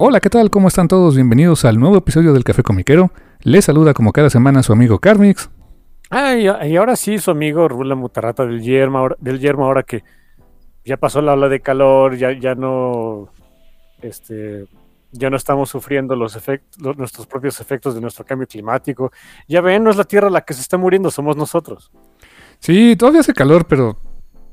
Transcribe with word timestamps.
Hola, 0.00 0.20
¿qué 0.20 0.30
tal? 0.30 0.48
¿Cómo 0.48 0.68
están 0.68 0.86
todos? 0.86 1.16
Bienvenidos 1.16 1.64
al 1.64 1.80
nuevo 1.80 1.96
episodio 1.96 2.32
del 2.32 2.44
Café 2.44 2.62
Comiquero. 2.62 3.10
Les 3.40 3.64
saluda 3.64 3.94
como 3.94 4.12
cada 4.12 4.30
semana 4.30 4.62
su 4.62 4.72
amigo 4.72 5.00
Carmix. 5.00 5.50
Ay, 6.08 6.46
y 6.46 6.76
ahora 6.76 6.94
sí, 6.94 7.18
su 7.18 7.32
amigo 7.32 7.66
Rula 7.66 7.96
Mutarrata 7.96 8.46
del 8.46 8.62
Yermo, 8.62 8.98
ahora, 8.98 9.16
del 9.18 9.44
ahora 9.58 9.82
que 9.82 10.04
ya 10.84 10.98
pasó 10.98 11.20
la 11.20 11.32
ola 11.32 11.48
de 11.48 11.58
calor, 11.58 12.16
ya, 12.16 12.30
ya 12.30 12.54
no, 12.54 13.28
este, 14.00 14.66
ya 15.10 15.30
no 15.30 15.36
estamos 15.36 15.68
sufriendo 15.68 16.14
los 16.14 16.36
efectos, 16.36 16.96
nuestros 16.96 17.26
propios 17.26 17.60
efectos 17.60 17.96
de 17.96 18.00
nuestro 18.00 18.24
cambio 18.24 18.46
climático. 18.46 19.10
Ya 19.48 19.60
ven, 19.60 19.82
no 19.82 19.90
es 19.90 19.96
la 19.96 20.04
Tierra 20.04 20.30
la 20.30 20.42
que 20.42 20.54
se 20.54 20.60
está 20.60 20.76
muriendo, 20.76 21.10
somos 21.10 21.36
nosotros. 21.36 21.90
Sí, 22.60 22.94
todavía 22.94 23.22
hace 23.22 23.32
calor, 23.32 23.66
pero, 23.66 23.96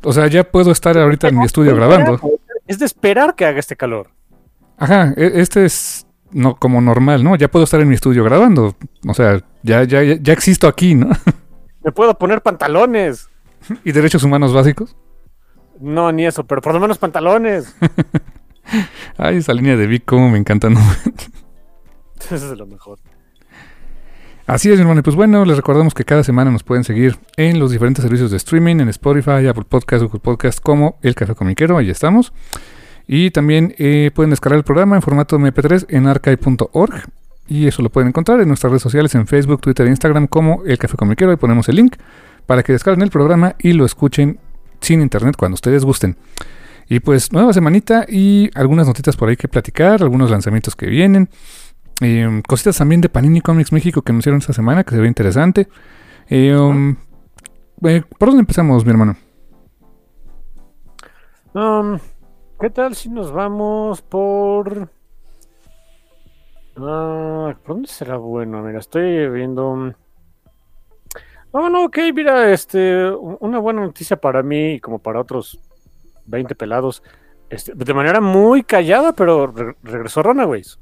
o 0.01 0.11
sea, 0.11 0.25
ya 0.25 0.43
puedo 0.43 0.71
estar 0.71 0.97
ahorita 0.97 1.27
en 1.27 1.37
mi 1.37 1.45
estudio 1.45 1.75
grabando. 1.75 2.19
Es 2.65 2.79
de 2.79 2.87
esperar 2.87 3.35
que 3.35 3.45
haga 3.45 3.59
este 3.59 3.75
calor. 3.75 4.14
Ajá, 4.77 5.13
e- 5.15 5.33
este 5.35 5.65
es 5.65 6.05
no 6.31 6.55
como 6.55 6.81
normal, 6.81 7.23
¿no? 7.23 7.35
Ya 7.35 7.49
puedo 7.49 7.63
estar 7.63 7.79
en 7.79 7.87
mi 7.87 7.95
estudio 7.95 8.23
grabando. 8.23 8.75
O 9.07 9.13
sea, 9.13 9.41
ya, 9.63 9.83
ya, 9.83 10.01
ya 10.03 10.33
existo 10.33 10.67
aquí, 10.67 10.95
¿no? 10.95 11.09
Me 11.83 11.91
puedo 11.91 12.17
poner 12.17 12.41
pantalones. 12.41 13.29
¿Y 13.83 13.91
derechos 13.91 14.23
humanos 14.23 14.53
básicos? 14.53 14.95
No, 15.79 16.11
ni 16.11 16.25
eso, 16.25 16.45
pero 16.45 16.61
por 16.61 16.73
lo 16.73 16.79
menos 16.79 16.97
pantalones. 16.97 17.75
Ay, 19.17 19.37
esa 19.37 19.53
línea 19.53 19.75
de 19.77 19.87
Vic, 19.87 20.03
cómo 20.05 20.29
me 20.29 20.37
encanta, 20.37 20.69
¿no? 20.69 20.79
Eso 22.31 22.51
es 22.51 22.57
lo 22.57 22.65
mejor. 22.65 22.97
Así 24.47 24.69
es, 24.71 24.75
mi 24.77 24.81
hermano. 24.81 24.99
Y 25.01 25.03
Pues 25.03 25.15
bueno, 25.15 25.45
les 25.45 25.57
recordamos 25.57 25.93
que 25.93 26.03
cada 26.05 26.23
semana 26.23 26.49
nos 26.51 26.63
pueden 26.63 26.83
seguir 26.83 27.17
en 27.37 27.59
los 27.59 27.71
diferentes 27.71 28.01
servicios 28.03 28.31
de 28.31 28.37
streaming, 28.37 28.77
en 28.79 28.89
Spotify, 28.89 29.47
Apple 29.47 29.65
Podcast, 29.67 30.03
Google 30.03 30.19
Podcast, 30.21 30.59
como 30.59 30.97
El 31.01 31.13
Café 31.15 31.35
Comiquero, 31.35 31.77
ahí 31.77 31.89
estamos. 31.89 32.33
Y 33.07 33.31
también 33.31 33.75
eh, 33.77 34.11
pueden 34.13 34.31
descargar 34.31 34.57
el 34.57 34.63
programa 34.63 34.95
en 34.95 35.01
formato 35.01 35.37
MP3 35.37 35.85
en 35.89 36.07
archive.org. 36.07 37.03
Y 37.47 37.67
eso 37.67 37.83
lo 37.83 37.89
pueden 37.89 38.09
encontrar 38.09 38.41
en 38.41 38.47
nuestras 38.47 38.71
redes 38.71 38.81
sociales, 38.81 39.13
en 39.13 39.27
Facebook, 39.27 39.61
Twitter 39.61 39.85
e 39.85 39.89
Instagram, 39.89 40.27
como 40.27 40.63
El 40.65 40.77
Café 40.77 40.97
Comiquero. 40.97 41.31
Ahí 41.31 41.37
ponemos 41.37 41.69
el 41.69 41.75
link 41.75 41.95
para 42.45 42.63
que 42.63 42.73
descarguen 42.73 43.03
el 43.03 43.11
programa 43.11 43.55
y 43.59 43.73
lo 43.73 43.85
escuchen 43.85 44.39
sin 44.81 45.01
internet 45.01 45.35
cuando 45.37 45.55
ustedes 45.55 45.85
gusten. 45.85 46.17
Y 46.87 46.99
pues 46.99 47.31
nueva 47.31 47.53
semanita 47.53 48.05
y 48.07 48.49
algunas 48.55 48.87
notitas 48.87 49.15
por 49.15 49.29
ahí 49.29 49.37
que 49.37 49.47
platicar, 49.47 50.01
algunos 50.01 50.29
lanzamientos 50.29 50.75
que 50.75 50.87
vienen. 50.87 51.29
Eh, 52.01 52.41
cositas 52.47 52.77
también 52.77 53.01
de 53.01 53.09
Panini 53.09 53.41
Comics 53.41 53.71
México 53.71 54.01
que 54.01 54.11
anunciaron 54.11 54.39
esta 54.39 54.53
semana 54.53 54.83
que 54.83 54.93
se 54.93 55.01
ve 55.01 55.07
interesante. 55.07 55.67
Eh, 56.29 56.55
um, 56.55 56.95
eh, 57.83 58.03
¿Por 58.17 58.29
dónde 58.29 58.41
empezamos, 58.41 58.85
mi 58.85 58.91
hermano? 58.91 59.15
Um, 61.53 61.99
¿Qué 62.59 62.69
tal 62.69 62.95
si 62.95 63.09
nos 63.09 63.31
vamos 63.31 64.01
por... 64.01 64.89
Ah, 66.77 67.55
¿Por 67.63 67.75
dónde 67.75 67.87
será 67.87 68.17
bueno? 68.17 68.61
Mira, 68.61 68.79
estoy 68.79 69.29
viendo... 69.29 69.93
Oh, 71.51 71.69
no, 71.69 71.85
ok, 71.85 71.97
mira, 72.13 72.51
este, 72.51 73.09
una 73.11 73.59
buena 73.59 73.81
noticia 73.81 74.17
para 74.17 74.43
mí 74.43 74.73
y 74.73 74.79
como 74.81 74.99
para 74.99 75.21
otros 75.21 75.57
20 76.25 76.53
pelados. 76.55 77.01
Este, 77.49 77.73
de 77.73 77.93
manera 77.93 78.19
muy 78.19 78.63
callada, 78.63 79.13
pero 79.13 79.47
re- 79.47 79.75
regresó 79.83 80.21
Runaways. 80.23 80.79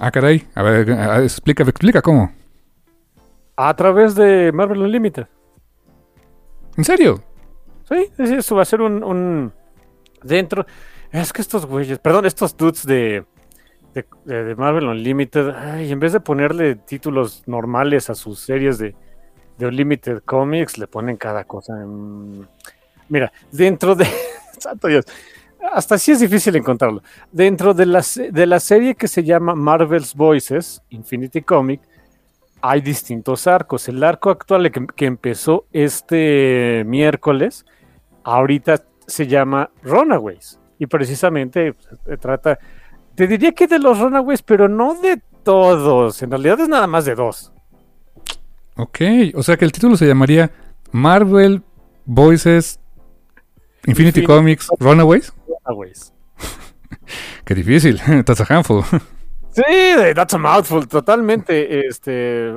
Ah, 0.00 0.10
caray. 0.10 0.46
A 0.54 0.62
ver, 0.62 0.90
explica, 1.22 1.62
explica 1.62 2.02
cómo. 2.02 2.32
A 3.56 3.74
través 3.76 4.14
de 4.16 4.50
Marvel 4.52 4.82
Unlimited. 4.82 5.26
¿En 6.76 6.84
serio? 6.84 7.22
Sí, 7.88 8.10
sí, 8.16 8.34
eso 8.34 8.56
va 8.56 8.62
a 8.62 8.66
ser 8.66 8.80
un, 8.82 9.04
un- 9.04 9.52
dentro. 10.26 10.66
Es 11.12 11.32
que 11.32 11.40
estos 11.40 11.66
güeyes, 11.66 11.98
perdón, 11.98 12.26
estos 12.26 12.56
dudes 12.56 12.84
de, 12.84 13.24
de, 14.24 14.54
Marvel 14.56 14.88
Unlimited, 14.88 15.50
ay, 15.50 15.92
en 15.92 16.00
vez 16.00 16.12
de 16.12 16.20
ponerle 16.20 16.74
títulos 16.74 17.42
normales 17.46 18.10
a 18.10 18.14
sus 18.14 18.40
series 18.40 18.78
de, 18.78 18.94
de 19.58 19.66
Unlimited 19.66 20.22
Comics, 20.24 20.78
le 20.78 20.86
ponen 20.86 21.16
cada 21.16 21.44
cosa. 21.44 21.74
Mira, 23.08 23.32
dentro 23.50 23.94
de. 23.94 24.06
Santo 24.58 24.88
Dios. 24.88 25.04
Hasta 25.72 25.96
así 25.96 26.12
es 26.12 26.20
difícil 26.20 26.54
encontrarlo. 26.56 27.02
Dentro 27.32 27.74
de 27.74 27.86
la, 27.86 28.04
de 28.30 28.46
la 28.46 28.60
serie 28.60 28.94
que 28.94 29.08
se 29.08 29.24
llama 29.24 29.54
Marvel's 29.54 30.14
Voices, 30.14 30.82
Infinity 30.90 31.42
Comic, 31.42 31.80
hay 32.60 32.80
distintos 32.80 33.46
arcos. 33.46 33.88
El 33.88 34.02
arco 34.02 34.30
actual 34.30 34.70
que, 34.70 34.86
que 34.94 35.06
empezó 35.06 35.66
este 35.72 36.84
miércoles, 36.86 37.64
ahorita 38.22 38.84
se 39.06 39.26
llama 39.26 39.70
Runaways. 39.82 40.58
Y 40.78 40.86
precisamente 40.86 41.72
pues, 41.72 42.00
se 42.04 42.16
trata, 42.16 42.58
te 43.14 43.26
diría 43.26 43.52
que 43.52 43.66
de 43.66 43.78
los 43.78 43.98
Runaways, 43.98 44.42
pero 44.42 44.68
no 44.68 44.94
de 44.94 45.20
todos. 45.42 46.22
En 46.22 46.30
realidad 46.30 46.60
es 46.60 46.68
nada 46.68 46.86
más 46.86 47.04
de 47.04 47.14
dos. 47.14 47.52
Ok. 48.76 49.00
O 49.34 49.42
sea 49.42 49.56
que 49.56 49.64
el 49.64 49.72
título 49.72 49.96
se 49.96 50.06
llamaría 50.06 50.50
Marvel 50.92 51.62
Voices 52.04 52.78
Infinity, 53.86 54.20
Infinity 54.20 54.22
Comics 54.24 54.68
Runaways. 54.78 55.32
Runaways. 55.64 56.12
Qué 57.44 57.54
difícil. 57.54 58.00
That's 58.24 58.40
a 58.40 58.46
handful. 58.48 58.84
Sí, 59.56 59.62
that's 60.14 60.34
a 60.34 60.38
mouthful, 60.38 60.86
totalmente. 60.86 61.86
Este, 61.88 62.48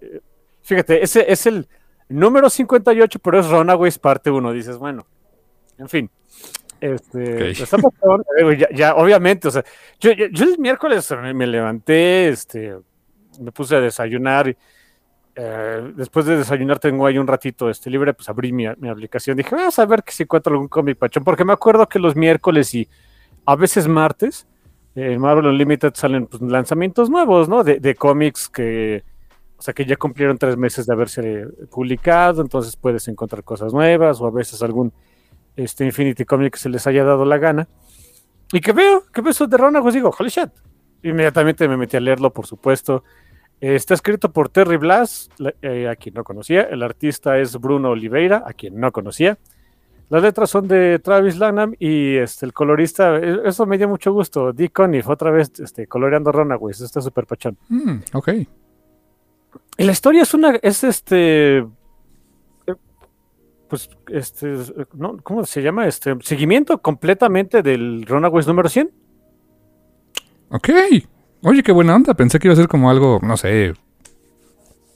eh, 0.00 0.20
fíjate, 0.62 1.00
ese 1.00 1.30
es 1.30 1.46
el 1.46 1.68
número 2.08 2.50
58, 2.50 3.20
pero 3.20 3.38
es 3.38 3.48
Runaways 3.48 3.96
parte 4.00 4.28
1. 4.28 4.52
Dices, 4.52 4.76
bueno, 4.76 5.06
en 5.78 5.88
fin. 5.88 6.10
Este, 6.80 7.34
Ok. 7.50 7.60
está 7.60 7.78
pasando, 7.78 8.24
eh, 8.38 8.56
ya, 8.58 8.68
ya, 8.74 8.94
obviamente, 8.96 9.46
o 9.48 9.50
sea, 9.50 9.64
yo, 10.00 10.10
yo- 10.12 10.26
yo 10.26 10.44
el 10.44 10.58
miércoles 10.58 11.08
me, 11.34 11.46
levanté, 11.46 12.28
este, 12.28 12.76
me 13.40 13.52
puse 13.52 13.76
a 13.76 13.80
desayunar. 13.80 14.48
y, 14.48 14.56
eh, 15.36 15.92
después 15.96 16.26
de 16.26 16.36
desayunar 16.36 16.78
tengo 16.78 17.06
ahí 17.06 17.16
un 17.18 17.26
ratito 17.26 17.70
este, 17.70 17.88
libre, 17.88 18.12
pues 18.14 18.28
abrí 18.28 18.52
mi, 18.52 18.66
mi 18.78 18.88
aplicación. 18.88 19.36
Dije, 19.36 19.54
vamos 19.54 19.78
a 19.78 19.86
ver 19.86 20.02
que 20.02 20.12
si 20.12 20.24
encuentro 20.24 20.52
algún 20.52 20.68
cómic 20.68 20.98
pachón, 20.98 21.24
porque 21.24 21.44
me 21.44 21.52
acuerdo 21.54 21.88
que 21.88 21.98
los 21.98 22.14
miércoles 22.16 22.74
y 22.74 22.86
a 23.46 23.56
veces 23.56 23.88
martes 23.88 24.46
en 24.94 25.18
Marvel 25.20 25.46
Unlimited 25.46 25.92
salen 25.94 26.26
pues, 26.26 26.42
lanzamientos 26.42 27.08
nuevos, 27.08 27.48
¿no? 27.48 27.64
De, 27.64 27.80
de 27.80 27.94
cómics 27.94 28.48
que, 28.48 29.04
o 29.56 29.62
sea, 29.62 29.72
que 29.72 29.86
ya 29.86 29.96
cumplieron 29.96 30.36
tres 30.36 30.56
meses 30.58 30.84
de 30.84 30.92
haberse 30.92 31.46
publicado, 31.70 32.42
entonces 32.42 32.76
puedes 32.76 33.08
encontrar 33.08 33.42
cosas 33.42 33.72
nuevas 33.72 34.20
o 34.20 34.26
a 34.26 34.30
veces 34.30 34.60
algún 34.62 34.92
este 35.56 35.84
Infinity 35.84 36.24
Comic 36.24 36.54
que 36.54 36.58
se 36.58 36.68
les 36.68 36.86
haya 36.86 37.04
dado 37.04 37.24
la 37.24 37.38
gana. 37.38 37.68
Y 38.52 38.60
que 38.60 38.72
veo, 38.72 39.04
que 39.12 39.20
veo 39.22 39.30
eso 39.30 39.46
de 39.46 39.56
Runaways, 39.56 39.94
digo, 39.94 40.10
holy 40.18 40.28
shit. 40.30 40.50
Inmediatamente 41.02 41.66
me 41.68 41.76
metí 41.76 41.96
a 41.96 42.00
leerlo, 42.00 42.30
por 42.32 42.46
supuesto. 42.46 43.02
Eh, 43.60 43.74
está 43.76 43.94
escrito 43.94 44.32
por 44.32 44.48
Terry 44.48 44.76
Blas, 44.76 45.30
la- 45.38 45.54
eh, 45.62 45.88
a 45.88 45.96
quien 45.96 46.14
no 46.14 46.24
conocía. 46.24 46.62
El 46.62 46.82
artista 46.82 47.38
es 47.38 47.58
Bruno 47.58 47.90
Oliveira, 47.90 48.44
a 48.46 48.52
quien 48.52 48.78
no 48.78 48.92
conocía. 48.92 49.38
Las 50.10 50.22
letras 50.22 50.50
son 50.50 50.68
de 50.68 50.98
Travis 50.98 51.38
Lanham 51.38 51.74
y 51.78 52.16
este, 52.16 52.44
el 52.44 52.52
colorista, 52.52 53.16
eh, 53.16 53.40
eso 53.46 53.64
me 53.64 53.78
dio 53.78 53.88
mucho 53.88 54.12
gusto. 54.12 54.52
Dick 54.52 54.72
Conniff, 54.72 55.08
otra 55.08 55.30
vez 55.30 55.50
este, 55.58 55.86
coloreando 55.86 56.30
Runaways, 56.30 56.80
está 56.82 57.00
súper 57.00 57.24
pachón. 57.26 57.56
Mm, 57.70 57.94
ok. 58.12 58.28
Y 59.78 59.84
la 59.84 59.92
historia 59.92 60.22
es 60.22 60.34
una, 60.34 60.56
es 60.60 60.84
este, 60.84 61.64
pues, 63.72 63.88
este, 64.08 64.54
no, 64.92 65.16
¿cómo 65.22 65.46
se 65.46 65.62
llama? 65.62 65.86
Este, 65.86 66.14
seguimiento 66.20 66.76
completamente 66.82 67.62
del 67.62 68.04
Runaways 68.04 68.46
número 68.46 68.68
100. 68.68 68.90
Ok. 70.50 70.68
Oye, 71.42 71.62
qué 71.62 71.72
buena 71.72 71.96
onda. 71.96 72.12
Pensé 72.12 72.38
que 72.38 72.48
iba 72.48 72.52
a 72.52 72.56
ser 72.56 72.68
como 72.68 72.90
algo, 72.90 73.18
no 73.22 73.34
sé, 73.38 73.72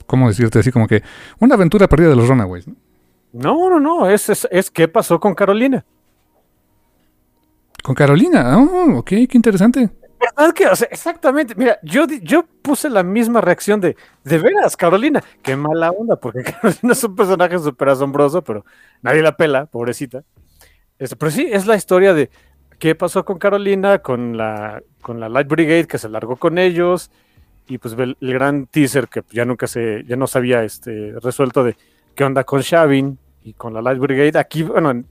¿cómo 0.05 0.27
decirte 0.27 0.59
así? 0.59 0.71
Como 0.71 0.87
que 0.87 1.01
una 1.39 1.55
aventura 1.55 1.87
perdida 1.87 2.09
de 2.09 2.17
los 2.17 2.27
Runaways, 2.27 2.67
¿no? 2.67 2.75
No, 3.33 3.67
no, 3.71 3.79
no, 3.79 4.07
es, 4.07 4.29
es, 4.29 4.47
es 4.51 4.69
qué 4.69 4.87
pasó 4.87 5.19
con 5.19 5.33
Carolina. 5.33 5.83
Con 7.81 7.95
Carolina, 7.95 8.59
oh, 8.59 8.99
ok, 8.99 9.07
qué 9.07 9.31
interesante. 9.31 9.89
¿Verdad 10.19 10.53
que? 10.53 10.63
Exactamente. 10.89 11.53
Mira, 11.55 11.79
yo, 11.83 12.05
yo 12.21 12.43
puse 12.61 12.89
la 12.89 13.03
misma 13.03 13.41
reacción 13.41 13.79
de, 13.79 13.95
de 14.23 14.37
veras, 14.37 14.75
Carolina. 14.75 15.23
Qué 15.43 15.55
mala 15.55 15.91
onda, 15.91 16.15
porque 16.15 16.43
Carolina 16.61 16.93
es 16.93 17.03
un 17.03 17.15
personaje 17.15 17.59
súper 17.59 17.89
asombroso, 17.89 18.41
pero 18.41 18.65
nadie 19.01 19.21
la 19.21 19.37
pela, 19.37 19.65
pobrecita. 19.67 20.23
Este, 20.97 21.15
pero 21.15 21.31
sí, 21.31 21.47
es 21.51 21.67
la 21.67 21.75
historia 21.75 22.13
de 22.13 22.31
qué 22.79 22.95
pasó 22.95 23.25
con 23.25 23.37
Carolina, 23.37 23.99
con 23.99 24.37
la, 24.37 24.81
con 25.01 25.19
la 25.19 25.29
Light 25.29 25.47
Brigade 25.47 25.87
que 25.87 25.97
se 25.97 26.09
largó 26.09 26.35
con 26.35 26.57
ellos, 26.57 27.11
y 27.67 27.77
pues 27.77 27.93
el, 27.97 28.17
el 28.19 28.33
gran 28.33 28.65
teaser 28.65 29.07
que 29.07 29.23
ya 29.31 29.45
nunca 29.45 29.67
se, 29.67 30.03
ya 30.05 30.15
no 30.15 30.25
se 30.25 30.37
había 30.37 30.63
este, 30.63 31.13
resuelto 31.21 31.63
de 31.63 31.77
qué 32.15 32.23
onda 32.23 32.43
con 32.43 32.61
Shavin 32.61 33.19
y 33.43 33.53
con 33.53 33.73
la 33.73 33.81
Light 33.81 33.99
Brigade. 33.99 34.39
Aquí, 34.39 34.63
bueno, 34.63 35.03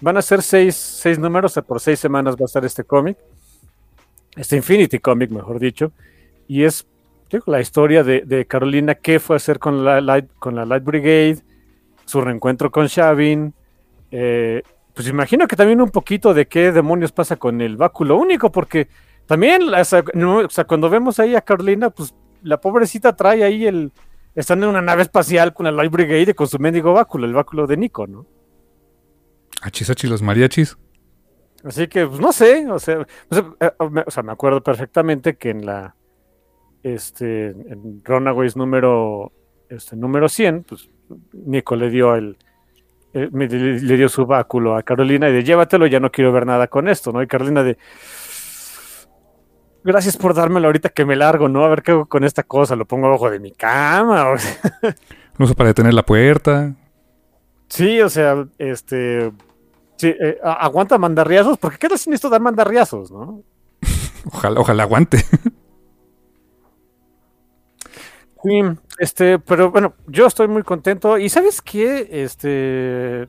van 0.00 0.16
a 0.16 0.22
ser 0.22 0.42
seis, 0.42 0.76
seis 0.76 1.18
números, 1.18 1.58
por 1.66 1.80
seis 1.80 1.98
semanas 1.98 2.36
va 2.36 2.42
a 2.42 2.44
estar 2.44 2.64
este 2.64 2.84
cómic 2.84 3.16
este 4.36 4.56
Infinity 4.56 4.98
Comic, 4.98 5.30
mejor 5.30 5.58
dicho, 5.58 5.92
y 6.46 6.64
es 6.64 6.86
digo, 7.30 7.44
la 7.46 7.60
historia 7.60 8.04
de, 8.04 8.22
de, 8.22 8.46
Carolina, 8.46 8.94
qué 8.94 9.18
fue 9.18 9.36
a 9.36 9.38
hacer 9.38 9.58
con 9.58 9.84
la 9.84 10.00
Light, 10.00 10.30
con 10.38 10.54
la 10.54 10.64
Light 10.64 10.84
Brigade, 10.84 11.38
su 12.04 12.20
reencuentro 12.20 12.70
con 12.70 12.86
Shavin, 12.86 13.52
eh, 14.10 14.62
pues 14.94 15.08
imagino 15.08 15.46
que 15.46 15.56
también 15.56 15.80
un 15.80 15.90
poquito 15.90 16.32
de 16.32 16.46
qué 16.46 16.72
demonios 16.72 17.12
pasa 17.12 17.36
con 17.36 17.60
el 17.60 17.76
báculo 17.76 18.16
único, 18.16 18.50
porque 18.50 18.88
también, 19.26 19.62
o 19.74 19.84
sea, 19.84 20.64
cuando 20.64 20.88
vemos 20.88 21.18
ahí 21.18 21.34
a 21.34 21.40
Carolina, 21.40 21.90
pues 21.90 22.14
la 22.42 22.60
pobrecita 22.60 23.14
trae 23.14 23.42
ahí 23.42 23.66
el, 23.66 23.92
están 24.34 24.62
en 24.62 24.68
una 24.68 24.80
nave 24.80 25.02
espacial 25.02 25.52
con 25.52 25.64
la 25.64 25.72
Light 25.72 25.92
Brigade 25.92 26.30
y 26.30 26.34
con 26.34 26.46
su 26.46 26.58
mendigo 26.58 26.92
báculo, 26.92 27.26
el 27.26 27.34
báculo 27.34 27.66
de 27.66 27.76
Nico, 27.76 28.06
¿no? 28.06 28.26
Achisachi 29.62 30.06
los 30.06 30.22
mariachis. 30.22 30.78
Así 31.66 31.88
que, 31.88 32.06
pues, 32.06 32.20
no 32.20 32.32
sé, 32.32 32.70
o 32.70 32.78
sea, 32.78 33.04
o 33.78 34.10
sea, 34.10 34.22
me 34.22 34.32
acuerdo 34.32 34.62
perfectamente 34.62 35.36
que 35.36 35.50
en 35.50 35.66
la, 35.66 35.96
este, 36.84 37.46
en 37.48 38.02
Runaways 38.04 38.56
número, 38.56 39.32
este, 39.68 39.96
número 39.96 40.28
100, 40.28 40.62
pues, 40.62 40.88
Nico 41.32 41.74
le 41.74 41.90
dio 41.90 42.14
el, 42.14 42.36
el 43.12 43.30
le, 43.32 43.80
le, 43.80 43.96
dio 43.96 44.08
su 44.08 44.26
báculo 44.26 44.76
a 44.76 44.84
Carolina 44.84 45.28
y 45.28 45.32
de 45.32 45.42
llévatelo, 45.42 45.86
ya 45.86 45.98
no 45.98 46.12
quiero 46.12 46.30
ver 46.32 46.46
nada 46.46 46.68
con 46.68 46.88
esto, 46.88 47.10
¿no? 47.10 47.20
Y 47.20 47.26
Carolina 47.26 47.64
de, 47.64 47.76
gracias 49.86 50.16
por 50.16 50.34
dármelo 50.34 50.68
ahorita 50.68 50.90
que 50.90 51.04
me 51.04 51.16
largo, 51.16 51.48
¿no? 51.48 51.64
A 51.64 51.68
ver 51.68 51.82
qué 51.82 51.92
hago 51.92 52.06
con 52.06 52.24
esta 52.24 52.42
cosa, 52.42 52.76
lo 52.76 52.86
pongo 52.86 53.06
abajo 53.06 53.30
de 53.30 53.40
mi 53.40 53.52
cama. 53.52 54.30
O 54.32 54.38
sea. 54.38 54.60
Lo 55.38 55.44
uso 55.46 55.54
para 55.54 55.68
detener 55.68 55.94
la 55.94 56.04
puerta. 56.04 56.74
Sí, 57.68 58.00
o 58.00 58.08
sea, 58.08 58.46
este, 58.58 59.32
Sí, 59.96 60.08
eh, 60.08 60.38
aguanta 60.42 60.98
mandarriazos, 60.98 61.58
porque 61.58 61.78
qué 61.78 61.88
tal 61.88 61.98
si 61.98 62.10
necesito 62.10 62.28
dar 62.28 62.40
mandarriazos, 62.40 63.10
¿no? 63.10 63.42
ojalá, 64.32 64.60
ojalá 64.60 64.82
aguante. 64.82 65.18
sí, 68.42 68.60
este, 68.98 69.38
pero 69.38 69.70
bueno, 69.70 69.94
yo 70.06 70.26
estoy 70.26 70.48
muy 70.48 70.62
contento. 70.62 71.16
Y 71.18 71.30
sabes 71.30 71.62
qué, 71.62 72.08
este, 72.10 73.28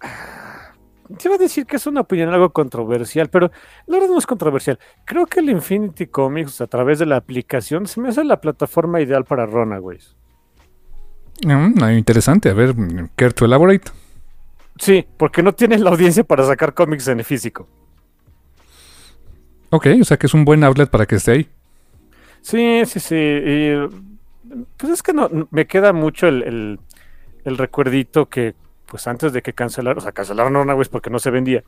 te 1.18 1.28
iba 1.28 1.36
a 1.36 1.38
decir 1.38 1.64
que 1.64 1.76
es 1.76 1.86
una 1.86 2.02
opinión 2.02 2.28
algo 2.28 2.50
controversial, 2.50 3.30
pero 3.30 3.50
la 3.86 3.96
verdad 3.98 4.10
no 4.10 4.18
es 4.18 4.26
controversial. 4.26 4.78
Creo 5.06 5.24
que 5.26 5.40
el 5.40 5.48
Infinity 5.48 6.06
Comics 6.06 6.60
a 6.60 6.66
través 6.66 6.98
de 6.98 7.06
la 7.06 7.16
aplicación 7.16 7.86
se 7.86 8.00
me 8.00 8.10
hace 8.10 8.24
la 8.24 8.40
plataforma 8.42 9.00
ideal 9.00 9.24
para 9.24 9.46
Runaways. 9.46 10.16
Mm, 11.46 11.82
interesante, 11.96 12.50
a 12.50 12.54
ver, 12.54 12.74
care 13.16 13.32
to 13.32 13.46
elaborate. 13.46 13.90
Sí, 14.78 15.06
porque 15.16 15.42
no 15.42 15.52
tienes 15.52 15.80
la 15.80 15.90
audiencia 15.90 16.24
para 16.24 16.44
sacar 16.44 16.74
cómics 16.74 17.08
en 17.08 17.18
el 17.20 17.24
físico. 17.24 17.68
Ok, 19.70 19.88
o 20.00 20.04
sea 20.04 20.16
que 20.16 20.26
es 20.26 20.34
un 20.34 20.44
buen 20.44 20.62
outlet 20.64 20.88
para 20.88 21.06
que 21.06 21.16
esté 21.16 21.32
ahí. 21.32 21.48
Sí, 22.42 22.82
sí, 22.86 23.00
sí. 23.00 23.16
Y, 23.16 23.74
pues 24.76 24.92
es 24.92 25.02
que 25.02 25.12
no, 25.12 25.28
me 25.50 25.66
queda 25.66 25.92
mucho 25.92 26.28
el, 26.28 26.42
el, 26.42 26.80
el, 27.44 27.58
recuerdito 27.58 28.28
que, 28.28 28.54
pues 28.86 29.06
antes 29.06 29.32
de 29.32 29.42
que 29.42 29.52
cancelaron, 29.52 29.98
o 29.98 30.00
sea, 30.00 30.12
cancelaron 30.12 30.54
Runaways 30.54 30.88
porque 30.88 31.10
no 31.10 31.18
se 31.18 31.30
vendía. 31.30 31.64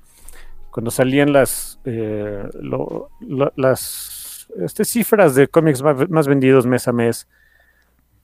Cuando 0.71 0.91
salían 0.91 1.33
las, 1.33 1.81
eh, 1.85 2.45
lo, 2.61 3.09
lo, 3.21 3.53
las 3.57 4.47
este, 4.61 4.85
cifras 4.85 5.35
de 5.35 5.49
cómics 5.49 5.83
más, 5.83 6.09
más 6.11 6.29
vendidos 6.29 6.67
mes 6.67 6.87
a 6.87 6.93
mes, 6.93 7.27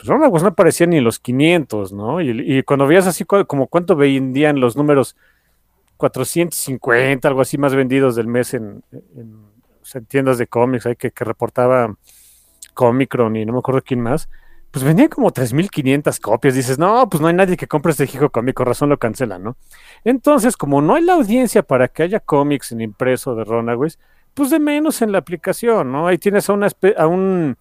pues 0.02 0.08
Runaways 0.08 0.42
no 0.42 0.48
aparecía 0.48 0.88
ni 0.88 1.00
los 1.00 1.20
500, 1.20 1.92
¿no? 1.92 2.20
Y, 2.20 2.58
y, 2.58 2.62
cuando 2.64 2.88
veías 2.88 3.06
así 3.06 3.24
como 3.24 3.68
cuánto 3.68 3.94
vendían 3.94 4.58
los 4.58 4.76
números 4.76 5.14
450, 5.96 7.28
algo 7.28 7.40
así 7.40 7.56
más 7.56 7.72
vendidos 7.72 8.16
del 8.16 8.26
mes 8.26 8.52
en, 8.54 8.82
tiendas 10.08 10.38
de 10.38 10.48
cómics, 10.48 10.86
¿eh? 10.86 10.96
que, 10.96 11.12
reportaba 11.24 11.94
Comicron 12.74 13.36
y 13.36 13.44
no 13.44 13.52
me 13.52 13.60
acuerdo 13.60 13.80
quién 13.82 14.00
más, 14.00 14.28
pues 14.72 14.84
vendían 14.84 15.08
como 15.08 15.30
3.500 15.30 16.18
copias. 16.18 16.56
Dices, 16.56 16.80
no, 16.80 17.08
pues 17.08 17.20
no 17.20 17.28
hay 17.28 17.34
nadie 17.34 17.56
que 17.56 17.68
compre 17.68 17.92
este 17.92 18.04
hijo 18.04 18.30
cómic, 18.30 18.56
con 18.56 18.66
razón 18.66 18.88
lo 18.88 18.98
cancelan, 18.98 19.44
¿no? 19.44 19.56
Entonces, 20.02 20.56
como 20.56 20.82
no 20.82 20.96
hay 20.96 21.04
la 21.04 21.12
audiencia 21.12 21.62
para 21.62 21.86
que 21.86 22.02
haya 22.02 22.18
cómics 22.18 22.72
en 22.72 22.80
impreso 22.80 23.36
de 23.36 23.44
Runaways, 23.44 24.00
pues 24.34 24.50
de 24.50 24.58
menos 24.58 25.02
en 25.02 25.12
la 25.12 25.18
aplicación, 25.18 25.92
¿no? 25.92 26.08
Ahí 26.08 26.18
tienes 26.18 26.50
a, 26.50 26.54
una, 26.54 26.66
a 26.96 27.06
un 27.06 27.56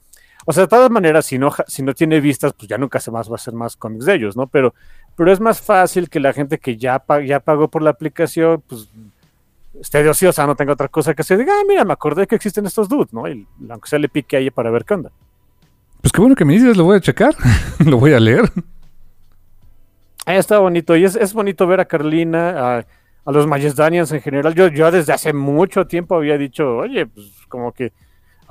o 0.45 0.51
sea, 0.53 0.63
de 0.63 0.67
todas 0.67 0.89
maneras, 0.89 1.25
si 1.25 1.37
no, 1.37 1.51
si 1.67 1.83
no 1.83 1.93
tiene 1.93 2.19
vistas, 2.19 2.53
pues 2.53 2.67
ya 2.67 2.77
nunca 2.77 2.99
se 2.99 3.11
más 3.11 3.29
va 3.29 3.33
a 3.33 3.35
hacer 3.35 3.53
más 3.53 3.75
cómics 3.75 4.05
de 4.05 4.15
ellos, 4.15 4.35
¿no? 4.35 4.47
Pero, 4.47 4.73
pero 5.15 5.31
es 5.31 5.39
más 5.39 5.61
fácil 5.61 6.09
que 6.09 6.19
la 6.19 6.33
gente 6.33 6.57
que 6.57 6.77
ya, 6.77 7.03
ya 7.25 7.39
pagó 7.39 7.67
por 7.67 7.81
la 7.81 7.91
aplicación, 7.91 8.63
pues 8.67 8.89
esté 9.79 10.03
de 10.03 10.09
ociosa, 10.09 10.45
no 10.47 10.55
tenga 10.55 10.73
otra 10.73 10.87
cosa 10.87 11.13
que 11.13 11.21
hacer, 11.21 11.37
diga, 11.37 11.53
ah, 11.53 11.63
mira, 11.67 11.85
me 11.85 11.93
acordé 11.93 12.27
que 12.27 12.35
existen 12.35 12.65
estos 12.65 12.89
dudes, 12.89 13.13
¿no? 13.13 13.27
Y 13.27 13.47
aunque 13.69 13.89
sea 13.89 13.99
le 13.99 14.09
pique 14.09 14.37
ahí 14.37 14.49
para 14.49 14.71
ver 14.71 14.85
qué 14.85 14.95
onda. 14.95 15.11
Pues 16.01 16.11
qué 16.11 16.19
bueno 16.19 16.35
que 16.35 16.45
me 16.45 16.53
dices, 16.53 16.75
lo 16.75 16.85
voy 16.85 16.97
a 16.97 17.01
checar, 17.01 17.35
lo 17.85 17.97
voy 17.97 18.13
a 18.13 18.19
leer. 18.19 18.51
Ah, 20.25 20.35
está 20.35 20.59
bonito, 20.59 20.95
y 20.95 21.03
es, 21.03 21.15
es 21.15 21.33
bonito 21.33 21.67
ver 21.67 21.79
a 21.79 21.85
Carolina, 21.85 22.77
a, 22.77 22.85
a 23.25 23.31
los 23.31 23.47
Majestanians 23.47 24.11
en 24.11 24.21
general. 24.21 24.55
Yo, 24.55 24.67
yo 24.67 24.91
desde 24.91 25.13
hace 25.13 25.33
mucho 25.33 25.85
tiempo 25.85 26.15
había 26.15 26.37
dicho, 26.37 26.77
oye, 26.77 27.05
pues 27.05 27.27
como 27.47 27.71
que 27.71 27.91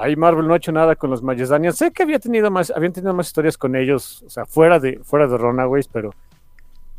ahí 0.01 0.17
Marvel 0.17 0.47
no 0.47 0.55
ha 0.55 0.57
hecho 0.57 0.73
nada 0.73 0.97
con 0.97 1.11
los 1.11 1.23
Majestanians. 1.23 1.77
Sé 1.77 1.91
que 1.91 2.03
había 2.03 2.19
tenido 2.19 2.51
más, 2.51 2.73
habían 2.75 2.93
tenido 2.93 3.15
más 3.15 3.29
historias 3.29 3.57
con 3.59 3.77
ellos, 3.77 4.23
o 4.27 4.31
sea, 4.31 4.47
fuera 4.47 4.79
de, 4.79 5.01
fuera 5.05 5.27
de 5.27 5.37
Runaways, 5.37 5.89
pero, 5.89 6.11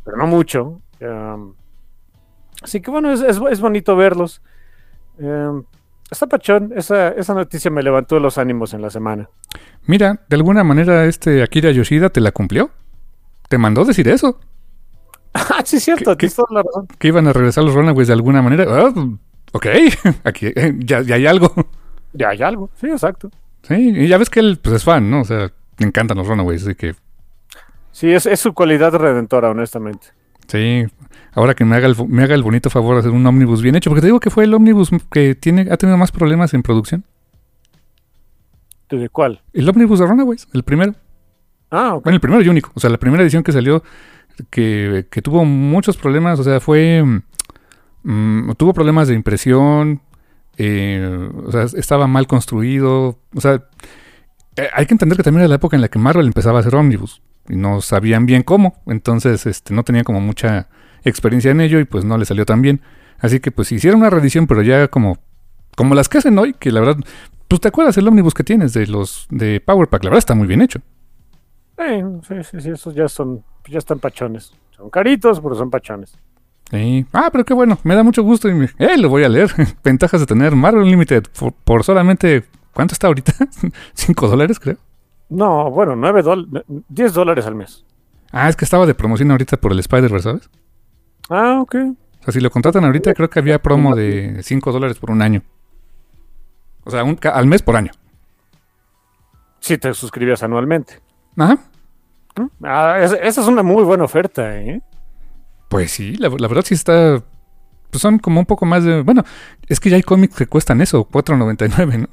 pero 0.04 0.16
no 0.16 0.26
mucho. 0.26 0.80
Um, 1.00 1.54
así 2.62 2.80
que 2.80 2.90
bueno, 2.90 3.12
es, 3.12 3.20
es, 3.20 3.40
es 3.50 3.60
bonito 3.60 3.96
verlos. 3.96 4.40
Um, 5.18 5.64
está 6.10 6.26
pachón, 6.26 6.72
esa, 6.76 7.08
esa 7.08 7.34
noticia 7.34 7.70
me 7.70 7.82
levantó 7.82 8.20
los 8.20 8.38
ánimos 8.38 8.72
en 8.74 8.82
la 8.82 8.90
semana. 8.90 9.28
Mira, 9.86 10.20
de 10.28 10.36
alguna 10.36 10.62
manera 10.62 11.04
este 11.06 11.42
Akira 11.42 11.70
Yoshida 11.70 12.10
te 12.10 12.20
la 12.20 12.32
cumplió. 12.32 12.70
Te 13.48 13.58
mandó 13.58 13.84
decir 13.84 14.08
eso. 14.08 14.40
Ah, 15.34 15.62
sí, 15.64 15.80
cierto, 15.80 16.14
tienes 16.14 16.36
toda 16.36 16.48
la 16.50 16.62
razón. 16.62 16.86
Que 16.98 17.08
iban 17.08 17.26
a 17.26 17.32
regresar 17.32 17.64
los 17.64 17.72
Runaways 17.72 18.08
de 18.08 18.12
alguna 18.12 18.42
manera. 18.42 18.66
Oh, 18.68 19.18
ok, 19.52 19.66
aquí 20.24 20.52
ya, 20.80 21.00
ya 21.00 21.14
hay 21.14 21.26
algo. 21.26 21.54
Ya 22.12 22.30
hay 22.30 22.42
algo, 22.42 22.70
sí, 22.74 22.88
exacto. 22.88 23.30
Sí, 23.62 23.74
y 23.74 24.08
ya 24.08 24.18
ves 24.18 24.28
que 24.28 24.40
él 24.40 24.58
pues, 24.60 24.76
es 24.76 24.84
fan, 24.84 25.10
¿no? 25.10 25.20
O 25.20 25.24
sea, 25.24 25.50
le 25.78 25.86
encantan 25.86 26.18
los 26.18 26.26
Runaways, 26.26 26.62
así 26.62 26.74
que. 26.74 26.94
Sí, 27.92 28.10
es, 28.10 28.26
es 28.26 28.40
su 28.40 28.52
cualidad 28.54 28.92
redentora, 28.92 29.50
honestamente. 29.50 30.08
Sí, 30.48 30.84
ahora 31.32 31.54
que 31.54 31.64
me 31.64 31.76
haga, 31.76 31.86
el, 31.86 31.96
me 32.08 32.24
haga 32.24 32.34
el 32.34 32.42
bonito 32.42 32.70
favor 32.70 32.94
de 32.94 33.00
hacer 33.00 33.12
un 33.12 33.24
ómnibus 33.24 33.62
bien 33.62 33.76
hecho, 33.76 33.90
porque 33.90 34.00
te 34.00 34.06
digo 34.08 34.20
que 34.20 34.30
fue 34.30 34.44
el 34.44 34.54
ómnibus 34.54 34.90
que 35.10 35.34
tiene, 35.34 35.68
ha 35.70 35.76
tenido 35.76 35.96
más 35.96 36.12
problemas 36.12 36.52
en 36.54 36.62
producción. 36.62 37.04
¿De 38.90 39.08
cuál? 39.08 39.40
El 39.54 39.68
ómnibus 39.68 40.00
de 40.00 40.06
Runaways, 40.06 40.46
el 40.52 40.64
primero. 40.64 40.94
Ah, 41.70 41.94
ok. 41.94 42.04
Bueno, 42.04 42.16
el 42.16 42.20
primero 42.20 42.42
y 42.42 42.48
único. 42.48 42.70
O 42.74 42.80
sea, 42.80 42.90
la 42.90 42.98
primera 42.98 43.22
edición 43.22 43.42
que 43.42 43.52
salió, 43.52 43.82
que, 44.50 45.06
que 45.10 45.22
tuvo 45.22 45.46
muchos 45.46 45.96
problemas, 45.96 46.38
o 46.38 46.44
sea, 46.44 46.60
fue. 46.60 47.02
Mmm, 48.02 48.52
tuvo 48.58 48.74
problemas 48.74 49.08
de 49.08 49.14
impresión, 49.14 50.02
eh, 50.56 51.30
o 51.44 51.50
sea, 51.52 51.62
estaba 51.62 52.06
mal 52.06 52.26
construido. 52.26 53.18
O 53.34 53.40
sea, 53.40 53.64
eh, 54.56 54.68
hay 54.74 54.86
que 54.86 54.94
entender 54.94 55.16
que 55.16 55.22
también 55.22 55.42
era 55.42 55.48
la 55.48 55.56
época 55.56 55.76
en 55.76 55.82
la 55.82 55.88
que 55.88 55.98
Marvel 55.98 56.26
empezaba 56.26 56.58
a 56.58 56.60
hacer 56.60 56.74
ómnibus 56.74 57.22
y 57.48 57.56
no 57.56 57.80
sabían 57.80 58.26
bien 58.26 58.42
cómo. 58.42 58.82
Entonces, 58.86 59.46
este, 59.46 59.74
no 59.74 59.84
tenían 59.84 60.04
como 60.04 60.20
mucha 60.20 60.68
experiencia 61.04 61.50
en 61.50 61.60
ello 61.60 61.80
y 61.80 61.84
pues 61.84 62.04
no 62.04 62.18
le 62.18 62.24
salió 62.24 62.44
tan 62.46 62.62
bien. 62.62 62.80
Así 63.18 63.40
que 63.40 63.50
pues 63.50 63.70
hicieron 63.72 64.00
una 64.00 64.10
reedición, 64.10 64.46
pero 64.46 64.62
ya 64.62 64.88
como, 64.88 65.18
como 65.76 65.94
las 65.94 66.08
que 66.08 66.18
hacen 66.18 66.38
hoy, 66.38 66.54
que 66.54 66.72
la 66.72 66.80
verdad, 66.80 66.96
pues 67.48 67.60
te 67.60 67.68
acuerdas 67.68 67.96
el 67.96 68.08
ómnibus 68.08 68.34
que 68.34 68.44
tienes 68.44 68.72
de 68.72 68.86
los 68.86 69.26
de 69.30 69.60
Power 69.60 69.88
Pack, 69.88 70.04
la 70.04 70.10
verdad 70.10 70.18
está 70.18 70.34
muy 70.34 70.46
bien 70.46 70.60
hecho. 70.60 70.80
Sí, 71.78 71.84
sí, 72.28 72.34
sí, 72.44 72.60
sí, 72.60 72.70
esos 72.70 72.94
ya 72.94 73.08
son, 73.08 73.44
ya 73.68 73.78
están 73.78 73.98
pachones. 73.98 74.52
Son 74.70 74.90
caritos, 74.90 75.40
pero 75.40 75.54
son 75.54 75.70
pachones. 75.70 76.16
Sí. 76.72 77.04
Ah, 77.12 77.28
pero 77.30 77.44
qué 77.44 77.52
bueno, 77.52 77.78
me 77.84 77.94
da 77.94 78.02
mucho 78.02 78.22
gusto 78.22 78.48
y 78.48 78.54
me, 78.54 78.70
eh, 78.78 78.96
lo 78.96 79.10
voy 79.10 79.24
a 79.24 79.28
leer. 79.28 79.50
Ventajas 79.84 80.20
de 80.20 80.26
tener 80.26 80.56
Marvel 80.56 80.82
Unlimited 80.82 81.24
por, 81.38 81.52
por 81.52 81.84
solamente, 81.84 82.44
¿cuánto 82.72 82.94
está 82.94 83.08
ahorita? 83.08 83.32
¿5 83.94 84.28
dólares, 84.28 84.58
creo? 84.58 84.78
No, 85.28 85.70
bueno, 85.70 85.94
9 85.96 86.22
dólares, 86.22 86.64
10 86.88 87.12
dólares 87.12 87.46
al 87.46 87.54
mes. 87.56 87.84
Ah, 88.30 88.48
es 88.48 88.56
que 88.56 88.64
estaba 88.64 88.86
de 88.86 88.94
promoción 88.94 89.30
ahorita 89.30 89.58
por 89.58 89.72
el 89.72 89.80
Spider-Verse, 89.80 90.24
¿sabes? 90.24 90.50
Ah, 91.28 91.60
ok. 91.60 91.74
O 91.74 92.24
sea, 92.24 92.32
si 92.32 92.40
lo 92.40 92.50
contratan 92.50 92.84
ahorita, 92.84 93.12
creo 93.12 93.28
que 93.28 93.38
había 93.38 93.60
promo 93.60 93.94
de 93.94 94.40
5 94.42 94.72
dólares 94.72 94.98
por 94.98 95.10
un 95.10 95.20
año. 95.20 95.42
O 96.84 96.90
sea, 96.90 97.04
un, 97.04 97.18
al 97.22 97.46
mes 97.46 97.60
por 97.60 97.76
año. 97.76 97.92
Si 99.60 99.76
te 99.76 99.92
suscribías 99.92 100.42
anualmente. 100.42 101.00
Ajá. 101.36 101.58
Ah, 102.62 102.98
esa, 102.98 103.16
esa 103.16 103.42
es 103.42 103.46
una 103.46 103.62
muy 103.62 103.84
buena 103.84 104.04
oferta, 104.04 104.56
¿eh? 104.58 104.80
Pues 105.72 105.90
sí, 105.90 106.16
la, 106.16 106.28
verdad 106.28 106.62
sí 106.66 106.74
está. 106.74 107.22
Pues 107.90 108.02
son 108.02 108.18
como 108.18 108.40
un 108.40 108.44
poco 108.46 108.66
más 108.66 108.84
de. 108.84 109.00
Bueno, 109.00 109.24
es 109.66 109.80
que 109.80 109.88
ya 109.88 109.96
hay 109.96 110.02
cómics 110.02 110.36
que 110.36 110.46
cuestan 110.46 110.82
eso, 110.82 111.08
4.99, 111.08 111.98
¿no? 112.00 112.08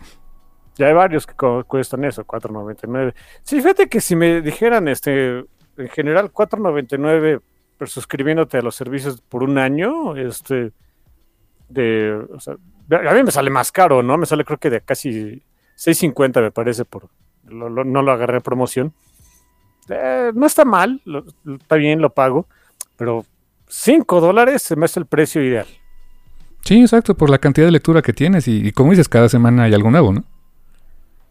Ya 0.78 0.88
hay 0.88 0.94
varios 0.94 1.28
que 1.28 1.34
cuestan 1.68 2.06
eso, 2.06 2.26
4.99. 2.26 3.14
Sí, 3.44 3.58
fíjate 3.58 3.90
que 3.90 4.00
si 4.00 4.16
me 4.16 4.40
dijeran, 4.42 4.88
este, 4.88 5.40
en 5.76 5.90
general 5.90 6.32
4.99, 6.32 7.42
pero 7.78 7.92
suscribiéndote 7.92 8.60
a 8.60 8.62
los 8.62 8.76
servicios 8.76 9.20
por 9.20 9.44
un 9.44 9.58
año, 9.58 10.16
este, 10.16 10.72
de, 11.68 12.26
a 12.92 13.14
mí 13.14 13.24
me 13.24 13.32
sale 13.32 13.50
más 13.50 13.74
caro, 13.74 14.02
¿no? 14.02 14.18
Me 14.18 14.26
sale 14.26 14.46
creo 14.46 14.58
que 14.58 14.70
de 14.70 14.80
casi 14.80 15.44
6.50 15.78 16.42
me 16.42 16.52
parece 16.52 16.86
por, 16.86 17.10
lo- 17.44 17.70
no 17.84 18.02
lo 18.02 18.12
agarré 18.14 18.40
promoción. 18.40 18.94
Eh, 19.90 20.32
no 20.34 20.46
está 20.46 20.64
mal, 20.64 21.02
lo- 21.04 21.26
está 21.60 21.76
bien, 21.76 22.02
lo 22.02 22.14
pago, 22.14 22.48
pero 22.96 23.26
5 23.70 24.20
dólares 24.20 24.62
se 24.64 24.76
me 24.76 24.86
hace 24.86 25.00
el 25.00 25.06
precio 25.06 25.42
ideal. 25.44 25.68
Sí, 26.66 26.82
exacto, 26.82 27.16
por 27.16 27.30
la 27.30 27.38
cantidad 27.38 27.66
de 27.68 27.72
lectura 27.72 28.02
que 28.02 28.12
tienes 28.14 28.48
y, 28.48 28.68
y 28.68 28.72
como 28.74 28.92
dices, 28.92 29.08
cada 29.08 29.30
semana 29.30 29.64
hay 29.64 29.74
algo 29.74 29.90
nuevo, 29.92 30.12
¿no? 30.12 30.24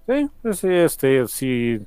Sí, 0.06 0.28
pues 0.40 0.58
sí, 0.60 0.68
este, 0.70 1.26
si 1.28 1.86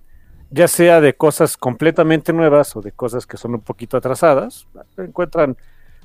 ya 0.52 0.68
sea 0.68 1.02
de 1.02 1.16
cosas 1.16 1.58
completamente 1.58 2.34
nuevas 2.34 2.76
o 2.76 2.82
de 2.82 2.92
cosas 2.92 3.26
que 3.26 3.38
son 3.38 3.56
un 3.56 3.62
poquito 3.62 3.98
atrasadas, 3.98 4.68
encuentran 4.98 5.58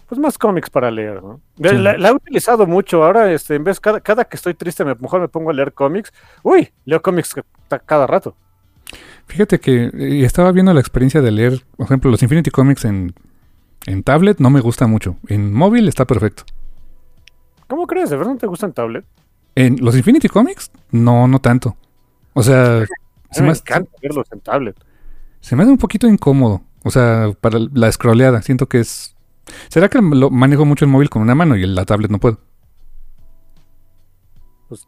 pues 0.09 0.21
más 0.21 0.39
cómics 0.39 0.71
para 0.71 0.91
leer, 0.91 1.21
¿no? 1.23 1.41
La, 1.59 1.71
Sí. 1.71 1.77
la- 1.79 1.99
la 1.99 2.09
he 2.09 2.13
utilizado 2.13 2.65
mucho, 2.67 3.03
ahora 3.05 3.31
este, 3.33 3.57
en 3.57 3.65
vez 3.65 3.81
cada, 3.81 4.01
cada 4.01 4.25
que 4.25 4.37
estoy 4.37 4.55
triste 4.55 4.85
me 4.85 4.95
mejor 4.95 5.21
me 5.21 5.29
pongo 5.29 5.51
a 5.51 5.53
leer 5.53 5.73
cómics. 5.73 6.13
Uy, 6.45 6.71
leo 6.85 7.03
cómics 7.03 7.35
ca- 7.35 7.45
ca- 7.69 7.81
cada 7.81 8.07
rato. 8.07 8.37
Fíjate 9.27 9.59
que 9.59 9.87
eh, 9.93 10.25
estaba 10.25 10.53
viendo 10.53 10.73
la 10.73 10.79
experiencia 10.81 11.21
de 11.21 11.33
leer, 11.33 11.65
por 11.77 11.87
ejemplo, 11.87 12.11
los 12.13 12.23
Infinity 12.23 12.51
Comics 12.53 12.85
en, 12.85 13.13
en 13.87 14.03
tablet, 14.03 14.39
no 14.41 14.51
me 14.51 14.61
gusta 14.61 14.87
mucho. 14.87 15.17
En 15.29 15.53
móvil 15.53 15.89
está 15.89 16.05
perfecto. 16.05 16.43
¿Cómo 17.69 17.87
crees? 17.87 18.11
¿De 18.11 18.17
verdad 18.17 18.33
no 18.33 18.39
te 18.39 18.47
gustan 18.47 18.73
tablet? 18.73 19.05
En 19.55 19.77
los 19.81 19.97
Infinity 19.97 20.29
Comics, 20.29 20.71
no, 20.91 21.27
no 21.27 21.41
tanto. 21.41 21.77
O 22.35 22.43
sea, 22.43 22.85
se 23.31 23.41
me, 23.41 23.47
me 23.47 23.53
hace, 23.53 23.63
encanta 23.63 23.91
verlos 24.03 24.27
en 24.31 24.41
tablet. 24.41 24.77
se 25.41 25.57
me 25.57 25.63
hace 25.63 25.73
un 25.73 25.79
poquito 25.79 26.07
incómodo. 26.07 26.63
O 26.85 26.91
sea, 26.91 27.33
para 27.41 27.59
la 27.73 27.91
scrolleada, 27.91 28.43
siento 28.43 28.69
que 28.69 28.81
es... 28.81 29.17
¿Será 29.69 29.89
que 29.89 30.01
lo 30.01 30.31
manejo 30.31 30.65
mucho 30.65 30.85
el 30.85 30.91
móvil 30.91 31.09
con 31.09 31.23
una 31.23 31.35
mano 31.35 31.57
y 31.57 31.63
en 31.63 31.75
la 31.75 31.85
tablet 31.85 32.11
no 32.11 32.19
puedo? 32.19 32.41
Pues 34.69 34.87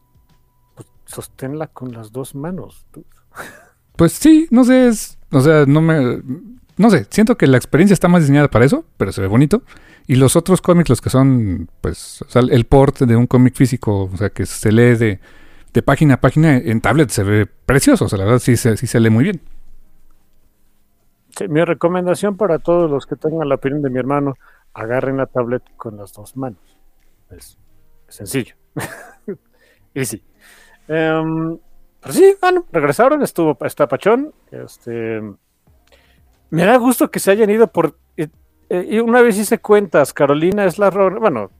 sosténla 1.06 1.68
con 1.68 1.92
las 1.92 2.12
dos 2.12 2.34
manos. 2.34 2.86
Pues 3.96 4.12
sí, 4.12 4.46
no 4.50 4.64
sé, 4.64 4.88
es, 4.88 5.18
o 5.32 5.40
sea, 5.40 5.64
no 5.66 5.80
me, 5.80 6.22
no 6.78 6.90
sé, 6.90 7.06
siento 7.10 7.36
que 7.36 7.46
la 7.46 7.56
experiencia 7.56 7.94
está 7.94 8.08
más 8.08 8.22
diseñada 8.22 8.48
para 8.48 8.64
eso, 8.64 8.84
pero 8.96 9.12
se 9.12 9.20
ve 9.20 9.26
bonito. 9.26 9.62
Y 10.06 10.16
los 10.16 10.36
otros 10.36 10.62
cómics, 10.62 10.88
los 10.88 11.00
que 11.00 11.10
son, 11.10 11.68
pues, 11.80 12.22
o 12.22 12.28
sea, 12.30 12.42
el 12.42 12.64
port 12.64 13.00
de 13.00 13.16
un 13.16 13.26
cómic 13.26 13.54
físico, 13.54 14.04
o 14.12 14.16
sea, 14.16 14.30
que 14.30 14.46
se 14.46 14.72
lee 14.72 14.96
de, 14.96 15.20
de 15.74 15.82
página 15.82 16.14
a 16.14 16.20
página 16.20 16.56
en 16.56 16.80
tablet, 16.80 17.10
se 17.10 17.22
ve 17.24 17.46
precioso, 17.46 18.06
o 18.06 18.08
sea, 18.08 18.18
la 18.18 18.24
verdad 18.24 18.38
sí, 18.38 18.56
se- 18.56 18.76
sí 18.76 18.86
se 18.86 19.00
lee 19.00 19.10
muy 19.10 19.24
bien. 19.24 19.40
Mi 21.48 21.64
recomendación 21.64 22.36
para 22.36 22.58
todos 22.58 22.90
los 22.90 23.06
que 23.06 23.14
tengan 23.16 23.48
la 23.48 23.54
opinión 23.56 23.82
de 23.82 23.90
mi 23.90 23.98
hermano, 23.98 24.34
agarren 24.74 25.18
la 25.18 25.26
tablet 25.26 25.62
con 25.76 25.96
las 25.96 26.12
dos 26.12 26.36
manos. 26.36 26.58
Es, 27.30 27.56
sencillo. 28.08 28.54
y 29.94 30.04
sí. 30.04 30.22
Em, 30.88 31.58
pero 32.00 32.12
sí, 32.14 32.34
bueno, 32.40 32.64
regresaron, 32.72 33.22
estuvo, 33.22 33.56
está 33.64 33.86
Pachón. 33.86 34.32
Este, 34.50 35.20
me 36.50 36.64
da 36.64 36.76
gusto 36.76 37.10
que 37.10 37.20
se 37.20 37.30
hayan 37.30 37.50
ido 37.50 37.66
por... 37.70 37.98
eh, 38.16 38.28
eh, 38.70 38.86
y 38.90 38.98
una 39.00 39.22
vez 39.22 39.36
hice 39.38 39.58
cuentas, 39.58 40.12
Carolina 40.12 40.64
es 40.64 40.78
la... 40.78 40.90
Bueno, 40.90 41.50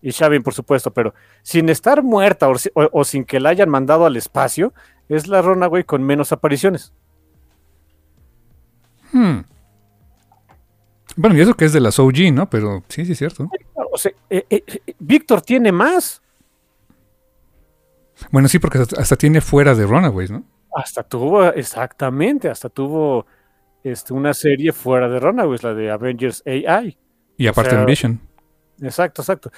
y 0.00 0.10
Shavin, 0.10 0.42
por 0.42 0.54
supuesto, 0.54 0.90
pero 0.92 1.14
sin 1.42 1.68
estar 1.68 2.02
muerta 2.02 2.48
o, 2.48 2.56
si- 2.58 2.70
o- 2.74 2.88
o 2.92 3.04
sin 3.04 3.24
que 3.24 3.38
la 3.40 3.50
hayan 3.50 3.68
mandado 3.68 4.04
al 4.06 4.16
espacio, 4.16 4.72
es 5.08 5.28
la 5.28 5.42
Runaway 5.42 5.84
con 5.84 6.02
menos 6.02 6.32
apariciones. 6.32 6.92
Hmm. 9.12 9.40
Bueno, 11.16 11.36
y 11.36 11.40
eso 11.42 11.54
que 11.54 11.66
es 11.66 11.72
de 11.72 11.80
las 11.80 11.98
OG, 11.98 12.32
¿no? 12.32 12.48
Pero 12.48 12.82
sí, 12.88 13.04
sí 13.04 13.12
es 13.12 13.18
cierto. 13.18 13.50
O 13.92 13.98
sea, 13.98 14.12
eh, 14.30 14.44
eh, 14.48 14.64
Víctor 14.98 15.42
tiene 15.42 15.70
más. 15.70 16.22
Bueno, 18.30 18.48
sí, 18.48 18.58
porque 18.58 18.78
hasta, 18.78 19.00
hasta 19.00 19.16
tiene 19.16 19.40
fuera 19.40 19.74
de 19.74 19.84
Runaways, 19.86 20.30
¿no? 20.30 20.44
Hasta 20.74 21.02
tuvo, 21.02 21.44
exactamente, 21.44 22.48
hasta 22.48 22.70
tuvo 22.70 23.26
este, 23.84 24.12
una 24.12 24.34
serie 24.34 24.72
fuera 24.72 25.08
de 25.08 25.20
Runaways, 25.20 25.62
la 25.62 25.74
de 25.74 25.90
Avengers 25.90 26.42
AI. 26.46 26.98
Y 27.36 27.46
aparte 27.46 27.70
sea, 27.70 27.80
en 27.80 27.86
Vision. 27.86 28.20
Exacto, 28.80 29.22
exacto. 29.22 29.50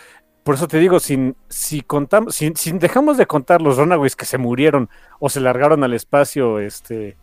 Por 0.43 0.57
eso 0.57 0.69
te 0.69 0.79
digo, 0.79 1.01
sin, 1.01 1.37
si 1.49 1.81
contamos, 1.81 2.39
dejamos 2.75 3.17
de 3.17 3.27
contar 3.27 3.63
los 3.63 3.79
Runaways 3.79 4.15
que 4.15 4.27
se 4.27 4.37
murieron 4.37 4.91
o 5.19 5.31
se 5.31 5.41
largaron 5.41 5.83
al 5.85 5.95
espacio, 5.95 6.59
este, 6.59 7.17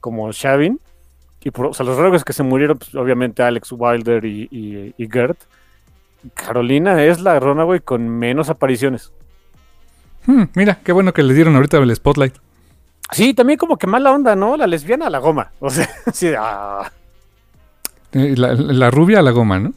como 0.00 0.32
Shavin, 0.32 0.80
y 1.44 1.50
por, 1.50 1.66
o 1.66 1.74
sea, 1.74 1.84
los 1.84 1.98
Runaways 1.98 2.24
que 2.24 2.32
se 2.32 2.42
murieron, 2.42 2.78
pues, 2.78 2.94
obviamente 2.94 3.42
Alex 3.42 3.72
Wilder 3.72 4.24
y, 4.24 4.48
y, 4.50 4.94
y 4.96 5.08
Gert. 5.10 5.38
Carolina 6.34 7.02
es 7.04 7.20
la 7.20 7.38
Runaway 7.40 7.80
con 7.80 8.08
menos 8.08 8.48
apariciones. 8.48 9.12
Hmm, 10.24 10.44
mira, 10.54 10.78
qué 10.84 10.92
bueno 10.92 11.12
que 11.12 11.22
le 11.22 11.34
dieron 11.34 11.56
ahorita 11.56 11.78
el 11.78 11.94
spotlight. 11.94 12.36
Sí, 13.12 13.34
también 13.34 13.58
como 13.58 13.76
que 13.76 13.86
mala 13.86 14.12
onda, 14.12 14.34
¿no? 14.34 14.56
La 14.56 14.66
lesbiana 14.66 15.06
a 15.06 15.10
la 15.10 15.18
goma. 15.18 15.52
O 15.60 15.70
sea, 15.70 15.88
sí, 16.12 16.32
ah. 16.36 16.90
Eh, 18.12 18.34
la, 18.36 18.54
la 18.54 18.90
rubia 18.90 19.20
a 19.20 19.22
la 19.22 19.30
goma, 19.30 19.58
¿no? 19.58 19.72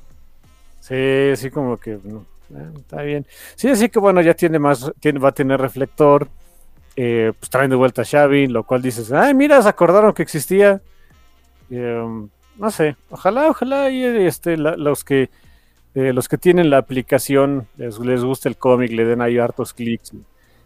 Sí, 0.82 1.36
sí, 1.36 1.50
como 1.50 1.77
que 1.77 1.98
no, 2.04 2.25
eh, 2.56 2.70
está 2.77 3.01
bien. 3.01 3.25
Sí, 3.56 3.70
así 3.70 3.89
que 3.89 4.00
bueno, 4.00 4.22
ya 4.22 4.34
tiene 4.34 4.60
más, 4.60 4.92
tiene, 5.00 5.20
va 5.20 5.30
a 5.30 5.34
tener 5.34 5.60
reflector. 5.60 6.27
eh, 6.96 7.34
pues 7.39 7.50
traen 7.50 7.70
de 7.72 7.75
vuelta 7.75 8.04
a 8.04 8.06
Xavi, 8.06 8.48
lo 8.48 8.63
cual 8.63 8.82
dices, 8.82 9.12
ay, 9.12 9.34
mira, 9.34 9.62
se 9.62 9.70
acordaron 9.70 10.13
que 10.13 10.24
existía. 10.24 10.82
Eh, 11.70 12.04
no 12.58 12.72
sé, 12.72 12.96
ojalá, 13.10 13.50
ojalá 13.50 13.89
y 13.89 14.04
este, 14.04 14.56
la- 14.58 14.77
los 14.77 15.04
que 15.04 15.30
eh, 15.96 16.13
los 16.13 16.27
que 16.30 16.38
tienen 16.38 16.70
la 16.70 16.77
aplicación 16.77 17.68
les, 17.77 17.98
les 18.00 18.24
guste 18.24 18.50
el 18.50 18.58
cómic, 18.58 18.92
le 18.92 19.06
den 19.06 19.22
ahí 19.22 19.38
hartos 19.39 19.74
clics. 19.74 20.12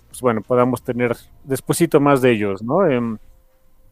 Pues 0.10 0.20
bueno, 0.22 0.42
podamos 0.42 0.84
tener 0.84 1.16
despuesito 1.44 2.00
más 2.01 2.22
de 2.22 2.32
ellos, 2.32 2.62
¿no? 2.62 2.86
Em, 2.86 3.18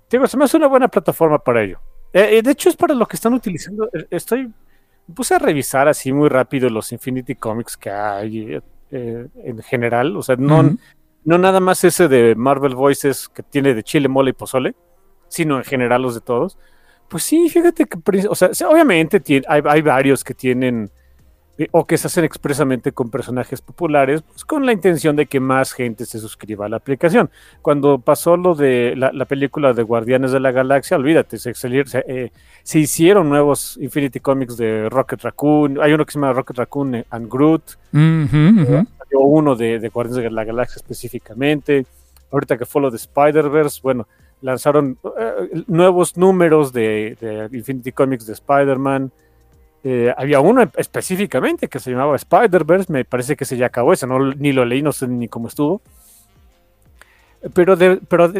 digo, 0.10 0.28
se 0.28 0.36
me 0.38 0.44
hace 0.46 0.58
una 0.58 0.68
buena 0.68 0.88
plataforma 0.90 1.40
para 1.40 1.64
ello. 1.64 1.80
Eh, 2.14 2.38
eh, 2.38 2.42
de 2.42 2.52
hecho, 2.52 2.70
es 2.70 2.76
para 2.76 2.94
lo 2.94 3.06
que 3.08 3.16
están 3.16 3.34
utilizando. 3.34 3.88
eh, 3.94 4.08
Estoy 4.10 4.52
me 5.08 5.16
puse 5.16 5.36
a 5.36 5.40
revisar 5.40 5.88
así 5.88 6.12
muy 6.12 6.28
rápido 6.28 6.70
los 6.70 6.92
Infinity 6.92 7.36
Comics 7.36 7.78
que 7.78 7.90
hay 7.90 8.60
eh, 8.92 9.28
en 9.44 9.60
general. 9.64 10.18
O 10.18 10.22
sea, 10.22 10.36
no, 10.36 10.76
no 11.24 11.38
nada 11.38 11.60
más 11.62 11.82
ese 11.86 12.08
de 12.10 12.36
Marvel 12.36 12.76
Voices 12.76 13.30
que 13.30 13.42
tiene 13.42 13.74
de 13.74 13.84
chile, 13.84 14.10
mole 14.10 14.32
y 14.32 14.34
pozole, 14.34 14.76
sino 15.30 15.58
en 15.58 15.64
general 15.64 16.02
los 16.02 16.16
de 16.16 16.22
todos. 16.22 16.58
Pues 17.08 17.24
sí, 17.24 17.48
fíjate 17.50 17.86
que, 17.86 17.98
o 18.28 18.36
sea, 18.36 18.50
obviamente 18.70 19.22
tiene- 19.22 19.46
hay, 19.48 19.62
hay 19.66 19.82
varios 19.82 20.24
que 20.26 20.34
tienen 20.34 20.86
eh, 20.86 20.97
o 21.72 21.86
que 21.86 21.98
se 21.98 22.08
hacen 22.08 22.24
expresamente 22.24 22.92
con 22.92 23.10
personajes 23.10 23.62
populares, 23.62 24.22
pues 24.22 24.46
con 24.46 24.66
la 24.66 24.74
intención 24.74 25.16
de 25.16 25.26
que 25.26 25.40
más 25.40 25.74
gente 25.74 26.06
se 26.06 26.20
suscriba 26.20 26.68
a 26.68 26.70
la 26.70 26.78
aplicación. 26.78 27.30
Cuando 27.62 27.98
pasó 27.98 28.38
lo 28.38 28.54
de 28.54 28.94
la, 28.96 29.12
la 29.12 29.26
película 29.26 29.74
de 29.74 29.82
Guardianes 29.84 30.32
de 30.32 30.40
la 30.40 30.52
Galaxia, 30.52 30.98
olvídate, 30.98 31.40
se, 31.40 31.54
eh, 32.08 32.32
se 32.64 32.80
hicieron 32.80 33.30
nuevos 33.30 33.78
Infinity 33.82 34.20
Comics 34.20 34.56
de 34.58 34.88
Rocket 34.90 35.22
Raccoon, 35.22 35.82
hay 35.82 35.94
uno 35.94 36.06
que 36.06 36.12
se 36.12 36.20
llama 36.20 36.34
Rocket 36.34 36.58
Raccoon 36.58 37.06
and 37.10 37.32
Groot, 37.32 37.64
salió 37.92 39.20
uno 39.22 39.56
de, 39.56 39.80
de 39.80 39.90
Guardianes 39.90 40.24
de 40.26 40.32
la 40.32 40.44
Galaxia 40.44 40.76
específicamente. 40.76 41.86
Ahorita 42.32 42.58
que 42.58 42.66
fue 42.66 42.82
lo 42.82 42.92
de 42.92 42.98
Spider-Verse, 42.98 43.80
bueno, 43.82 44.08
lanzaron 44.42 44.98
eh, 45.18 45.64
nuevos 45.68 46.18
números 46.18 46.72
de, 46.72 47.18
de 47.20 47.58
Infinity 47.58 47.92
Comics 47.94 48.28
de 48.28 48.34
Spider-Man. 48.34 49.12
Eh, 49.84 50.14
había 50.18 50.40
uno 50.40 50.70
específicamente 50.76 51.68
que 51.68 51.80
se 51.80 51.92
llamaba 51.92 52.16
Spider-Verse, 52.16 52.92
me 52.92 53.06
parece 53.06 53.36
que 53.36 53.46
se 53.46 53.58
ya 53.58 53.68
acabó, 53.68 53.94
ese 53.94 54.08
no, 54.08 54.34
ni 54.34 54.52
lo 54.52 54.66
leí, 54.66 54.82
no 54.82 54.92
sé 54.92 55.08
ni 55.08 55.28
cómo 55.28 55.48
estuvo. 55.48 55.82
Pero 57.54 57.78
pero 58.08 58.34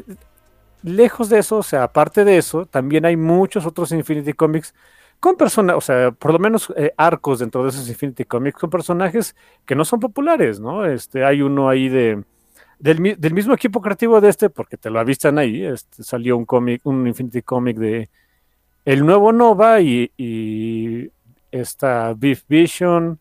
lejos 0.84 1.30
de 1.30 1.40
eso, 1.40 1.58
o 1.58 1.64
sea, 1.64 1.84
aparte 1.84 2.26
de 2.26 2.38
eso, 2.38 2.66
también 2.66 3.06
hay 3.06 3.16
muchos 3.16 3.66
otros 3.66 3.92
Infinity 3.92 4.34
Comics 4.34 4.74
con 5.20 5.36
personas, 5.36 5.76
o 5.76 5.82
sea, 5.82 6.12
por 6.12 6.34
lo 6.34 6.40
menos 6.40 6.72
eh, 6.76 6.94
arcos 6.98 7.40
dentro 7.40 7.64
de 7.64 7.70
esos 7.70 7.88
Infinity 7.90 8.26
Comics 8.26 8.60
con 8.60 8.70
personajes 8.70 9.36
que 9.66 9.76
no 9.76 9.86
son 9.86 10.00
populares, 10.00 10.60
¿no? 10.60 10.86
Este, 10.86 11.26
hay 11.26 11.42
uno 11.42 11.70
ahí 11.70 11.90
de 11.90 12.24
del, 12.80 13.00
mismo 13.34 13.54
equipo 13.54 13.82
creativo 13.82 14.22
de 14.22 14.30
este, 14.30 14.50
porque 14.50 14.78
te 14.78 14.90
lo 14.92 15.00
avistan 15.00 15.40
ahí, 15.40 15.66
este, 15.66 16.04
salió 16.04 16.38
un 16.38 16.46
cómic, 16.46 16.82
un 16.86 17.08
Infinity 17.08 17.42
Comic 17.42 17.78
de 17.78 18.10
el 18.86 19.06
nuevo 19.06 19.34
Nova 19.34 19.82
y 19.82 21.12
esta 21.58 22.14
Beef 22.16 22.44
Vision. 22.48 23.20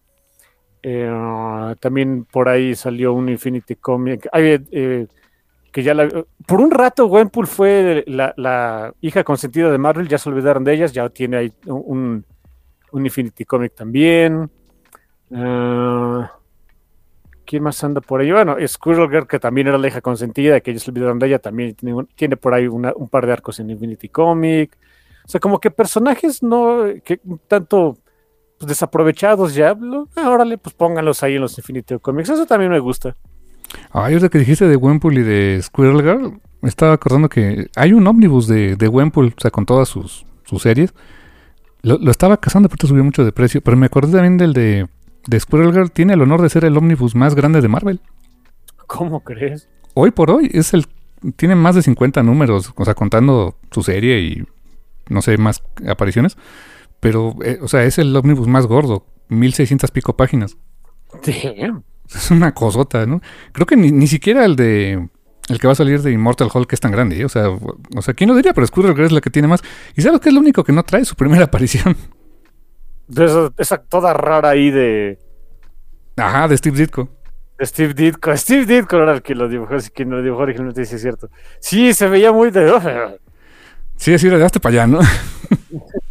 Eh, 0.83 1.75
también 1.81 2.25
por 2.25 2.49
ahí 2.49 2.75
salió 2.75 3.13
un 3.13 3.29
Infinity 3.29 3.77
Comic. 3.77 4.29
Eh, 4.33 5.07
que 5.73 5.83
ya 5.83 5.95
por 6.47 6.61
un 6.61 6.71
rato 6.71 7.07
Gwenpool 7.07 7.47
fue 7.47 8.05
la, 8.07 8.95
hija 9.01 9.25
consentida 9.25 9.71
de 9.71 9.79
Marvel, 9.79 10.09
ya 10.09 10.17
se 10.17 10.29
olvidaron 10.29 10.65
de 10.65 10.75
ellas, 10.75 10.93
ya 10.93 11.09
tiene 11.09 11.37
ahí 11.37 11.53
un, 11.67 12.25
Infinity 12.93 13.45
Comic 13.45 13.75
también. 13.75 14.51
¿Quién 17.47 17.63
más 17.63 17.83
anda 17.85 18.01
por 18.01 18.21
ahí? 18.21 18.33
Bueno, 18.33 18.57
Squirrel 18.67 19.09
Girl, 19.09 19.27
que 19.27 19.39
también 19.39 19.69
era 19.69 19.79
la 19.79 19.87
hija 19.89 20.01
consentida, 20.01 20.61
que 20.61 20.73
ellos 20.73 20.83
se 20.83 20.91
olvidaron 20.91 21.19
de 21.19 21.27
ella, 21.29 21.39
también 21.39 21.77
tiene, 22.15 22.37
por 22.37 22.55
ahí 22.55 22.67
un 22.67 23.09
par 23.09 23.27
de 23.27 23.33
arcos 23.33 23.61
en 23.61 23.71
Infinity 23.71 24.09
Comic. 24.09 24.77
O 25.25 25.29
sea, 25.29 25.41
como 25.41 25.59
que 25.59 25.71
personajes 25.71 26.43
no, 26.43 26.85
que 27.05 27.21
tanto 27.49 27.99
pues, 28.59 28.69
desaprovechados 28.69 29.55
ya, 29.55 29.77
órale, 30.17 30.59
pues 30.59 30.75
pónganlos 30.75 31.23
ahí 31.23 31.35
en 31.35 31.43
los 31.43 31.57
Infinity 31.59 31.99
Comics. 31.99 32.31
Eso 32.31 32.47
también 32.47 32.71
me 32.71 32.79
gusta. 32.79 33.17
Ay, 33.91 34.15
ahorita 34.15 34.29
que 34.29 34.39
dijiste 34.39 34.67
de 34.67 34.77
Wempool 34.77 35.19
y 35.19 35.23
de 35.23 35.61
Squirrel 35.63 36.03
Girl, 36.03 36.41
me 36.61 36.69
estaba 36.69 36.93
acordando 36.93 37.29
que 37.29 37.69
hay 37.77 37.93
un 37.93 38.07
ómnibus 38.07 38.47
de, 38.47 38.77
de 38.77 38.89
Wempool, 38.89 39.35
o 39.37 39.41
sea, 39.41 39.51
con 39.51 39.67
todas 39.67 39.89
sus, 39.89 40.27
sus 40.45 40.63
series. 40.63 40.95
Lo, 41.83 41.99
lo, 41.99 42.11
estaba 42.11 42.37
cazando, 42.39 42.69
pero 42.69 42.89
subió 42.89 43.05
mucho 43.05 43.25
de 43.25 43.33
precio. 43.33 43.61
Pero 43.61 43.77
me 43.77 43.87
acordé 43.87 44.13
también 44.13 44.39
del 44.39 44.53
de, 44.53 44.89
de 45.27 45.41
Squirrel 45.41 45.73
Girl. 45.73 45.91
Tiene 45.91 46.15
el 46.15 46.23
honor 46.23 46.43
de 46.43 46.49
ser 46.49 46.65
el 46.65 46.77
ómnibus 46.77 47.15
más 47.15 47.35
grande 47.35 47.61
de 47.61 47.69
Marvel. 47.69 48.01
¿Cómo 48.87 49.21
crees? 49.21 49.69
Hoy 49.95 50.11
por 50.11 50.31
hoy 50.31 50.51
es 50.53 50.75
el 50.75 50.87
tiene 51.37 51.55
más 51.55 51.75
de 51.75 51.83
50 51.83 52.23
números, 52.23 52.73
o 52.77 52.85
sea, 52.85 52.95
contando 52.95 53.57
su 53.71 53.83
serie 53.83 54.21
y 54.21 54.45
no 55.09 55.23
sé, 55.23 55.37
más 55.39 55.63
apariciones. 55.89 56.37
Pero, 57.01 57.35
eh, 57.45 57.59
o 57.63 57.69
sea, 57.69 57.85
es 57.85 57.99
el 57.99 58.15
ómnibus 58.17 58.49
más 58.49 58.67
gordo, 58.67 59.07
1600 59.29 59.91
pico 59.91 60.17
páginas. 60.17 60.57
Damn. 61.25 61.85
Es 62.15 62.31
una 62.31 62.55
cosota, 62.55 63.07
¿no? 63.07 63.21
Creo 63.53 63.67
que 63.67 63.77
ni, 63.77 63.91
ni 63.91 64.07
siquiera 64.07 64.45
el 64.45 64.57
de. 64.57 65.09
El 65.49 65.61
que 65.61 65.69
va 65.69 65.75
a 65.75 65.77
salir 65.77 66.03
de 66.03 66.11
Immortal 66.11 66.49
Hulk 66.53 66.73
es 66.73 66.81
tan 66.81 66.91
grande, 66.91 67.21
¿eh? 67.21 67.25
o 67.25 67.29
sea, 67.29 67.49
o 67.49 68.03
sea, 68.03 68.15
¿quién 68.15 68.29
lo 68.29 68.35
diría? 68.35 68.53
Pero 68.53 68.67
Squirrel 68.67 68.99
es 69.05 69.13
la 69.13 69.21
que 69.21 69.31
tiene 69.31 69.47
más. 69.47 69.63
¿Y 69.95 70.03
sabes 70.03 70.21
qué 70.21 70.31
es 70.31 70.35
lo 70.35 70.41
único 70.41 70.65
que 70.65 70.73
no 70.73 70.83
trae? 70.83 71.05
Su 71.05 71.15
primera 71.15 71.45
aparición. 71.47 71.97
Esa, 73.09 73.53
esa 73.57 73.79
toda 73.79 74.13
rara 74.13 74.51
ahí 74.51 74.71
de. 74.71 75.19
Ajá, 76.17 76.49
de 76.49 76.57
Steve 76.57 76.77
Ditko. 76.79 77.09
Steve 77.61 77.95
Ditko. 77.95 78.37
Steve 78.37 78.67
Ditko 78.67 78.97
era 78.97 79.15
el 79.15 79.23
que 79.23 79.35
lo 79.35 79.49
dibujó, 79.49 79.75
así 79.75 79.91
que 79.91 80.05
lo 80.05 80.21
dibujó 80.23 80.43
originalmente, 80.43 80.85
sí 80.85 80.97
es 80.97 81.03
cierto. 81.03 81.31
Sí, 81.61 81.95
se 81.95 82.09
veía 82.09 82.33
muy 82.33 82.51
de. 82.51 83.19
Sí, 83.99 84.13
así 84.13 84.29
le 84.29 84.39
daste 84.39 84.61
para 84.61 84.85
allá, 84.85 84.87
¿no? 84.87 85.01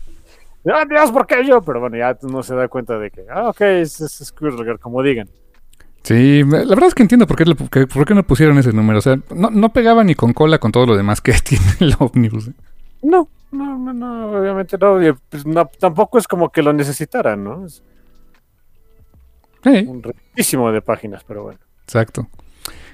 ah, 0.74 0.86
Dios, 0.90 1.12
¿por 1.12 1.28
qué 1.28 1.46
yo? 1.46 1.62
Pero 1.62 1.80
bueno, 1.80 1.98
ya 1.98 2.18
no 2.22 2.44
se 2.44 2.56
da 2.56 2.68
cuenta 2.68 2.98
de 2.98 3.12
que, 3.12 3.26
ah, 3.30 3.50
ok, 3.50 3.62
es, 3.62 4.02
es 4.02 4.12
Squirrel, 4.26 4.80
como 4.80 5.02
digan. 5.04 5.30
Sí, 6.04 6.44
la 6.44 6.66
verdad 6.66 6.88
es 6.88 6.94
que 6.94 7.02
entiendo 7.02 7.26
por 7.26 7.36
qué, 7.36 7.86
por 7.88 8.06
qué 8.06 8.14
no 8.14 8.22
pusieron 8.22 8.60
ese 8.60 8.72
número. 8.72 9.00
O 9.00 9.02
sea, 9.02 9.18
no, 9.34 9.50
no 9.50 9.70
pegaba 9.70 10.04
ni 10.04 10.14
con 10.14 10.34
cola 10.34 10.60
con 10.60 10.72
todo 10.72 10.86
lo 10.86 10.96
demás 10.96 11.20
que 11.20 11.34
tiene 11.44 11.66
el 11.80 11.96
ómnibus. 11.98 12.52
No, 13.02 13.28
no, 13.52 13.78
no, 13.78 13.94
no, 13.94 14.40
obviamente 14.40 14.78
no, 14.78 15.00
pues 15.30 15.44
Tampoco 15.80 16.20
es 16.20 16.28
como 16.28 16.52
que 16.52 16.62
lo 16.62 16.74
necesitaran, 16.74 17.44
¿no? 17.44 17.66
Es 17.66 17.82
un 19.66 20.04
riquísimo 20.04 20.72
de 20.72 20.82
páginas, 20.82 21.24
pero 21.24 21.44
bueno. 21.44 21.60
Exacto. 21.86 22.28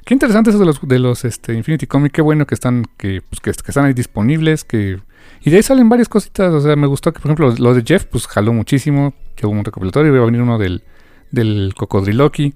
Qué 0.06 0.16
interesante 0.16 0.50
eso 0.50 0.60
de 0.60 0.66
los, 0.66 0.82
de 0.82 1.00
los 1.00 1.26
este, 1.26 1.54
Infinity 1.54 1.86
Comics. 1.88 2.14
Qué 2.14 2.22
bueno 2.22 2.48
que 2.48 2.56
están, 2.56 2.86
que, 2.98 3.22
pues, 3.22 3.40
que, 3.40 3.52
están 3.52 3.86
ahí 3.86 3.94
disponibles. 3.94 4.64
que 4.64 5.00
Y 5.42 5.50
de 5.50 5.58
ahí 5.58 5.64
salen 5.64 5.90
varias 5.90 6.10
cositas. 6.10 6.52
O 6.54 6.60
sea, 6.60 6.76
me 6.76 6.88
gustó 6.88 7.14
que, 7.14 7.20
por 7.20 7.32
ejemplo, 7.32 7.54
lo 7.58 7.74
de 7.74 7.84
Jeff, 7.86 8.06
pues 8.06 8.28
jaló 8.28 8.54
muchísimo. 8.54 9.14
Que 9.36 9.46
hubo 9.46 9.54
un 9.54 9.64
recopilatorio. 9.64 10.14
Iba 10.14 10.24
a 10.24 10.26
venir 10.26 10.42
uno 10.42 10.58
del, 10.58 10.84
del 11.32 11.74
Cocodriloqui. 11.78 12.54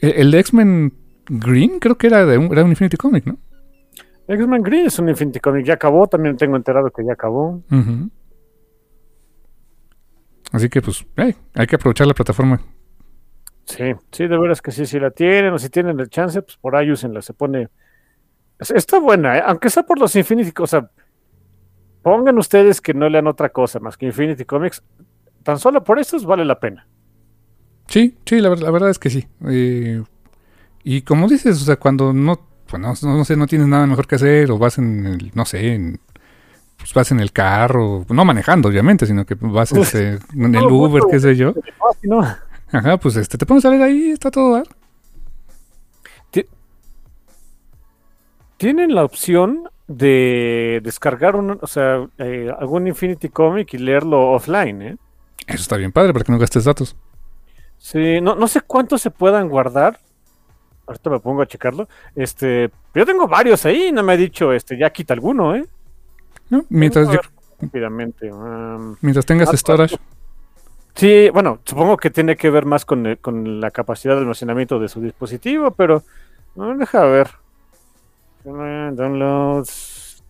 El, 0.00 0.30
de 0.30 0.38
X-Men 0.40 0.94
Green 1.28 1.78
creo 1.78 1.96
que 1.96 2.06
era 2.06 2.24
de 2.24 2.38
un, 2.38 2.50
era 2.52 2.64
un 2.64 2.70
Infinity 2.70 2.96
Comic, 2.96 3.26
¿no? 3.26 3.38
X-Men 4.26 4.62
Green 4.62 4.86
es 4.86 4.98
un 4.98 5.08
Infinity 5.08 5.40
Comic, 5.40 5.66
ya 5.66 5.74
acabó, 5.74 6.06
también 6.06 6.36
tengo 6.36 6.56
enterado 6.56 6.90
que 6.90 7.04
ya 7.04 7.12
acabó. 7.12 7.62
Así 10.52 10.68
que 10.68 10.80
pues 10.80 11.04
hay 11.16 11.66
que 11.66 11.76
aprovechar 11.76 12.06
la 12.06 12.14
plataforma. 12.14 12.60
Sí, 13.70 13.94
sí, 14.10 14.26
de 14.26 14.38
veras 14.38 14.60
que 14.60 14.72
sí, 14.72 14.84
si 14.84 14.98
la 14.98 15.10
tienen 15.10 15.52
o 15.52 15.58
si 15.58 15.68
tienen 15.68 15.98
el 16.00 16.10
chance, 16.10 16.42
pues 16.42 16.56
por 16.56 16.74
ahí 16.74 16.90
úsenla, 16.90 17.22
se 17.22 17.32
pone... 17.32 17.68
Está 18.58 18.98
buena, 18.98 19.38
¿eh? 19.38 19.42
aunque 19.46 19.70
sea 19.70 19.84
por 19.84 19.98
los 19.98 20.14
Infinity, 20.16 20.52
o 20.58 20.66
sea, 20.66 20.90
pongan 22.02 22.36
ustedes 22.36 22.80
que 22.80 22.92
no 22.92 23.08
lean 23.08 23.26
otra 23.26 23.48
cosa 23.48 23.78
más 23.78 23.96
que 23.96 24.06
Infinity 24.06 24.44
Comics, 24.44 24.82
tan 25.42 25.58
solo 25.58 25.82
por 25.82 25.98
eso 25.98 26.20
vale 26.26 26.44
la 26.44 26.58
pena. 26.58 26.86
Sí, 27.86 28.16
sí, 28.26 28.40
la, 28.40 28.50
verdad 28.50 28.90
es 28.90 28.98
que 28.98 29.08
sí. 29.08 29.26
Eh, 29.48 30.02
y 30.84 31.02
como 31.02 31.26
dices, 31.28 31.62
o 31.62 31.64
sea, 31.64 31.76
cuando 31.76 32.12
no, 32.12 32.38
pues 32.66 32.80
no, 32.82 33.24
sé, 33.24 33.36
no 33.36 33.46
tienes 33.46 33.68
nada 33.68 33.86
mejor 33.86 34.06
que 34.06 34.16
hacer 34.16 34.50
o 34.50 34.58
vas 34.58 34.78
en 34.78 35.06
el, 35.06 35.30
no 35.34 35.44
sé, 35.44 35.74
en, 35.74 36.00
pues 36.78 36.92
vas 36.92 37.10
en 37.12 37.20
el 37.20 37.32
carro, 37.32 38.04
no 38.08 38.24
manejando 38.24 38.68
obviamente, 38.68 39.06
sino 39.06 39.24
que 39.24 39.36
vas 39.40 39.72
este, 39.72 40.18
en 40.34 40.54
el 40.54 40.64
Uber, 40.64 41.02
qué 41.10 41.18
sé 41.18 41.34
yo. 41.34 41.54
Ajá, 42.72 42.96
pues 42.98 43.16
este, 43.16 43.36
te 43.36 43.46
pones 43.46 43.64
a 43.64 43.70
leer 43.70 43.82
ahí, 43.82 44.10
está 44.10 44.30
todo. 44.30 44.62
Tienen 48.60 48.94
la 48.94 49.04
opción 49.04 49.70
de 49.88 50.80
descargar 50.84 51.34
un, 51.34 51.58
o 51.62 51.66
sea, 51.66 52.06
eh, 52.18 52.52
algún 52.58 52.86
Infinity 52.86 53.30
Comic 53.30 53.72
y 53.72 53.78
leerlo 53.78 54.32
offline, 54.32 54.82
¿eh? 54.82 54.96
Eso 55.46 55.62
está 55.62 55.78
bien 55.78 55.92
padre, 55.92 56.12
para 56.12 56.26
que 56.26 56.32
no 56.32 56.38
gastes 56.38 56.64
datos. 56.66 56.94
Sí, 57.78 58.20
no, 58.20 58.34
no 58.34 58.46
sé 58.48 58.60
cuántos 58.60 59.00
se 59.00 59.10
puedan 59.10 59.48
guardar. 59.48 59.98
Ahorita 60.86 61.08
me 61.08 61.20
pongo 61.20 61.40
a 61.40 61.46
checarlo. 61.46 61.88
Este, 62.14 62.70
yo 62.94 63.06
tengo 63.06 63.26
varios 63.26 63.64
ahí, 63.64 63.90
no 63.92 64.02
me 64.02 64.12
ha 64.12 64.16
dicho, 64.18 64.52
este, 64.52 64.76
ya 64.76 64.90
quita 64.90 65.14
alguno, 65.14 65.56
¿eh? 65.56 65.64
No, 66.50 66.66
mientras 66.68 67.08
rápidamente. 67.58 68.30
Um, 68.30 68.94
mientras 69.00 69.24
tengas 69.24 69.48
ah, 69.48 69.56
storage. 69.56 69.96
Sí, 70.94 71.30
bueno, 71.30 71.60
supongo 71.64 71.96
que 71.96 72.10
tiene 72.10 72.36
que 72.36 72.50
ver 72.50 72.66
más 72.66 72.84
con, 72.84 73.16
con 73.20 73.60
la 73.60 73.70
capacidad 73.70 74.14
de 74.14 74.20
almacenamiento 74.20 74.78
de 74.78 74.88
su 74.88 75.00
dispositivo, 75.00 75.70
pero 75.70 76.02
no 76.54 76.76
deja 76.76 77.04
ver. 77.04 77.30
Downloads. 78.44 80.22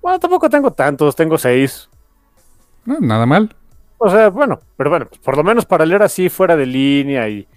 Bueno, 0.00 0.18
tampoco 0.18 0.48
tengo 0.48 0.72
tantos, 0.72 1.16
tengo 1.16 1.36
seis. 1.36 1.88
No, 2.84 2.98
nada 3.00 3.26
mal. 3.26 3.54
O 3.98 4.08
sea, 4.08 4.28
bueno, 4.28 4.60
pero 4.76 4.90
bueno, 4.90 5.08
por 5.24 5.36
lo 5.36 5.42
menos 5.42 5.66
para 5.66 5.84
leer 5.84 6.02
así 6.02 6.28
fuera 6.28 6.56
de 6.56 6.66
línea 6.66 7.28
y, 7.28 7.48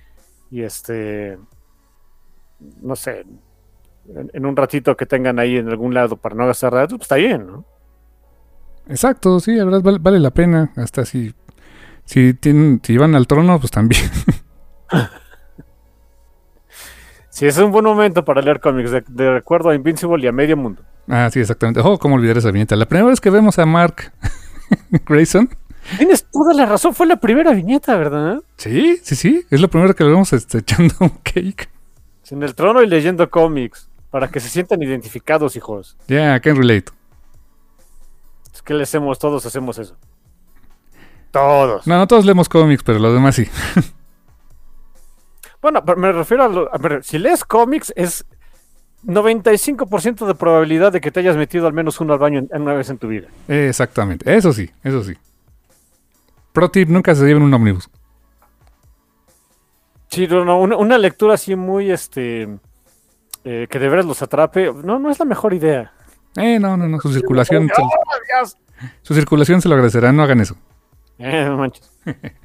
y 0.49 0.63
este, 0.63 1.37
no 2.81 2.95
sé, 2.95 3.25
en, 4.33 4.45
un 4.45 4.55
ratito 4.55 4.97
que 4.97 5.05
tengan 5.05 5.37
ahí 5.39 5.57
en 5.57 5.69
algún 5.69 5.93
lado 5.93 6.17
para 6.17 6.35
no 6.35 6.47
gastar 6.47 6.73
datos, 6.73 6.97
pues 6.97 7.03
está 7.03 7.15
bien, 7.15 7.45
¿no? 7.45 7.65
Exacto, 8.87 9.39
sí, 9.39 9.55
la 9.55 9.65
verdad 9.65 9.99
vale, 10.01 10.19
la 10.19 10.31
pena, 10.31 10.71
hasta 10.75 11.05
si, 11.05 11.33
si, 12.05 12.33
tienen, 12.33 12.81
si 12.83 12.97
van 12.97 13.15
al 13.15 13.27
trono, 13.27 13.59
pues 13.59 13.71
también. 13.71 14.03
sí, 17.29 17.45
es 17.45 17.57
un 17.57 17.71
buen 17.71 17.85
momento 17.85 18.25
para 18.25 18.41
leer 18.41 18.59
cómics, 18.59 18.91
de, 18.91 19.03
de 19.07 19.33
recuerdo 19.33 19.69
a 19.69 19.75
Invincible 19.75 20.23
y 20.23 20.27
a 20.27 20.31
Medio 20.31 20.57
Mundo. 20.57 20.83
Ah, 21.07 21.29
sí, 21.31 21.39
exactamente. 21.39 21.81
Oh, 21.83 21.97
cómo 21.97 22.15
olvidar 22.15 22.37
esa 22.37 22.51
viñeta. 22.51 22.75
La 22.75 22.85
primera 22.85 23.09
vez 23.09 23.19
que 23.19 23.29
vemos 23.29 23.59
a 23.59 23.65
Mark 23.65 24.13
Grayson 25.05 25.49
Tienes 25.97 26.25
toda 26.31 26.53
la 26.53 26.65
razón, 26.65 26.93
fue 26.93 27.07
la 27.07 27.17
primera 27.17 27.53
viñeta, 27.53 27.95
¿verdad? 27.97 28.41
Sí, 28.57 28.99
sí, 29.03 29.15
sí. 29.15 29.45
Es 29.49 29.59
lo 29.59 29.67
primero 29.67 29.93
que 29.95 30.03
lo 30.03 30.11
vemos 30.11 30.31
este, 30.33 30.59
echando 30.59 30.93
un 30.99 31.09
cake. 31.23 31.69
En 32.29 32.43
el 32.43 32.55
trono 32.55 32.81
y 32.81 32.87
leyendo 32.87 33.29
cómics. 33.29 33.89
Para 34.09 34.29
que 34.29 34.39
se 34.39 34.49
sientan 34.49 34.81
identificados, 34.81 35.55
hijos. 35.55 35.97
Ya, 36.07 36.15
yeah, 36.15 36.35
I 36.37 36.39
can 36.39 36.55
relate. 36.55 36.91
Que 38.63 38.74
le 38.74 38.84
hacemos, 38.84 39.19
todos 39.19 39.45
hacemos 39.45 39.78
eso. 39.78 39.95
Todos. 41.32 41.88
No, 41.88 41.97
no 41.97 42.08
todos 42.08 42.26
leemos 42.26 42.50
cómics, 42.50 42.84
pero 42.84 43.00
los 43.00 43.13
demás 43.13 43.36
sí. 43.36 43.47
bueno, 45.62 45.82
me 45.97 46.12
refiero 46.12 46.43
a, 46.43 46.76
a 46.76 46.78
ver, 46.78 47.04
si 47.04 47.17
lees 47.17 47.43
cómics 47.43 47.93
es 47.95 48.26
95% 49.06 50.28
de 50.28 50.36
probabilidad 50.36 50.91
de 50.91 51.02
que 51.02 51.12
te 51.12 51.19
hayas 51.21 51.36
metido 51.36 51.67
al 51.67 51.74
menos 51.74 52.00
uno 52.00 52.13
al 52.13 52.19
baño 52.19 52.43
una 52.52 52.74
vez 52.74 52.89
en 52.89 52.97
tu 52.97 53.08
vida. 53.08 53.28
Exactamente, 53.47 54.36
eso 54.36 54.54
sí, 54.54 54.69
eso 54.84 55.04
sí. 55.04 55.13
Pro 56.54 56.69
tip, 56.69 56.89
nunca 56.89 57.15
se 57.15 57.26
lleven 57.26 57.43
un 57.43 57.54
ómnibus. 57.54 57.89
Sí, 60.10 60.28
no, 60.28 60.60
una, 60.60 60.97
lectura 60.97 61.36
así 61.36 61.56
muy, 61.56 61.89
este, 61.89 62.60
eh, 63.45 63.67
que 63.69 63.80
de 63.80 63.89
veras 63.89 64.06
los 64.06 64.21
atrape, 64.21 64.74
no, 64.84 65.00
no 65.00 65.10
es 65.10 65.19
la 65.19 65.26
mejor 65.26 65.54
idea. 65.54 65.93
Eh, 66.37 66.59
no, 66.59 66.77
no, 66.77 66.87
no, 66.87 66.99
su 66.99 67.11
circulación. 67.13 67.67
se- 67.67 67.81
¡Oh, 67.81 67.89
Dios! 68.39 68.57
su 69.03 69.13
circulación 69.13 69.61
se 69.61 69.69
lo 69.69 69.75
agradecerá, 69.75 70.11
no 70.11 70.23
hagan 70.23 70.39
eso. 70.41 70.55
Eh, 71.19 71.45
no 71.45 71.57
manches. 71.57 71.89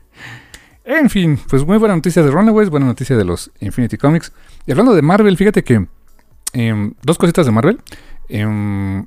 En 0.88 1.10
fin, 1.10 1.36
pues 1.50 1.66
muy 1.66 1.78
buena 1.78 1.96
noticia 1.96 2.22
de 2.22 2.30
Runaways, 2.30 2.70
buena 2.70 2.86
noticia 2.86 3.16
de 3.16 3.24
los 3.24 3.50
Infinity 3.58 3.96
Comics. 3.96 4.32
Y 4.66 4.70
hablando 4.70 4.94
de 4.94 5.02
Marvel, 5.02 5.36
fíjate 5.36 5.64
que 5.64 5.84
em, 6.52 6.94
dos 7.02 7.18
cositas 7.18 7.44
de 7.44 7.50
Marvel. 7.50 7.80
Em, 8.28 9.04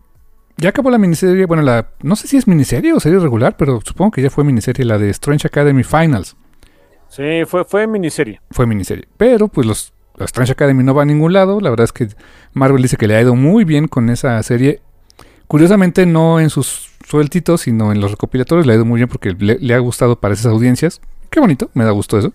ya 0.58 0.70
acabó 0.70 0.90
la 0.92 0.98
miniserie, 0.98 1.46
bueno, 1.46 1.64
la 1.64 1.92
no 2.02 2.18
sé 2.18 2.28
si 2.28 2.36
es 2.36 2.50
miniserie 2.50 2.92
o 2.92 3.00
serie 3.00 3.18
regular, 3.20 3.56
pero 3.56 3.80
supongo 3.82 4.12
que 4.12 4.22
ya 4.22 4.30
fue 4.30 4.44
miniserie, 4.44 4.84
la 4.84 4.98
de 4.98 5.10
Strange 5.12 5.48
Academy 5.48 5.84
Finals. 5.86 6.36
Sí, 7.08 7.44
fue, 7.48 7.64
fue 7.64 7.88
miniserie. 7.88 8.42
Fue 8.52 8.66
miniserie. 8.68 9.08
Pero 9.16 9.48
pues 9.48 9.66
los, 9.66 9.94
la 10.20 10.26
Strange 10.26 10.52
Academy 10.52 10.84
no 10.84 10.94
va 10.94 11.04
a 11.04 11.06
ningún 11.06 11.34
lado. 11.34 11.62
La 11.62 11.70
verdad 11.70 11.86
es 11.86 11.94
que 11.94 12.10
Marvel 12.54 12.82
dice 12.82 12.98
que 12.98 13.08
le 13.08 13.16
ha 13.16 13.22
ido 13.22 13.36
muy 13.36 13.64
bien 13.64 13.88
con 13.88 14.10
esa 14.10 14.42
serie. 14.44 14.82
Curiosamente 15.48 16.06
no 16.06 16.40
en 16.40 16.50
sus 16.50 16.92
sueltitos, 17.08 17.62
sino 17.62 17.92
en 17.92 18.02
los 18.02 18.12
recopilatorios 18.12 18.68
le 18.68 18.74
ha 18.74 18.76
ido 18.76 18.86
muy 18.86 18.98
bien 18.98 19.10
porque 19.10 19.32
le, 19.32 19.74
ha 19.74 19.80
gustado 19.80 20.20
para 20.20 20.34
esas 20.34 20.48
audiencias. 20.48 21.02
Qué 21.30 21.40
bonito, 21.40 21.72
me 21.74 21.86
da 21.86 21.92
gusto 21.92 22.20
eso. 22.20 22.34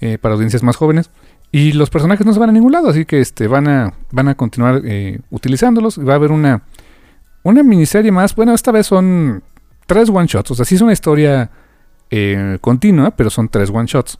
Eh, 0.00 0.18
para 0.18 0.34
audiencias 0.34 0.62
más 0.62 0.76
jóvenes. 0.76 1.10
Y 1.50 1.72
los 1.72 1.88
personajes 1.88 2.26
no 2.26 2.32
se 2.32 2.40
van 2.40 2.50
a 2.50 2.52
ningún 2.52 2.72
lado, 2.72 2.88
así 2.90 3.04
que 3.04 3.20
este, 3.20 3.48
van, 3.48 3.66
a, 3.68 3.94
van 4.10 4.28
a 4.28 4.34
continuar 4.34 4.82
eh, 4.84 5.20
utilizándolos. 5.30 5.98
Va 5.98 6.12
a 6.12 6.16
haber 6.16 6.32
una, 6.32 6.62
una 7.42 7.62
miniserie 7.62 8.12
más. 8.12 8.34
Bueno, 8.34 8.54
esta 8.54 8.72
vez 8.72 8.86
son 8.86 9.42
tres 9.86 10.10
one 10.10 10.26
shots. 10.26 10.50
O 10.50 10.54
sea, 10.54 10.64
sí 10.64 10.74
es 10.74 10.82
una 10.82 10.92
historia 10.92 11.50
eh, 12.10 12.58
continua, 12.60 13.12
pero 13.12 13.30
son 13.30 13.48
tres 13.48 13.70
one 13.70 13.86
shots. 13.86 14.18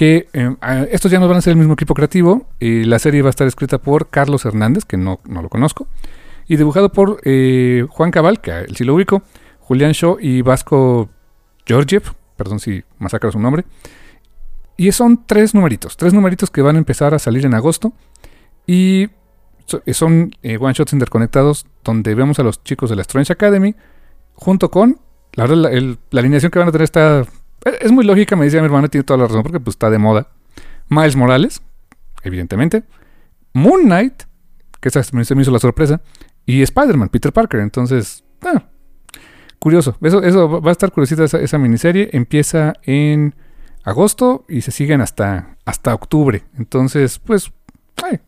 Que 0.00 0.28
eh, 0.32 0.56
estos 0.92 1.10
ya 1.12 1.20
no 1.20 1.28
van 1.28 1.36
a 1.36 1.40
ser 1.42 1.50
el 1.50 1.58
mismo 1.58 1.74
equipo 1.74 1.92
creativo. 1.92 2.46
La 2.58 2.98
serie 2.98 3.20
va 3.20 3.28
a 3.28 3.36
estar 3.36 3.46
escrita 3.46 3.76
por 3.76 4.08
Carlos 4.08 4.46
Hernández, 4.46 4.86
que 4.86 4.96
no, 4.96 5.20
no 5.28 5.42
lo 5.42 5.50
conozco. 5.50 5.88
Y 6.48 6.56
dibujado 6.56 6.90
por 6.90 7.20
eh, 7.24 7.84
Juan 7.90 8.10
Cabal, 8.10 8.40
que 8.40 8.50
él 8.50 8.74
sí 8.76 8.84
lo 8.84 8.94
ubico. 8.94 9.22
Julián 9.58 9.92
Shaw 9.92 10.16
y 10.18 10.40
Vasco 10.40 11.10
Georgiev. 11.66 12.04
Perdón 12.38 12.60
si 12.60 12.82
masacro 12.98 13.30
su 13.30 13.38
nombre. 13.38 13.66
Y 14.78 14.90
son 14.92 15.26
tres 15.26 15.54
numeritos. 15.54 15.98
Tres 15.98 16.14
numeritos 16.14 16.50
que 16.50 16.62
van 16.62 16.76
a 16.76 16.78
empezar 16.78 17.12
a 17.12 17.18
salir 17.18 17.44
en 17.44 17.52
agosto. 17.52 17.92
Y 18.66 19.08
so- 19.66 19.82
son 19.92 20.30
eh, 20.42 20.56
one 20.58 20.72
shots 20.72 20.94
interconectados 20.94 21.66
donde 21.84 22.14
vemos 22.14 22.38
a 22.38 22.42
los 22.42 22.64
chicos 22.64 22.88
de 22.88 22.96
la 22.96 23.02
Strange 23.02 23.34
Academy 23.34 23.74
junto 24.32 24.70
con 24.70 24.98
la 25.34 25.44
verdad 25.46 25.70
la, 25.70 25.96
la 26.10 26.20
alineación 26.20 26.50
que 26.50 26.58
van 26.58 26.68
a 26.68 26.72
tener 26.72 26.84
está 26.84 27.24
es 27.64 27.74
es 27.80 27.92
muy 27.92 28.04
lógica 28.04 28.36
me 28.36 28.44
dice 28.44 28.58
mi 28.58 28.66
hermano 28.66 28.88
tiene 28.88 29.04
toda 29.04 29.18
la 29.18 29.26
razón 29.26 29.42
porque 29.42 29.60
pues 29.60 29.74
está 29.74 29.90
de 29.90 29.98
moda. 29.98 30.28
Miles 30.88 31.16
Morales 31.16 31.62
evidentemente. 32.22 32.84
Moon 33.52 33.82
Knight 33.82 34.22
que 34.80 34.88
esa 34.88 35.02
se 35.02 35.14
me 35.34 35.42
hizo 35.42 35.50
la 35.50 35.58
sorpresa. 35.58 36.00
Y 36.46 36.62
Spider-Man 36.62 37.10
Peter 37.10 37.32
Parker. 37.32 37.60
Entonces 37.60 38.24
ah, 38.42 38.64
curioso. 39.58 39.96
Eso, 40.00 40.22
eso 40.22 40.60
va 40.60 40.70
a 40.70 40.72
estar 40.72 40.90
curiosita 40.90 41.24
esa, 41.24 41.38
esa 41.38 41.58
miniserie. 41.58 42.10
Empieza 42.12 42.74
en 42.82 43.34
agosto 43.84 44.44
y 44.48 44.62
se 44.62 44.70
siguen 44.70 45.00
hasta 45.00 45.56
hasta 45.64 45.94
octubre. 45.94 46.44
Entonces 46.58 47.18
pues 47.18 47.52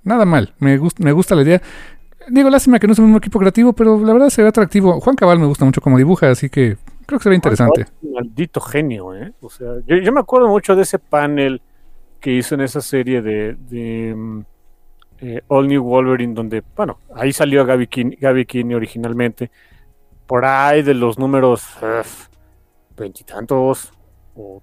nada 0.04 0.24
mal. 0.24 0.54
Me 0.58 0.76
gusta 0.78 1.02
me 1.02 1.12
gusta 1.12 1.34
la 1.34 1.42
idea. 1.42 1.62
Digo, 2.28 2.50
lástima 2.50 2.78
que 2.78 2.86
no 2.86 2.92
es 2.92 2.98
el 2.98 3.06
mismo 3.06 3.18
equipo 3.18 3.38
creativo, 3.38 3.72
pero 3.72 3.98
la 4.04 4.12
verdad 4.12 4.30
se 4.30 4.42
ve 4.42 4.48
atractivo. 4.48 5.00
Juan 5.00 5.16
Cabal 5.16 5.38
me 5.38 5.46
gusta 5.46 5.64
mucho 5.64 5.80
como 5.80 5.98
dibuja, 5.98 6.30
así 6.30 6.48
que 6.48 6.76
creo 7.06 7.18
que 7.18 7.22
se 7.22 7.28
ve 7.28 7.34
interesante. 7.34 7.86
Maldito 8.02 8.60
genio, 8.60 9.14
¿eh? 9.14 9.32
O 9.40 9.50
sea, 9.50 9.74
yo, 9.86 9.96
yo 9.96 10.12
me 10.12 10.20
acuerdo 10.20 10.48
mucho 10.48 10.74
de 10.76 10.82
ese 10.82 10.98
panel 10.98 11.60
que 12.20 12.32
hizo 12.32 12.54
en 12.54 12.62
esa 12.62 12.80
serie 12.80 13.20
de, 13.20 13.54
de, 13.54 14.14
mm, 14.14 14.40
eh, 15.20 15.42
All 15.48 15.68
New 15.68 15.82
Wolverine, 15.82 16.34
donde, 16.34 16.62
bueno, 16.76 16.98
ahí 17.14 17.32
salió 17.32 17.66
Gaby 17.66 17.86
Kinney, 17.88 18.16
Gaby 18.16 18.46
originalmente, 18.74 19.50
por 20.26 20.44
ahí 20.44 20.82
de 20.82 20.94
los 20.94 21.18
números 21.18 21.66
veintitantos 22.96 23.92
o 24.36 24.62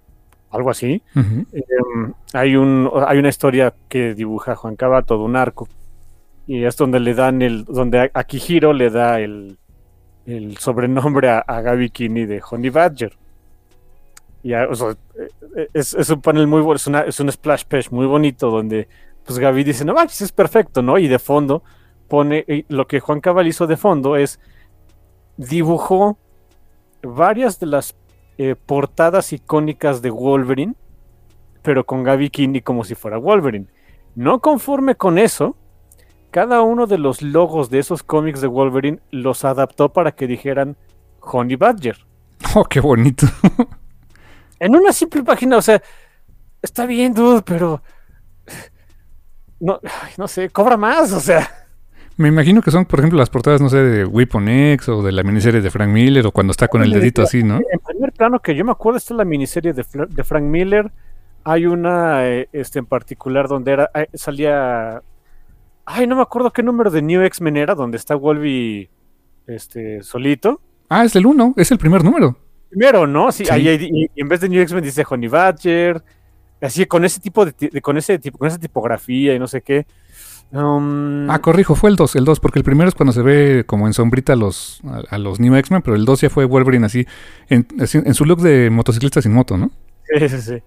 algo 0.51 0.69
así. 0.69 1.03
Em, 1.15 2.13
hay, 2.33 2.55
un, 2.55 2.89
hay 3.07 3.19
una 3.19 3.29
historia 3.29 3.73
que 3.87 4.15
dibuja 4.15 4.55
Juan 4.55 4.75
Caba, 4.75 5.01
todo 5.01 5.23
un 5.23 5.35
arco, 5.35 5.67
y 6.47 6.63
es 6.63 6.77
donde 6.77 6.99
le 6.99 7.13
dan 7.13 7.41
el, 7.41 7.65
donde 7.65 7.99
a, 7.99 8.11
a 8.13 8.23
Kihiro 8.23 8.73
le 8.73 8.89
da 8.89 9.19
el, 9.19 9.57
el 10.25 10.57
sobrenombre 10.57 11.29
a, 11.29 11.39
a 11.39 11.61
Gaby 11.61 11.89
de 12.25 12.41
Honey 12.49 12.69
Badger. 12.69 13.17
Y 14.43 14.53
a- 14.53 14.67
sea, 14.75 14.95
eh, 15.55 15.67
es, 15.73 15.93
un 16.09 16.21
panel 16.21 16.47
muy 16.47 16.61
bueno, 16.61 16.77
es, 16.77 16.87
es 17.07 17.19
un 17.19 17.31
splash 17.31 17.65
page 17.65 17.89
muy 17.91 18.05
bonito 18.05 18.49
donde 18.49 18.87
pues 19.25 19.37
Gaby 19.37 19.63
dice, 19.63 19.85
no 19.85 19.93
manches, 19.93 20.21
es 20.21 20.31
perfecto, 20.31 20.81
¿no? 20.81 20.97
Y 20.97 21.07
de 21.07 21.19
fondo 21.19 21.63
pone, 22.07 22.45
lo 22.69 22.87
que 22.87 22.99
Juan 22.99 23.21
Cabal 23.21 23.47
hizo 23.47 23.67
de 23.67 23.77
fondo 23.77 24.15
es 24.15 24.39
dibujó 25.37 26.17
varias 27.03 27.59
de 27.59 27.67
las 27.67 27.95
eh, 28.37 28.55
portadas 28.55 29.31
icónicas 29.33 30.01
de 30.01 30.09
Wolverine, 30.09 30.75
pero 31.61 31.85
con 31.85 32.03
Gaby 32.03 32.29
Kinney 32.29 32.61
como 32.61 32.83
si 32.83 32.95
fuera 32.95 33.17
Wolverine. 33.17 33.67
No 34.15 34.39
conforme 34.39 34.95
con 34.95 35.17
eso, 35.19 35.55
cada 36.31 36.61
uno 36.61 36.87
de 36.87 36.97
los 36.97 37.21
logos 37.21 37.69
de 37.69 37.79
esos 37.79 38.03
cómics 38.03 38.41
de 38.41 38.47
Wolverine 38.47 38.99
los 39.11 39.45
adaptó 39.45 39.89
para 39.89 40.11
que 40.11 40.27
dijeran 40.27 40.77
Honey 41.21 41.55
Badger. 41.55 41.97
Oh, 42.55 42.63
qué 42.63 42.79
bonito. 42.79 43.27
En 44.61 44.75
una 44.75 44.91
simple 44.91 45.23
página, 45.23 45.55
o 45.55 45.61
sea, 45.61 45.81
está 46.61 46.85
bien, 46.85 47.13
dude, 47.13 47.41
pero 47.43 47.81
no, 49.59 49.79
no 50.17 50.27
sé, 50.27 50.49
cobra 50.49 50.77
más, 50.77 51.11
o 51.13 51.19
sea. 51.19 51.49
Me 52.17 52.27
imagino 52.27 52.61
que 52.61 52.71
son, 52.71 52.85
por 52.85 52.99
ejemplo, 52.99 53.17
las 53.17 53.29
portadas, 53.29 53.61
no 53.61 53.69
sé, 53.69 53.77
de 53.77 54.05
Weapon 54.05 54.49
X 54.49 54.89
o 54.89 55.01
de 55.01 55.13
la 55.13 55.23
miniserie 55.23 55.61
de 55.61 55.71
Frank 55.71 55.89
Miller 55.89 56.27
o 56.27 56.31
cuando 56.31 56.51
está 56.51 56.67
con 56.67 56.83
el 56.83 56.91
dedito 56.91 57.21
así, 57.21 57.43
¿no? 57.43 57.55
En 57.71 57.79
primer 57.79 58.11
plano, 58.11 58.39
que 58.39 58.53
yo 58.53 58.65
me 58.65 58.71
acuerdo, 58.71 58.97
está 58.97 59.13
la 59.13 59.23
miniserie 59.23 59.71
de, 59.71 59.85
de 60.09 60.23
Frank 60.25 60.43
Miller. 60.43 60.91
Hay 61.45 61.65
una 61.65 62.27
eh, 62.27 62.49
este, 62.51 62.79
en 62.79 62.85
particular 62.85 63.47
donde 63.47 63.71
era, 63.71 63.89
eh, 63.93 64.07
salía. 64.13 65.01
Ay, 65.91 66.05
no 66.05 66.15
me 66.15 66.21
acuerdo 66.21 66.51
qué 66.51 66.61
número 66.61 66.91
de 66.91 67.01
New 67.01 67.21
X-Men 67.23 67.57
era, 67.57 67.73
donde 67.73 67.97
está 67.97 68.15
Wolby 68.15 68.89
este, 69.47 70.03
solito. 70.03 70.61
Ah, 70.87 71.03
es 71.03 71.15
el 71.15 71.25
uno, 71.25 71.53
es 71.57 71.71
el 71.71 71.79
primer 71.79 72.03
número. 72.03 72.37
Primero, 72.69 73.07
¿no? 73.07 73.31
Sí, 73.31 73.45
Sí. 73.45 73.51
ahí 73.51 73.67
hay- 73.67 73.89
y, 73.91 74.03
y 74.15 74.21
en 74.21 74.27
vez 74.29 74.39
de 74.41 74.49
New 74.49 74.61
X-Men 74.61 74.83
dice 74.83 75.03
Honey 75.09 75.27
Badger. 75.29 76.03
Así 76.61 76.85
con 76.85 77.05
ese 77.05 77.19
tipo 77.19 77.43
de, 77.45 77.53
con 77.81 77.97
ese 77.97 78.19
tipo, 78.19 78.37
con 78.37 78.47
esa 78.47 78.59
tipografía 78.59 79.33
y 79.33 79.39
no 79.39 79.47
sé 79.47 79.61
qué. 79.61 79.87
Um, 80.51 81.29
Ah, 81.29 81.39
corrijo, 81.39 81.73
fue 81.75 81.89
el 81.89 81.95
2, 81.95 82.15
el 82.17 82.25
2, 82.25 82.39
porque 82.39 82.59
el 82.59 82.65
primero 82.65 82.89
es 82.89 82.95
cuando 82.95 83.13
se 83.13 83.21
ve 83.21 83.63
como 83.65 83.87
en 83.87 83.93
sombrita 83.93 84.33
a 84.33 84.35
los, 84.35 84.81
a, 84.85 85.15
a 85.15 85.17
los 85.17 85.39
New 85.39 85.55
X-Men, 85.55 85.81
pero 85.81 85.95
el 85.95 86.05
2 86.05 86.21
ya 86.21 86.29
fue 86.29 86.45
Wolverine 86.45 86.85
así 86.85 87.05
en, 87.49 87.65
así, 87.79 87.99
en 88.03 88.13
su 88.13 88.25
look 88.25 88.41
de 88.41 88.69
motociclista 88.69 89.21
sin 89.21 89.33
moto, 89.33 89.57
¿no? 89.57 89.71
Sí, 90.19 90.27
sí, 90.29 90.41
sí. 90.41 90.57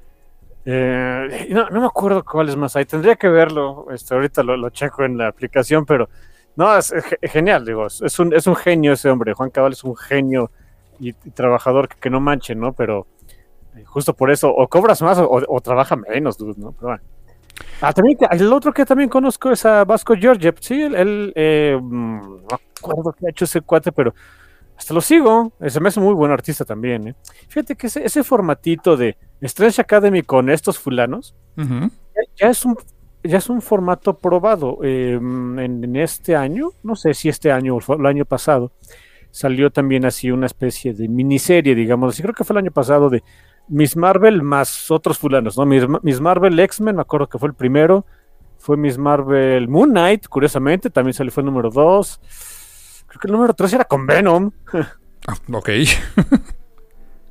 Eh, 0.64 1.48
no, 1.50 1.68
me 1.70 1.86
acuerdo 1.86 2.24
cuáles 2.24 2.56
más 2.56 2.76
hay. 2.76 2.84
Tendría 2.84 3.16
que 3.16 3.28
verlo. 3.28 3.86
Este, 3.90 4.14
ahorita 4.14 4.42
lo, 4.42 4.70
checo 4.70 5.04
en 5.04 5.18
la 5.18 5.28
aplicación, 5.28 5.84
pero 5.84 6.08
no, 6.56 6.76
es, 6.76 6.92
ge- 6.92 7.18
genial, 7.28 7.64
digo. 7.64 7.86
Es 7.86 8.18
un, 8.18 8.32
es 8.34 8.46
un 8.46 8.56
genio 8.56 8.92
ese 8.92 9.10
hombre. 9.10 9.34
Juan 9.34 9.50
Cabal 9.50 9.72
es 9.72 9.84
un 9.84 9.96
genio 9.96 10.50
y, 11.00 11.12
trabajador 11.12 11.88
que, 11.88 12.10
no 12.10 12.20
manche, 12.20 12.54
¿no? 12.54 12.72
Pero 12.72 13.06
eh, 13.76 13.84
justo 13.84 14.14
por 14.14 14.30
eso, 14.30 14.50
o 14.54 14.68
cobras 14.68 15.02
más 15.02 15.18
o, 15.18 15.28
o 15.48 15.60
trabaja 15.60 15.96
menos, 15.96 16.38
dude, 16.38 16.54
¿no? 16.58 16.72
Pero 16.72 16.88
bueno. 16.88 17.02
Ah, 17.80 17.92
también, 17.92 18.16
el 18.30 18.52
otro 18.52 18.72
que 18.72 18.84
también 18.84 19.10
conozco 19.10 19.50
es 19.50 19.64
a 19.66 19.84
Vasco 19.84 20.14
Georgiev. 20.16 20.56
Sí, 20.60 20.80
él, 20.82 20.94
él, 20.94 21.32
eh, 21.36 21.78
mm, 21.80 22.20
no 22.50 22.58
acuerdo 22.80 23.12
qué 23.12 23.26
ha 23.26 23.30
hecho 23.30 23.44
ese 23.44 23.60
cuate, 23.60 23.92
pero 23.92 24.14
hasta 24.76 24.94
lo 24.94 25.00
sigo. 25.00 25.52
Se 25.68 25.80
me 25.80 25.88
hace 25.88 26.00
muy 26.00 26.14
buen 26.14 26.30
artista 26.32 26.64
también. 26.64 27.14
Fíjate 27.48 27.76
que 27.76 27.88
ese, 27.88 28.04
ese 28.04 28.22
formatito 28.24 28.96
de 28.96 29.16
Strange 29.46 29.80
Academy 29.80 30.22
con 30.22 30.50
estos 30.50 30.78
fulanos 30.78 31.34
ya, 31.56 32.22
ya 32.36 32.50
es 32.50 32.64
un 32.64 32.76
ya 33.24 33.38
es 33.38 33.48
un 33.48 33.62
formato 33.62 34.18
probado 34.18 34.78
eh, 34.82 35.12
en, 35.12 35.58
en 35.58 35.96
este 35.96 36.34
año, 36.34 36.70
no 36.82 36.96
sé 36.96 37.14
si 37.14 37.28
este 37.28 37.52
año 37.52 37.76
o 37.76 37.94
el 37.94 38.06
año 38.06 38.24
pasado, 38.24 38.72
salió 39.30 39.70
también 39.70 40.04
así 40.04 40.30
una 40.30 40.46
especie 40.46 40.92
de 40.92 41.08
miniserie, 41.08 41.74
digamos 41.74 42.12
así, 42.12 42.22
creo 42.22 42.34
que 42.34 42.42
fue 42.42 42.54
el 42.54 42.64
año 42.64 42.72
pasado 42.72 43.10
de 43.10 43.22
Miss 43.68 43.96
Marvel 43.96 44.42
más 44.42 44.90
otros 44.90 45.18
fulanos, 45.18 45.56
¿no? 45.56 45.64
Miss, 45.66 45.84
Miss 46.02 46.20
Marvel 46.20 46.58
X-Men, 46.58 46.96
me 46.96 47.02
acuerdo 47.02 47.28
que 47.28 47.38
fue 47.38 47.48
el 47.48 47.54
primero, 47.54 48.04
fue 48.58 48.76
Miss 48.76 48.98
Marvel 48.98 49.68
Moon 49.68 49.90
Knight, 49.90 50.26
curiosamente, 50.26 50.90
también 50.90 51.14
salió 51.14 51.30
fue 51.30 51.42
el 51.42 51.46
número 51.46 51.70
2, 51.70 52.20
creo 53.06 53.20
que 53.20 53.28
el 53.28 53.32
número 53.32 53.54
3 53.54 53.72
era 53.74 53.84
con 53.84 54.04
Venom, 54.04 54.50
Ah, 55.28 55.36
ok. 55.52 55.68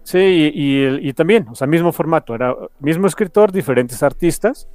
Sí, 0.03 0.17
y, 0.17 0.85
y 0.85 1.09
y 1.09 1.13
también, 1.13 1.47
o 1.49 1.55
sea, 1.55 1.67
mismo 1.67 1.91
formato, 1.91 2.33
era 2.33 2.55
mismo 2.79 3.07
escritor, 3.07 3.51
diferentes 3.51 4.01
artistas. 4.03 4.67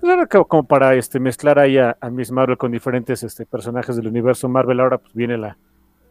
Pues 0.00 0.12
era 0.12 0.26
co- 0.26 0.46
como 0.46 0.64
para 0.66 0.94
este, 0.96 1.20
mezclar 1.20 1.58
ahí 1.58 1.78
a, 1.78 1.96
a 2.00 2.10
Miss 2.10 2.32
Marvel 2.32 2.58
con 2.58 2.72
diferentes 2.72 3.22
este, 3.24 3.46
personajes 3.46 3.96
del 3.96 4.08
universo 4.08 4.48
Marvel. 4.48 4.80
Ahora 4.80 4.98
pues 4.98 5.14
viene 5.14 5.38
la, 5.38 5.58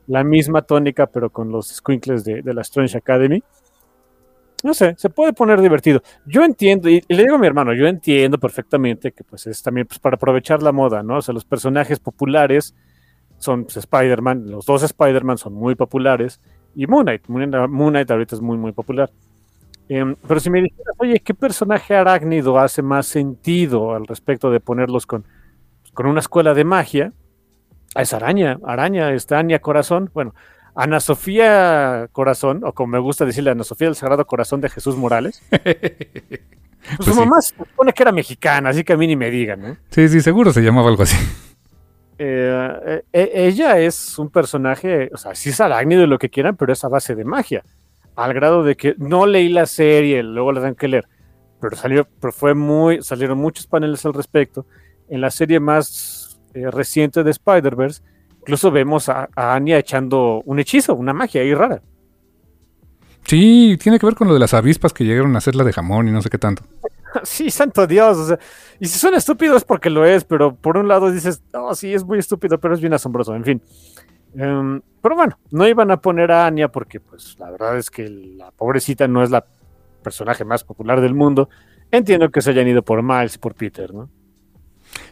la 0.07 0.23
misma 0.23 0.63
tónica, 0.63 1.07
pero 1.07 1.29
con 1.31 1.51
los 1.51 1.69
squinkles 1.69 2.25
de, 2.25 2.41
de 2.43 2.53
la 2.55 2.61
Strange 2.61 2.97
Academy. 2.97 3.43
no 4.63 4.73
sé, 4.73 4.95
se 4.97 5.09
puede 5.09 5.33
poner 5.33 5.61
divertido. 5.61 6.01
Yo 6.25 6.43
entiendo, 6.43 6.89
y, 6.89 7.03
le 7.07 7.23
digo 7.23 7.35
a 7.35 7.37
mi 7.39 7.45
hermano, 7.45 7.73
yo 7.73 7.85
entiendo 7.87 8.39
perfectamente 8.39 9.11
que 9.11 9.23
pues 9.23 9.45
es 9.47 9.61
también 9.61 9.85
pues, 9.85 9.99
para 9.99 10.15
aprovechar 10.15 10.63
la 10.63 10.71
moda, 10.71 11.03
¿no? 11.03 11.17
O 11.17 11.21
sea, 11.21 11.33
los 11.33 11.45
personajes 11.45 11.99
populares 11.99 12.73
son 13.37 13.65
pues, 13.65 13.77
Spider-Man, 13.77 14.49
los 14.49 14.65
dos 14.65 14.83
Spider-Man 14.83 15.37
son 15.37 15.53
muy 15.53 15.75
populares, 15.75 16.41
y 16.75 16.87
Moon 16.87 17.05
Knight, 17.05 17.27
Moon 17.27 17.91
Knight 17.91 18.11
ahorita 18.11 18.35
es 18.35 18.41
muy, 18.41 18.57
muy 18.57 18.71
popular. 18.71 19.09
Em, 19.87 20.15
pero 20.27 20.39
si 20.39 20.49
me 20.49 20.61
dijeras, 20.61 20.95
oye, 20.97 21.19
¿qué 21.19 21.33
personaje 21.33 21.95
arácnido 21.95 22.59
hace 22.59 22.81
más 22.81 23.05
sentido 23.05 23.93
al 23.93 24.07
respecto 24.07 24.49
de 24.49 24.59
ponerlos 24.59 25.05
con, 25.05 25.25
con 25.93 26.07
una 26.07 26.19
escuela 26.19 26.53
de 26.53 26.63
magia? 26.63 27.13
Es 27.95 28.13
Araña, 28.13 28.59
Araña, 28.65 29.13
está 29.13 29.39
Anya 29.39 29.59
Corazón. 29.59 30.09
Bueno, 30.13 30.33
Ana 30.75 30.99
Sofía 30.99 32.09
Corazón, 32.11 32.61
o 32.63 32.73
como 32.73 32.91
me 32.91 32.99
gusta 32.99 33.25
decirle, 33.25 33.51
Ana 33.51 33.63
Sofía 33.63 33.87
del 33.87 33.95
Sagrado 33.95 34.25
Corazón 34.25 34.59
de 34.61 34.69
Jesús 34.69 34.95
Morales. 34.95 35.41
Pues, 36.85 36.97
pues 36.97 37.09
su 37.09 37.19
mamá 37.19 37.41
se 37.41 37.55
supone 37.55 37.93
que 37.93 38.03
era 38.03 38.11
mexicana, 38.11 38.69
así 38.69 38.83
que 38.83 38.93
a 38.93 38.97
mí 38.97 39.07
ni 39.07 39.15
me 39.15 39.31
digan. 39.31 39.79
Sí, 39.89 40.07
sí, 40.07 40.21
seguro 40.21 40.53
se 40.53 40.61
llamaba 40.61 40.89
algo 40.89 41.01
así. 41.01 41.17
Eh, 42.17 43.03
eh, 43.11 43.31
ella 43.33 43.79
es 43.79 44.17
un 44.17 44.29
personaje, 44.29 45.09
o 45.13 45.17
sea, 45.17 45.35
sí 45.35 45.49
es 45.49 45.59
arácnido 45.59 46.03
y 46.03 46.07
lo 46.07 46.17
que 46.17 46.29
quieran, 46.29 46.55
pero 46.55 46.73
es 46.73 46.83
a 46.83 46.87
base 46.87 47.15
de 47.15 47.25
magia. 47.25 47.63
Al 48.15 48.33
grado 48.33 48.63
de 48.63 48.75
que 48.75 48.95
no 48.97 49.25
leí 49.25 49.49
la 49.49 49.65
serie, 49.65 50.23
luego 50.23 50.51
la 50.51 50.61
tengo 50.61 50.75
que 50.75 50.87
leer, 50.87 51.07
pero 51.59 51.75
salió, 51.75 52.07
pero 52.21 52.31
fue 52.31 52.53
muy, 52.53 53.01
salieron 53.01 53.37
muchos 53.37 53.67
paneles 53.67 54.05
al 54.05 54.13
respecto. 54.13 54.65
En 55.09 55.21
la 55.21 55.29
serie 55.29 55.59
más 55.59 56.39
eh, 56.53 56.71
reciente 56.71 57.23
de 57.23 57.31
Spider-Verse, 57.31 58.01
Incluso 58.45 58.69
vemos 58.69 59.09
a, 59.09 59.27
Anya 59.35 59.79
echando 59.79 60.43
un 60.45 60.59
hechizo, 60.59 60.93
una 60.93 61.13
magia 61.13 61.41
ahí 61.41 61.55
rara. 61.55 61.81
Sí, 63.25 63.75
tiene 63.81 63.97
que 63.97 64.05
ver 64.05 64.13
con 64.13 64.27
lo 64.27 64.35
de 64.35 64.39
las 64.39 64.53
avispas 64.53 64.93
que 64.93 65.03
llegaron 65.03 65.33
a 65.33 65.39
hacerla 65.39 65.63
de 65.63 65.73
jamón 65.73 66.07
y 66.07 66.11
no 66.11 66.21
sé 66.21 66.29
qué 66.29 66.37
tanto. 66.37 66.61
sí, 67.23 67.49
santo 67.49 67.87
Dios. 67.87 68.33
y 68.79 68.87
si 68.87 68.99
suena 68.99 69.17
estúpido 69.17 69.55
es 69.57 69.63
porque 69.63 69.89
lo 69.89 70.05
es, 70.05 70.23
pero 70.23 70.55
por 70.55 70.77
un 70.77 70.87
lado 70.87 71.11
dices, 71.11 71.41
no, 71.53 71.73
sí, 71.75 71.93
es 71.93 72.03
muy 72.03 72.19
estúpido, 72.19 72.59
pero 72.59 72.73
es 72.73 72.81
bien 72.81 72.93
asombroso, 72.93 73.35
en 73.35 73.43
fin. 73.43 73.61
Em, 74.37 74.81
pero 75.01 75.15
bueno, 75.15 75.37
no 75.51 75.67
iban 75.67 75.91
a 75.91 75.97
poner 75.97 76.31
a 76.31 76.45
Anya 76.45 76.67
porque, 76.69 76.99
pues, 76.99 77.37
la 77.39 77.49
verdad 77.51 77.77
es 77.77 77.89
que 77.89 78.09
la 78.09 78.51
pobrecita 78.51 79.07
no 79.07 79.23
es 79.23 79.31
la 79.31 79.45
personaje 80.03 80.43
más 80.43 80.63
popular 80.63 81.01
del 81.01 81.13
mundo. 81.13 81.49
Entiendo 81.91 82.29
que 82.29 82.41
se 82.41 82.51
hayan 82.51 82.67
ido 82.67 82.81
por 82.81 83.01
Miles 83.01 83.35
y 83.35 83.37
por 83.37 83.55
Peter, 83.55 83.93
¿no? 83.93 84.09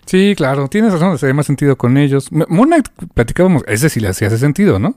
Sí, 0.05 0.33
claro, 0.35 0.67
tienes 0.67 0.93
razón, 0.93 1.17
se 1.17 1.33
más 1.33 1.45
sentido 1.45 1.77
con 1.77 1.97
ellos. 1.97 2.31
Moon 2.31 2.67
Knight, 2.67 2.89
platicábamos, 3.13 3.63
ese 3.67 3.89
sí 3.89 3.99
le 3.99 4.09
hacía 4.09 4.27
hace 4.27 4.37
sentido, 4.37 4.79
¿no? 4.79 4.95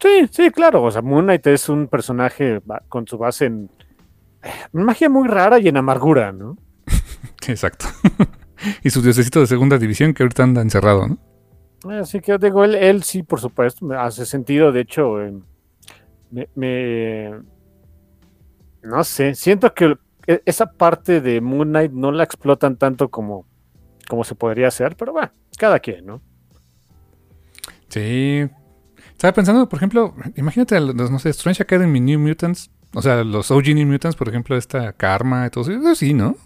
Sí, 0.00 0.28
sí, 0.30 0.50
claro. 0.50 0.82
O 0.82 0.90
sea, 0.90 1.02
Moon 1.02 1.24
Knight 1.24 1.46
es 1.46 1.68
un 1.68 1.88
personaje 1.88 2.60
con 2.88 3.06
su 3.06 3.18
base 3.18 3.46
en 3.46 3.70
magia 4.72 5.08
muy 5.08 5.28
rara 5.28 5.58
y 5.58 5.68
en 5.68 5.76
amargura, 5.76 6.32
¿no? 6.32 6.56
Exacto. 7.48 7.86
y 8.82 8.90
su 8.90 9.02
diosecito 9.02 9.40
de 9.40 9.46
segunda 9.46 9.78
división 9.78 10.14
que 10.14 10.22
ahorita 10.22 10.42
anda 10.42 10.62
encerrado, 10.62 11.08
¿no? 11.08 11.18
Así 11.90 12.20
que 12.20 12.38
digo, 12.38 12.64
él, 12.64 12.74
él 12.74 13.02
sí, 13.02 13.22
por 13.22 13.40
supuesto, 13.40 13.84
me 13.84 13.96
hace 13.96 14.24
sentido. 14.24 14.72
De 14.72 14.80
hecho, 14.80 15.20
eh, 15.20 15.34
me, 16.54 17.30
No 18.82 19.04
sé, 19.04 19.34
siento 19.34 19.74
que 19.74 19.96
e, 20.26 20.42
esa 20.46 20.72
parte 20.72 21.20
de 21.20 21.40
Moon 21.42 21.68
Knight 21.68 21.92
no 21.92 22.10
la 22.10 22.24
explotan 22.24 22.76
tanto 22.76 23.10
como 23.10 23.46
como 24.08 24.24
se 24.24 24.34
podría 24.34 24.68
hacer, 24.68 24.96
pero 24.96 25.12
bueno, 25.12 25.30
cada 25.58 25.78
quien, 25.78 26.06
¿no? 26.06 26.20
Sí. 27.88 28.46
Estaba 29.12 29.32
pensando, 29.32 29.68
por 29.68 29.78
ejemplo, 29.78 30.14
imagínate, 30.36 30.78
no 30.80 31.18
sé, 31.18 31.30
Strange 31.30 31.62
Academy 31.62 32.00
New 32.00 32.18
Mutants, 32.18 32.70
o 32.94 33.02
sea, 33.02 33.24
los 33.24 33.50
OG 33.50 33.74
New 33.74 33.86
Mutants, 33.86 34.16
por 34.16 34.28
ejemplo, 34.28 34.56
esta 34.56 34.92
Karma 34.92 35.46
y 35.46 35.50
todo 35.50 35.70
eso, 35.70 35.94
sí, 35.94 36.14
¿no? 36.14 36.36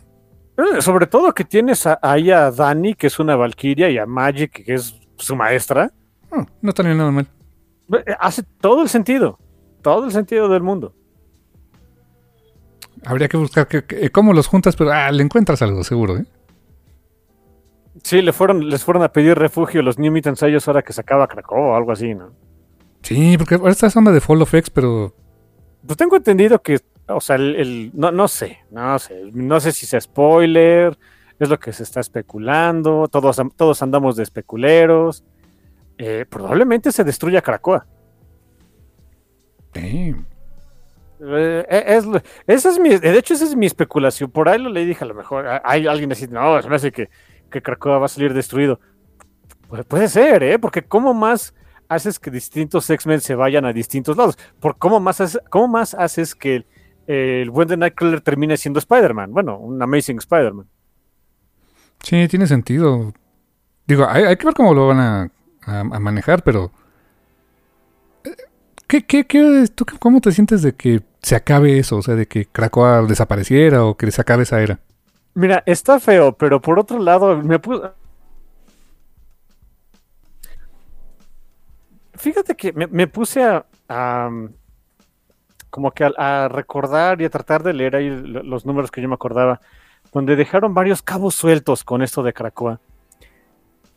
Eh, 0.57 0.83
sobre 0.83 1.07
todo 1.07 1.33
que 1.33 1.45
tienes 1.45 1.87
ahí 2.03 2.31
a 2.31 2.51
Dani, 2.51 2.95
que 2.95 3.07
es 3.07 3.19
una 3.19 3.37
Valkyria, 3.37 3.91
y 3.91 3.99
a 3.99 4.07
Magic, 4.07 4.65
que 4.65 4.75
es 4.75 4.99
su 5.17 5.37
maestra. 5.37 5.93
No, 6.33 6.47
no 6.61 6.69
está 6.71 6.83
nada 6.83 7.11
mal. 7.11 7.29
Eh, 7.93 8.15
hace 8.19 8.43
todo 8.61 8.83
el 8.83 8.89
sentido, 8.89 9.39
todo 9.83 10.07
el 10.07 10.13
sentido 10.13 10.49
del 10.49 10.63
mundo. 10.63 10.95
Habría 13.05 13.29
que 13.29 13.37
buscar 13.37 13.69
que, 13.69 14.11
cómo 14.11 14.33
los 14.33 14.49
juntas, 14.49 14.75
pero 14.75 14.91
ah, 14.91 15.11
le 15.13 15.23
encuentras 15.23 15.63
algo, 15.63 15.85
seguro, 15.85 16.17
¿eh? 16.17 16.25
Sí, 18.03 18.23
le 18.23 18.33
fueron, 18.33 18.69
les 18.69 18.85
fueron 18.85 19.03
a 19.03 19.13
pedir 19.13 19.37
refugio 19.39 19.83
los 19.83 19.99
New 19.99 20.13
Mutants 20.13 20.43
a 20.43 20.49
ellos 20.49 20.67
ahora 20.69 20.83
que 20.83 20.93
sacaba 20.93 21.27
Krakow 21.27 21.73
o 21.73 21.77
algo 21.77 21.93
así, 21.93 22.15
¿no? 22.15 22.33
Sí, 23.03 23.37
porque 23.39 23.57
ahora 23.57 23.71
está 23.71 23.89
onda 23.95 24.13
de 24.13 24.21
Fall 24.21 24.43
of 24.43 24.55
X, 24.55 24.71
pero. 24.71 25.15
Pues 25.89 25.97
tengo 25.97 26.17
entendido 26.17 26.63
que, 26.63 26.79
o 27.09 27.21
sea, 27.21 27.37
el, 27.37 27.91
no, 27.95 28.13
no 28.13 28.29
sé, 28.29 28.59
no 28.71 28.99
sé, 28.99 29.31
no 29.33 29.59
sé 29.59 29.73
si 29.73 29.87
sea 29.87 30.01
spoiler, 30.01 30.97
es 31.39 31.49
lo 31.49 31.59
que 31.59 31.73
se 31.73 31.83
está 31.83 32.01
especulando, 32.01 33.09
todos, 33.09 33.41
todos 33.57 33.83
andamos 33.83 34.15
de 34.15 34.23
especuleros. 34.23 35.25
Eh, 35.97 36.27
probablemente 36.29 36.93
se 36.93 37.05
destruya 37.05 37.41
Krakoa. 37.41 37.87
Sí. 39.73 40.15
Eh, 41.21 41.85
es, 41.87 42.05
esa 42.47 42.69
es 42.69 42.79
mi, 42.79 42.91
de 42.91 43.19
hecho, 43.19 43.33
esa 43.33 43.47
es 43.47 43.57
mi 43.57 43.67
especulación. 43.67 44.31
Por 44.31 44.49
ahí 44.49 44.61
lo 44.61 44.69
le 44.69 44.85
dije 44.85 45.05
a 45.05 45.09
lo 45.09 45.15
mejor. 45.15 45.47
Hay 45.65 45.87
alguien 45.87 46.13
así, 46.13 46.29
no, 46.29 46.61
se 46.63 46.69
me 46.69 46.77
hace 46.77 46.93
que 46.93 47.09
que 47.51 47.63
Krakoa 47.63 47.99
va 47.99 48.07
a 48.07 48.09
salir 48.09 48.35
destruido. 48.35 48.81
Pues 49.69 49.85
puede 49.85 50.09
ser, 50.09 50.43
¿eh? 50.43 50.59
Porque 50.59 50.83
¿cómo 50.83 51.15
más 51.15 51.55
haces 51.89 52.19
que 52.19 52.31
distintos 52.31 52.89
X-Men 52.89 53.21
se 53.21 53.35
vayan 53.35 53.65
a 53.65 53.73
distintos 53.73 54.17
lados? 54.17 54.39
¿Por 54.61 54.77
cómo, 54.79 55.01
más 55.01 55.21
haces, 55.21 55.41
¿Cómo 55.51 55.69
más 55.69 55.95
haces 55.95 56.35
que 56.35 56.67
el, 57.07 57.51
buen 57.51 57.69
de 57.69 57.77
Nightcrawler 57.77 58.21
termine 58.21 58.57
siendo 58.57 58.79
Spider-Man? 58.79 59.33
Bueno, 59.33 59.59
un 59.59 59.81
Amazing 59.83 60.19
Spider-Man. 60.19 60.67
Sí, 62.03 62.29
tiene 62.29 62.47
sentido. 62.47 63.13
Digo, 63.87 64.07
hay, 64.09 64.37
que 64.37 64.45
ver 64.45 64.55
cómo 64.55 64.75
lo 64.75 64.89
van 64.89 65.01
a, 65.01 65.31
manejar, 66.01 66.43
pero... 66.43 66.71
Eh, 68.25 68.31
¿Qué, 68.87 69.05
qué, 69.05 69.27
qué, 69.27 69.67
tú, 69.75 69.85
¿Cómo 69.99 70.21
te 70.21 70.33
sientes 70.33 70.63
de 70.63 70.75
que 70.75 71.03
se 71.23 71.37
acabe 71.37 71.79
eso? 71.79 71.97
O 71.97 72.03
sea, 72.03 72.15
de 72.15 72.27
que 72.27 72.47
Krakoa 72.47 73.03
desapareciera 73.03 73.85
o 73.85 73.97
que 73.97 74.11
se 74.11 74.21
acabe 74.21 74.45
esa 74.45 74.63
era. 74.63 74.81
Mira, 75.35 75.63
está 75.67 76.01
feo, 76.01 76.33
pero 76.33 76.61
por 76.61 76.79
otro 76.79 76.99
lado, 76.99 77.37
me 77.43 77.59
puse. 77.59 77.83
Fíjate 82.19 82.55
que 82.55 82.73
me, 82.73 83.07
puse 83.07 83.43
a, 83.43 84.31
como 85.71 85.93
que 85.93 86.11
a, 86.17 86.49
recordar 86.49 87.21
y 87.21 87.25
a 87.25 87.31
tratar 87.31 87.63
de 87.63 87.73
leer 87.73 87.97
ahí 87.97 88.11
los 88.11 88.67
números 88.67 88.91
que 88.91 89.01
yo 89.01 89.09
me 89.09 89.15
acordaba, 89.15 89.61
donde 90.13 90.37
dejaron 90.37 90.75
varios 90.75 91.01
cabos 91.01 91.35
sueltos 91.35 91.85
con 91.85 92.03
esto 92.03 92.23
de 92.23 92.33
Krakoa. 92.33 92.81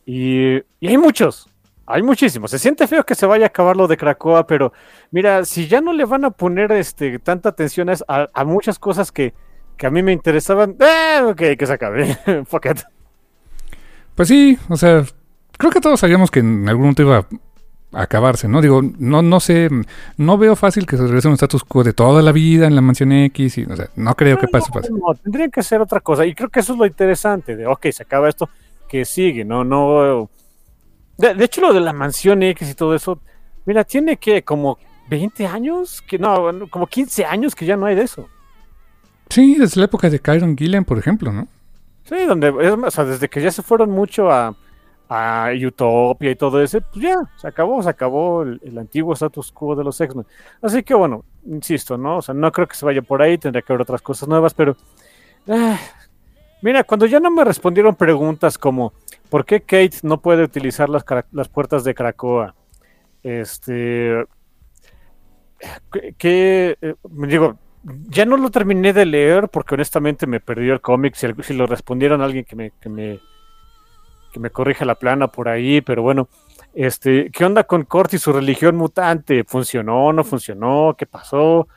Y, 0.06 0.56
y, 0.80 0.88
hay 0.88 0.98
muchos, 0.98 1.48
hay 1.84 2.02
muchísimos. 2.02 2.50
Se 2.50 2.58
siente 2.58 2.86
feo 2.86 3.04
que 3.04 3.14
se 3.14 3.26
vaya 3.26 3.46
a 3.46 3.48
acabar 3.48 3.76
lo 3.76 3.88
de 3.88 3.96
Krakoa, 3.96 4.46
pero 4.46 4.72
mira, 5.10 5.44
si 5.44 5.66
ya 5.66 5.80
no 5.80 5.92
le 5.92 6.04
van 6.04 6.24
a 6.24 6.30
poner 6.30 6.70
este, 6.72 7.18
tanta 7.18 7.48
atención 7.48 7.88
a, 7.90 8.28
a 8.32 8.44
muchas 8.44 8.78
cosas 8.78 9.10
que, 9.10 9.34
que 9.76 9.86
a 9.88 9.90
mí 9.90 10.02
me 10.02 10.12
interesaban, 10.12 10.76
eh, 10.78 11.22
ok, 11.24 11.58
que 11.58 11.66
se 11.66 11.72
acabe. 11.72 12.16
Fuck 12.46 12.66
Pues 14.14 14.28
sí, 14.28 14.56
o 14.68 14.76
sea, 14.76 15.04
creo 15.58 15.72
que 15.72 15.80
todos 15.80 15.98
sabíamos 15.98 16.30
que 16.30 16.40
en 16.40 16.68
algún 16.68 16.82
momento 16.82 17.02
iba 17.02 17.26
acabarse, 17.92 18.48
¿no? 18.48 18.60
Digo, 18.60 18.82
no, 18.98 19.22
no 19.22 19.40
sé, 19.40 19.68
no 20.16 20.38
veo 20.38 20.56
fácil 20.56 20.86
que 20.86 20.96
se 20.96 21.04
regrese 21.04 21.28
un 21.28 21.34
status 21.34 21.64
quo 21.64 21.84
de 21.84 21.92
toda 21.92 22.22
la 22.22 22.32
vida 22.32 22.66
en 22.66 22.74
la 22.74 22.80
mansión 22.80 23.12
X, 23.12 23.58
y, 23.58 23.64
o 23.64 23.76
sea, 23.76 23.88
no 23.96 24.14
creo 24.14 24.38
que 24.38 24.48
pase. 24.48 24.70
No, 24.90 24.96
no, 24.96 25.14
tendría 25.14 25.48
que 25.48 25.62
ser 25.62 25.80
otra 25.80 26.00
cosa, 26.00 26.24
y 26.26 26.34
creo 26.34 26.48
que 26.48 26.60
eso 26.60 26.72
es 26.72 26.78
lo 26.78 26.86
interesante, 26.86 27.56
de, 27.56 27.66
ok, 27.66 27.86
se 27.92 28.02
acaba 28.02 28.28
esto, 28.28 28.48
que 28.88 29.04
sigue, 29.04 29.44
no, 29.44 29.64
no... 29.64 30.30
De, 31.18 31.34
de 31.34 31.44
hecho, 31.44 31.60
lo 31.60 31.72
de 31.72 31.80
la 31.80 31.92
mansión 31.92 32.42
X 32.42 32.70
y 32.70 32.74
todo 32.74 32.94
eso, 32.94 33.20
mira, 33.66 33.84
tiene 33.84 34.16
que 34.16 34.42
como 34.42 34.78
20 35.08 35.46
años, 35.46 36.02
que 36.02 36.18
no, 36.18 36.68
como 36.70 36.86
15 36.86 37.24
años 37.24 37.54
que 37.54 37.66
ya 37.66 37.76
no 37.76 37.86
hay 37.86 37.94
de 37.94 38.02
eso. 38.02 38.28
Sí, 39.28 39.56
desde 39.58 39.80
la 39.80 39.86
época 39.86 40.08
de 40.10 40.18
Kyron 40.18 40.56
Gillen, 40.56 40.84
por 40.84 40.98
ejemplo, 40.98 41.32
¿no? 41.32 41.48
Sí, 42.04 42.16
donde, 42.26 42.48
o 42.48 42.90
sea, 42.90 43.04
desde 43.04 43.28
que 43.28 43.40
ya 43.40 43.50
se 43.50 43.62
fueron 43.62 43.90
mucho 43.90 44.30
a, 44.30 44.56
a 45.14 45.52
Utopia 45.52 46.30
y 46.30 46.36
todo 46.36 46.62
ese, 46.62 46.80
pues 46.80 47.02
ya, 47.02 47.16
se 47.36 47.46
acabó, 47.46 47.82
se 47.82 47.90
acabó 47.90 48.42
el, 48.42 48.78
antiguo 48.78 49.12
status 49.12 49.52
quo 49.52 49.76
de 49.76 49.84
los 49.84 50.00
X-Men. 50.00 50.26
Así 50.62 50.82
que 50.82 50.94
bueno, 50.94 51.24
insisto, 51.44 51.98
¿no? 51.98 52.18
O 52.18 52.22
sea, 52.22 52.34
no 52.34 52.50
creo 52.50 52.66
que 52.66 52.76
se 52.76 52.86
vaya 52.86 53.02
por 53.02 53.20
ahí, 53.20 53.36
tendría 53.36 53.60
que 53.60 53.72
haber 53.72 53.82
otras 53.82 54.00
cosas 54.00 54.26
nuevas, 54.26 54.54
pero... 54.54 54.74
Ah, 55.46 55.78
mira, 56.62 56.82
cuando 56.84 57.04
ya 57.04 57.20
no 57.20 57.30
me 57.30 57.44
respondieron 57.44 57.94
preguntas 57.94 58.56
como, 58.56 58.94
¿por 59.28 59.44
qué 59.44 59.60
Kate 59.60 59.98
no 60.02 60.20
puede 60.20 60.44
utilizar 60.44 60.88
las, 60.88 61.04
las 61.30 61.48
puertas 61.48 61.84
de 61.84 61.94
Krakoa? 61.94 62.54
Este... 63.22 64.24
¿Qué...? 66.16 66.78
Eh, 66.80 66.94
digo, 67.04 67.58
ya 68.08 68.24
no 68.24 68.38
lo 68.38 68.50
terminé 68.50 68.94
de 68.94 69.04
leer 69.04 69.48
porque 69.50 69.74
honestamente 69.74 70.26
me 70.26 70.40
perdió 70.40 70.72
el 70.72 70.80
cómic. 70.80 71.14
Si, 71.14 71.52
lo 71.52 71.66
respondieron 71.66 72.22
a 72.22 72.24
alguien 72.24 72.44
que 72.44 72.56
me, 72.56 72.72
que 72.80 72.88
me, 72.88 73.20
que 74.32 74.40
me 74.40 74.50
corrija 74.50 74.84
la 74.84 74.96
plana 74.96 75.28
por 75.28 75.48
ahí, 75.48 75.80
pero 75.80 76.02
bueno, 76.02 76.28
este, 76.74 77.30
¿qué 77.30 77.44
onda 77.44 77.64
con 77.64 77.84
Cort 77.84 78.14
y 78.14 78.18
su 78.18 78.32
religión 78.32 78.76
mutante? 78.76 79.44
¿Funcionó? 79.44 80.12
¿No 80.12 80.24
funcionó? 80.24 80.94
¿Qué 80.96 81.06
pasó? 81.06 81.68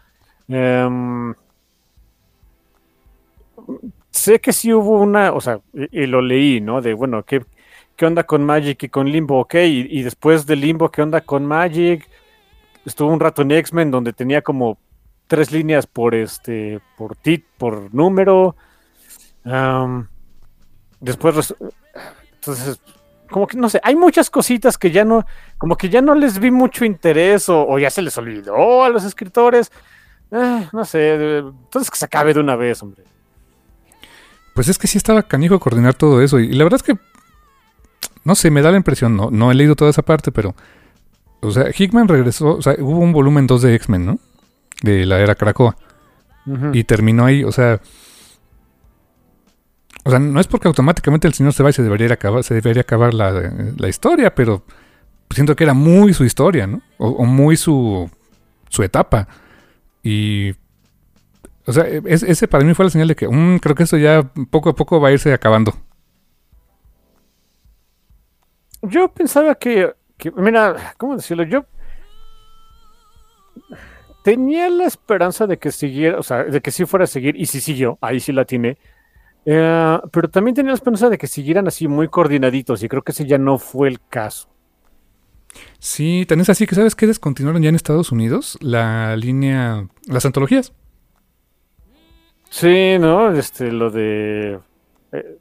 Em, 0.48 1.34
sé 4.12 4.40
que 4.40 4.54
sí 4.54 4.74
hubo 4.74 5.00
una, 5.02 5.34
o 5.34 5.42
sea, 5.42 5.60
y, 5.74 6.06
lo 6.06 6.22
leí, 6.22 6.62
¿no? 6.62 6.82
De, 6.82 6.94
bueno, 6.94 7.24
¿qué, 7.24 7.44
qué 7.96 8.06
onda 8.06 8.24
con 8.24 8.44
Magic 8.44 8.84
y 8.84 8.90
con 8.90 9.10
Limbo? 9.10 9.40
Ok, 9.42 9.56
y, 9.56 10.02
después 10.04 10.46
de 10.46 10.56
Limbo, 10.56 10.90
¿qué 10.90 11.02
onda 11.02 11.22
con 11.22 11.46
Magic? 11.46 12.08
Estuvo 12.86 13.12
un 13.12 13.20
rato 13.20 13.42
en 13.42 13.52
X-Men 13.52 13.92
donde 13.92 14.14
tenía 14.14 14.42
como 14.42 14.78
tres 15.28 15.52
líneas 15.52 15.88
por 15.88 16.16
este, 16.16 16.80
por 16.98 17.16
tit, 17.16 17.46
por 17.58 17.94
número. 17.94 18.56
después, 21.02 21.54
entonces, 22.46 22.80
como 23.30 23.48
que 23.48 23.58
no 23.58 23.70
sé, 23.70 23.80
hay 23.84 23.96
muchas 23.96 24.30
cositas 24.30 24.78
que 24.78 24.92
ya 24.92 25.04
no, 25.04 25.26
como 25.58 25.76
que 25.76 25.90
ya 25.90 26.02
no 26.02 26.14
les 26.14 26.40
vi 26.40 26.52
mucho 26.52 26.86
interés 26.86 27.50
o, 27.50 27.80
ya 27.80 27.90
se 27.90 28.02
les 28.02 28.18
olvidó 28.18 28.84
a 28.84 28.90
los 28.90 29.04
escritores. 29.04 29.72
Eh, 30.32 30.68
no 30.72 30.86
sé, 30.86 31.38
entonces 31.40 31.90
que 31.90 31.98
se 31.98 32.06
acabe 32.06 32.34
de 32.34 32.40
una 32.40 32.56
vez, 32.56 32.82
hombre. 32.84 33.04
Pues 34.54 34.70
es 34.70 34.78
que 34.78 34.88
sí 34.88 34.98
estaba 34.98 35.24
canijo 35.24 35.60
coordinar 35.60 35.96
todo 35.96 36.22
eso. 36.22 36.40
Y 36.40 36.54
la 36.54 36.64
verdad 36.64 36.80
es 36.82 36.84
que, 36.84 36.98
no 38.24 38.36
sé, 38.36 38.52
me 38.52 38.62
da 38.62 38.72
la 38.72 38.78
impresión, 38.78 39.16
no, 39.16 39.32
no 39.32 39.52
he 39.52 39.56
leído 39.56 39.76
toda 39.76 39.92
esa 39.92 40.02
parte, 40.02 40.32
pero, 40.32 40.56
o 41.42 41.52
sea, 41.52 41.66
Hickman 41.76 42.08
regresó, 42.08 42.58
o 42.58 42.62
sea, 42.62 42.76
hubo 42.80 43.00
un 43.00 43.12
volumen 43.12 43.48
2 43.48 43.62
de 43.64 43.76
X-Men, 43.76 44.06
¿no? 44.06 44.20
De 44.82 45.06
la 45.06 45.20
era 45.20 45.36
Krakoa. 45.36 45.76
Y 46.74 46.84
terminó 46.84 47.26
ahí, 47.26 47.44
o 47.44 47.52
sea, 47.52 47.82
o 50.08 50.12
sea, 50.12 50.20
no 50.20 50.40
es 50.40 50.46
porque 50.46 50.68
automáticamente 50.68 51.28
el 51.28 51.34
señor 51.34 51.54
se 51.54 51.64
va 51.64 51.72
y 51.72 51.74
se 51.74 51.82
debería 51.82 52.14
acabar, 52.14 52.44
se 52.44 52.54
debería 52.54 52.82
acabar 52.82 53.12
la, 53.16 53.90
historia, 53.90 54.36
pero 54.36 54.64
siento 55.32 55.56
que 55.56 55.64
era 55.64 55.74
muy 55.74 56.14
su 56.14 56.24
historia, 56.24 56.68
¿no? 56.68 56.84
O, 57.00 57.26
muy 57.26 57.58
su, 57.58 58.08
su 58.70 58.84
etapa. 58.84 59.28
Y. 60.04 60.52
O 61.66 61.74
sea, 61.74 61.86
ese 61.88 62.48
para 62.48 62.64
mí 62.64 62.76
fue 62.76 62.86
la 62.86 62.92
señal 62.92 63.08
de 63.08 63.16
que 63.16 63.28
mm, 63.28 63.58
creo 63.58 63.74
que 63.74 63.82
esto 63.82 63.98
ya 63.98 64.22
poco 64.52 64.70
a 64.70 64.76
poco 64.76 65.02
va 65.02 65.08
a 65.08 65.12
irse 65.12 65.34
acabando. 65.34 65.74
Yo 68.84 69.08
pensaba 69.08 69.56
que, 69.56 69.92
que 70.18 70.30
mira, 70.30 70.94
¿cómo 71.00 71.16
decirlo? 71.16 71.46
Yo 71.46 71.66
tenía 74.24 74.70
la 74.70 74.86
esperanza 74.86 75.48
de 75.48 75.58
que 75.58 75.72
siguiera, 75.72 76.20
o 76.20 76.24
sea, 76.24 76.44
de 76.44 76.62
que 76.62 76.70
sí 76.70 76.86
fuera 76.86 77.06
a 77.06 77.08
seguir, 77.08 77.36
y 77.36 77.48
sí 77.48 77.60
siguió, 77.60 77.98
ahí 78.02 78.20
sí 78.20 78.32
la 78.32 78.46
tiene. 78.46 78.78
Eh, 79.46 80.00
pero 80.12 80.30
también 80.30 80.56
tenía 80.56 80.72
la 80.72 80.76
esperanza 80.76 81.10
de 81.10 81.18
que 81.18 81.28
siguieran 81.28 81.68
así 81.68 81.88
muy 81.88 82.08
coordinaditos 82.08 82.82
y 82.84 82.90
creo 82.90 83.04
que 83.04 83.12
ese 83.12 83.26
ya 83.26 83.38
no 83.38 83.58
fue 83.60 83.88
el 83.88 84.00
caso. 84.10 84.50
Sí, 85.80 86.26
tenés 86.28 86.50
así 86.50 86.66
que 86.66 86.76
sabes 86.76 86.96
que 86.96 87.08
descontinuaron 87.08 87.62
ya 87.62 87.70
en 87.70 87.76
Estados 87.76 88.12
Unidos 88.12 88.58
la 88.62 89.16
línea, 89.16 89.88
las 90.08 90.26
antologías. 90.26 90.74
Sí, 92.50 92.98
¿no? 93.00 93.32
Este, 93.32 93.72
lo 93.72 93.92
de 93.92 94.60
eh, 95.12 95.38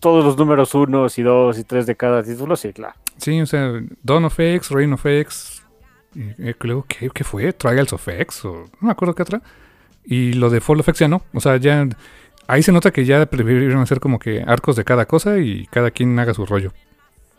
todos 0.00 0.24
los 0.24 0.36
números 0.38 0.74
unos 0.74 1.18
y 1.18 1.22
dos 1.22 1.58
y 1.58 1.64
tres 1.64 1.86
de 1.86 1.96
cada 1.96 2.22
título, 2.22 2.56
sí, 2.56 2.72
claro. 2.72 2.94
Sí, 3.18 3.40
o 3.40 3.46
sea, 3.46 3.80
Dawn 4.02 4.24
of 4.24 4.38
X, 4.38 4.70
Reign 4.70 4.92
of 4.92 5.04
X, 5.04 5.62
eh, 6.16 6.54
creo 6.58 6.84
que 6.88 7.10
¿qué 7.10 7.24
fue? 7.24 7.52
Trials 7.52 7.92
of 7.92 8.08
X, 8.08 8.44
o 8.44 8.64
no 8.80 8.86
me 8.86 8.92
acuerdo 8.92 9.14
qué 9.14 9.22
otra. 9.22 9.42
Y 10.04 10.34
lo 10.34 10.50
de 10.50 10.60
Fall 10.60 10.80
of 10.80 10.88
X 10.88 11.00
ya 11.00 11.08
no, 11.08 11.22
o 11.32 11.40
sea, 11.40 11.56
ya 11.56 11.88
ahí 12.46 12.62
se 12.62 12.72
nota 12.72 12.90
que 12.90 13.04
ya 13.04 13.24
prefirieron 13.26 13.82
hacer 13.82 14.00
como 14.00 14.18
que 14.18 14.42
arcos 14.46 14.76
de 14.76 14.84
cada 14.84 15.06
cosa 15.06 15.38
y 15.38 15.66
cada 15.66 15.90
quien 15.90 16.18
haga 16.18 16.34
su 16.34 16.46
rollo. 16.46 16.72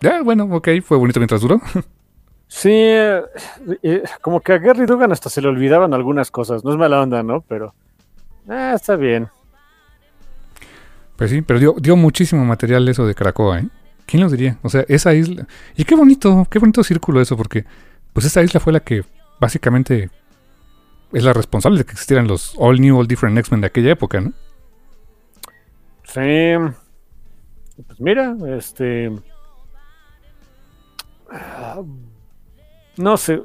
Ya, 0.01 0.21
bueno, 0.21 0.47
ok, 0.51 0.69
fue 0.83 0.97
bonito 0.97 1.19
mientras 1.19 1.41
duró. 1.41 1.61
Sí, 2.47 2.69
eh, 2.71 3.23
eh, 3.81 4.03
como 4.21 4.39
que 4.39 4.53
a 4.53 4.59
Gary 4.59 4.85
Dugan 4.85 5.11
hasta 5.11 5.31
se 5.31 5.41
le 5.41 5.47
olvidaban 5.47 5.95
algunas 5.95 6.29
cosas. 6.29 6.63
No 6.63 6.71
es 6.71 6.77
mala 6.77 7.01
onda, 7.01 7.23
¿no? 7.23 7.41
Pero 7.41 7.73
ah, 8.47 8.73
está 8.75 8.95
bien. 8.95 9.29
Pues 11.15 11.31
sí, 11.31 11.41
pero 11.41 11.59
dio, 11.59 11.75
dio 11.79 11.95
muchísimo 11.95 12.45
material 12.45 12.87
eso 12.87 13.07
de 13.07 13.15
Caracoa, 13.15 13.59
¿eh? 13.59 13.67
¿Quién 14.05 14.21
lo 14.21 14.29
diría? 14.29 14.59
O 14.61 14.69
sea, 14.69 14.85
esa 14.87 15.13
isla... 15.15 15.47
Y 15.75 15.85
qué 15.85 15.95
bonito, 15.95 16.45
qué 16.49 16.59
bonito 16.59 16.83
círculo 16.83 17.19
eso, 17.19 17.35
porque 17.35 17.65
pues 18.13 18.25
esa 18.25 18.43
isla 18.43 18.59
fue 18.59 18.73
la 18.73 18.79
que 18.79 19.03
básicamente 19.39 20.11
es 21.11 21.23
la 21.23 21.33
responsable 21.33 21.79
de 21.79 21.85
que 21.85 21.93
existieran 21.93 22.27
los 22.27 22.53
All 22.57 22.79
New, 22.79 22.99
All 22.99 23.07
Different 23.07 23.37
X-Men 23.39 23.61
de 23.61 23.67
aquella 23.67 23.91
época, 23.91 24.21
¿no? 24.21 24.33
Sí. 26.07 26.55
Pues 27.87 27.99
mira, 27.99 28.35
este. 28.57 29.11
No 32.97 33.17
sé. 33.17 33.41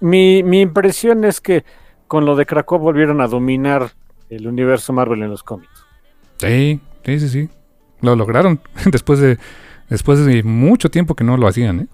Mi, 0.00 0.42
mi 0.42 0.60
impresión 0.60 1.24
es 1.24 1.40
que 1.40 1.64
con 2.06 2.24
lo 2.24 2.36
de 2.36 2.46
Krakow 2.46 2.78
volvieron 2.78 3.20
a 3.20 3.26
dominar 3.26 3.90
el 4.30 4.46
universo 4.46 4.92
Marvel 4.92 5.22
en 5.22 5.30
los 5.30 5.42
cómics. 5.42 5.84
Sí, 6.38 6.80
sí, 7.04 7.20
sí, 7.20 7.28
sí. 7.28 7.48
Lo 8.00 8.14
lograron 8.16 8.60
después 8.90 9.20
de 9.20 9.38
después 9.88 10.24
de 10.24 10.42
mucho 10.42 10.90
tiempo 10.90 11.14
que 11.14 11.24
no 11.24 11.36
lo 11.36 11.46
hacían, 11.46 11.80
¿eh? 11.80 11.86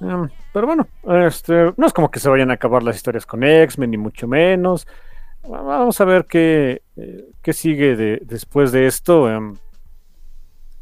Em, 0.00 0.28
pero 0.52 0.66
bueno, 0.66 0.86
este, 1.26 1.72
no 1.76 1.86
es 1.86 1.92
como 1.92 2.10
que 2.10 2.20
se 2.20 2.28
vayan 2.28 2.50
a 2.50 2.54
acabar 2.54 2.82
las 2.82 2.96
historias 2.96 3.26
con 3.26 3.42
X-Men, 3.42 3.90
ni 3.90 3.96
mucho 3.96 4.28
menos. 4.28 4.86
Vamos 5.48 5.98
a 6.00 6.04
ver 6.04 6.26
qué, 6.26 6.82
eh, 6.96 7.24
qué 7.42 7.52
sigue 7.54 7.96
de, 7.96 8.20
después 8.24 8.70
de 8.70 8.86
esto. 8.86 9.30
Em. 9.30 9.56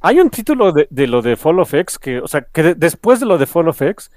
hay 0.00 0.18
un 0.18 0.28
título 0.30 0.72
de, 0.72 1.06
lo 1.06 1.22
de 1.22 1.36
Fall 1.36 1.60
of 1.60 1.72
X 1.72 1.98
que, 1.98 2.18
o 2.18 2.26
sea, 2.26 2.42
que 2.42 2.74
después 2.74 3.20
de 3.20 3.26
lo 3.26 3.38
de 3.38 3.46
Fall 3.46 3.68
of 3.68 3.80
X, 3.80 4.10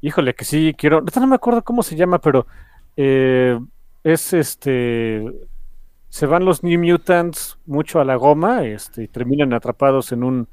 híjole, 0.00 0.34
que 0.34 0.44
sí 0.44 0.74
quiero. 0.76 1.02
No 1.02 1.26
me 1.26 1.36
acuerdo 1.36 1.62
cómo 1.62 1.82
se 1.82 1.96
llama, 1.96 2.18
pero 2.18 2.46
eh, 2.96 3.58
es 4.02 4.32
este. 4.32 5.24
Se 6.08 6.26
van 6.26 6.44
los 6.44 6.64
New 6.64 6.80
Mutants 6.80 7.58
mucho 7.66 8.00
a 8.00 8.04
la 8.04 8.16
goma 8.16 8.64
este, 8.64 9.04
y 9.04 9.08
terminan 9.08 9.52
atrapados 9.52 10.12
en 10.12 10.24
un. 10.24 10.48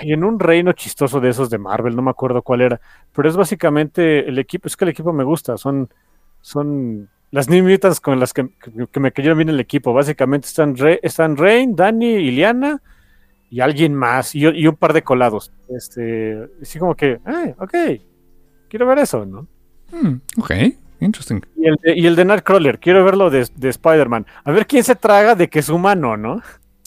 en 0.00 0.24
un 0.24 0.40
reino 0.40 0.72
chistoso 0.72 1.20
de 1.20 1.28
esos 1.28 1.50
de 1.50 1.58
Marvel, 1.58 1.94
no 1.94 2.02
me 2.02 2.10
acuerdo 2.10 2.40
cuál 2.40 2.62
era. 2.62 2.80
Pero 3.14 3.28
es 3.28 3.36
básicamente 3.36 4.26
el 4.28 4.38
equipo. 4.38 4.66
Es 4.68 4.76
que 4.76 4.86
el 4.86 4.90
equipo 4.92 5.12
me 5.12 5.24
gusta. 5.24 5.58
Son. 5.58 5.90
Son 6.40 7.08
las 7.32 7.48
New 7.48 7.66
Mutants 7.66 7.98
con 7.98 8.20
las 8.20 8.32
que, 8.32 8.48
me 8.94 9.10
cayeron 9.10 9.38
bien 9.38 9.48
el 9.48 9.58
equipo. 9.58 9.92
Básicamente 9.92 10.46
están, 10.46 10.76
están 11.02 11.36
Rain, 11.36 11.74
Dani, 11.74 12.06
Iliana 12.06 12.80
y 13.50 13.60
alguien 13.60 13.94
más. 13.94 14.34
Y, 14.34 14.46
un 14.46 14.76
par 14.76 14.92
de 14.92 15.02
colados. 15.02 15.50
Este, 15.68 16.38
así 16.60 16.78
como 16.78 16.94
que, 16.94 17.20
ah, 17.24 17.54
ok, 17.58 17.74
quiero 18.68 18.86
ver 18.86 18.98
eso, 18.98 19.24
¿no? 19.24 19.48
Hmm, 19.90 20.20
ok, 20.38 20.50
interesting. 21.00 21.40
Y 21.56 21.66
el, 21.66 21.76
de, 21.76 21.98
y 21.98 22.06
el 22.06 22.16
de 22.16 22.24
Nightcrawler, 22.26 22.78
quiero 22.78 23.02
verlo 23.02 23.30
de, 23.30 23.48
Spider-Man. 23.60 24.26
A 24.44 24.52
ver 24.52 24.66
quién 24.66 24.84
se 24.84 24.94
traga 24.94 25.34
de 25.34 25.48
que 25.48 25.60
es 25.60 25.70
humano, 25.70 26.18
¿no? 26.18 26.42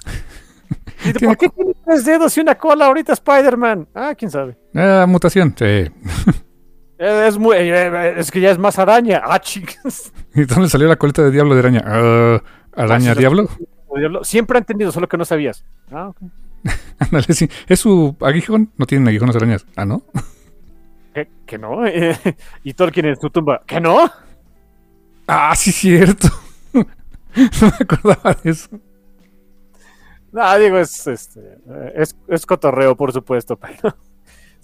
¿Por 1.24 1.38
qué 1.38 1.50
tiene 1.50 1.74
tres 1.84 2.06
dedos 2.06 2.38
y 2.38 2.42
una 2.42 2.56
cola 2.56 2.86
ahorita 2.86 3.14
Spider-Man? 3.14 3.88
Ah, 3.96 4.14
quién 4.16 4.30
sabe. 4.30 4.56
Ah, 4.76 5.06
mutación, 5.08 5.56
sí. 5.58 5.90
Es, 6.98 7.38
muy, 7.38 7.58
eh, 7.58 8.20
es 8.20 8.32
que 8.32 8.40
ya 8.40 8.52
es 8.52 8.58
más 8.58 8.80
araña. 8.80 9.22
Ah, 9.24 9.40
chicas. 9.40 10.14
¿Y 10.36 10.46
dónde 10.46 10.70
salió 10.70 10.88
la 10.88 10.96
coleta 10.96 11.24
de 11.24 11.32
diablo 11.32 11.56
de 11.56 11.60
araña? 11.60 11.84
Uh, 11.86 12.40
¿Araña 12.80 13.12
ah, 13.12 13.16
diablo? 13.16 13.50
Siempre 14.24 14.58
ha 14.58 14.60
entendido, 14.60 14.92
solo 14.92 15.08
que 15.08 15.18
no 15.18 15.26
sabías. 15.26 15.66
Ah, 15.92 16.10
ok. 16.10 16.18
Ándale, 17.00 17.34
sí. 17.34 17.50
¿Es 17.68 17.80
su 17.80 18.16
aguijón? 18.22 18.72
No 18.78 18.86
tienen 18.86 19.08
aguijón 19.08 19.28
las 19.28 19.36
arañas. 19.36 19.66
Ah, 19.76 19.86
¿no? 19.86 20.04
¿Qué? 21.14 21.30
¿Que 21.46 21.58
no? 21.58 21.82
¿Y 22.64 22.74
Tolkien 22.74 23.06
en 23.06 23.20
su 23.20 23.30
tumba? 23.30 23.62
¿Que 23.66 23.80
no? 23.80 24.10
Ah, 25.28 25.56
sí, 25.56 25.72
cierto. 25.72 26.28
no 26.74 26.84
me 27.62 27.78
acordaba 27.80 28.34
de 28.44 28.52
eso. 28.52 28.70
No, 30.32 30.60
digo, 30.60 30.78
es, 30.78 31.08
este, 31.08 31.40
es, 31.96 32.14
es 32.28 32.46
cotorreo, 32.46 32.98
por 32.98 33.14
supuesto, 33.14 33.56
pero 33.56 33.96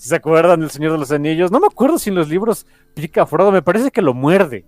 si 0.01 0.09
se 0.09 0.15
acuerdan 0.15 0.61
del 0.61 0.71
Señor 0.71 0.93
de 0.93 0.97
los 0.97 1.11
Anillos, 1.11 1.51
no 1.51 1.59
me 1.59 1.67
acuerdo 1.67 1.99
si 1.99 2.09
en 2.09 2.15
los 2.15 2.27
libros 2.27 2.65
pica 2.95 3.21
a 3.21 3.25
Frodo, 3.27 3.51
me 3.51 3.61
parece 3.61 3.91
que 3.91 4.01
lo 4.01 4.15
muerde. 4.15 4.65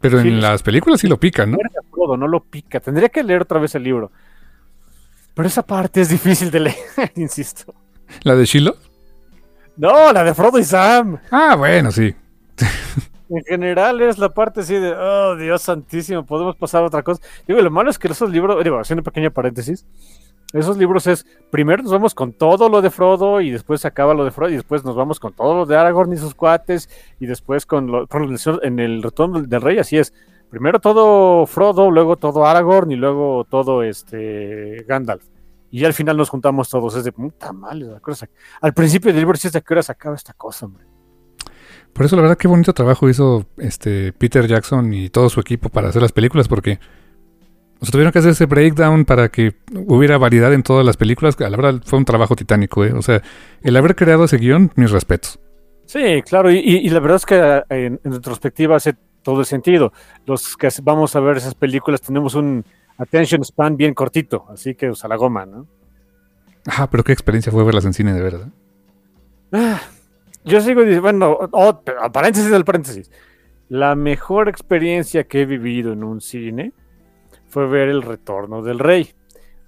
Pero 0.00 0.20
en 0.20 0.40
las 0.40 0.62
películas 0.62 1.00
sí 1.00 1.08
lo 1.08 1.18
pica, 1.18 1.46
¿no? 1.46 1.56
Muerde 1.56 1.78
a 1.80 1.90
Frodo, 1.90 2.16
no 2.16 2.28
lo 2.28 2.44
pica. 2.44 2.78
Tendría 2.78 3.08
que 3.08 3.24
leer 3.24 3.42
otra 3.42 3.58
vez 3.58 3.74
el 3.74 3.82
libro. 3.82 4.12
Pero 5.34 5.48
esa 5.48 5.66
parte 5.66 6.00
es 6.00 6.10
difícil 6.10 6.52
de 6.52 6.60
leer, 6.60 6.76
insisto. 7.16 7.74
¿La 8.22 8.36
de 8.36 8.44
Shiloh? 8.44 8.76
No, 9.76 10.12
la 10.12 10.22
de 10.22 10.32
Frodo 10.32 10.60
y 10.60 10.64
Sam. 10.64 11.18
Ah, 11.32 11.56
bueno, 11.56 11.90
sí. 11.90 12.14
en 13.30 13.42
general 13.42 14.00
es 14.00 14.16
la 14.16 14.28
parte 14.28 14.60
así 14.60 14.74
de, 14.74 14.92
oh, 14.92 15.34
Dios 15.34 15.60
santísimo, 15.60 16.24
podemos 16.24 16.54
pasar 16.54 16.84
a 16.84 16.86
otra 16.86 17.02
cosa. 17.02 17.20
Digo, 17.48 17.60
lo 17.60 17.70
malo 17.72 17.90
es 17.90 17.98
que 17.98 18.06
esos 18.06 18.30
libros, 18.30 18.62
digo, 18.62 18.78
haciendo 18.78 19.00
un 19.00 19.06
pequeño 19.06 19.32
paréntesis, 19.32 19.84
esos 20.52 20.76
libros 20.76 21.06
es, 21.06 21.26
primero 21.50 21.82
nos 21.82 21.92
vamos 21.92 22.14
con 22.14 22.32
todo 22.32 22.68
lo 22.68 22.82
de 22.82 22.90
Frodo 22.90 23.40
y 23.40 23.50
después 23.50 23.80
se 23.80 23.88
acaba 23.88 24.14
lo 24.14 24.24
de 24.24 24.30
Frodo 24.30 24.50
y 24.50 24.54
después 24.54 24.84
nos 24.84 24.94
vamos 24.94 25.18
con 25.18 25.32
todo 25.32 25.54
lo 25.54 25.66
de 25.66 25.76
Aragorn 25.76 26.12
y 26.12 26.16
sus 26.16 26.34
cuates 26.34 26.88
y 27.20 27.26
después 27.26 27.66
con 27.66 27.86
lo, 27.86 28.08
en 28.62 28.78
el 28.78 29.02
retorno 29.02 29.42
del 29.42 29.60
rey, 29.60 29.78
así 29.78 29.98
es. 29.98 30.12
Primero 30.50 30.80
todo 30.80 31.46
Frodo, 31.46 31.90
luego 31.90 32.16
todo 32.16 32.44
Aragorn 32.44 32.92
y 32.92 32.96
luego 32.96 33.46
todo 33.48 33.82
este 33.82 34.84
Gandalf. 34.86 35.24
Y 35.70 35.86
al 35.86 35.94
final 35.94 36.18
nos 36.18 36.28
juntamos 36.28 36.68
todos. 36.68 36.94
Es 36.94 37.04
de 37.04 37.12
puta 37.12 37.50
madre. 37.54 37.86
Al 38.60 38.74
principio 38.74 39.10
del 39.10 39.20
libro 39.20 39.38
sí 39.38 39.46
es 39.46 39.54
de 39.54 39.62
qué 39.62 39.72
hora 39.72 39.82
se 39.82 39.90
acaba 39.90 40.14
esta 40.14 40.34
cosa, 40.34 40.66
hombre. 40.66 40.84
Por 41.94 42.04
eso 42.04 42.16
la 42.16 42.22
verdad 42.22 42.36
qué 42.36 42.48
bonito 42.48 42.74
trabajo 42.74 43.08
hizo 43.08 43.46
este 43.56 44.12
Peter 44.12 44.46
Jackson 44.46 44.92
y 44.92 45.08
todo 45.08 45.30
su 45.30 45.40
equipo 45.40 45.70
para 45.70 45.88
hacer 45.88 46.02
las 46.02 46.12
películas 46.12 46.48
porque 46.48 46.78
o 47.82 47.84
sea, 47.84 47.90
tuvieron 47.90 48.12
que 48.12 48.20
hacer 48.20 48.30
ese 48.30 48.46
breakdown 48.46 49.04
para 49.04 49.28
que 49.28 49.56
hubiera 49.74 50.16
variedad 50.16 50.54
en 50.54 50.62
todas 50.62 50.86
las 50.86 50.96
películas. 50.96 51.34
La 51.40 51.50
verdad 51.50 51.80
fue 51.84 51.98
un 51.98 52.04
trabajo 52.04 52.36
titánico, 52.36 52.84
¿eh? 52.84 52.92
O 52.92 53.02
sea, 53.02 53.20
el 53.60 53.76
haber 53.76 53.96
creado 53.96 54.22
ese 54.22 54.36
guion, 54.36 54.70
mis 54.76 54.92
respetos. 54.92 55.40
Sí, 55.86 56.22
claro, 56.22 56.52
y, 56.52 56.88
la 56.90 57.00
verdad 57.00 57.16
es 57.16 57.26
que 57.26 57.34
eh, 57.70 57.86
en, 57.86 58.00
retrospectiva 58.04 58.76
hace 58.76 58.94
todo 59.24 59.40
el 59.40 59.46
sentido. 59.46 59.92
Los 60.26 60.56
que 60.56 60.68
vamos 60.80 61.16
a 61.16 61.20
ver 61.20 61.38
esas 61.38 61.56
películas 61.56 62.00
tenemos 62.00 62.36
un 62.36 62.64
attention 62.98 63.44
span 63.44 63.76
bien 63.76 63.94
cortito, 63.94 64.46
así 64.48 64.76
que 64.76 64.88
usa 64.88 65.08
la 65.08 65.16
goma, 65.16 65.44
¿no? 65.44 65.66
Ah, 66.68 66.88
pero 66.88 67.02
qué 67.02 67.10
experiencia 67.10 67.50
fue 67.50 67.64
verlas 67.64 67.84
en 67.84 67.94
cine 67.94 68.12
de 68.12 68.22
verdad. 68.22 68.48
Ah, 69.50 69.80
yo 70.44 70.60
sigo 70.60 70.82
diciendo, 70.82 71.02
bueno, 71.02 71.36
oh, 71.50 71.82
paréntesis 72.12 72.48
del 72.48 72.64
paréntesis. 72.64 73.10
La 73.68 73.96
mejor 73.96 74.48
experiencia 74.48 75.24
que 75.24 75.42
he 75.42 75.46
vivido 75.46 75.94
en 75.94 76.04
un 76.04 76.20
cine 76.20 76.72
fue 77.52 77.66
ver 77.66 77.90
El 77.90 78.00
Retorno 78.00 78.62
del 78.62 78.78
Rey, 78.78 79.12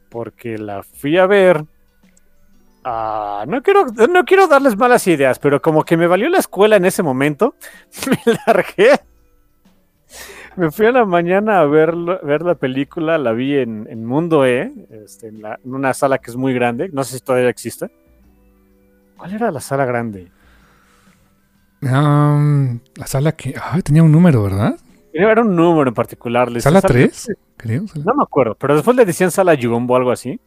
porque 0.09 0.57
la 0.57 0.83
fui 0.83 1.19
a 1.19 1.27
ver. 1.27 1.67
Ah, 2.83 3.45
no, 3.47 3.63
quiero, 3.63 3.85
no 4.11 4.25
quiero 4.25 4.47
darles 4.47 4.77
malas 4.77 5.07
ideas, 5.07 5.39
pero 5.39 5.61
como 5.61 5.85
que 5.85 5.99
me 5.99 6.07
valió 6.07 6.31
la 6.31 6.39
escuela 6.39 6.77
en 6.77 6.87
ese 6.87 7.03
momento, 7.03 7.57
me 8.07 8.35
largué. 8.47 8.93
Me 10.57 10.71
fui 10.71 10.87
a 10.87 10.93
la 10.93 11.05
mañana 11.05 11.61
a 11.61 11.67
ver, 11.67 11.95
ver 11.95 12.43
la 12.43 12.55
película, 12.55 13.19
la 13.19 13.33
vi 13.33 13.59
en, 13.59 14.07
Mundo 14.07 14.47
E, 14.47 14.73
este, 15.05 15.29
en, 15.29 15.43
una 15.65 15.93
sala 15.93 16.19
que 16.19 16.31
es 16.31 16.37
muy 16.37 16.55
grande, 16.55 16.89
no 16.91 17.05
sé 17.05 17.19
si 17.19 17.25
todavía 17.25 17.51
existe. 17.51 17.91
¿Cuál 19.19 19.35
era 19.35 19.51
la 19.51 19.61
sala 19.61 19.85
grande? 19.85 20.31
la 21.83 23.07
sala 23.07 23.33
que 23.33 23.55
tenía 23.85 24.03
un 24.03 24.11
número, 24.11 24.43
¿verdad? 24.43 24.77
Era 25.13 25.43
un 25.43 25.55
número 25.55 25.89
en 25.89 25.95
particular. 25.95 26.51
¿Sala 26.63 26.81
3? 26.81 27.29
No 27.65 28.15
me 28.15 28.23
acuerdo, 28.23 28.55
pero 28.55 28.75
después 28.75 28.97
le 28.97 29.05
decían 29.05 29.31
sala 29.31 29.57
Jumbo 29.61 29.95
o 29.95 29.97
algo 29.97 30.11
así. 30.11 30.41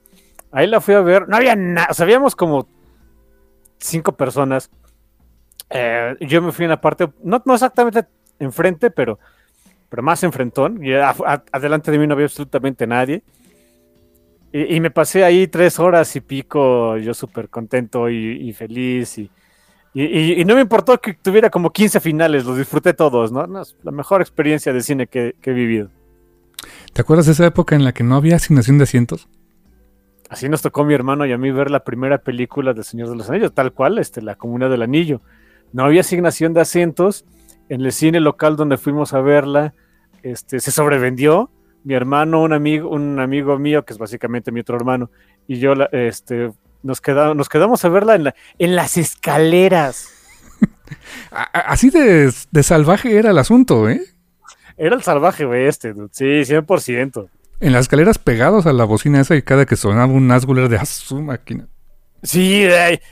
Ahí 0.51 0.67
la 0.67 0.81
fui 0.81 0.93
a 0.93 1.01
ver. 1.01 1.27
No 1.27 1.37
había 1.37 1.55
nada. 1.55 1.87
O 1.91 1.93
sea, 1.93 2.03
habíamos 2.03 2.35
como 2.35 2.67
cinco 3.79 4.15
personas. 4.15 4.69
Eh, 5.69 6.15
yo 6.21 6.41
me 6.41 6.51
fui 6.51 6.65
en 6.65 6.69
la 6.71 6.79
parte, 6.79 7.09
no, 7.23 7.41
no 7.45 7.53
exactamente 7.53 8.05
enfrente, 8.39 8.91
pero, 8.91 9.19
pero 9.89 10.03
más 10.03 10.23
enfrentón. 10.23 10.83
Y 10.83 10.93
adelante 10.93 11.91
de 11.91 11.97
mí 11.97 12.07
no 12.07 12.13
había 12.13 12.25
absolutamente 12.25 12.87
nadie. 12.87 13.23
Y, 14.53 14.79
me 14.79 14.89
pasé 14.89 15.23
ahí 15.25 15.47
tres 15.47 15.77
horas 15.77 16.15
y 16.15 16.21
pico, 16.21 16.97
yo 16.97 17.13
súper 17.13 17.49
contento 17.49 18.09
y, 18.09 18.51
feliz. 18.53 19.17
Y, 19.17 19.29
y, 19.93 20.43
no 20.45 20.55
me 20.55 20.61
importó 20.61 20.99
que 20.99 21.13
tuviera 21.13 21.49
como 21.49 21.71
15 21.71 21.99
finales, 21.99 22.45
los 22.45 22.57
disfruté 22.57 22.93
todos, 22.93 23.31
¿no? 23.31 23.61
es 23.61 23.75
la 23.83 23.91
mejor 23.91 24.21
experiencia 24.21 24.71
de 24.71 24.81
cine 24.81 25.07
que, 25.07 25.35
he 25.43 25.51
vivido. 25.51 25.89
¿Te 26.93 27.01
acuerdas 27.01 27.27
de 27.27 27.33
esa 27.33 27.45
época 27.45 27.75
en 27.75 27.83
la 27.83 27.93
que 27.93 28.03
no 28.03 28.15
había 28.15 28.35
asignación 28.35 28.77
de 28.77 28.85
asientos? 28.85 29.27
Así 30.29 30.49
nos 30.49 30.61
tocó 30.61 30.83
mi 30.83 30.93
hermano 30.93 31.25
y 31.25 31.31
a 31.31 31.37
mí 31.37 31.51
ver 31.51 31.71
la 31.71 31.83
primera 31.83 32.17
película 32.17 32.73
de 32.73 32.83
Señor 32.83 33.09
de 33.09 33.15
los 33.15 33.29
Anillos, 33.29 33.53
tal 33.53 33.71
cual, 33.71 33.97
este, 33.97 34.21
La 34.21 34.35
Comunidad 34.35 34.69
del 34.69 34.81
Anillo. 34.81 35.21
No 35.71 35.85
había 35.85 36.01
asignación 36.01 36.53
de 36.53 36.61
asientos. 36.61 37.25
En 37.69 37.81
el 37.81 37.91
cine 37.91 38.19
local 38.19 38.55
donde 38.55 38.77
fuimos 38.77 39.13
a 39.13 39.21
verla, 39.21 39.73
este, 40.23 40.59
se 40.59 40.71
sobrevendió. 40.71 41.51
Mi 41.83 41.93
hermano, 41.93 42.41
un 42.41 42.53
amigo, 42.53 42.89
un 42.89 43.19
amigo 43.19 43.57
mío, 43.57 43.85
que 43.85 43.93
es 43.93 43.99
básicamente 43.99 44.51
mi 44.51 44.61
otro 44.61 44.75
hermano, 44.75 45.09
y 45.47 45.59
yo 45.59 45.73
este, 45.91 46.51
nos, 46.83 46.99
quedamos, 46.99 47.35
nos 47.35 47.47
quedamos 47.47 47.85
a 47.85 47.89
verla 47.89 48.15
en, 48.15 48.33
en 48.57 48.75
las 48.75 48.97
escaleras. 48.97 50.09
Así 51.31 51.89
de, 51.89 52.31
salvaje 52.63 53.17
era 53.17 53.31
el 53.31 53.37
asunto, 53.37 53.89
¿eh? 53.89 54.01
Era 54.77 54.95
el 54.95 55.01
salvaje, 55.01 55.45
güey, 55.45 55.65
este, 55.65 55.93
sí, 56.11 56.25
100%. 56.45 57.29
En 57.59 57.73
las 57.73 57.81
escaleras 57.81 58.19
pegados 58.19 58.67
a 58.67 58.73
la 58.73 58.85
bocina 58.85 59.19
esa 59.19 59.35
y 59.35 59.41
cada 59.41 59.65
que 59.65 59.75
sonaba 59.75 60.13
un 60.13 60.27
Nazgûl 60.27 60.67
de 60.67 60.77
ah, 60.77 60.85
su 60.85 61.21
máquina. 61.21 61.67
Sí, 62.21 62.67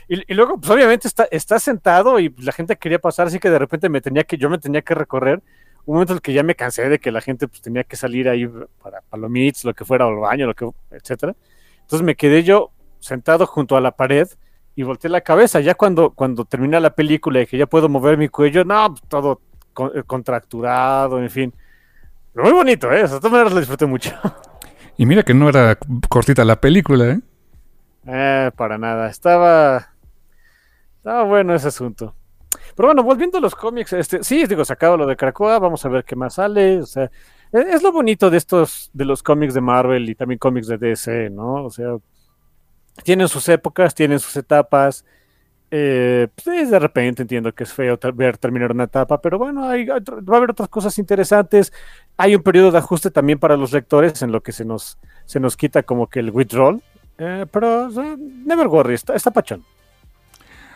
y, 0.08 0.32
y, 0.32 0.34
luego, 0.34 0.58
pues 0.58 0.70
obviamente 0.70 1.08
está, 1.08 1.26
está 1.30 1.58
sentado 1.58 2.20
y 2.20 2.34
la 2.38 2.52
gente 2.52 2.76
quería 2.76 2.98
pasar, 2.98 3.26
así 3.26 3.38
que 3.40 3.50
de 3.50 3.58
repente 3.58 3.88
me 3.88 4.00
tenía 4.00 4.24
que, 4.24 4.36
yo 4.36 4.48
me 4.48 4.58
tenía 4.58 4.82
que 4.82 4.94
recorrer. 4.94 5.42
Un 5.84 5.94
momento 5.94 6.12
en 6.12 6.16
el 6.16 6.22
que 6.22 6.32
ya 6.32 6.42
me 6.42 6.56
cansé 6.56 6.88
de 6.88 6.98
que 6.98 7.12
la 7.12 7.20
gente 7.20 7.46
pues, 7.46 7.60
tenía 7.60 7.84
que 7.84 7.96
salir 7.96 8.28
ahí 8.28 8.48
para 8.82 9.00
palomitas, 9.02 9.64
lo 9.64 9.74
que 9.74 9.84
fuera, 9.84 10.06
o 10.06 10.10
al 10.10 10.16
baño, 10.16 10.46
lo 10.46 10.54
que, 10.54 10.68
etcétera. 10.90 11.34
Entonces 11.82 12.04
me 12.04 12.16
quedé 12.16 12.42
yo 12.42 12.72
sentado 12.98 13.46
junto 13.46 13.76
a 13.76 13.80
la 13.80 13.92
pared 13.92 14.28
y 14.74 14.82
volteé 14.82 15.10
la 15.10 15.20
cabeza. 15.20 15.60
Ya 15.60 15.74
cuando, 15.74 16.10
cuando 16.10 16.44
termina 16.44 16.80
la 16.80 16.90
película 16.90 17.40
y 17.40 17.46
que 17.46 17.56
ya 17.56 17.66
puedo 17.66 17.88
mover 17.88 18.18
mi 18.18 18.28
cuello, 18.28 18.64
no, 18.64 18.90
pues, 18.90 19.02
todo 19.08 19.40
contracturado, 20.06 21.20
en 21.22 21.30
fin. 21.30 21.54
muy 22.34 22.52
bonito, 22.52 22.90
¿eh? 22.92 23.04
O 23.04 23.06
sea, 23.06 23.16
de 23.16 23.20
todas 23.20 23.32
maneras 23.32 23.52
lo 23.52 23.60
disfruté 23.60 23.86
mucho. 23.86 24.12
Y 24.98 25.04
mira 25.04 25.22
que 25.22 25.34
no 25.34 25.48
era 25.48 25.78
cortita 26.08 26.44
la 26.44 26.60
película, 26.60 27.04
¿eh? 27.06 27.20
Eh, 28.06 28.50
para 28.56 28.78
nada. 28.78 29.08
Estaba. 29.08 29.92
Estaba 30.98 31.24
bueno 31.24 31.54
ese 31.54 31.68
asunto. 31.68 32.14
Pero 32.74 32.88
bueno, 32.88 33.02
volviendo 33.02 33.38
a 33.38 33.40
los 33.40 33.54
cómics, 33.54 33.92
este, 33.92 34.22
sí, 34.22 34.46
digo, 34.46 34.64
sacado 34.64 34.96
lo 34.96 35.06
de 35.06 35.16
Krakoa, 35.16 35.58
vamos 35.58 35.84
a 35.84 35.88
ver 35.88 36.04
qué 36.04 36.16
más 36.16 36.34
sale. 36.34 36.80
O 36.80 36.86
sea, 36.86 37.10
e, 37.52 37.60
es, 37.60 37.82
lo 37.82 37.92
bonito 37.92 38.30
de 38.30 38.38
estos, 38.38 38.90
de 38.92 39.04
los 39.04 39.22
cómics 39.22 39.54
de 39.54 39.60
Marvel 39.60 40.08
y 40.08 40.14
también 40.14 40.38
cómics 40.38 40.66
de 40.66 40.78
DC, 40.78 41.30
¿no? 41.30 41.64
O 41.64 41.70
sea, 41.70 41.96
tienen 43.02 43.28
sus 43.28 43.48
épocas, 43.48 43.94
tienen 43.94 44.18
sus 44.18 44.36
etapas. 44.36 45.04
Eh, 45.70 46.28
pues 46.44 46.70
de 46.70 46.78
repente 46.78 47.22
entiendo 47.22 47.52
que 47.52 47.64
es 47.64 47.72
feo 47.72 47.98
ver 48.14 48.38
terminar 48.38 48.70
una 48.70 48.84
etapa, 48.84 49.20
pero 49.20 49.38
bueno, 49.38 49.62
va 49.62 49.72
a 49.72 50.36
haber 50.36 50.50
otras 50.50 50.68
cosas 50.68 50.98
interesantes. 50.98 51.72
Hay 52.16 52.34
un 52.34 52.42
periodo 52.42 52.70
de 52.70 52.78
ajuste 52.78 53.10
también 53.10 53.38
para 53.38 53.56
los 53.56 53.72
lectores 53.72 54.22
en 54.22 54.32
lo 54.32 54.42
que 54.42 54.52
se 54.52 54.64
nos, 54.64 54.98
se 55.24 55.40
nos 55.40 55.56
quita 55.56 55.82
como 55.82 56.08
que 56.08 56.20
el 56.20 56.30
withdrawal. 56.30 56.82
Eh, 57.18 57.46
pero 57.50 57.88
never 58.44 58.68
worry, 58.68 58.94
está, 58.94 59.14
está 59.14 59.30
pachón. 59.30 59.64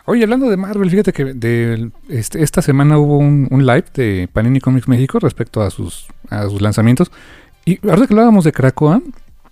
Oye, 0.05 0.23
hablando 0.23 0.49
de 0.49 0.57
Marvel, 0.57 0.89
fíjate 0.89 1.13
que 1.13 1.25
de, 1.25 1.91
este, 2.09 2.41
esta 2.41 2.61
semana 2.61 2.97
hubo 2.97 3.19
un, 3.19 3.47
live 3.51 3.85
de 3.93 4.27
Panini 4.33 4.59
Comics 4.59 4.87
México 4.87 5.19
respecto 5.19 5.61
a 5.61 5.69
sus, 5.69 6.07
a 6.29 6.43
sus 6.49 6.61
lanzamientos. 6.61 7.11
Y 7.65 7.79
ahora 7.87 8.07
que 8.07 8.13
hablábamos 8.13 8.43
de 8.43 8.51
Krakoa, 8.51 9.01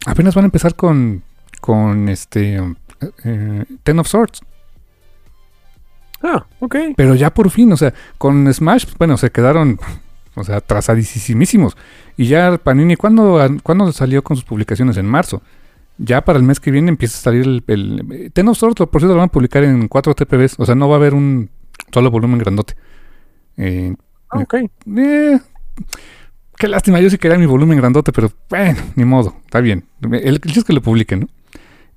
apenas 0.08 0.34
van 0.34 0.46
a 0.46 0.48
empezar 0.48 0.74
con 0.74 1.24
con 1.60 2.10
este 2.10 2.62
eh, 3.24 3.66
Ten 3.84 4.00
of 4.00 4.08
Swords. 4.08 4.42
Ah, 6.22 6.46
ok. 6.60 6.76
Pero 6.96 7.16
ya 7.16 7.34
por 7.34 7.50
fin, 7.50 7.72
o 7.72 7.78
sea, 7.78 7.94
con 8.18 8.52
Smash, 8.54 8.86
bueno, 8.98 9.18
se 9.18 9.32
quedaron, 9.32 9.80
o 10.36 10.44
sea, 10.44 10.62
trazadísimos. 10.62 11.78
Y 12.18 12.28
ya 12.28 12.58
Panini, 12.58 12.96
¿cuándo, 12.96 13.40
¿cuándo 13.64 13.92
salió 13.92 14.24
con 14.24 14.38
sus 14.38 14.46
publicaciones? 14.46 14.98
En 14.98 15.06
marzo. 15.06 15.42
Ya 15.98 16.24
para 16.24 16.40
el 16.40 16.46
mes 16.46 16.60
que 16.60 16.72
viene 16.72 16.90
empieza 16.90 17.18
a 17.18 17.22
salir 17.22 17.64
el, 17.68 18.32
Ten 18.34 18.48
of 18.48 18.58
Swords, 18.58 18.78
por 18.78 19.02
cierto, 19.02 19.14
lo 19.14 19.18
van 19.18 19.28
a 19.28 19.32
publicar 19.32 19.64
en 19.64 19.88
4 19.88 20.14
TPBs. 20.16 20.56
O 20.58 20.66
sea, 20.66 20.76
no 20.76 20.88
va 20.88 20.96
a 20.96 21.00
haber 21.00 21.14
un 21.14 21.50
solo 21.92 22.10
volumen 22.10 22.40
grandote. 22.40 22.76
Eh, 23.58 23.96
ah, 24.30 24.40
ok. 24.40 24.56
Eh, 24.98 25.40
qué 26.58 26.68
lástima, 26.68 27.00
yo 27.02 27.10
sí 27.10 27.18
quería 27.18 27.38
mi 27.38 27.46
volumen 27.46 27.78
grandote, 27.78 28.14
pero 28.14 28.32
bueno, 28.50 28.80
ni 28.96 29.04
modo, 29.04 29.36
está 29.46 29.60
bien. 29.60 29.86
El, 30.02 30.16
el 30.16 30.42
es 30.44 30.64
que 30.64 30.74
lo 30.74 30.82
publiquen, 30.82 31.22
¿no? 31.22 31.28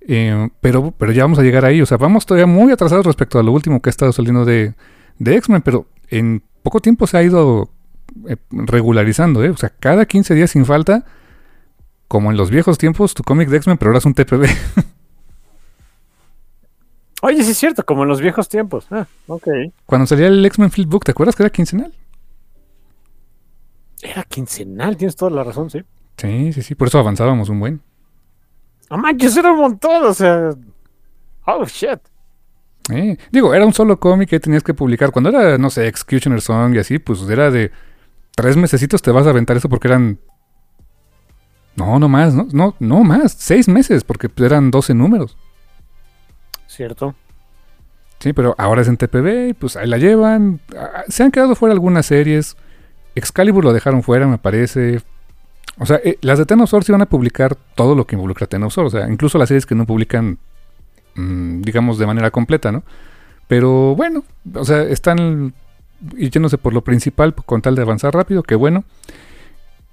Eh, 0.08 0.48
pero, 0.60 0.92
pero 0.92 1.12
ya 1.12 1.22
vamos 1.24 1.38
a 1.38 1.42
llegar 1.42 1.64
ahí. 1.64 1.80
O 1.80 1.86
sea, 1.86 1.96
vamos 1.96 2.26
todavía 2.26 2.46
muy 2.46 2.72
atrasados 2.72 3.06
respecto 3.06 3.38
a 3.38 3.42
lo 3.42 3.52
último 3.52 3.80
que 3.80 3.88
ha 3.88 3.92
estado 3.92 4.12
saliendo 4.12 4.44
de, 4.44 4.74
de 5.18 5.36
X-Men, 5.36 5.62
pero 5.62 5.86
en 6.08 6.42
poco 6.62 6.80
tiempo 6.80 7.06
se 7.06 7.16
ha 7.16 7.22
ido 7.22 7.70
eh, 8.28 8.36
regularizando, 8.50 9.44
¿eh? 9.44 9.50
O 9.50 9.56
sea, 9.56 9.70
cada 9.70 10.06
15 10.06 10.34
días 10.34 10.50
sin 10.50 10.64
falta, 10.66 11.04
como 12.08 12.30
en 12.30 12.36
los 12.36 12.50
viejos 12.50 12.78
tiempos, 12.78 13.14
tu 13.14 13.22
cómic 13.22 13.48
de 13.48 13.56
X-Men, 13.58 13.78
pero 13.78 13.90
ahora 13.90 13.98
es 13.98 14.04
un 14.04 14.14
TPB. 14.14 14.46
Oye, 17.22 17.42
sí 17.44 17.52
es 17.52 17.58
cierto, 17.58 17.84
como 17.84 18.02
en 18.02 18.08
los 18.08 18.20
viejos 18.20 18.48
tiempos. 18.48 18.86
Ah, 18.90 19.06
ok. 19.28 19.46
Cuando 19.86 20.06
salía 20.06 20.26
el 20.26 20.44
X-Men 20.44 20.72
Field 20.72 20.90
Book, 20.90 21.04
¿te 21.04 21.12
acuerdas 21.12 21.36
que 21.36 21.44
era 21.44 21.50
quincenal? 21.50 21.94
Era 24.02 24.24
quincenal, 24.24 24.96
tienes 24.96 25.14
toda 25.14 25.30
la 25.30 25.44
razón, 25.44 25.70
sí. 25.70 25.82
Sí, 26.16 26.52
sí, 26.52 26.62
sí, 26.62 26.74
por 26.74 26.88
eso 26.88 26.98
avanzábamos 26.98 27.48
un 27.48 27.60
buen. 27.60 27.80
No 28.92 28.98
manches, 28.98 29.34
era 29.38 29.50
un 29.52 29.58
montón, 29.58 30.04
o 30.04 30.12
sea. 30.12 30.50
Oh 31.46 31.64
shit. 31.64 31.98
Eh, 32.92 33.16
digo, 33.30 33.54
era 33.54 33.64
un 33.64 33.72
solo 33.72 33.98
cómic 33.98 34.28
que 34.28 34.38
tenías 34.38 34.62
que 34.62 34.74
publicar. 34.74 35.12
Cuando 35.12 35.30
era, 35.30 35.56
no 35.56 35.70
sé, 35.70 35.86
Executioner 35.88 36.42
Song 36.42 36.74
y 36.74 36.78
así, 36.78 36.98
pues 36.98 37.22
era 37.22 37.50
de 37.50 37.72
tres 38.36 38.58
mesecitos 38.58 39.00
te 39.00 39.10
vas 39.10 39.26
a 39.26 39.30
aventar 39.30 39.56
eso 39.56 39.70
porque 39.70 39.88
eran. 39.88 40.18
No, 41.74 41.98
no 41.98 42.06
más, 42.10 42.34
no, 42.34 42.46
no, 42.52 42.74
no 42.80 43.02
más, 43.02 43.32
seis 43.32 43.66
meses, 43.66 44.04
porque 44.04 44.28
eran 44.44 44.70
12 44.70 44.92
números. 44.92 45.38
Cierto. 46.66 47.14
Sí, 48.18 48.34
pero 48.34 48.54
ahora 48.58 48.82
es 48.82 48.88
en 48.88 48.98
TPB 48.98 49.48
y 49.48 49.54
pues 49.54 49.76
ahí 49.76 49.88
la 49.88 49.96
llevan. 49.96 50.60
Ah, 50.76 51.04
se 51.08 51.22
han 51.22 51.30
quedado 51.30 51.54
fuera 51.54 51.72
algunas 51.72 52.04
series. 52.04 52.58
Excalibur 53.14 53.64
lo 53.64 53.72
dejaron 53.72 54.02
fuera, 54.02 54.26
me 54.26 54.36
parece. 54.36 55.00
O 55.78 55.86
sea, 55.86 56.00
eh, 56.04 56.18
las 56.20 56.38
de 56.38 56.46
Ten 56.46 56.60
of 56.60 56.70
Swords 56.70 56.88
iban 56.88 57.02
a 57.02 57.06
publicar 57.06 57.56
todo 57.74 57.94
lo 57.94 58.06
que 58.06 58.16
involucra 58.16 58.46
Ten 58.46 58.62
of 58.62 58.72
Swords. 58.72 58.94
O 58.94 58.98
sea, 58.98 59.08
incluso 59.08 59.38
las 59.38 59.48
series 59.48 59.66
que 59.66 59.74
no 59.74 59.86
publican, 59.86 60.38
mm, 61.14 61.62
digamos, 61.62 61.98
de 61.98 62.06
manera 62.06 62.30
completa, 62.30 62.72
¿no? 62.72 62.82
Pero 63.48 63.94
bueno, 63.96 64.24
o 64.54 64.64
sea, 64.64 64.82
están 64.82 65.54
yéndose 66.16 66.58
por 66.58 66.72
lo 66.72 66.82
principal 66.82 67.34
con 67.34 67.62
tal 67.62 67.74
de 67.74 67.82
avanzar 67.82 68.14
rápido, 68.14 68.42
que 68.42 68.54
bueno. 68.54 68.84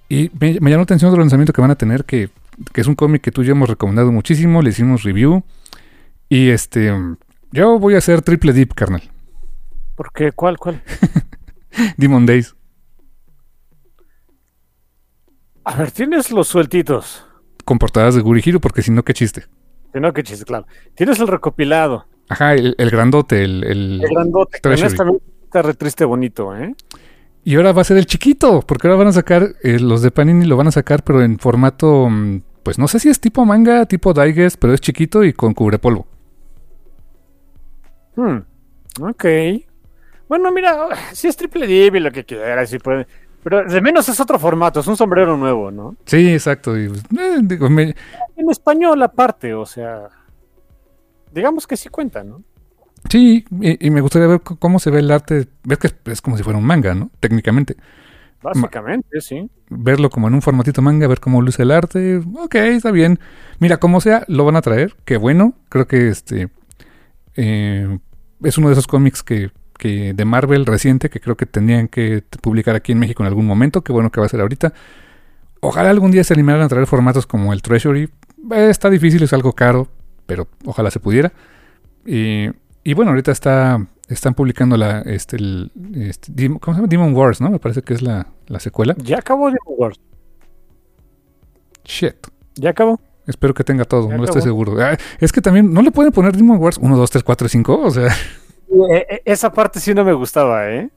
Y 0.09 0.31
me, 0.39 0.53
llamó 0.53 0.77
la 0.77 0.81
atención 0.83 1.09
otro 1.09 1.21
lanzamiento 1.21 1.53
que 1.53 1.61
van 1.61 1.71
a 1.71 1.75
tener, 1.75 2.03
que, 2.03 2.29
que 2.73 2.81
es 2.81 2.87
un 2.87 2.95
cómic 2.95 3.21
que 3.21 3.31
tú 3.31 3.43
y 3.43 3.45
yo 3.45 3.51
hemos 3.51 3.69
recomendado 3.69 4.11
muchísimo, 4.11 4.61
le 4.61 4.71
hicimos 4.71 5.03
review. 5.03 5.43
Y 6.29 6.49
este, 6.49 6.93
yo 7.51 7.79
voy 7.79 7.95
a 7.95 7.99
hacer 7.99 8.21
triple 8.21 8.53
dip, 8.53 8.73
carnal. 8.73 9.03
¿Por 9.95 10.11
qué? 10.13 10.31
¿Cuál? 10.31 10.57
¿Cuál? 10.57 10.81
Demon 11.97 12.25
Days. 12.25 12.55
A 15.63 15.75
ver, 15.75 15.91
tienes 15.91 16.31
los 16.31 16.47
sueltitos. 16.47 17.25
Con 17.65 17.77
portadas 17.77 18.15
de 18.15 18.21
Gurihiro, 18.21 18.59
porque 18.59 18.81
si 18.81 18.91
no, 18.91 19.03
qué 19.03 19.13
chiste. 19.13 19.45
Si 19.93 19.99
no, 19.99 20.13
qué 20.13 20.23
chiste, 20.23 20.45
claro. 20.45 20.65
Tienes 20.95 21.19
el 21.19 21.27
recopilado. 21.27 22.05
Ajá, 22.29 22.53
el, 22.53 22.75
el 22.77 22.89
grandote, 22.89 23.43
el... 23.43 23.63
El, 23.63 24.01
El 24.03 24.09
grandote. 24.09 24.59
Treasury. 24.59 24.87
Honestamente, 24.87 25.23
está 25.43 25.61
re 25.61 25.73
triste 25.73 26.05
bonito, 26.05 26.55
¿eh? 26.55 26.75
Y 27.43 27.55
ahora 27.55 27.71
va 27.71 27.81
a 27.81 27.85
ser 27.85 27.97
el 27.97 28.05
chiquito, 28.05 28.61
porque 28.61 28.87
ahora 28.87 28.99
van 28.99 29.07
a 29.07 29.13
sacar, 29.13 29.55
eh, 29.63 29.79
los 29.79 30.01
de 30.01 30.11
Panini 30.11 30.45
lo 30.45 30.57
van 30.57 30.67
a 30.67 30.71
sacar, 30.71 31.03
pero 31.03 31.23
en 31.23 31.39
formato, 31.39 32.07
mm, 32.09 32.41
pues 32.63 32.77
no 32.77 32.87
sé 32.87 32.99
si 32.99 33.09
es 33.09 33.19
tipo 33.19 33.45
manga, 33.45 33.85
tipo 33.85 34.13
Digest, 34.13 34.57
pero 34.59 34.73
es 34.73 34.81
chiquito 34.81 35.23
y 35.23 35.33
con 35.33 35.53
cubrepolvo. 35.53 36.05
Hmm. 38.15 38.39
Ok. 39.01 39.25
Bueno, 40.27 40.51
mira, 40.51 40.89
si 41.13 41.27
es 41.27 41.37
triple 41.37 41.65
y 41.65 41.89
lo 41.99 42.11
que 42.11 42.25
quieras, 42.25 42.69
si 42.69 42.77
puede. 42.77 43.07
Pero 43.43 43.63
de 43.63 43.81
menos 43.81 44.07
es 44.09 44.19
otro 44.19 44.37
formato, 44.37 44.79
es 44.81 44.87
un 44.87 44.97
sombrero 44.97 45.37
nuevo, 45.37 45.71
¿no? 45.71 45.95
Sí, 46.05 46.33
exacto. 46.33 46.77
y, 46.77 46.89
pues, 46.89 47.03
eh, 47.17 47.37
digo, 47.41 47.69
me- 47.69 47.95
En 48.35 48.49
español 48.49 49.01
aparte, 49.01 49.53
o 49.53 49.65
sea. 49.65 50.09
Digamos 51.31 51.67
que 51.67 51.77
sí 51.77 51.89
cuenta, 51.89 52.23
¿no? 52.23 52.43
sí, 53.09 53.45
y, 53.61 53.87
y 53.87 53.89
me 53.91 54.01
gustaría 54.01 54.27
ver 54.27 54.41
cómo 54.41 54.77
se 54.79 54.91
ve 54.91 54.99
el 54.99 55.09
arte. 55.11 55.47
Ves 55.63 55.77
que 55.77 55.87
es, 55.87 55.95
es 56.05 56.21
como 56.21 56.35
si 56.37 56.43
fuera 56.43 56.59
un 56.59 56.65
manga, 56.65 56.93
¿no? 56.93 57.09
Técnicamente. 57.21 57.77
Básicamente, 58.41 59.21
sí. 59.21 59.49
Verlo 59.69 60.09
como 60.09 60.27
en 60.27 60.33
un 60.33 60.41
formatito 60.41 60.81
manga, 60.81 61.07
ver 61.07 61.19
cómo 61.19 61.41
luce 61.41 61.63
el 61.63 61.71
arte. 61.71 62.21
Ok, 62.37 62.55
está 62.55 62.91
bien. 62.91 63.19
Mira, 63.59 63.77
como 63.77 64.01
sea, 64.01 64.23
lo 64.27 64.43
van 64.45 64.55
a 64.57 64.61
traer. 64.61 64.95
Qué 65.05 65.17
bueno. 65.17 65.53
Creo 65.69 65.87
que 65.87 66.09
este 66.09 66.49
eh, 67.35 67.99
es 68.43 68.57
uno 68.57 68.67
de 68.67 68.73
esos 68.73 68.87
cómics 68.87 69.23
que, 69.23 69.51
que 69.79 70.13
de 70.13 70.25
Marvel 70.25 70.67
reciente 70.67 71.09
que 71.09 71.19
creo 71.19 71.35
que 71.35 71.47
tendrían 71.47 71.87
que 71.87 72.23
publicar 72.43 72.75
aquí 72.75 72.91
en 72.91 72.99
México 72.99 73.23
en 73.23 73.27
algún 73.27 73.47
momento. 73.47 73.81
Qué 73.81 73.91
bueno 73.91 74.11
que 74.11 74.19
va 74.19 74.27
a 74.27 74.29
ser 74.29 74.41
ahorita. 74.41 74.73
Ojalá 75.61 75.89
algún 75.89 76.11
día 76.11 76.23
se 76.23 76.35
animaran 76.35 76.61
a 76.61 76.67
traer 76.67 76.85
formatos 76.85 77.25
como 77.25 77.53
el 77.53 77.63
Treasury. 77.63 78.03
Eh, 78.51 78.67
está 78.69 78.91
difícil, 78.91 79.23
es 79.23 79.33
algo 79.33 79.53
caro, 79.53 79.87
pero 80.27 80.47
ojalá 80.65 80.91
se 80.91 80.99
pudiera. 80.99 81.33
Y, 82.05 82.49
y 82.83 82.93
bueno, 82.93 83.11
ahorita 83.11 83.31
está 83.31 83.79
están 84.07 84.33
publicando 84.33 84.75
la 84.75 85.01
este, 85.01 85.37
el, 85.37 85.71
este, 85.95 86.31
¿cómo 86.59 86.73
se 86.73 86.81
llama? 86.81 86.87
Demon 86.87 87.15
Wars, 87.15 87.41
¿no? 87.41 87.49
Me 87.49 87.59
parece 87.59 87.81
que 87.81 87.93
es 87.93 88.01
la, 88.01 88.27
la 88.47 88.59
secuela. 88.59 88.95
Ya 88.97 89.19
acabó 89.19 89.45
Demon 89.45 89.75
Wars. 89.77 89.99
Shit. 91.85 92.15
Ya 92.55 92.71
acabó. 92.71 92.99
Espero 93.27 93.53
que 93.53 93.63
tenga 93.63 93.85
todo, 93.85 94.09
Ya 94.09 94.17
no 94.17 94.23
estoy 94.23 94.41
seguro. 94.41 94.75
Ah, 94.81 94.97
es 95.19 95.31
que 95.31 95.39
también, 95.39 95.71
¿no 95.71 95.83
le 95.83 95.91
pueden 95.91 96.11
poner 96.11 96.35
Demon 96.35 96.57
Wars 96.57 96.79
1, 96.81 96.97
2, 96.97 97.09
3, 97.11 97.23
4, 97.23 97.47
5? 97.47 97.81
O 97.81 97.91
sea, 97.91 98.09
esa 99.25 99.51
parte 99.51 99.79
sí 99.79 99.93
no 99.93 100.03
me 100.03 100.13
gustaba, 100.13 100.69
¿eh? 100.69 100.89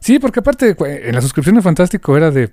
sí, 0.00 0.18
porque 0.18 0.40
aparte 0.40 0.76
en 0.78 1.14
la 1.14 1.20
suscripción 1.20 1.56
de 1.56 1.62
Fantástico 1.62 2.16
era 2.16 2.30
de, 2.30 2.52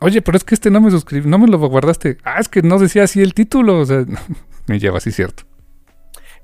oye, 0.00 0.22
pero 0.22 0.36
es 0.36 0.44
que 0.44 0.54
este 0.54 0.70
no 0.70 0.80
me 0.80 0.90
suscribí, 0.90 1.28
no 1.28 1.38
me 1.38 1.46
lo 1.46 1.58
guardaste. 1.58 2.18
Ah, 2.24 2.38
es 2.40 2.48
que 2.48 2.62
no 2.62 2.78
decía 2.78 3.04
así 3.04 3.20
el 3.20 3.34
título. 3.34 3.80
O 3.80 3.84
sea, 3.84 4.04
me 4.66 4.78
lleva 4.78 4.98
así, 4.98 5.12
cierto. 5.12 5.44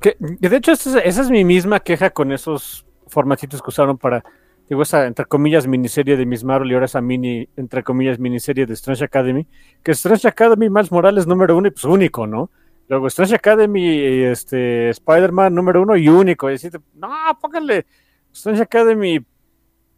Que, 0.00 0.16
que 0.40 0.48
de 0.48 0.56
hecho, 0.56 0.72
esa 0.72 0.98
es, 0.98 1.06
esa 1.06 1.22
es 1.22 1.30
mi 1.30 1.44
misma 1.44 1.80
queja 1.80 2.10
con 2.10 2.32
esos 2.32 2.84
formatitos 3.06 3.62
que 3.62 3.70
usaron 3.70 3.96
para, 3.96 4.24
digo, 4.68 4.82
esa 4.82 5.06
entre 5.06 5.24
comillas 5.24 5.66
miniserie 5.66 6.16
de 6.16 6.26
Miss 6.26 6.44
Marvel 6.44 6.70
y 6.70 6.74
ahora 6.74 6.86
esa 6.86 7.00
mini, 7.00 7.48
entre 7.56 7.82
comillas, 7.82 8.18
miniserie 8.18 8.66
de 8.66 8.74
Strange 8.74 9.04
Academy. 9.04 9.46
Que 9.82 9.92
Strange 9.92 10.28
Academy, 10.28 10.68
Miles 10.68 10.92
Morales 10.92 11.26
número 11.26 11.56
uno 11.56 11.68
y 11.68 11.70
pues 11.70 11.84
único, 11.84 12.26
¿no? 12.26 12.50
Luego 12.88 13.06
Strange 13.06 13.34
Academy, 13.34 14.24
este, 14.24 14.90
Spider-Man 14.90 15.54
número 15.54 15.82
uno 15.82 15.96
y 15.96 16.08
único. 16.08 16.48
Y 16.48 16.52
decirte, 16.52 16.78
no, 16.94 17.10
pónganle 17.40 17.86
Strange 18.32 18.62
Academy, 18.62 19.24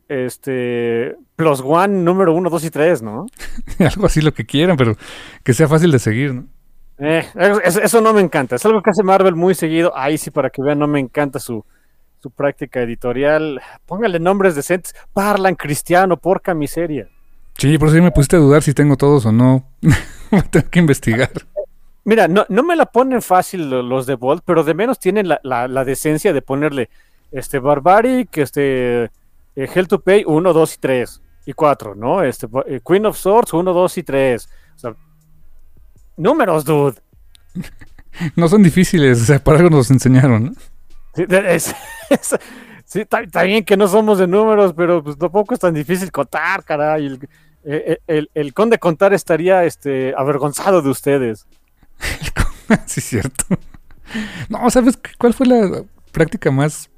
este, 0.08 1.16
Plus 1.34 1.60
One 1.64 2.02
número 2.02 2.32
uno, 2.32 2.48
dos 2.48 2.64
y 2.64 2.70
tres, 2.70 3.02
¿no? 3.02 3.26
Algo 3.78 4.06
así 4.06 4.20
lo 4.20 4.32
que 4.32 4.46
quieran, 4.46 4.76
pero 4.76 4.96
que 5.42 5.54
sea 5.54 5.68
fácil 5.68 5.90
de 5.90 5.98
seguir, 5.98 6.34
¿no? 6.34 6.46
Eh, 6.98 7.26
eso, 7.64 7.82
eso 7.82 8.00
no 8.00 8.12
me 8.12 8.20
encanta. 8.20 8.56
Es 8.56 8.64
algo 8.64 8.80
que 8.80 8.88
hace 8.88 9.02
Marvel 9.02 9.34
muy 9.34 9.54
seguido. 9.54 9.92
Ahí 9.94 10.16
sí, 10.16 10.30
para 10.30 10.48
que 10.48 10.62
vean, 10.62 10.78
no 10.78 10.86
me 10.86 10.98
encanta 10.98 11.38
su, 11.38 11.62
su 12.22 12.30
práctica 12.30 12.80
editorial. 12.80 13.60
Póngale 13.84 14.18
nombres 14.18 14.54
decentes. 14.54 14.94
Parlan 15.12 15.56
cristiano, 15.56 16.16
porca 16.16 16.54
miseria. 16.54 17.08
Sí, 17.58 17.76
por 17.78 17.88
eso 17.88 17.98
ya 17.98 18.02
me 18.02 18.12
pusiste 18.12 18.36
a 18.36 18.38
dudar 18.38 18.62
si 18.62 18.74
tengo 18.74 18.96
todos 18.96 19.26
o 19.26 19.32
no. 19.32 19.68
Voy 20.30 20.40
a 20.40 20.42
tener 20.42 20.68
que 20.68 20.78
investigar. 20.78 21.30
Mira, 22.06 22.28
no, 22.28 22.46
no 22.48 22.62
me 22.62 22.76
la 22.76 22.86
ponen 22.86 23.20
fácil 23.20 23.68
lo- 23.68 23.82
los 23.82 24.06
de 24.06 24.14
Bolt, 24.14 24.42
pero 24.46 24.62
de 24.64 24.74
menos 24.74 24.98
tienen 24.98 25.28
la, 25.28 25.40
la- 25.42 25.66
la 25.68 25.84
decencia 25.84 26.32
de 26.32 26.40
ponerle 26.40 26.88
este 27.32 27.58
Barbaric, 27.58 28.38
este 28.38 29.04
eh, 29.04 29.10
Hell 29.74 29.88
to 29.88 30.00
Pay 30.00 30.22
1, 30.26 30.52
2 30.52 30.74
y 30.74 30.78
3 30.78 31.22
y 31.46 31.52
4, 31.52 31.94
¿no? 31.96 32.22
Este 32.22 32.46
eh, 32.68 32.80
Queen 32.86 33.06
of 33.06 33.18
Swords 33.18 33.52
1, 33.52 33.72
2 33.72 33.98
y 33.98 34.02
3. 34.04 34.48
O 34.76 34.78
sea, 34.78 34.94
números, 36.16 36.64
dude. 36.64 36.96
No 38.34 38.48
son 38.48 38.62
difíciles, 38.62 39.20
o 39.20 39.24
sea, 39.26 39.38
por 39.44 39.56
algo 39.56 39.68
nos 39.68 39.90
enseñaron, 39.90 40.44
¿no? 40.46 40.52
Sí, 41.14 41.24
es- 41.28 41.74
es- 42.10 42.36
sí, 42.86 43.02
bien 43.44 43.62
que 43.64 43.76
no 43.76 43.88
somos 43.88 44.18
de 44.18 44.26
números, 44.26 44.72
pero 44.74 45.04
pues 45.04 45.18
tampoco 45.18 45.52
es 45.52 45.60
tan 45.60 45.74
difícil 45.74 46.10
contar, 46.10 46.64
caray. 46.64 47.04
El, 47.06 47.28
eh, 47.64 47.98
el- 48.06 48.30
el 48.32 48.54
conde 48.54 48.78
contar 48.78 49.12
estaría 49.12 49.64
este, 49.64 50.14
avergonzado 50.16 50.80
de 50.80 50.88
ustedes. 50.88 51.46
sí, 52.86 53.00
cierto. 53.00 53.44
No, 54.48 54.68
¿sabes 54.70 54.98
cuál 55.18 55.34
fue 55.34 55.46
la 55.46 55.82
práctica 56.12 56.50
más. 56.50 56.90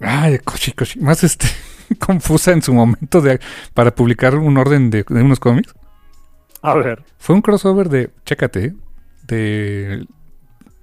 Ay, 0.00 0.38
cochi, 0.38 0.72
cochi, 0.72 1.00
más 1.00 1.24
este, 1.24 1.46
confusa 1.98 2.52
en 2.52 2.62
su 2.62 2.72
momento 2.72 3.20
de, 3.20 3.40
para 3.74 3.94
publicar 3.94 4.36
un 4.36 4.56
orden 4.56 4.90
de, 4.90 5.04
de 5.08 5.22
unos 5.22 5.40
cómics? 5.40 5.74
A 6.62 6.74
ver. 6.74 7.04
Fue 7.18 7.34
un 7.34 7.42
crossover 7.42 7.88
de, 7.88 8.10
chécate, 8.24 8.74
de 9.26 10.06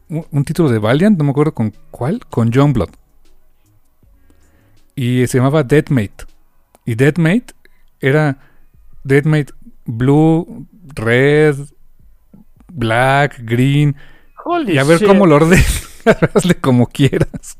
un, 0.09 0.25
un 0.31 0.43
título 0.43 0.69
de 0.69 0.79
Valiant, 0.79 1.17
no 1.17 1.23
me 1.23 1.31
acuerdo 1.31 1.53
con 1.53 1.73
cuál, 1.91 2.25
con 2.27 2.51
John 2.53 2.73
Blood. 2.73 2.89
Y 4.95 5.27
se 5.27 5.37
llamaba 5.37 5.63
Deadmate. 5.63 6.25
Y 6.85 6.95
Deadmate 6.95 7.53
era 7.99 8.39
Deadmate 9.03 9.53
Blue, 9.85 10.67
Red, 10.95 11.57
Black, 12.75 13.39
Green. 13.43 13.95
Holy 14.43 14.73
Y 14.73 14.77
a 14.77 14.83
ver 14.83 14.99
shit. 14.99 15.07
cómo 15.07 15.25
lo 15.25 15.37
ordenas. 15.37 15.89
Hazle 16.33 16.55
como 16.55 16.87
quieras. 16.87 17.57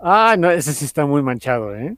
Ah, 0.00 0.36
no, 0.38 0.50
ese 0.50 0.72
sí 0.72 0.84
está 0.84 1.06
muy 1.06 1.22
manchado, 1.22 1.74
¿eh? 1.76 1.96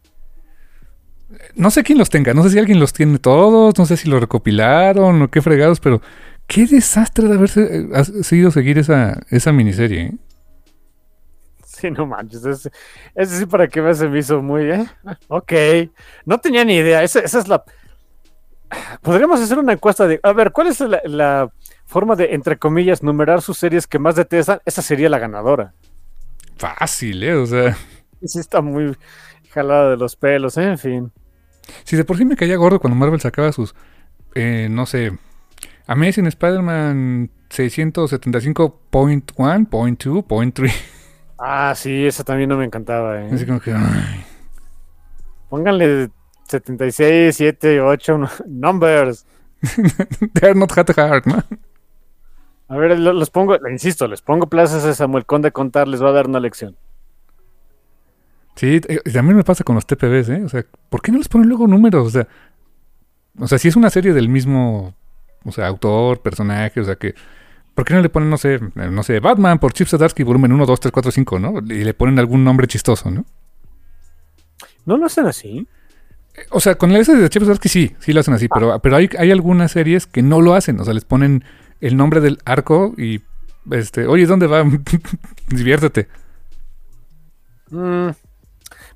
No 1.57 1.71
sé 1.71 1.83
quién 1.83 1.99
los 1.99 2.11
tenga. 2.11 2.35
No 2.35 2.43
sé 2.45 2.51
si 2.51 2.59
alguien 2.59 2.79
los 2.81 2.93
tiene 2.93 3.19
todos. 3.19 3.77
No 3.79 3.87
sé 3.87 3.97
si 3.97 4.09
los 4.09 4.21
recopilaron 4.21 5.23
o 5.23 5.31
qué 5.31 5.43
fregados. 5.43 5.81
Pero 5.81 6.01
qué 6.47 6.67
desastre 6.67 7.29
de 7.29 7.35
haberse 7.35 7.63
eh, 7.79 7.89
ha 7.95 8.05
sido 8.05 8.51
seguir 8.51 8.79
esa, 8.79 9.21
esa 9.31 9.53
miniserie. 9.53 10.01
¿eh? 10.03 10.13
Sí, 11.67 11.91
no 11.91 12.07
manches. 12.07 12.45
Ese, 12.45 12.71
ese 13.15 13.39
sí 13.39 13.47
para 13.47 13.69
que 13.69 13.81
veas 13.81 13.99
se 13.99 14.09
me 14.09 14.19
hizo 14.19 14.43
muy, 14.43 14.71
¿eh? 14.71 14.87
Ok. 15.29 15.53
No 16.25 16.39
tenía 16.39 16.65
ni 16.65 16.77
idea. 16.77 17.03
Esa, 17.03 17.21
esa 17.21 17.39
es 17.41 17.49
la... 17.49 17.65
Podríamos 19.03 19.41
hacer 19.41 19.59
una 19.59 19.73
encuesta 19.73 20.07
de... 20.07 20.21
A 20.23 20.33
ver, 20.33 20.53
¿cuál 20.53 20.69
es 20.69 20.81
la, 20.81 21.01
la 21.05 21.51
forma 21.87 22.17
de, 22.17 22.35
entre 22.35 22.59
comillas, 22.59 23.03
numerar 23.03 23.43
sus 23.43 23.59
series 23.59 23.87
que 23.87 23.99
más 23.99 24.17
detestan? 24.17 24.61
Esa 24.65 24.83
sería 24.83 25.09
la 25.09 25.19
ganadora. 25.19 25.75
Fácil, 26.57 27.23
¿eh? 27.23 27.35
O 27.35 27.47
sea, 27.47 27.77
Sí 28.23 28.39
está 28.39 28.61
muy 28.63 28.97
jalada 29.51 29.91
de 29.91 29.97
los 29.99 30.17
pelos, 30.17 30.57
en 30.57 30.79
fin. 30.79 31.13
si 31.85 31.97
de 31.97 32.05
por 32.05 32.17
sí 32.17 32.25
me 32.25 32.37
caía 32.37 32.57
gordo 32.57 32.81
cuando 32.81 32.99
Marvel 32.99 33.21
sacaba 33.21 33.53
sus, 33.53 33.75
eh, 34.35 34.69
no 34.71 34.87
sé, 34.87 35.13
Amazing 35.87 36.27
Spider-Man 36.27 37.31
675.1, 37.51 39.69
point 39.69 40.03
2, 40.05 40.25
point 40.25 40.55
3. 40.55 40.73
Ah, 41.39 41.75
sí, 41.77 42.07
esa 42.07 42.25
también 42.25 42.49
no 42.49 42.57
me 42.57 42.65
encantaba, 42.65 43.21
¿eh? 43.21 43.29
Así 43.33 43.45
como 43.45 43.61
que, 43.61 43.73
ay. 43.73 44.25
Pónganle 45.49 46.11
76, 46.49 47.37
7, 47.37 47.81
8, 47.81 48.19
no- 48.19 48.29
numbers. 48.47 49.27
They're 50.35 50.55
not 50.55 50.73
that 50.75 50.91
hard, 50.99 51.27
¿no? 51.27 51.43
A 52.69 52.77
ver, 52.77 52.99
lo- 52.99 53.13
los 53.13 53.31
pongo, 53.31 53.57
insisto, 53.71 54.07
les 54.09 54.23
pongo 54.23 54.47
plazas 54.49 54.85
a 54.85 54.95
Samuel 54.95 55.27
Conde 55.27 55.53
contar, 55.53 55.87
les 55.89 56.03
va 56.03 56.09
a 56.11 56.13
dar 56.13 56.27
una 56.29 56.41
lección. 56.41 56.77
Sí, 58.57 58.81
también 58.81 59.37
me 59.37 59.43
pasa 59.45 59.65
con 59.65 59.75
los 59.75 59.87
TPBs, 59.87 60.29
¿eh? 60.29 60.43
O 60.45 60.49
sea, 60.49 60.65
¿por 60.89 61.03
qué 61.03 61.11
no 61.11 61.19
les 61.19 61.29
ponen 61.29 61.49
luego 61.49 61.67
números? 61.67 62.07
O 62.07 62.11
sea, 62.11 62.29
o 63.39 63.49
sea, 63.49 63.59
si 63.59 63.69
es 63.69 63.75
una 63.77 63.91
serie 63.91 64.13
del 64.13 64.29
mismo, 64.29 64.95
o 65.45 65.51
sea, 65.53 65.67
autor, 65.67 66.21
personaje, 66.21 66.81
o 66.81 66.85
sea, 66.85 66.95
que... 66.97 67.15
¿Por 67.75 67.85
qué 67.85 67.95
no 67.95 68.01
le 68.03 68.09
ponen, 68.09 68.31
no 68.31 68.37
sé, 68.39 68.55
eh, 68.55 68.61
no 68.93 69.03
sé, 69.03 69.19
Batman 69.19 69.59
por 69.59 69.73
Chip 69.73 69.89
Zdarsky, 69.89 70.23
volumen 70.23 70.53
1, 70.53 70.65
2, 70.67 70.79
3, 70.81 70.93
4, 70.93 71.11
5, 71.11 71.39
¿no? 71.41 71.55
Y 71.59 71.83
le 71.83 71.93
ponen 71.95 72.21
algún 72.21 72.45
nombre 72.45 72.69
chistoso, 72.69 73.11
¿no? 73.11 73.25
¿No 74.87 74.97
lo 74.97 75.07
hacen 75.07 75.27
así? 75.27 75.67
O 76.51 76.61
sea, 76.61 76.75
con 76.75 76.93
la 76.93 76.99
S 76.99 77.15
de 77.15 77.29
Chef's 77.29 77.59
que 77.61 77.69
sí, 77.69 77.95
sí 78.01 78.13
lo 78.13 78.21
hacen 78.21 78.35
así, 78.35 78.49
pero, 78.49 78.79
pero 78.81 78.97
hay, 78.97 79.09
hay 79.19 79.31
algunas 79.31 79.73
series 79.73 80.07
que 80.07 80.23
no 80.23 80.41
lo 80.41 80.55
hacen. 80.55 80.81
O 80.81 80.85
sea, 80.85 80.95
les 80.95 81.05
ponen 81.05 81.45
el 81.81 81.97
nombre 81.97 82.21
del 82.21 82.39
arco 82.45 82.95
y 82.97 83.21
este, 83.71 84.07
oye, 84.07 84.27
¿dónde 84.27 84.47
va? 84.47 84.65
Diviértete. 85.49 86.09
Mm, 87.71 88.11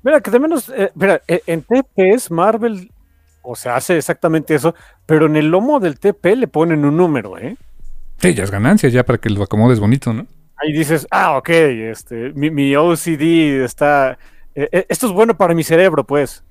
mira, 0.03 0.21
que 0.21 0.31
de 0.31 0.39
menos, 0.39 0.69
eh, 0.69 0.91
mira, 0.95 1.21
e, 1.27 1.41
en 1.47 1.63
TPs 1.63 2.31
Marvel, 2.31 2.91
o 3.41 3.55
sea, 3.55 3.75
hace 3.75 3.97
exactamente 3.97 4.55
eso, 4.55 4.75
pero 5.05 5.25
en 5.25 5.35
el 5.35 5.47
lomo 5.47 5.79
del 5.79 5.99
TP 5.99 6.35
le 6.35 6.47
ponen 6.47 6.85
un 6.85 6.97
número, 6.97 7.37
¿eh? 7.37 7.57
Sí, 8.17 8.33
ya 8.33 8.43
es 8.43 8.51
ganancia, 8.51 8.89
ya 8.89 9.03
para 9.05 9.17
que 9.17 9.29
lo 9.29 9.43
acomodes 9.43 9.79
bonito, 9.79 10.13
¿no? 10.13 10.27
Ahí 10.57 10.73
dices, 10.73 11.07
ah, 11.09 11.37
ok, 11.37 11.49
este, 11.49 12.33
mi, 12.33 12.51
mi 12.51 12.75
OCD 12.75 13.63
está, 13.63 14.17
eh, 14.55 14.67
eh, 14.71 14.85
esto 14.89 15.07
es 15.07 15.13
bueno 15.13 15.37
para 15.37 15.53
mi 15.53 15.63
cerebro, 15.63 16.03
pues. 16.03 16.43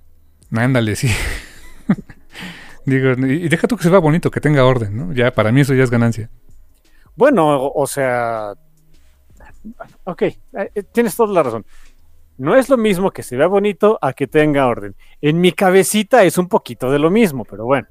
Ándale, 0.53 0.97
sí. 0.97 1.09
Digo, 2.85 3.13
y 3.27 3.49
deja 3.49 3.69
tú 3.69 3.77
que 3.77 3.83
se 3.83 3.91
vea 3.91 3.99
bonito, 3.99 4.31
que 4.31 4.41
tenga 4.41 4.65
orden, 4.65 4.97
¿no? 4.97 5.13
Ya, 5.13 5.31
para 5.31 5.53
mí 5.53 5.61
eso 5.61 5.75
ya 5.75 5.85
es 5.85 5.91
ganancia. 5.91 6.31
Bueno, 7.17 7.71
o, 7.75 7.87
sea, 7.87 8.55
ok, 10.05 10.23
eh, 10.23 10.39
tienes 10.93 11.15
toda 11.15 11.33
la 11.35 11.43
razón. 11.43 11.67
No 12.39 12.55
es 12.55 12.69
lo 12.69 12.77
mismo 12.77 13.11
que 13.11 13.23
se 13.23 13.37
vea 13.37 13.49
bonito 13.49 13.99
a 14.01 14.13
que 14.13 14.27
tenga 14.27 14.67
orden. 14.69 14.95
En 15.21 15.41
mi 15.41 15.53
cabecita 15.53 16.23
es 16.25 16.39
un 16.39 16.49
poquito 16.49 16.91
de 16.91 17.01
lo 17.01 17.11
mismo, 17.11 17.45
pero 17.45 17.65
bueno. 17.65 17.89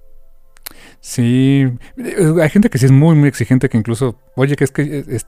Sí, 0.99 1.65
hay 2.41 2.49
gente 2.49 2.69
que 2.69 2.77
sí 2.77 2.85
es 2.85 2.91
muy, 2.91 3.15
muy 3.15 3.29
exigente 3.29 3.69
que 3.69 3.77
incluso, 3.77 4.19
oye, 4.35 4.55
que 4.55 4.63
es 4.63 4.71
que 4.71 5.19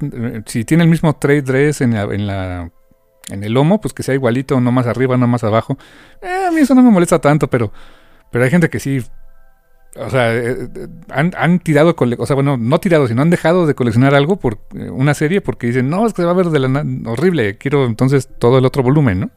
si 0.45 0.65
tiene 0.65 0.83
el 0.83 0.89
mismo 0.89 1.13
trade 1.15 1.41
dress 1.41 1.81
en 1.81 1.93
la, 1.93 2.03
en 2.03 2.27
la 2.27 2.71
en 3.29 3.43
el 3.43 3.53
lomo, 3.53 3.79
pues 3.81 3.93
que 3.93 4.03
sea 4.03 4.15
igualito, 4.15 4.59
no 4.61 4.71
más 4.71 4.87
arriba, 4.87 5.17
no 5.17 5.27
más 5.27 5.43
abajo. 5.43 5.77
Eh, 6.21 6.47
a 6.47 6.51
mí 6.51 6.61
eso 6.61 6.75
no 6.75 6.81
me 6.81 6.91
molesta 6.91 7.19
tanto, 7.19 7.47
pero, 7.47 7.71
pero 8.31 8.43
hay 8.43 8.49
gente 8.49 8.69
que 8.69 8.79
sí. 8.79 9.03
O 9.95 10.09
sea, 10.09 10.35
eh, 10.35 10.67
eh, 10.75 10.87
han, 11.09 11.59
tirado, 11.59 11.95
o 11.97 12.25
sea, 12.25 12.35
bueno, 12.35 12.57
no 12.57 12.79
tirado, 12.79 13.07
sino 13.07 13.21
han 13.21 13.29
dejado 13.29 13.65
de 13.65 13.73
coleccionar 13.73 14.13
algo 14.13 14.37
por 14.37 14.59
una 14.91 15.13
serie 15.13 15.41
porque 15.41 15.67
dicen, 15.67 15.89
no, 15.89 16.05
es 16.05 16.13
que 16.13 16.21
se 16.21 16.25
va 16.25 16.31
a 16.31 16.35
ver 16.35 16.47
de 16.47 16.59
la 16.59 16.85
horrible, 17.09 17.57
quiero 17.57 17.85
entonces 17.85 18.29
todo 18.37 18.59
el 18.59 18.65
otro 18.65 18.83
volumen, 18.83 19.19
¿no? 19.21 19.31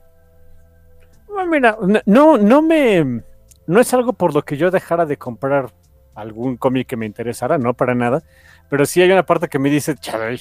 mira, 1.47 1.77
no, 2.07 2.39
no 2.39 2.63
me. 2.63 3.23
No 3.67 3.81
es 3.81 3.95
algo 3.95 4.13
por 4.13 4.35
lo 4.35 4.43
que 4.43 4.57
yo 4.57 4.71
dejara 4.71 5.07
de 5.07 5.17
comprar 5.17 5.73
algún 6.15 6.57
cómic 6.57 6.89
que 6.89 6.97
me 6.97 7.07
interesara, 7.07 7.59
no 7.59 7.75
para 7.75 7.95
nada. 7.95 8.23
Pero 8.69 8.87
sí 8.87 9.03
hay 9.03 9.11
una 9.11 9.25
parte 9.25 9.49
que 9.49 9.59
me 9.59 9.71
dice, 9.71 9.95
chaval, 9.95 10.41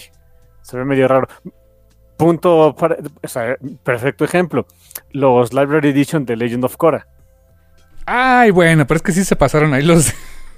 se 0.62 0.78
ve 0.78 0.86
medio 0.86 1.08
raro 1.08 1.28
punto, 2.22 2.76
perfecto 3.84 4.24
ejemplo, 4.24 4.67
los 5.09 5.53
Library 5.53 5.89
Edition 5.89 6.24
de 6.24 6.36
Legend 6.36 6.65
of 6.65 6.78
Korra. 6.78 7.07
Ay, 8.05 8.51
bueno, 8.51 8.86
pero 8.86 8.97
es 8.97 9.01
que 9.01 9.11
sí 9.11 9.24
se 9.24 9.36
pasaron 9.36 9.74
ahí 9.74 9.82
los... 9.82 10.13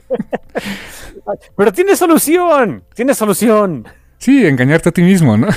pero 1.55 1.71
tiene 1.71 1.95
solución, 1.95 2.83
tiene 2.93 3.13
solución. 3.13 3.87
Sí, 4.17 4.45
engañarte 4.45 4.89
a 4.89 4.91
ti 4.91 5.03
mismo, 5.03 5.37
¿no? 5.37 5.47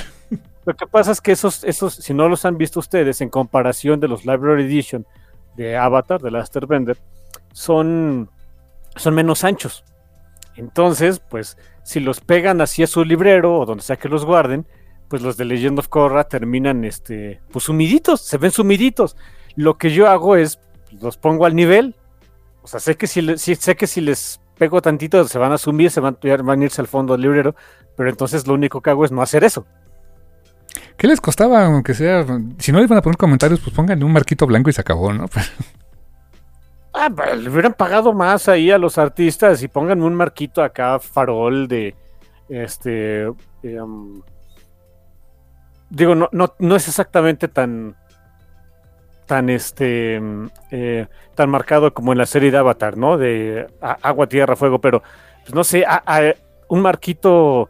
Lo 0.65 0.75
que 0.77 0.87
pasa 0.87 1.11
es 1.11 1.21
que 1.21 1.33
esos, 1.33 1.65
esos, 1.65 1.95
si 1.95 2.15
no 2.15 2.29
los 2.29 2.45
han 2.45 2.57
visto 2.57 2.79
ustedes, 2.79 3.21
en 3.21 3.29
comparación 3.29 3.99
de 3.99 4.07
los 4.07 4.25
Library 4.25 4.63
Edition 4.63 5.05
de 5.57 5.77
Avatar, 5.77 6.21
de 6.21 6.31
Laster 6.31 6.69
Bender, 6.69 6.99
son, 7.53 8.31
son 8.95 9.13
menos 9.13 9.43
anchos. 9.43 9.85
Entonces, 10.55 11.19
pues, 11.19 11.59
si 11.83 11.99
los 11.99 12.21
pegan 12.21 12.61
así 12.61 12.85
a 12.85 12.87
su 12.87 13.05
librero 13.05 13.59
o 13.59 13.67
donde 13.67 13.83
sea 13.83 13.97
que 13.97 14.09
los 14.09 14.25
guarden, 14.25 14.67
pues 15.09 15.23
los 15.23 15.37
de 15.37 15.45
Legend 15.45 15.79
of 15.79 15.89
Korra 15.89 16.25
terminan, 16.25 16.85
este, 16.85 17.41
pues 17.53 17.65
sumiditos, 17.65 18.21
se 18.21 18.39
ven 18.39 18.51
sumiditos. 18.51 19.17
Lo 19.55 19.79
que 19.79 19.91
yo 19.91 20.09
hago 20.09 20.37
es, 20.37 20.59
los 21.01 21.17
pongo 21.17 21.47
al 21.47 21.55
nivel, 21.55 21.95
o 22.63 22.67
sea, 22.67 22.81
sé 22.81 22.97
que 22.97 23.07
si, 23.07 23.37
sé 23.37 23.77
que 23.77 23.87
si 23.87 24.01
les 24.01 24.41
pego 24.59 24.83
tantito 24.83 25.27
se 25.29 25.39
van 25.39 25.53
a 25.53 25.59
sumir, 25.59 25.91
se 25.91 26.01
van, 26.01 26.19
van 26.43 26.61
a 26.61 26.65
irse 26.65 26.81
al 26.81 26.89
fondo 26.89 27.15
del 27.15 27.23
librero, 27.23 27.55
pero 27.97 28.11
entonces 28.11 28.47
lo 28.47 28.55
único 28.55 28.81
que 28.81 28.91
hago 28.91 29.05
es 29.05 29.13
no 29.13 29.23
hacer 29.23 29.45
eso. 29.45 29.67
¿Qué 30.97 31.07
les 31.07 31.21
costaba, 31.21 31.67
aunque 31.67 31.95
sea, 31.95 32.27
si 32.59 32.73
no 32.73 32.81
les 32.81 32.89
van 32.89 32.99
a 32.99 33.03
poner 33.03 33.17
comentarios, 33.17 33.61
pues 33.61 33.75
pongan 33.75 34.03
un 34.03 34.13
marquito 34.13 34.47
blanco 34.47 34.71
y 34.71 34.73
se 34.73 34.81
acabó, 34.81 35.13
¿no? 35.13 35.27
ah, 36.95 37.11
pues, 37.15 37.39
le 37.39 37.51
hubieran 37.51 37.75
pagado 37.75 38.13
más 38.13 38.49
ahí 38.49 38.71
a 38.71 38.79
los 38.79 38.99
artistas 38.99 39.63
y 39.63 39.69
pónganme 39.69 40.05
un 40.05 40.15
marquito 40.15 40.63
acá, 40.63 40.99
farol 40.99 41.69
de, 41.69 41.95
este, 42.49 43.23
em, 43.63 44.23
digo, 45.91 46.15
no, 46.15 46.29
no, 46.33 46.55
no 46.59 46.77
es 46.77 46.89
exactamente 46.89 47.49
tan 47.49 47.97
tan 49.27 49.51
este 49.51 50.21
eh, 50.71 51.07
tan 51.35 51.51
marcado 51.51 51.93
como 51.93 52.13
en 52.13 52.19
la 52.19 52.27
serie 52.27 52.51
de 52.51 52.59
Avatar, 52.59 52.97
¿no? 52.97 53.19
De 53.19 53.67
agua, 53.81 54.29
tierra, 54.29 54.57
fuego, 54.57 54.81
pero 54.81 55.03
pues 55.43 55.55
no 55.55 55.65
sé, 55.65 55.85
un 56.69 56.81
marquito 56.81 57.69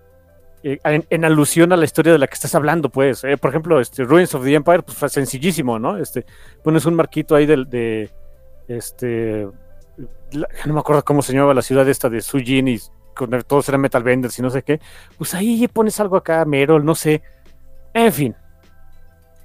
eh, 0.63 0.79
en, 0.85 1.25
alusión 1.25 1.73
a 1.73 1.77
la 1.77 1.85
historia 1.85 2.13
de 2.13 2.19
la 2.19 2.27
que 2.27 2.35
estás 2.35 2.55
hablando, 2.55 2.91
pues. 2.91 3.25
Eh, 3.25 3.37
por 3.39 3.51
ejemplo, 3.51 3.81
este 3.81 4.05
Ruins 4.05 4.35
of 4.35 4.45
the 4.45 4.55
Empire, 4.55 4.83
pues 4.83 4.97
fue 4.97 5.09
sencillísimo, 5.09 5.79
¿no? 5.79 5.97
Este, 5.97 6.27
pones 6.63 6.85
un 6.87 6.95
marquito 6.95 7.35
ahí 7.35 7.47
de, 7.47 7.65
de 7.65 8.11
este 8.69 9.49
no 10.67 10.75
me 10.75 10.81
acuerdo 10.81 11.05
cómo 11.05 11.23
se 11.23 11.33
llamaba 11.33 11.55
la 11.55 11.63
ciudad 11.63 11.89
esta 11.89 12.11
de 12.11 12.21
Sujin 12.21 12.69
y 12.69 12.79
con 13.15 13.31
todos 13.45 13.69
eran 13.69 13.81
metal 13.81 14.03
vendors 14.03 14.39
y 14.39 14.43
no 14.43 14.51
sé 14.51 14.63
qué. 14.63 14.81
Pues 15.17 15.35
ahí 15.35 15.67
pones 15.69 15.99
algo 16.01 16.17
acá, 16.17 16.45
Merol, 16.45 16.85
no 16.85 16.95
sé 16.95 17.23
en 17.97 18.13
fin. 18.13 18.37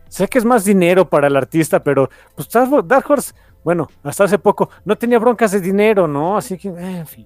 Sé 0.09 0.27
que 0.27 0.37
es 0.37 0.45
más 0.45 0.65
dinero 0.65 1.09
para 1.09 1.27
el 1.27 1.37
artista, 1.37 1.81
pero 1.81 2.09
pues 2.35 2.49
Dark 2.49 3.09
Horse, 3.09 3.33
bueno, 3.63 3.87
hasta 4.03 4.25
hace 4.25 4.37
poco 4.37 4.69
no 4.83 4.97
tenía 4.97 5.17
broncas 5.19 5.51
de 5.53 5.61
dinero, 5.61 6.05
¿no? 6.05 6.35
Así 6.35 6.57
que, 6.57 6.67
en 6.67 7.07
fin. 7.07 7.25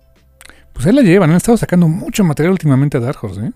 Pues 0.72 0.86
ahí 0.86 0.94
la 0.94 1.02
llevan, 1.02 1.32
han 1.32 1.38
estado 1.38 1.58
sacando 1.58 1.88
mucho 1.88 2.24
material 2.24 2.52
últimamente 2.52 2.98
a 2.98 3.00
Dark 3.00 3.18
Horse, 3.24 3.48
¿eh? 3.48 3.52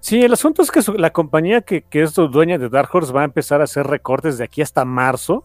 Sí, 0.00 0.22
el 0.22 0.34
asunto 0.34 0.62
es 0.62 0.70
que 0.70 0.80
la 0.98 1.10
compañía 1.10 1.62
que, 1.62 1.84
es 1.90 2.14
dueña 2.14 2.58
de 2.58 2.68
Dark 2.68 2.90
Horse 2.92 3.12
va 3.12 3.22
a 3.22 3.24
empezar 3.24 3.62
a 3.62 3.64
hacer 3.64 3.86
recortes 3.86 4.36
de 4.36 4.44
aquí 4.44 4.60
hasta 4.60 4.84
marzo. 4.84 5.44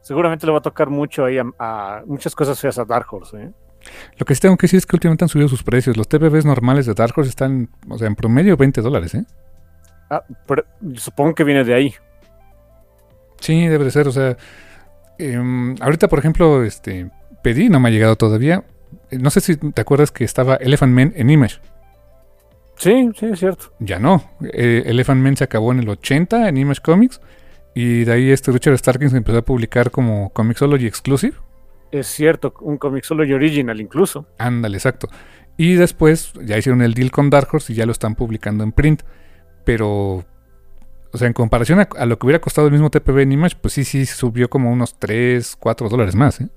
Seguramente 0.00 0.46
le 0.46 0.52
va 0.52 0.58
a 0.58 0.62
tocar 0.62 0.88
mucho 0.88 1.26
ahí 1.26 1.36
a, 1.38 2.02
muchas 2.06 2.34
cosas 2.34 2.58
feas 2.58 2.78
a 2.78 2.84
Dark 2.86 3.06
Horse, 3.12 3.36
¿eh? 3.36 3.50
Lo 4.16 4.24
que 4.24 4.34
sí 4.34 4.40
tengo 4.40 4.56
que 4.56 4.64
decir 4.64 4.78
es 4.78 4.86
que 4.86 4.96
últimamente 4.96 5.24
han 5.24 5.28
subido 5.28 5.48
sus 5.48 5.62
precios. 5.62 5.96
Los 5.96 6.08
TVBs 6.08 6.46
normales 6.46 6.86
de 6.86 6.94
Dark 6.94 7.12
Horse 7.16 7.28
están, 7.28 7.68
o 7.88 7.98
sea, 7.98 8.08
en 8.08 8.16
promedio 8.16 8.56
20 8.56 8.80
dólares, 8.80 9.14
¿eh? 9.14 9.26
Ah, 10.10 10.24
supongo 10.94 11.34
que 11.34 11.44
viene 11.44 11.64
de 11.64 11.74
ahí. 11.74 11.94
Sí, 13.40 13.66
debe 13.66 13.84
de 13.84 13.90
ser. 13.90 14.08
O 14.08 14.12
sea, 14.12 14.36
em, 15.18 15.74
ahorita, 15.80 16.08
por 16.08 16.18
ejemplo, 16.18 16.64
este 16.64 17.10
pedí, 17.42 17.68
no 17.68 17.80
me 17.80 17.88
ha 17.88 17.92
llegado 17.92 18.16
todavía. 18.16 18.64
Eh, 19.10 19.18
no 19.18 19.30
sé 19.30 19.40
si 19.40 19.56
te 19.56 19.80
acuerdas 19.80 20.10
que 20.10 20.24
estaba 20.24 20.56
Elephant 20.56 20.92
Man 20.92 21.12
en 21.16 21.30
Image. 21.30 21.56
Sí, 22.76 23.10
sí, 23.18 23.26
es 23.26 23.38
cierto. 23.38 23.72
Ya 23.78 23.98
no. 23.98 24.22
Eh, 24.52 24.84
Elephant 24.86 25.22
Man 25.22 25.36
se 25.36 25.44
acabó 25.44 25.72
en 25.72 25.80
el 25.80 25.88
80 25.88 26.48
en 26.48 26.56
Image 26.56 26.80
Comics. 26.82 27.20
Y 27.74 28.04
de 28.04 28.12
ahí 28.12 28.30
este 28.30 28.52
Richard 28.52 28.78
Starkins 28.78 29.12
empezó 29.12 29.38
a 29.38 29.42
publicar 29.42 29.90
como 29.90 30.30
Comixology 30.30 30.86
Exclusive. 30.86 31.36
Es 31.92 32.06
cierto, 32.06 32.54
un 32.60 32.78
Comixology 32.78 33.32
Original 33.32 33.80
incluso. 33.80 34.26
Ándale, 34.38 34.76
exacto. 34.76 35.08
Y 35.56 35.74
después 35.74 36.32
ya 36.42 36.58
hicieron 36.58 36.82
el 36.82 36.94
deal 36.94 37.10
con 37.10 37.30
Dark 37.30 37.48
Horse 37.52 37.72
y 37.72 37.76
ya 37.76 37.86
lo 37.86 37.92
están 37.92 38.14
publicando 38.14 38.64
en 38.64 38.72
print 38.72 39.02
pero, 39.66 40.24
o 41.12 41.18
sea, 41.18 41.26
en 41.26 41.34
comparación 41.34 41.80
a, 41.80 42.06
lo 42.06 42.18
que 42.18 42.26
hubiera 42.26 42.40
costado 42.40 42.68
el 42.68 42.72
mismo 42.72 42.88
TPB 42.88 43.18
en 43.18 43.32
Image, 43.32 43.56
pues 43.60 43.74
sí, 43.74 43.84
sí 43.84 44.06
subió 44.06 44.48
como 44.48 44.70
unos 44.70 44.96
3, 44.98 45.56
4 45.58 45.88
dólares 45.90 46.14
más, 46.14 46.40
¿eh? 46.40 46.48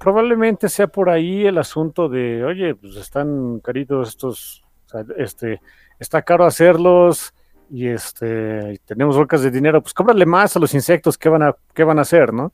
probablemente 0.00 0.68
sea 0.68 0.88
por 0.88 1.08
ahí 1.08 1.46
el 1.46 1.58
asunto 1.58 2.08
de, 2.08 2.44
oye, 2.44 2.74
pues 2.74 2.96
están 2.96 3.60
caritos 3.60 4.08
estos, 4.08 4.64
o 4.86 4.88
sea, 4.88 5.04
este, 5.16 5.60
está 6.00 6.22
caro 6.22 6.44
hacerlos 6.44 7.32
y 7.70 7.86
este, 7.86 8.80
tenemos 8.84 9.16
bocas 9.16 9.42
de 9.42 9.52
dinero, 9.52 9.80
pues 9.80 9.94
cóbrale 9.94 10.26
más 10.26 10.56
a 10.56 10.58
los 10.58 10.74
insectos, 10.74 11.16
¿qué 11.16 11.28
van 11.28 11.44
a, 11.44 11.54
qué 11.72 11.84
van 11.84 12.00
a 12.00 12.02
hacer, 12.02 12.32
no? 12.32 12.52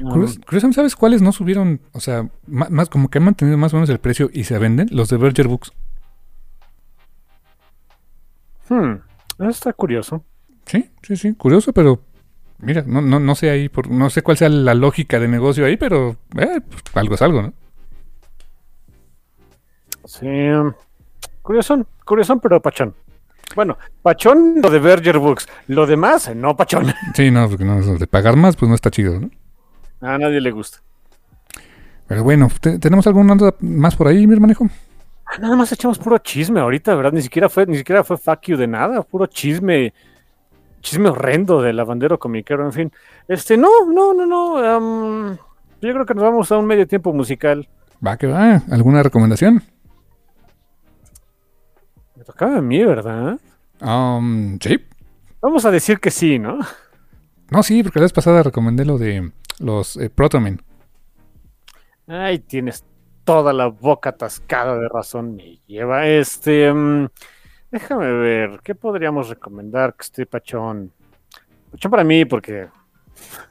Curiosamente, 0.00 0.74
¿sabes 0.74 0.94
cuáles 0.94 1.22
no 1.22 1.32
subieron? 1.32 1.80
O 1.92 1.98
sea, 1.98 2.28
más, 2.46 2.88
como 2.88 3.08
que 3.08 3.18
han 3.18 3.24
mantenido 3.24 3.58
más 3.58 3.72
o 3.72 3.76
menos 3.76 3.90
el 3.90 3.98
precio 3.98 4.30
y 4.32 4.44
se 4.44 4.58
venden, 4.58 4.88
los 4.92 5.08
de 5.08 5.16
Berger 5.16 5.48
Books. 5.48 5.72
Hmm, 8.68 8.94
está 9.48 9.72
curioso. 9.72 10.24
Sí, 10.66 10.90
sí, 11.02 11.16
sí, 11.16 11.34
curioso, 11.34 11.72
pero 11.72 12.02
mira, 12.58 12.84
no, 12.86 13.00
no, 13.00 13.18
no 13.18 13.34
sé 13.34 13.50
ahí, 13.50 13.68
por, 13.68 13.90
no 13.90 14.10
sé 14.10 14.22
cuál 14.22 14.36
sea 14.36 14.48
la 14.48 14.74
lógica 14.74 15.18
de 15.18 15.28
negocio 15.28 15.64
ahí, 15.64 15.76
pero 15.76 16.16
eh, 16.36 16.60
pues, 16.68 16.82
algo 16.94 17.14
es 17.14 17.22
algo, 17.22 17.42
¿no? 17.42 17.52
Sí, 20.04 20.26
curioso, 21.42 21.86
curioso, 22.04 22.38
pero 22.38 22.60
pachón. 22.60 22.94
Bueno, 23.54 23.78
pachón 24.02 24.60
lo 24.62 24.70
de 24.70 24.78
Berger 24.78 25.18
Books, 25.18 25.48
lo 25.68 25.86
demás, 25.86 26.34
no 26.34 26.56
pachón. 26.56 26.92
Sí, 27.14 27.30
no, 27.30 27.48
porque 27.48 27.64
no, 27.64 27.80
de 27.80 28.06
pagar 28.06 28.36
más, 28.36 28.56
pues 28.56 28.68
no 28.68 28.74
está 28.74 28.90
chido, 28.90 29.20
¿no? 29.20 29.30
A 30.00 30.18
nadie 30.18 30.40
le 30.40 30.50
gusta. 30.50 30.78
Pero 32.06 32.24
bueno, 32.24 32.48
¿tenemos 32.80 33.06
algún 33.06 33.26
más 33.60 33.96
por 33.96 34.08
ahí, 34.08 34.26
mi 34.26 34.32
hermanejo? 34.32 34.68
Nada 35.40 35.56
más 35.56 35.70
echamos 35.72 35.98
puro 35.98 36.18
chisme 36.18 36.60
ahorita, 36.60 36.94
¿verdad? 36.94 37.12
Ni 37.12 37.22
siquiera 37.22 37.48
fue, 37.48 37.66
ni 37.66 37.76
siquiera 37.76 38.02
fue 38.02 38.16
fuck 38.16 38.40
you 38.42 38.56
de 38.56 38.66
nada, 38.66 39.02
puro 39.02 39.26
chisme. 39.26 39.92
chisme 40.80 41.10
horrendo 41.10 41.60
del 41.60 41.76
lavandero 41.76 42.18
comiquero, 42.18 42.64
en 42.64 42.72
fin. 42.72 42.92
Este, 43.28 43.56
no, 43.56 43.68
no, 43.92 44.14
no, 44.14 44.26
no. 44.26 45.38
yo 45.80 45.92
creo 45.92 46.06
que 46.06 46.14
nos 46.14 46.24
vamos 46.24 46.50
a 46.50 46.58
un 46.58 46.66
medio 46.66 46.86
tiempo 46.86 47.12
musical. 47.12 47.68
Va 48.04 48.16
que 48.16 48.26
va. 48.26 48.62
¿Alguna 48.70 49.02
recomendación? 49.02 49.62
Me 52.16 52.24
tocaba 52.24 52.58
a 52.58 52.62
mí, 52.62 52.82
¿verdad? 52.82 53.38
Um, 53.80 54.58
sí. 54.60 54.78
Vamos 55.40 55.64
a 55.64 55.70
decir 55.70 56.00
que 56.00 56.10
sí, 56.10 56.38
¿no? 56.38 56.58
No, 57.50 57.62
sí, 57.62 57.82
porque 57.82 57.98
la 58.00 58.04
vez 58.04 58.12
pasada 58.12 58.42
recomendé 58.42 58.84
lo 58.84 58.98
de 58.98 59.30
los 59.60 59.96
eh, 59.96 60.10
Protomen. 60.10 60.62
Ay, 62.06 62.38
tienes 62.38 62.84
toda 63.28 63.52
la 63.52 63.66
boca 63.66 64.08
atascada 64.08 64.78
de 64.78 64.88
razón. 64.88 65.36
Me 65.36 65.58
lleva 65.66 66.06
este. 66.06 66.72
Mm, 66.72 67.08
déjame 67.70 68.10
ver, 68.10 68.60
¿qué 68.64 68.74
podríamos 68.74 69.28
recomendar 69.28 69.92
que 69.92 70.04
esté 70.04 70.24
pachón? 70.24 70.90
Pachón 71.70 71.90
para 71.90 72.04
mí, 72.04 72.24
porque 72.24 72.68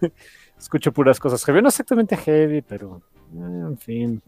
escucho 0.57 0.91
puras 0.91 1.19
cosas 1.19 1.45
heavy. 1.45 1.61
No 1.61 1.67
exactamente 1.67 2.17
heavy, 2.17 2.63
pero. 2.63 3.03
Eh, 3.35 3.65
en 3.67 3.77
fin. 3.77 4.23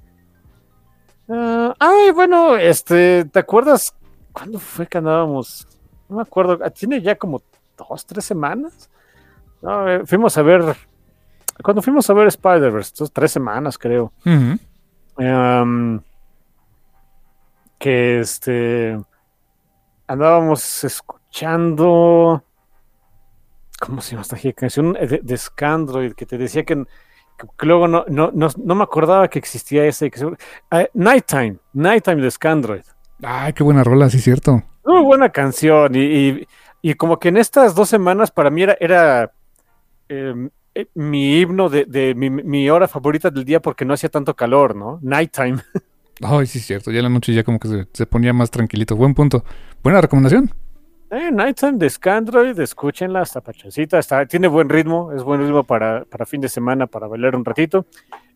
Ah, 1.28 1.74
ay, 1.80 2.12
bueno, 2.12 2.56
este, 2.56 3.26
¿te 3.26 3.40
acuerdas 3.40 3.96
cuándo 4.32 4.60
fue 4.60 4.86
que 4.86 5.00
andábamos? 5.00 5.68
No 6.10 6.18
me 6.18 6.22
acuerdo, 6.22 6.60
ah, 6.64 6.70
tiene 6.70 7.02
ya 7.02 7.16
como 7.16 7.42
dos, 7.76 8.06
tres 8.06 8.24
semanas. 8.24 8.88
Eh, 9.64 10.04
fuimos 10.06 10.38
a 10.38 10.44
ver, 10.44 10.76
cuando 11.64 11.82
fuimos 11.82 12.08
a 12.08 12.14
ver 12.14 12.28
Spider-Verse, 12.28 13.06
tres 13.12 13.32
semanas 13.32 13.80
creo. 13.80 14.14
Em, 15.20 16.02
que 17.78 18.20
este, 18.20 19.00
andábamos 20.08 20.84
escuchando, 20.84 22.44
¿cómo 23.80 24.02
se 24.02 24.12
llama 24.12 24.22
esta 24.22 24.38
canción? 24.54 24.94
De, 24.94 25.20
de 25.22 25.38
Scandroid, 25.38 26.14
que 26.14 26.26
te 26.26 26.38
decía 26.38 26.64
que 26.64 26.86
que 27.58 27.66
luego 27.66 27.88
no, 27.88 28.06
no, 28.08 28.32
no, 28.34 28.76
me 28.76 28.84
acordaba 28.84 29.28
que 29.28 29.40
existía 29.40 29.86
ese. 29.86 30.12
Que 30.12 30.36
ah, 30.72 30.86
Nighttime, 30.94 31.58
Nighttime 31.74 32.22
de 32.22 32.32
Scandroid. 32.32 32.84
Ay, 33.24 33.54
qué 33.54 33.64
buena 33.64 33.84
rola, 33.84 34.10
sí, 34.10 34.20
cierto. 34.20 34.64
Muy 34.86 35.04
buena 35.04 35.30
canción. 35.30 35.94
Y, 35.96 36.48
y, 36.82 36.94
como 36.96 37.20
que 37.20 37.30
en 37.30 37.38
estas 37.38 37.76
dos 37.76 37.90
semanas 37.90 38.32
para 38.32 38.50
mí 38.50 38.64
era, 38.64 38.78
era 38.80 39.32
em, 40.08 40.48
eh, 40.48 40.50
mi 40.94 41.40
himno 41.40 41.70
de, 41.70 41.86
de 41.86 42.16
mi, 42.16 42.30
mi, 42.30 42.70
hora 42.70 42.88
favorita 42.88 43.30
del 43.30 43.46
día 43.46 43.62
porque 43.62 43.86
no 43.86 43.94
hacía 43.94 44.10
tanto 44.10 44.36
calor, 44.36 44.76
¿no? 44.76 45.00
Nighttime. 45.02 45.58
Ay, 46.22 46.48
sí, 46.48 46.60
cierto. 46.60 46.92
Ya 46.92 47.02
la 47.02 47.10
noche 47.10 47.34
ya 47.34 47.44
como 47.44 47.60
que 47.60 47.68
se, 47.68 47.88
se 47.94 48.06
ponía 48.06 48.34
más 48.34 48.52
tranquilito. 48.52 48.96
Buen 48.96 49.14
punto. 49.14 49.44
Buena 49.84 50.02
recomendación. 50.02 50.52
Eh, 51.12 51.32
Nighttime 51.32 51.80
de 51.80 51.90
Scandroid, 51.90 52.60
escúchenla, 52.60 53.24
está 53.24 53.42
pachoncita, 53.42 53.98
está, 53.98 54.28
tiene 54.28 54.48
buen 54.48 54.70
ritmo, 54.70 55.12
es 55.12 55.24
buen 55.24 55.42
ritmo 55.42 55.64
para, 55.64 56.06
para 56.06 56.24
fin 56.28 56.40
de 56.40 56.50
semana, 56.50 56.86
para 56.86 57.08
bailar 57.08 57.36
un 57.36 57.44
ratito. 57.44 57.88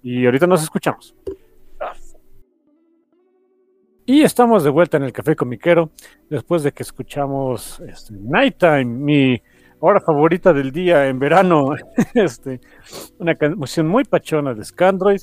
Y 0.02 0.26
ahorita 0.26 0.48
nos 0.48 0.64
escuchamos. 0.64 1.14
Y 4.06 4.22
estamos 4.22 4.64
de 4.64 4.70
vuelta 4.70 4.98
en 4.98 5.04
el 5.04 5.14
Café 5.14 5.36
Comiquero, 5.36 5.92
después 6.30 6.64
de 6.64 6.74
que 6.74 6.84
escuchamos 6.84 7.80
este, 7.88 8.14
Nighttime, 8.14 8.86
mi 8.86 9.42
hora 9.86 10.00
favorita 10.00 10.54
del 10.54 10.72
día 10.72 11.08
en 11.08 11.20
verano. 11.20 11.76
este, 12.14 12.62
una 13.20 13.36
canción 13.36 13.88
muy 13.88 14.06
pachona 14.06 14.54
de 14.54 14.64
Scandroid, 14.64 15.22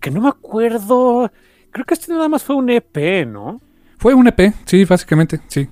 que 0.00 0.10
no 0.10 0.20
me 0.20 0.28
acuerdo, 0.28 1.30
creo 1.70 1.84
que 1.84 1.94
este 1.94 2.12
nada 2.12 2.28
más 2.28 2.42
fue 2.42 2.56
un 2.56 2.70
EP, 2.70 3.26
¿no? 3.26 3.60
Fue 3.98 4.14
un 4.14 4.26
EP, 4.26 4.52
sí, 4.64 4.84
básicamente, 4.84 5.40
sí. 5.46 5.68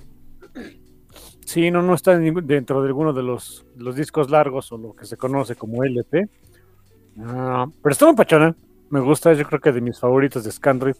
Sí, 1.45 1.69
no, 1.69 1.81
no 1.81 1.95
está 1.95 2.17
dentro 2.17 2.81
de 2.81 2.87
alguno 2.87 3.11
de 3.11 3.23
los, 3.23 3.65
los, 3.75 3.93
discos 3.97 4.29
largos 4.29 4.71
o 4.71 4.77
lo 4.77 4.93
que 4.93 5.05
se 5.05 5.17
conoce 5.17 5.55
como 5.55 5.83
LP. 5.83 6.29
Ah, 7.19 7.67
pero 7.83 7.91
está 7.91 8.05
muy 8.05 8.15
pachona. 8.15 8.55
Me 8.89 9.01
gusta, 9.01 9.33
yo 9.33 9.45
creo 9.45 9.59
que 9.59 9.73
de 9.73 9.81
mis 9.81 9.99
favoritos 9.99 10.45
de 10.45 10.51
Scandroid. 10.51 10.95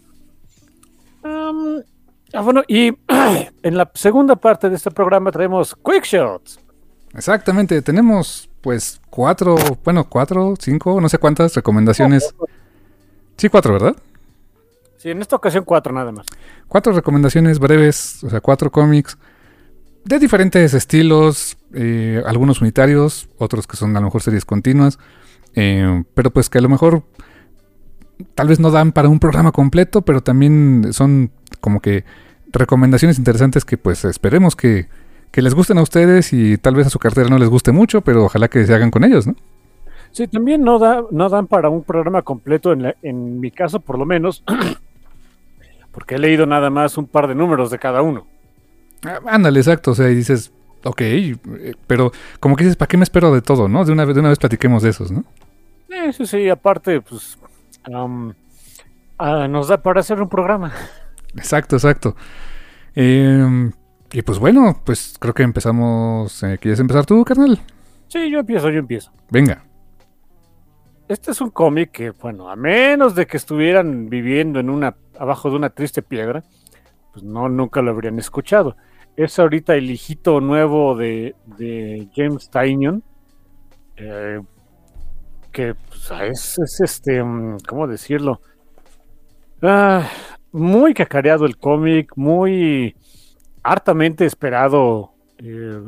ah, 1.23 2.41
bueno, 2.43 2.63
y 2.67 2.87
en 3.63 3.77
la 3.77 3.89
segunda 3.93 4.35
parte 4.35 4.69
de 4.69 4.75
este 4.75 4.91
programa 4.91 5.31
traemos 5.31 5.73
Quick 5.73 6.03
Shots. 6.03 6.59
Exactamente, 7.14 7.82
tenemos 7.82 8.49
pues 8.62 9.01
cuatro, 9.09 9.55
bueno, 9.84 10.07
cuatro, 10.07 10.53
cinco, 10.59 11.01
no 11.01 11.09
sé 11.09 11.18
cuántas 11.18 11.53
recomendaciones. 11.55 12.34
Sí, 13.38 13.49
cuatro, 13.49 13.74
¿verdad? 13.74 13.95
Sí, 14.97 15.09
en 15.09 15.22
esta 15.22 15.36
ocasión 15.36 15.64
cuatro 15.66 15.93
nada 15.93 16.12
más. 16.12 16.26
Cuatro 16.68 16.93
recomendaciones 16.93 17.59
breves, 17.59 18.24
o 18.24 18.30
sea, 18.30 18.39
cuatro 18.39 18.72
cómics 18.72 19.18
de 20.05 20.20
diferentes 20.20 20.74
estilos, 20.74 21.57
eh, 21.74 22.22
algunos 22.26 22.62
unitarios, 22.62 23.30
otros 23.38 23.68
que 23.68 23.78
son 23.78 23.95
a 23.95 23.99
lo 23.99 24.05
mejor 24.05 24.22
series 24.22 24.45
continuas, 24.45 24.99
eh, 25.55 26.03
pero 26.14 26.32
pues 26.32 26.49
que 26.49 26.59
a 26.59 26.62
lo 26.62 26.70
mejor 26.70 27.03
tal 28.36 28.47
vez 28.47 28.59
no 28.59 28.72
dan 28.72 28.91
para 28.91 29.09
un 29.09 29.20
programa 29.20 29.51
completo, 29.51 30.03
pero 30.03 30.22
también 30.22 30.89
son 30.91 31.32
como 31.59 31.82
que 31.82 32.03
recomendaciones 32.51 33.18
interesantes 33.18 33.66
que 33.66 33.78
pues 33.78 34.05
esperemos 34.05 34.55
que, 34.55 34.88
les 35.36 35.53
gusten 35.53 35.77
a 35.77 35.82
ustedes 35.82 36.34
y 36.34 36.57
tal 36.57 36.75
vez 36.75 36.88
a 36.88 36.89
su 36.89 36.99
cartera 36.99 37.29
no 37.29 37.38
les 37.38 37.47
guste 37.47 37.71
mucho, 37.71 38.01
pero 38.01 38.25
ojalá 38.25 38.47
que 38.47 38.65
se 38.65 38.73
hagan 38.73 38.91
con 38.91 39.03
ellos, 39.03 39.27
¿no? 39.27 39.36
Sí, 40.11 40.27
también 40.27 40.61
no, 40.61 40.77
da, 40.77 41.03
no 41.11 41.29
dan 41.29 41.47
para 41.47 41.69
un 41.69 41.84
programa 41.84 42.21
completo, 42.21 42.73
en, 42.73 42.93
en 43.01 43.39
mi 43.39 43.49
caso 43.49 43.79
por 43.79 43.97
lo 43.97 44.05
menos, 44.05 44.43
porque 45.93 46.15
he 46.15 46.19
leído 46.19 46.45
nada 46.45 46.69
más 46.69 46.97
un 46.97 47.07
par 47.07 47.27
de 47.27 47.36
números 47.36 47.71
de 47.71 47.79
cada 47.79 48.01
uno. 48.01 48.25
Ah, 49.05 49.19
ándale, 49.27 49.59
exacto. 49.59 49.91
O 49.91 49.95
sea, 49.95 50.09
y 50.09 50.15
dices, 50.15 50.51
ok, 50.84 51.01
eh, 51.01 51.36
pero 51.88 52.11
como 52.39 52.55
que 52.55 52.63
dices, 52.63 52.77
¿para 52.77 52.88
qué 52.88 52.97
me 52.97 53.03
espero 53.03 53.34
de 53.34 53.41
todo, 53.41 53.67
no? 53.67 53.86
De 53.86 53.91
una 53.91 54.05
vez, 54.05 54.15
de 54.15 54.19
una 54.19 54.29
vez 54.29 54.39
platiquemos 54.39 54.84
de 54.84 54.89
esos, 54.89 55.11
¿no? 55.11 55.23
Eh, 55.89 56.13
sí, 56.13 56.25
sí, 56.25 56.49
aparte, 56.49 57.01
pues 57.01 57.38
ah, 57.93 59.47
nos 59.47 59.67
da 59.67 59.82
para 59.82 59.99
hacer 59.99 60.21
un 60.21 60.29
programa. 60.29 60.71
Exacto, 61.36 61.75
exacto. 61.75 62.15
Em, 62.95 63.71
y 64.12 64.22
pues 64.22 64.39
bueno, 64.39 64.82
pues 64.86 65.16
creo 65.20 65.34
que 65.34 65.43
empezamos. 65.43 66.43
Eh, 66.43 66.57
¿Quieres 66.59 66.80
empezar 66.80 67.05
tú, 67.05 67.24
carnal? 67.24 67.59
Sí, 68.07 68.30
yo 68.30 68.39
empiezo, 68.39 68.70
yo 68.70 68.80
empiezo. 68.80 69.12
Venga. 69.30 69.64
Este 71.07 71.32
es 71.32 71.41
un 71.41 71.49
cómic 71.49 71.91
que, 71.91 72.12
bueno, 72.12 72.49
a 72.49 72.55
menos 72.55 73.16
de 73.16 73.28
que 73.28 73.38
estuvieran 73.38 74.09
viviendo 74.09 74.59
en 74.59 74.70
una, 74.70 74.95
abajo 75.20 75.49
de 75.49 75.57
una 75.57 75.70
triste 75.70 76.01
piedra, 76.01 76.43
pues 77.12 77.24
no, 77.24 77.49
nunca 77.49 77.82
lo 77.82 77.91
habrían 77.91 78.18
escuchado 78.18 78.76
es 79.16 79.39
ahorita 79.39 79.76
el 79.76 79.91
hijito 79.91 80.39
nuevo 80.41 80.95
de, 80.95 81.36
James 82.16 82.49
Tynion. 82.49 83.03
Eh, 83.97 84.41
que 85.51 85.76
pues, 85.76 86.12
ah, 86.12 86.26
es, 86.26 86.57
este, 86.80 87.22
mm, 87.22 87.57
¿cómo 87.68 87.88
decirlo? 87.88 88.41
Ah, 89.62 90.09
muy 90.51 90.93
cacareado 90.93 91.45
el 91.45 91.57
cómic, 91.57 92.14
muy 92.16 92.95
hartamente 93.64 94.26
esperado. 94.26 95.12
Eh, 95.38 95.82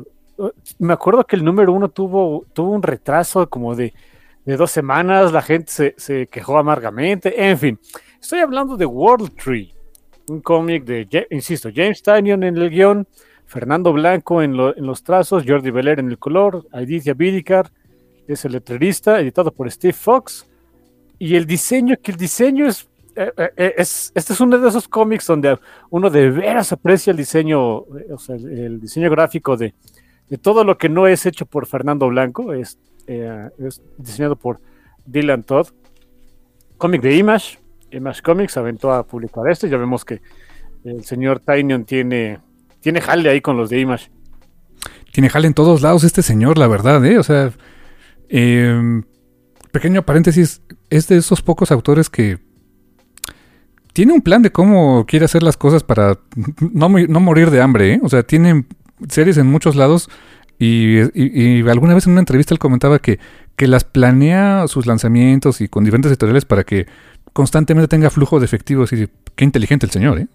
me 0.78 0.92
acuerdo 0.92 1.24
que 1.24 1.36
el 1.36 1.44
número 1.44 1.72
uno 1.72 1.88
tuvo, 1.88 2.44
tuvo 2.52 2.72
un 2.72 2.82
retraso 2.82 3.48
como 3.48 3.74
de, 3.74 3.92
dos 4.44 4.70
semanas, 4.70 5.32
la 5.32 5.42
gente 5.42 5.94
se, 5.96 6.26
quejó 6.26 6.58
amargamente, 6.58 7.48
en 7.48 7.56
fin, 7.56 7.78
estoy 8.20 8.40
hablando 8.40 8.76
de 8.76 8.84
World 8.84 9.34
Tree, 9.36 9.72
un 10.28 10.40
cómic 10.40 10.84
de, 10.84 11.26
insisto, 11.30 11.70
James 11.74 12.02
Tynion 12.02 12.42
en 12.42 12.56
el 12.56 12.68
guion, 12.68 13.06
Fernando 13.46 13.92
Blanco 13.92 14.42
en, 14.42 14.56
los 14.56 15.02
trazos, 15.02 15.44
Jordi 15.46 15.70
Beler 15.70 16.00
en 16.00 16.10
el 16.10 16.18
color, 16.18 16.66
Aiditia 16.72 17.14
Bidikar 17.14 17.70
es 18.26 18.44
el 18.44 18.52
letrerista, 18.52 19.20
editado 19.20 19.52
por 19.52 19.70
Steve 19.70 19.92
Fox. 19.92 20.46
Y 21.18 21.36
el 21.36 21.46
diseño, 21.46 21.96
que 22.02 22.12
el 22.12 22.16
diseño 22.16 22.66
es, 22.66 22.88
es 23.56 24.12
este 24.14 24.32
es 24.32 24.40
uno 24.40 24.58
de 24.58 24.68
esos 24.68 24.88
cómics 24.88 25.26
donde 25.26 25.58
uno 25.90 26.10
de 26.10 26.30
veras 26.30 26.72
aprecia 26.72 27.10
el 27.10 27.16
diseño, 27.16 27.60
o 27.60 28.18
sea, 28.18 28.36
el, 28.36 28.80
diseño 28.80 29.10
gráfico 29.10 29.56
de, 29.56 29.74
todo 30.42 30.64
lo 30.64 30.78
que 30.78 30.88
no 30.88 31.06
es 31.06 31.26
hecho 31.26 31.46
por 31.46 31.66
Fernando 31.66 32.08
Blanco, 32.08 32.52
es, 32.52 32.78
es 33.06 33.82
diseñado 33.98 34.36
por 34.36 34.60
Dylan 35.06 35.42
Todd. 35.42 35.68
Cómic 36.76 37.02
de 37.02 37.16
Image, 37.16 37.58
Image 37.90 38.22
Comics 38.22 38.56
aventó 38.56 38.92
a 38.92 39.06
publicar 39.06 39.48
este, 39.48 39.68
ya 39.68 39.76
vemos 39.76 40.04
que 40.04 40.20
el 40.84 41.04
señor 41.04 41.40
Tynion 41.40 41.84
tiene 41.84 42.40
tiene 42.84 43.00
jale 43.00 43.30
ahí 43.30 43.40
con 43.40 43.56
los 43.56 43.70
de 43.70 43.80
Image. 43.80 44.10
Tiene 45.10 45.30
jale 45.30 45.46
en 45.46 45.54
todos 45.54 45.80
lados 45.80 46.04
este 46.04 46.20
señor, 46.20 46.58
la 46.58 46.66
verdad, 46.66 47.02
¿eh? 47.06 47.18
O 47.18 47.22
sea, 47.22 47.50
em, 48.28 49.04
pequeño 49.72 50.04
paréntesis, 50.04 50.60
es 50.90 51.08
de 51.08 51.16
esos 51.16 51.40
pocos 51.40 51.72
autores 51.72 52.10
que 52.10 52.40
tiene 53.94 54.12
un 54.12 54.20
plan 54.20 54.42
de 54.42 54.50
cómo 54.50 55.06
quiere 55.06 55.24
hacer 55.24 55.42
las 55.42 55.56
cosas 55.56 55.82
para 55.82 56.18
no, 56.60 56.88
morir 56.88 57.50
de 57.50 57.62
hambre, 57.62 57.94
¿eh? 57.94 58.00
O 58.02 58.10
sea, 58.10 58.22
tiene 58.22 58.66
series 59.08 59.38
en 59.38 59.46
muchos 59.46 59.76
lados 59.76 60.10
y, 60.58 60.98
alguna 61.68 61.94
vez 61.94 62.06
en 62.06 62.12
una 62.12 62.20
entrevista 62.20 62.54
él 62.54 62.58
comentaba 62.58 62.98
que, 62.98 63.18
que 63.56 63.66
las 63.66 63.84
planea 63.84 64.68
sus 64.68 64.86
lanzamientos 64.86 65.60
y 65.60 65.68
con 65.68 65.84
diferentes 65.84 66.10
editoriales 66.10 66.44
para 66.44 66.64
que 66.64 66.86
constantemente 67.32 67.88
tenga 67.88 68.10
flujo 68.10 68.38
de 68.38 68.44
efectivos 68.44 68.92
y 68.92 69.08
qué 69.34 69.44
inteligente 69.44 69.86
el 69.86 69.92
señor, 69.92 70.18
¿eh? 70.18 70.26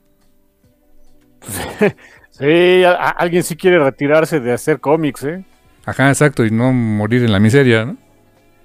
Sí, 2.32 2.84
alguien 3.18 3.44
sí 3.44 3.58
quiere 3.58 3.80
retirarse 3.80 4.40
de 4.40 4.54
hacer 4.54 4.80
cómics, 4.80 5.26
¿eh? 5.26 5.44
Ajá, 5.86 6.08
exacto, 6.08 6.46
y 6.46 6.52
no 6.52 6.72
morir 6.72 7.22
en 7.26 7.34
la 7.34 7.40
miseria, 7.42 7.84
¿no? 7.84 7.98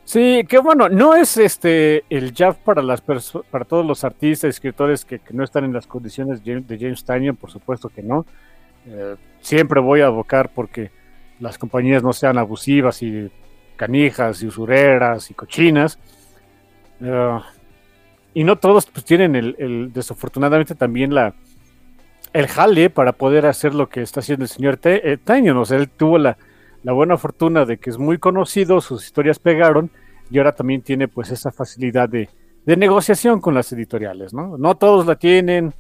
Sí, 0.05 0.44
que 0.46 0.59
bueno, 0.59 0.88
no 0.88 1.14
es 1.14 1.38
este 1.38 2.05
el 2.11 2.34
jab 2.34 2.57
para 2.57 2.82
las 2.82 3.00
para 3.00 3.64
todos 3.64 3.86
los 3.86 4.05
artistas, 4.05 4.50
escritores 4.50 5.05
que, 5.05 5.20
no 5.30 5.42
están 5.42 5.64
en 5.64 5.72
las 5.72 5.86
condiciones 5.86 6.44
de 6.44 6.78
James 6.78 7.05
Tynion, 7.05 7.36
por 7.36 7.50
supuesto 7.50 7.88
que 7.88 8.02
no. 8.02 8.26
Eh, 8.86 9.16
siempre 9.40 9.80
voy 9.80 10.02
a 10.02 10.07
abocar 10.07 10.50
porque 10.55 10.90
las 11.40 11.57
compañías 11.57 12.02
no 12.02 12.12
sean 12.12 12.36
abusivas 12.36 13.02
y 13.02 13.30
canijas 13.76 14.42
y 14.42 14.46
usureras 14.46 15.30
y 15.30 15.34
cochinas. 15.34 15.98
Eh, 17.00 17.40
y 18.34 18.44
no 18.44 18.57
todos 18.57 18.86
pues, 18.86 19.05
tienen 19.07 19.34
el, 19.36 19.90
desafortunadamente 19.92 20.74
también 20.74 21.14
la 21.14 21.34
el 22.32 22.48
jale 22.48 22.90
para 22.90 23.12
poder 23.12 23.46
hacer 23.46 23.74
lo 23.74 23.88
que 23.88 24.02
está 24.02 24.20
haciendo 24.20 24.44
el 24.44 24.48
señor 24.48 24.78
eh, 24.84 25.16
Tynion. 25.22 25.57
O 25.57 25.64
sea, 25.64 25.78
él 25.78 25.88
tuvo 25.88 26.18
la, 26.18 26.36
la 26.85 26.93
buena 26.93 27.16
fortuna 27.16 27.64
de 27.64 27.78
que 27.78 27.91
es 27.91 27.99
muy 27.99 28.18
conocido, 28.18 28.80
sus 28.80 29.05
historias 29.05 29.39
pegaron 29.39 29.91
y 30.30 30.39
ahora 30.39 30.53
también 30.53 30.82
tiene 30.82 31.09
pues 31.09 31.30
esa 31.30 31.51
facilidad 31.51 32.09
de, 32.09 32.28
negociación 32.66 33.41
con 33.41 33.55
las 33.55 33.72
editoriales, 33.72 34.32
¿no? 34.32 34.57
No 34.57 34.74
todos 34.76 35.07
la 35.07 35.16
tienen. 35.16 35.74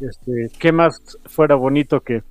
Este, 0.00 0.50
¿Qué 0.58 0.70
más 0.70 1.18
fuera 1.26 1.54
bonito 1.54 2.00
que 2.00 2.22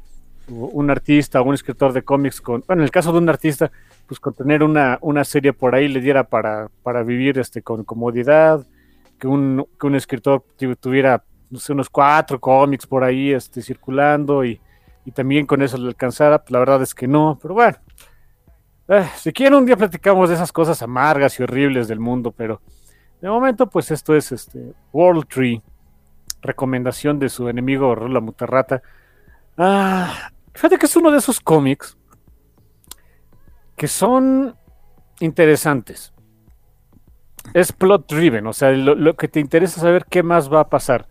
un 0.48 0.90
artista 0.90 1.42
o 1.42 1.44
un 1.44 1.54
escritor 1.54 1.94
de 1.94 2.02
cómics 2.02 2.42
con, 2.42 2.64
bueno, 2.66 2.82
en 2.82 2.86
el 2.86 2.92
caso 2.92 3.12
de 3.12 3.20
un 3.20 3.30
artista, 3.30 3.72
pues 4.08 4.20
con 4.20 4.34
tener 4.34 4.64
una, 4.64 4.98
una 5.02 5.24
serie 5.24 5.54
por 5.54 5.76
ahí 5.76 5.88
le 5.88 6.02
diera 6.02 6.24
para, 6.24 6.70
para 6.82 7.04
vivir 7.04 7.40
este, 7.40 7.62
con 7.62 7.84
comodidad, 7.84 8.66
que 9.20 9.28
un, 9.28 9.66
que 9.80 9.88
un 9.88 9.96
escritor 9.96 10.44
tuviera 10.80 11.24
no 11.50 11.60
sé, 11.60 11.74
unos 11.74 11.90
cuatro 11.90 12.40
cómics 12.40 12.88
por 12.88 13.04
ahí 13.04 13.32
este, 13.32 13.62
circulando 13.62 14.44
y, 14.44 14.60
y 15.06 15.12
también 15.12 15.46
con 15.46 15.62
eso 15.62 15.78
le 15.78 15.88
alcanzara, 15.88 16.40
pues 16.40 16.52
la 16.52 16.60
verdad 16.60 16.82
es 16.82 16.96
que 16.96 17.08
no, 17.08 17.38
pero 17.42 17.54
bueno, 17.54 17.78
eh, 18.90 19.08
si 19.18 19.32
quieren 19.32 19.54
un 19.54 19.66
día 19.66 19.78
platicamos 19.78 20.30
de 20.30 20.36
esas 20.36 20.52
cosas 20.52 20.82
amargas 20.82 21.40
y 21.40 21.44
horribles 21.44 21.88
del 21.88 22.00
mundo, 22.00 22.32
pero 22.32 22.60
de 23.22 23.30
momento 23.30 23.68
pues 23.68 23.92
esto 23.92 24.16
es 24.16 24.32
este 24.32 24.74
World 24.92 25.28
Tree, 25.28 25.62
recomendación 26.42 27.20
de 27.20 27.30
su 27.30 27.48
enemigo 27.50 27.94
Rula 27.94 28.20
Muterrata. 28.20 28.82
Ah, 29.58 30.32
fíjate 30.54 30.78
que 30.78 30.88
es 30.88 30.96
uno 30.96 31.12
de 31.12 31.20
esos 31.20 31.40
cómics 31.40 31.98
que 33.76 33.88
son 33.88 34.56
interesantes. 35.20 36.14
Es 37.54 37.72
plot 37.72 38.12
driven, 38.12 38.48
o 38.48 38.54
sea, 38.54 38.72
lo, 38.72 39.16
que 39.16 39.28
te 39.28 39.40
interesa 39.40 39.82
saber 39.82 40.06
qué 40.10 40.24
más 40.24 40.52
va 40.52 40.62
a 40.62 40.70
pasar. 40.70 41.08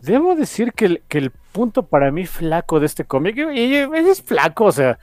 Debo 0.00 0.34
decir 0.34 0.72
que 0.72 0.84
el, 0.84 1.02
que 1.08 1.18
el 1.18 1.30
punto 1.30 1.86
para 1.86 2.10
mí 2.10 2.26
flaco 2.26 2.78
de 2.78 2.86
este 2.86 3.04
cómic, 3.04 3.36
y 3.36 3.74
es 3.74 4.22
flaco, 4.22 4.66
o 4.66 4.72
sea, 4.72 4.98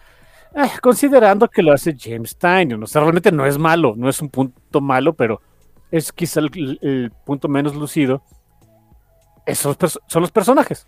eh, 0.56 0.70
considerando 0.82 1.49
que 1.49 1.64
lo 1.64 1.74
hace 1.74 1.95
James 1.97 2.38
Tynion, 2.38 2.84
o 2.84 2.88
sea, 2.88 3.01
realmente 3.01 3.32
no 3.32 3.45
es 3.45 3.58
malo, 3.58 3.95
no 3.97 4.10
es 4.10 4.22
un 4.22 4.30
punto 4.30 4.82
malo, 4.82 5.14
pero 5.14 5.41
es 5.91 6.12
quizá 6.12 6.39
el, 6.39 7.12
punto 7.26 7.47
menos 7.47 7.76
lucido. 7.76 8.24
Esos 9.45 9.78
son 10.08 10.22
los 10.22 10.32
personajes. 10.32 10.88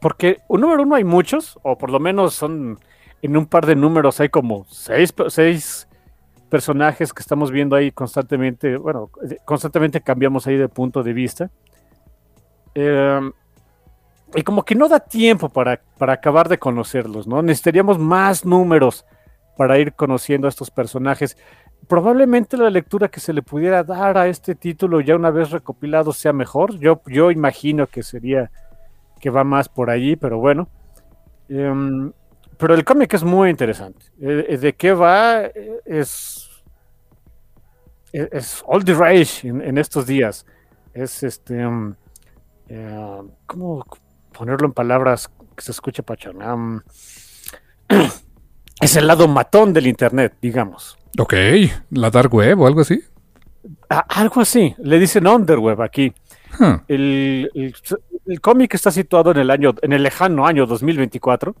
Porque 0.00 0.38
un 0.48 0.60
número 0.60 0.82
uno 0.82 0.94
hay 0.94 1.04
muchos, 1.04 1.58
o 1.62 1.76
por 1.76 1.90
lo 1.90 1.98
menos 1.98 2.34
son 2.34 2.78
en 3.20 3.36
un 3.36 3.46
par 3.46 3.66
de 3.66 3.74
números 3.74 4.20
hay 4.20 4.28
como 4.28 4.64
seis, 4.68 5.12
seis 5.28 5.88
personajes 6.48 7.12
que 7.12 7.20
estamos 7.20 7.50
viendo 7.50 7.74
ahí 7.74 7.90
constantemente. 7.90 8.76
Bueno, 8.76 9.10
constantemente 9.44 10.00
cambiamos 10.00 10.46
ahí 10.46 10.56
de 10.56 10.68
punto 10.68 11.02
de 11.02 11.12
vista. 11.12 11.50
Eh, 12.74 13.30
y 14.34 14.42
como 14.42 14.62
que 14.62 14.74
no 14.74 14.88
da 14.88 15.00
tiempo 15.00 15.48
para, 15.48 15.80
para 15.98 16.14
acabar 16.14 16.48
de 16.48 16.58
conocerlos, 16.58 17.26
¿no? 17.26 17.42
Necesitaríamos 17.42 17.98
más 17.98 18.44
números 18.44 19.04
para 19.56 19.78
ir 19.78 19.92
conociendo 19.92 20.46
a 20.46 20.50
estos 20.50 20.70
personajes. 20.70 21.36
Probablemente 21.88 22.56
la 22.56 22.70
lectura 22.70 23.08
que 23.08 23.20
se 23.20 23.32
le 23.32 23.42
pudiera 23.42 23.82
dar 23.82 24.16
a 24.16 24.28
este 24.28 24.54
título 24.54 25.00
ya 25.00 25.16
una 25.16 25.30
vez 25.30 25.50
recopilado 25.50 26.12
sea 26.12 26.32
mejor. 26.32 26.78
Yo, 26.78 27.02
yo 27.06 27.30
imagino 27.30 27.86
que 27.88 28.02
sería 28.02 28.50
que 29.20 29.30
va 29.30 29.44
más 29.44 29.68
por 29.68 29.90
allí, 29.90 30.16
pero 30.16 30.38
bueno. 30.38 30.68
Em, 31.48 32.12
pero 32.56 32.74
el 32.74 32.84
cómic 32.84 33.14
es 33.14 33.24
muy 33.24 33.50
interesante. 33.50 34.06
Eh, 34.20 34.46
eh, 34.48 34.58
¿De 34.58 34.74
qué 34.74 34.92
va? 34.92 35.42
Eh, 35.44 35.80
es, 35.84 36.48
es, 38.12 38.62
all 38.66 38.84
the 38.84 38.94
rage 38.94 39.48
en, 39.48 39.78
estos 39.78 40.06
días. 40.06 40.46
Es 40.92 41.22
este. 41.22 41.66
Um, 41.66 41.94
¿Cómo 43.46 43.84
ponerlo 44.36 44.66
en 44.66 44.72
palabras 44.72 45.30
que 45.58 45.64
se 45.64 45.72
escuche 45.72 46.04
pachanam, 46.04 46.82
es 48.80 48.96
el 48.96 49.06
lado 49.06 49.26
matón 49.26 49.72
del 49.72 49.88
Internet, 49.88 50.36
digamos. 50.40 50.96
Ok, 51.18 51.34
la 51.90 52.10
dark 52.10 52.32
web 52.32 52.60
o 52.60 52.66
algo 52.66 52.82
así. 52.82 53.02
algo 53.88 54.40
así, 54.40 54.74
le 54.78 54.98
dicen 55.00 55.26
underweb 55.26 55.82
aquí. 55.82 56.14
El, 56.86 57.50
cómic 58.40 58.74
está 58.74 58.92
situado 58.92 59.32
en 59.32 59.38
el 59.38 59.50
año, 59.50 59.74
en 59.82 59.92
el 59.92 60.02
lejano 60.04 60.46
año 60.46 60.64
2024. 60.64 61.54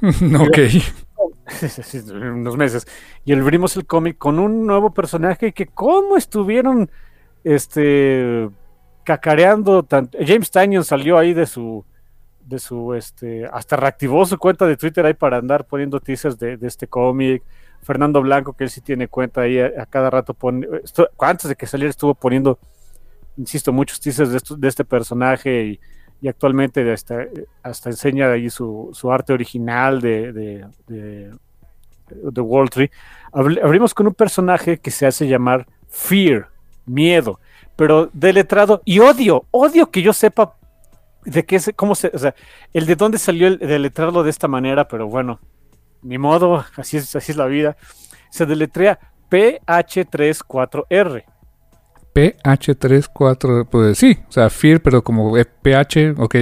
ok. 0.40 0.58
unos 2.14 2.56
meses. 2.56 2.86
Y 3.24 3.32
abrimos 3.32 3.76
el 3.76 3.86
cómic 3.86 4.18
con 4.18 4.38
un 4.38 4.66
nuevo 4.66 4.94
personaje 4.94 5.52
que 5.52 5.66
cómo 5.66 6.16
estuvieron 6.16 6.90
este 7.42 8.48
cacareando. 9.02 9.84
James 10.24 10.50
Tynion 10.50 10.84
salió 10.84 11.18
ahí 11.18 11.34
de 11.34 11.46
su, 11.46 11.84
de 12.46 12.58
su, 12.58 12.94
este, 12.94 13.46
hasta 13.46 13.76
reactivó 13.76 14.24
su 14.26 14.38
cuenta 14.38 14.66
de 14.66 14.76
Twitter 14.76 15.04
ahí 15.06 15.14
para 15.14 15.38
andar 15.38 15.64
poniendo 15.66 16.00
teasers 16.00 16.38
de, 16.38 16.58
este 16.62 16.86
cómic. 16.86 17.42
Fernando 17.82 18.22
Blanco, 18.22 18.54
que 18.54 18.64
él 18.64 18.70
sí 18.70 18.80
tiene 18.80 19.08
cuenta 19.08 19.42
ahí 19.42 19.58
a, 19.58 19.84
cada 19.86 20.08
rato, 20.08 20.32
pone, 20.32 20.66
antes 21.18 21.48
de 21.48 21.54
que 21.54 21.66
saliera 21.66 21.90
estuvo 21.90 22.14
poniendo, 22.14 22.58
insisto, 23.36 23.72
muchos 23.72 24.00
teasers 24.00 24.30
de, 24.30 24.40
de 24.56 24.68
este 24.68 24.84
personaje 24.84 25.64
y, 25.64 25.80
actualmente 26.26 26.90
hasta, 26.90 27.26
hasta 27.62 27.90
enseña 27.90 28.32
ahí 28.32 28.48
su, 28.48 28.88
su 28.94 29.12
arte 29.12 29.34
original 29.34 30.00
de, 30.00 30.32
de, 30.32 30.66
de, 30.86 31.30
de 32.08 32.68
Tree. 32.70 32.90
Abrimos 33.30 33.92
con 33.92 34.06
un 34.06 34.14
personaje 34.14 34.78
que 34.78 34.90
se 34.90 35.06
hace 35.06 35.28
llamar 35.28 35.66
Fear, 35.86 36.48
miedo 36.86 37.38
pero 37.76 38.10
letrado 38.12 38.82
y 38.84 39.00
odio, 39.00 39.46
odio 39.50 39.90
que 39.90 40.02
yo 40.02 40.12
sepa 40.12 40.56
de 41.24 41.44
qué 41.44 41.56
es, 41.56 41.70
cómo 41.76 41.94
se, 41.94 42.10
o 42.12 42.18
sea, 42.18 42.34
el 42.72 42.86
de 42.86 42.96
dónde 42.96 43.18
salió 43.18 43.48
el 43.48 43.82
letrado 43.82 44.22
de 44.22 44.30
esta 44.30 44.48
manera, 44.48 44.88
pero 44.88 45.08
bueno, 45.08 45.40
ni 46.04 46.18
modo, 46.18 46.64
así 46.76 46.98
es, 46.98 47.16
así 47.16 47.32
es 47.32 47.38
la 47.38 47.46
vida. 47.46 47.76
Se 48.30 48.46
deletrea 48.46 49.00
PH34R. 49.30 51.24
PH34, 52.14 53.68
pues 53.68 53.98
sí, 53.98 54.18
o 54.28 54.32
sea, 54.32 54.48
FIR, 54.50 54.80
pero 54.80 55.02
como 55.02 55.34
PH, 55.34 56.14
ok, 56.16 56.36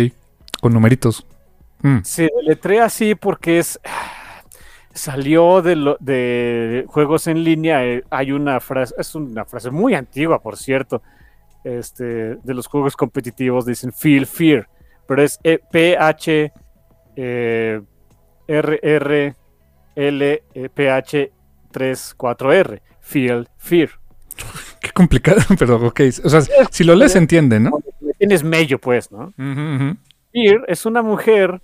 con 0.61 0.75
numeritos. 0.75 1.27
Mm. 1.81 2.01
Se 2.03 2.29
deletrea 2.37 2.85
así 2.85 3.15
porque 3.15 3.59
es 3.59 3.81
salió 4.93 5.63
de, 5.63 5.77
lo, 5.77 5.97
de 6.01 6.85
juegos 6.89 7.27
en 7.27 7.43
línea. 7.43 7.87
Eh, 7.87 8.05
hay 8.11 8.33
una 8.33 8.61
frase, 8.61 8.95
es 8.99 9.15
una 9.15 9.47
frase 9.47 9.71
muy 9.71 9.95
antigua, 9.95 10.43
por 10.43 10.59
cierto, 10.59 11.03
este, 11.65 12.05
de 12.37 12.55
los 12.55 12.67
juegos 12.67 12.97
competitivos 12.97 13.67
dicen 13.67 13.93
Feel 13.93 14.27
Fear, 14.27 14.69
pero 15.07 15.23
es 15.23 15.39
e, 15.43 15.59
P-H 15.59 16.53
R 17.17 18.81
R 18.83 19.37
L 19.95 20.43
P 20.75 20.91
H 20.91 21.33
3 21.71 22.15
4 22.17 22.53
R 22.53 22.83
Feel 23.01 23.49
Fear. 23.57 23.91
Qué 24.81 24.91
complicado, 24.91 25.41
pero 25.59 25.77
ok. 25.87 26.01
O 26.25 26.29
sea, 26.29 26.41
si 26.71 26.85
lo 26.85 26.95
lees 26.95 27.17
entiende, 27.17 27.61
¿no? 27.61 27.79
Tienes 28.19 28.43
mello, 28.43 28.79
pues, 28.79 29.11
¿no? 29.11 29.33
Fear 29.37 30.65
es 30.69 30.87
una 30.87 31.03
mujer 31.03 31.61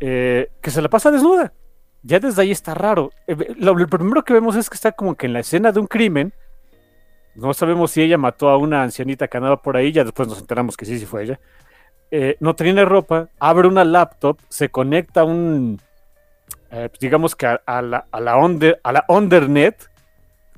eh, 0.00 0.50
que 0.62 0.70
se 0.70 0.82
la 0.82 0.88
pasa 0.88 1.10
desnuda. 1.10 1.52
Ya 2.02 2.20
desde 2.20 2.42
ahí 2.42 2.50
está 2.50 2.74
raro. 2.74 3.10
Eh, 3.26 3.54
lo, 3.58 3.74
lo 3.74 3.86
primero 3.88 4.24
que 4.24 4.32
vemos 4.32 4.56
es 4.56 4.70
que 4.70 4.76
está 4.76 4.92
como 4.92 5.16
que 5.16 5.26
en 5.26 5.32
la 5.32 5.40
escena 5.40 5.72
de 5.72 5.80
un 5.80 5.86
crimen 5.86 6.32
no 7.38 7.54
sabemos 7.54 7.92
si 7.92 8.02
ella 8.02 8.18
mató 8.18 8.48
a 8.48 8.56
una 8.56 8.82
ancianita 8.82 9.28
que 9.28 9.36
andaba 9.36 9.62
por 9.62 9.76
ahí, 9.76 9.92
ya 9.92 10.04
después 10.04 10.28
nos 10.28 10.40
enteramos 10.40 10.76
que 10.76 10.84
sí, 10.84 10.98
sí 10.98 11.06
fue 11.06 11.24
ella. 11.24 11.40
Eh, 12.10 12.36
no 12.40 12.56
tiene 12.56 12.84
ropa, 12.84 13.28
abre 13.38 13.68
una 13.68 13.84
laptop, 13.84 14.38
se 14.48 14.70
conecta 14.70 15.20
a 15.20 15.24
un, 15.24 15.80
eh, 16.70 16.88
pues 16.88 16.98
digamos 16.98 17.36
que 17.36 17.46
a, 17.46 17.60
la, 17.82 18.06
a, 18.10 18.20
la 18.20 18.34
a 18.82 18.92
la 18.92 19.04
undernet. 19.08 19.88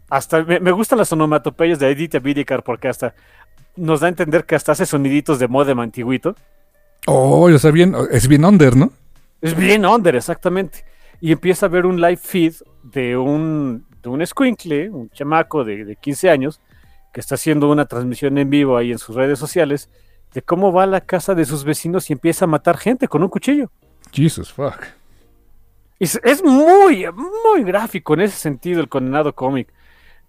Hasta 0.09 0.43
me, 0.43 0.71
gustan 0.73 0.99
las 0.99 1.13
onomatopeyas 1.13 1.79
de 1.79 1.91
Edith 1.91 2.21
Vidicar 2.21 2.65
porque 2.65 2.89
hasta 2.89 3.15
nos 3.77 4.01
da 4.01 4.07
a 4.07 4.09
entender 4.09 4.45
que 4.45 4.57
hasta 4.57 4.73
hace 4.73 4.87
soniditos 4.87 5.39
de 5.39 5.49
modem 5.49 5.79
antiguito. 5.79 6.35
Oh, 7.07 7.51
o 7.51 7.59
sea, 7.59 7.71
bien, 7.71 7.95
es 8.11 8.27
bien 8.27 8.45
under, 8.45 8.77
¿no? 8.77 8.91
Es 9.41 9.57
bien 9.57 9.87
under, 9.87 10.17
exactamente. 10.17 10.85
Y 11.21 11.33
empieza 11.33 11.67
a 11.67 11.69
ver 11.69 11.87
un 11.87 12.01
live 12.01 12.17
feed 12.17 12.55
de 12.83 13.17
un, 13.17 13.87
de 14.03 14.09
un 14.09 14.27
squinkle, 14.27 14.91
un 14.91 15.11
chamaco 15.11 15.63
de, 15.65 15.85
de 15.85 15.97
15 15.97 16.31
años, 16.31 16.61
que 17.13 17.21
está 17.21 17.35
haciendo 17.35 17.71
una 17.71 17.87
transmisión 17.87 18.39
en 18.39 18.51
vivo 18.51 18.77
ahí 18.77 18.93
en 18.93 18.99
sus 18.99 19.17
redes 19.17 19.39
sociales 19.39 19.89
de 20.33 20.43
cómo 20.43 20.73
va 20.73 20.85
a 20.85 20.87
la 20.87 21.01
casa 21.01 21.35
de 21.35 21.45
sus 21.45 21.65
vecinos 21.65 22.09
y 22.11 22.13
empieza 22.13 22.45
a 22.45 22.49
matar 22.49 22.77
gente 22.77 23.09
con 23.09 23.23
un 23.23 23.29
cuchillo. 23.29 23.71
Jesus 24.13 24.53
fuck. 24.53 24.85
Es, 25.99 26.19
es 26.25 26.43
muy, 26.43 27.07
muy 27.45 27.65
gráfico 27.65 28.15
en 28.15 28.23
ese 28.23 28.37
sentido 28.37 28.81
el 28.81 28.89
condenado 28.89 29.35
cómic. 29.35 29.69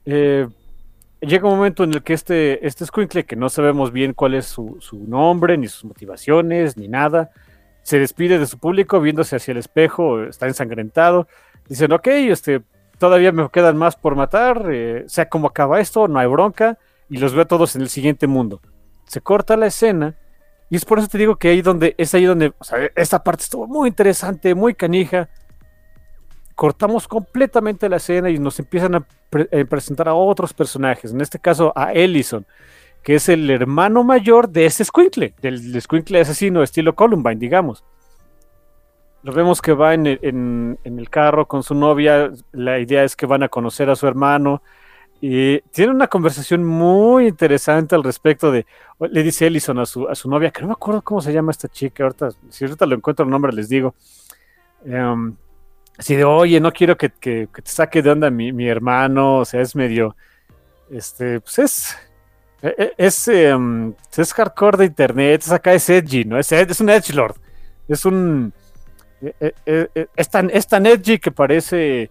Eh, 0.05 0.47
llega 1.21 1.47
un 1.47 1.55
momento 1.55 1.83
en 1.83 1.93
el 1.93 2.03
que 2.03 2.13
este, 2.13 2.65
este 2.65 2.85
Squinkle, 2.85 3.25
que 3.25 3.35
no 3.35 3.49
sabemos 3.49 3.91
bien 3.91 4.13
cuál 4.13 4.33
es 4.33 4.47
su, 4.47 4.77
su, 4.81 4.97
nombre, 4.97 5.57
ni 5.57 5.67
sus 5.67 5.85
motivaciones, 5.85 6.77
ni 6.77 6.87
nada, 6.87 7.31
se 7.83 7.99
despide 7.99 8.39
de 8.39 8.47
su 8.47 8.57
público 8.57 8.99
viéndose 8.99 9.35
hacia 9.35 9.51
el 9.51 9.57
espejo, 9.57 10.23
está 10.23 10.47
ensangrentado. 10.47 11.27
Dicen, 11.69 11.91
ok, 11.93 12.07
este, 12.07 12.63
todavía 13.01 13.31
me 13.31 13.49
quedan 13.49 13.77
más 13.77 13.95
por 13.95 14.15
matar, 14.15 14.69
eh, 14.71 15.05
sea 15.07 15.27
como 15.27 15.47
acaba 15.47 15.79
esto, 15.79 16.07
no 16.07 16.19
hay 16.19 16.27
bronca, 16.27 16.77
y 17.09 17.17
los 17.17 17.33
veo 17.33 17.47
todos 17.47 17.75
en 17.75 17.81
el 17.81 17.89
siguiente 17.89 18.27
mundo. 18.27 18.61
Se 19.07 19.21
corta 19.21 19.57
la 19.57 19.65
escena, 19.65 20.15
y 20.69 20.75
es 20.75 20.85
por 20.85 20.99
eso 20.99 21.07
te 21.07 21.17
digo 21.17 21.35
que 21.35 21.49
ahí 21.49 21.63
donde, 21.63 21.95
es 21.97 22.13
ahí 22.13 22.25
donde, 22.25 22.53
esta 22.95 23.23
parte 23.23 23.43
estuvo 23.43 23.65
muy 23.65 23.89
interesante, 23.89 24.53
muy 24.53 24.75
canija. 24.75 25.29
Cortamos 26.53 27.07
completamente 27.07 27.89
la 27.89 27.95
escena 27.97 28.29
y 28.29 28.37
nos 28.37 28.59
empiezan 28.59 28.93
a, 28.93 28.97
a 28.99 29.65
presentar 29.67 30.07
a 30.07 30.13
otros 30.13 30.53
personajes, 30.53 31.11
en 31.11 31.21
este 31.21 31.39
caso 31.39 31.73
a 31.75 31.93
Ellison, 31.93 32.45
que 33.01 33.15
es 33.15 33.29
el 33.29 33.49
hermano 33.49 34.03
mayor 34.03 34.47
de 34.47 34.67
ese 34.67 34.85
Squinkle, 34.85 35.33
del 35.41 35.81
Squinkle 35.81 36.21
asesino 36.21 36.61
estilo 36.61 36.93
Columbine, 36.93 37.37
digamos. 37.37 37.83
Lo 39.23 39.33
vemos 39.33 39.61
que 39.61 39.73
va 39.73 39.93
en 39.93 40.07
el, 40.07 41.09
carro 41.09 41.47
con 41.47 41.61
su 41.61 41.75
novia. 41.75 42.31
La 42.51 42.79
idea 42.79 43.03
es 43.03 43.15
que 43.15 43.27
van 43.27 43.43
a 43.43 43.49
conocer 43.49 43.89
a 43.89 43.95
su 43.95 44.07
hermano. 44.07 44.63
Y 45.19 45.59
tiene 45.69 45.91
una 45.91 46.07
conversación 46.07 46.63
muy 46.63 47.27
interesante 47.27 47.93
al 47.93 48.03
respecto 48.03 48.51
de. 48.51 48.65
Le 48.99 49.21
dice 49.21 49.45
Ellison 49.45 49.77
a 49.77 49.85
su, 49.85 50.07
a 50.07 50.15
su 50.15 50.27
novia, 50.27 50.49
que 50.49 50.61
no 50.61 50.67
me 50.67 50.73
acuerdo 50.73 51.03
cómo 51.03 51.21
se 51.21 51.31
llama 51.31 51.51
esta 51.51 51.67
chica. 51.67 52.03
Ahorita, 52.03 52.29
si 52.49 52.65
ahorita 52.65 52.87
lo 52.87 52.95
encuentro 52.95 53.23
el 53.23 53.29
nombre, 53.29 53.53
les 53.53 53.69
digo. 53.69 53.93
Um, 54.83 55.35
así 55.95 56.15
de, 56.15 56.23
oye, 56.23 56.59
no 56.59 56.71
quiero 56.71 56.97
que, 56.97 57.09
te 57.09 57.47
saque 57.65 58.01
de 58.01 58.09
onda 58.09 58.31
mi, 58.31 58.67
hermano. 58.67 59.39
O 59.39 59.45
sea, 59.45 59.61
es 59.61 59.75
medio. 59.75 60.15
Este, 60.89 61.39
pues 61.41 61.59
es. 61.59 61.97
Es, 62.97 63.27
es, 63.27 63.53
um, 63.53 63.93
es 64.17 64.33
hardcore 64.33 64.77
de 64.77 64.85
internet. 64.85 65.41
Es 65.43 65.51
acá, 65.51 65.73
es 65.75 65.87
edgy, 65.87 66.25
¿no? 66.25 66.39
Es, 66.39 66.51
es 66.51 66.81
un 66.81 66.89
edgelord. 66.89 67.35
Es 67.87 68.05
un 68.05 68.51
es, 70.15 70.29
tan, 70.29 70.49
es 70.49 70.67
tan 70.67 70.85
edgy 70.85 71.19
que 71.19 71.31
parece 71.31 72.09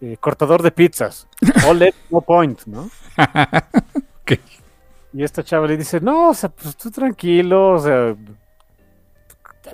eh, 0.00 0.16
cortador 0.18 0.62
de 0.62 0.70
pizzas. 0.70 1.26
All 1.68 1.82
edge, 1.82 1.96
no 2.10 2.20
point, 2.20 2.64
¿no? 2.66 2.90
okay. 4.22 4.40
Y 5.12 5.22
esta 5.22 5.42
chava 5.42 5.66
le 5.66 5.76
dice, 5.76 6.00
no, 6.00 6.30
o 6.30 6.34
sea, 6.34 6.50
pues 6.50 6.76
tú 6.76 6.90
tranquilo, 6.90 7.72
o 7.72 7.78
sea, 7.78 8.14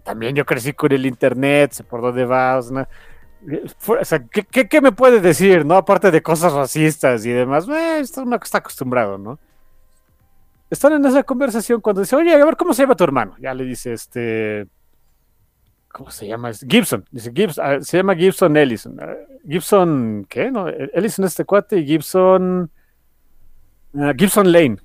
también 0.05 0.35
yo 0.35 0.47
crecí 0.47 0.73
con 0.73 0.93
el 0.93 1.05
internet, 1.07 1.73
sé 1.73 1.85
por 1.85 2.01
dónde 2.01 2.25
vas, 2.25 2.71
¿no? 2.71 2.87
O 3.89 4.05
sea, 4.05 4.25
¿qué, 4.25 4.45
qué, 4.45 4.69
qué 4.69 4.81
me 4.81 4.93
puede 4.93 5.21
decir, 5.21 5.67
no? 5.67 5.75
Aparte 5.75 6.13
de 6.13 6.23
cosas 6.23 6.53
racistas 6.53 7.27
y 7.27 7.31
demás, 7.31 7.69
eh, 7.69 7.99
está 8.01 8.23
uno 8.23 8.39
está 8.41 8.59
acostumbrado, 8.59 9.19
¿no? 9.19 9.39
Están 10.71 10.93
en 10.95 11.05
esa 11.05 11.23
conversación 11.25 11.81
cuando 11.81 12.01
dice, 12.01 12.17
oye, 12.17 12.33
a 12.33 12.45
ver, 12.45 12.57
¿cómo 12.57 12.73
se 12.73 12.83
llama 12.83 12.95
tu 12.95 13.05
hermano? 13.05 13.35
Ya 13.39 13.53
le 13.53 13.65
dice, 13.65 13.93
este... 13.93 14.69
¿Cómo 15.93 16.11
se 16.11 16.27
llama? 16.27 16.51
Gibson. 16.53 17.05
Dice 17.11 17.31
Gibson, 17.35 17.79
uh, 17.79 17.85
se 17.85 17.99
llama 17.99 18.15
Gibson 18.15 18.57
Ellison. 18.57 18.95
Uh, 18.95 19.49
Gibson, 19.49 20.27
¿qué? 20.29 20.51
No, 20.51 20.67
Ellison 20.69 21.27
este 21.27 21.45
cuate 21.45 21.79
y 21.79 21.87
Gibson. 21.87 22.71
Uh, 23.93 24.13
Gibson 24.17 24.51
Lane. 24.51 24.79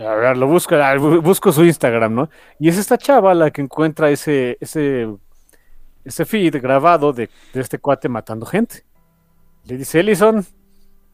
A 0.00 0.14
ver, 0.14 0.36
lo 0.36 0.46
busco, 0.46 0.76
busco 1.20 1.52
su 1.52 1.64
Instagram, 1.64 2.14
¿no? 2.14 2.30
Y 2.58 2.68
es 2.68 2.78
esta 2.78 2.96
chava 2.96 3.34
la 3.34 3.50
que 3.50 3.60
encuentra 3.60 4.10
ese, 4.10 4.56
ese, 4.58 5.14
ese 6.04 6.24
feed 6.24 6.56
grabado 6.60 7.12
de, 7.12 7.28
de 7.52 7.60
este 7.60 7.78
cuate 7.78 8.08
matando 8.08 8.46
gente. 8.46 8.84
Le 9.64 9.76
dice, 9.76 10.00
Ellison, 10.00 10.44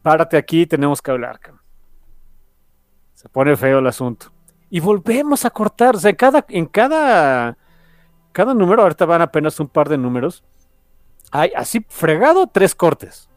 párate 0.01 0.37
aquí, 0.37 0.65
tenemos 0.65 1.01
que 1.01 1.11
hablar. 1.11 1.39
Se 3.13 3.29
pone 3.29 3.55
feo 3.55 3.79
el 3.79 3.87
asunto. 3.87 4.31
Y 4.69 4.79
volvemos 4.79 5.45
a 5.45 5.49
cortar. 5.51 5.95
O 5.95 5.99
sea, 5.99 6.09
en 6.09 6.15
cada, 6.15 6.45
en 6.47 6.65
cada 6.65 7.57
cada 8.31 8.53
número, 8.53 8.81
ahorita 8.81 9.05
van 9.05 9.21
apenas 9.21 9.59
un 9.59 9.67
par 9.67 9.89
de 9.89 9.97
números. 9.97 10.43
Hay 11.31 11.51
así 11.55 11.85
fregado 11.87 12.47
tres 12.47 12.75
cortes. 12.75 13.29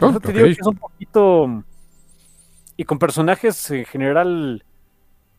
Oh, 0.00 0.10
te 0.12 0.16
okay. 0.16 0.32
digo 0.32 0.46
que 0.46 0.52
es 0.52 0.66
un 0.66 0.76
poquito. 0.76 1.64
Y 2.76 2.84
con 2.84 2.98
personajes 2.98 3.70
en 3.70 3.84
general, 3.84 4.64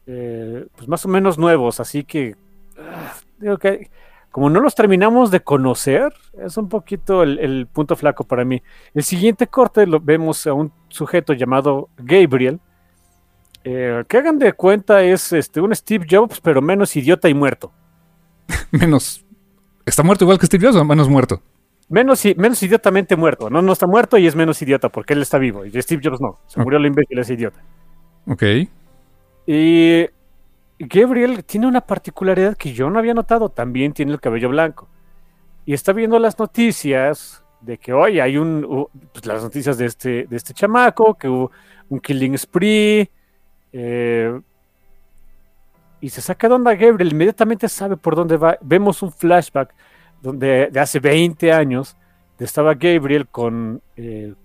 eh, 0.05 0.67
pues 0.75 0.87
más 0.87 1.05
o 1.05 1.09
menos 1.09 1.37
nuevos, 1.37 1.79
así 1.79 2.03
que. 2.03 2.35
Uh, 2.77 3.39
digo 3.39 3.57
que. 3.57 3.89
Como 4.31 4.49
no 4.49 4.61
los 4.61 4.73
terminamos 4.73 5.29
de 5.29 5.41
conocer, 5.41 6.11
es 6.39 6.57
un 6.57 6.67
poquito 6.67 7.21
el, 7.21 7.37
el 7.37 7.67
punto 7.67 7.95
flaco 7.95 8.23
para 8.23 8.43
mí. 8.43 8.63
El 8.95 9.03
siguiente 9.03 9.45
corte 9.45 9.85
lo 9.85 9.99
vemos 9.99 10.47
a 10.47 10.53
un 10.53 10.73
sujeto 10.87 11.33
llamado 11.33 11.89
Gabriel, 11.97 12.59
eh, 13.63 14.03
que 14.07 14.17
hagan 14.17 14.39
de 14.39 14.53
cuenta 14.53 15.03
es 15.03 15.31
este, 15.33 15.61
un 15.61 15.75
Steve 15.75 16.07
Jobs, 16.09 16.41
pero 16.41 16.63
menos 16.63 16.95
idiota 16.95 17.29
y 17.29 17.35
muerto 17.35 17.71
menos. 18.71 19.25
¿Está 19.85 20.03
muerto 20.03 20.23
igual 20.23 20.39
que 20.39 20.45
Steve 20.45 20.65
Jobs 20.65 20.77
o 20.77 20.85
menos 20.85 21.09
muerto? 21.09 21.41
Menos, 21.89 22.23
menos 22.37 22.63
idiotamente 22.63 23.15
muerto. 23.15 23.49
No, 23.49 23.61
no 23.61 23.73
está 23.73 23.85
muerto 23.85 24.17
y 24.17 24.25
es 24.25 24.35
menos 24.35 24.61
idiota 24.61 24.89
porque 24.89 25.13
él 25.13 25.21
está 25.21 25.37
vivo. 25.37 25.65
Y 25.65 25.81
Steve 25.81 26.01
Jobs 26.03 26.21
no. 26.21 26.39
Se 26.47 26.61
murió 26.61 26.79
lo 26.79 26.87
imbécil, 26.87 27.19
es 27.19 27.29
idiota. 27.29 27.59
Ok. 28.27 28.43
Y 29.45 30.05
Gabriel 30.79 31.43
tiene 31.43 31.67
una 31.67 31.81
particularidad 31.81 32.55
que 32.55 32.73
yo 32.73 32.89
no 32.89 32.99
había 32.99 33.13
notado. 33.13 33.49
También 33.49 33.93
tiene 33.93 34.13
el 34.13 34.21
cabello 34.21 34.49
blanco. 34.49 34.87
Y 35.65 35.73
está 35.73 35.93
viendo 35.93 36.19
las 36.19 36.39
noticias 36.39 37.43
de 37.61 37.77
que 37.77 37.93
hoy 37.93 38.19
hay 38.19 38.37
un. 38.37 38.87
Pues, 39.11 39.25
las 39.25 39.43
noticias 39.43 39.77
de 39.77 39.85
este, 39.85 40.25
de 40.25 40.35
este 40.35 40.53
chamaco, 40.53 41.15
que 41.15 41.27
hubo 41.27 41.51
un 41.89 41.99
killing 41.99 42.37
spree. 42.37 43.09
Eh, 43.71 44.39
y 46.03 46.09
se 46.09 46.19
saca 46.19 46.49
de 46.49 46.55
onda 46.55 46.75
Gabriel, 46.75 47.13
inmediatamente 47.13 47.69
sabe 47.69 47.95
por 47.95 48.13
dónde 48.13 48.35
va. 48.35 48.57
Vemos 48.59 49.01
un 49.01 49.13
flashback 49.13 49.73
donde 50.21 50.67
de 50.69 50.79
hace 50.81 50.99
20 50.99 51.53
años 51.53 51.95
estaba 52.43 52.73
Gabriel 52.73 53.25
con 53.27 53.81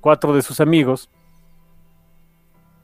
cuatro 0.00 0.32
de 0.36 0.42
sus 0.42 0.60
amigos. 0.60 1.10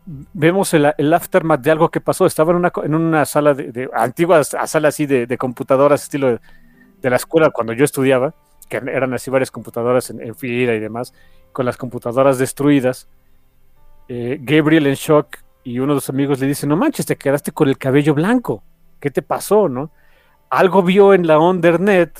Vemos 0.07 0.75
el, 0.75 0.93
el, 0.99 1.13
aftermath 1.15 1.61
de 1.61 1.71
algo 1.71 1.89
que 1.89 2.01
pasó. 2.01 2.27
Estaba 2.27 2.51
en 2.51 2.57
una, 2.57 2.73
en 2.83 2.97
una 2.97 3.25
sala 3.27 3.55
de, 3.55 3.71
de 3.71 3.89
antigua 3.95 4.43
sala 4.43 4.89
así 4.89 5.07
de, 5.07 5.39
computadoras, 5.39 6.03
estilo 6.03 6.31
de, 6.31 6.41
de, 7.01 7.11
la 7.11 7.17
escuela 7.17 7.51
cuando 7.51 7.75
yo 7.75 7.85
estudiaba, 7.85 8.35
que 8.69 8.79
eran 8.79 9.15
así 9.15 9.31
varias 9.31 9.53
computadoras 9.53 10.11
en, 10.11 10.21
en 10.21 10.35
fila 10.35 10.75
y 10.75 10.81
demás, 10.81 11.15
con 11.53 11.65
las 11.65 11.77
computadoras 11.77 12.39
destruidas. 12.39 13.09
Eh, 14.09 14.39
Gabriel 14.43 14.89
en 14.89 14.95
shock 14.95 15.44
y 15.65 15.79
uno 15.79 15.95
de 15.95 16.01
sus 16.01 16.11
amigos 16.11 16.41
le 16.41 16.47
dice, 16.47 16.67
no 16.67 16.77
manches, 16.77 17.07
te 17.07 17.17
quedaste 17.17 17.53
con 17.53 17.69
el 17.69 17.79
cabello 17.79 18.15
blanco, 18.15 18.63
¿qué 19.01 19.11
te 19.11 19.23
pasó, 19.23 19.69
no? 19.69 19.91
Algo 20.51 20.83
vio 20.83 21.15
en 21.15 21.27
la 21.27 21.39
Undernet 21.39 22.19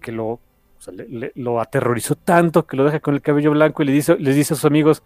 que 0.00 0.12
lo, 0.12 0.26
o 0.26 0.40
sea, 0.78 0.94
lo 1.34 1.60
aterrorizó 1.60 2.14
tanto 2.14 2.66
que 2.66 2.76
lo 2.76 2.84
deja 2.84 3.00
con 3.00 3.14
el 3.14 3.22
cabello 3.22 3.50
blanco 3.50 3.82
y 3.82 3.86
le 3.86 3.92
dice, 3.92 4.16
les 4.18 4.36
dice 4.36 4.54
a 4.54 4.56
sus 4.56 4.64
amigos, 4.66 5.02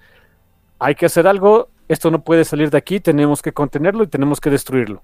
hay 0.79 0.95
que 0.95 1.07
hacer 1.07 1.27
algo, 1.27 1.69
esto 1.89 2.11
no 2.11 2.23
puede 2.23 2.45
salir 2.45 2.71
de 2.71 2.79
aquí, 2.79 3.01
tenemos 3.01 3.41
que 3.41 3.53
contenerlo 3.53 4.05
y 4.05 4.09
tenemos 4.09 4.41
que 4.41 4.51
destruirlo. 4.51 5.03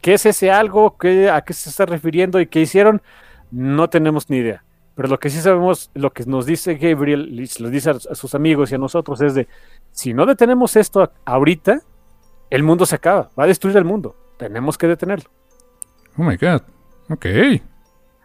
¿Qué 0.00 0.14
es 0.14 0.26
ese 0.26 0.50
algo? 0.50 0.96
¿Qué, 0.98 1.30
¿A 1.30 1.42
qué 1.42 1.52
se 1.52 1.70
está 1.70 1.86
refiriendo 1.86 2.40
y 2.40 2.46
qué 2.46 2.60
hicieron? 2.60 3.02
No 3.50 3.88
tenemos 3.88 4.28
ni 4.30 4.38
idea. 4.38 4.65
Pero 4.96 5.08
lo 5.08 5.20
que 5.20 5.30
sí 5.30 5.40
sabemos, 5.40 5.90
lo 5.94 6.10
que 6.12 6.24
nos 6.24 6.46
dice 6.46 6.74
Gabriel, 6.74 7.48
lo 7.58 7.70
dice 7.70 7.90
a, 7.90 7.92
a, 7.92 8.14
sus 8.14 8.34
amigos 8.34 8.72
y 8.72 8.74
a 8.74 8.78
nosotros, 8.78 9.20
es 9.20 9.34
de, 9.34 9.46
si 9.92 10.14
no 10.14 10.26
detenemos 10.26 10.74
esto 10.74 11.12
ahorita, 11.24 11.80
el 12.50 12.62
mundo 12.62 12.86
se 12.86 12.96
acaba, 12.96 13.30
va 13.38 13.44
a 13.44 13.46
destruir 13.46 13.76
el 13.76 13.84
mundo. 13.84 14.16
Tenemos 14.38 14.76
que 14.78 14.88
detenerlo. 14.88 15.30
Oh 16.16 16.22
my 16.22 16.36
God. 16.36 16.62
Ok. 17.10 17.26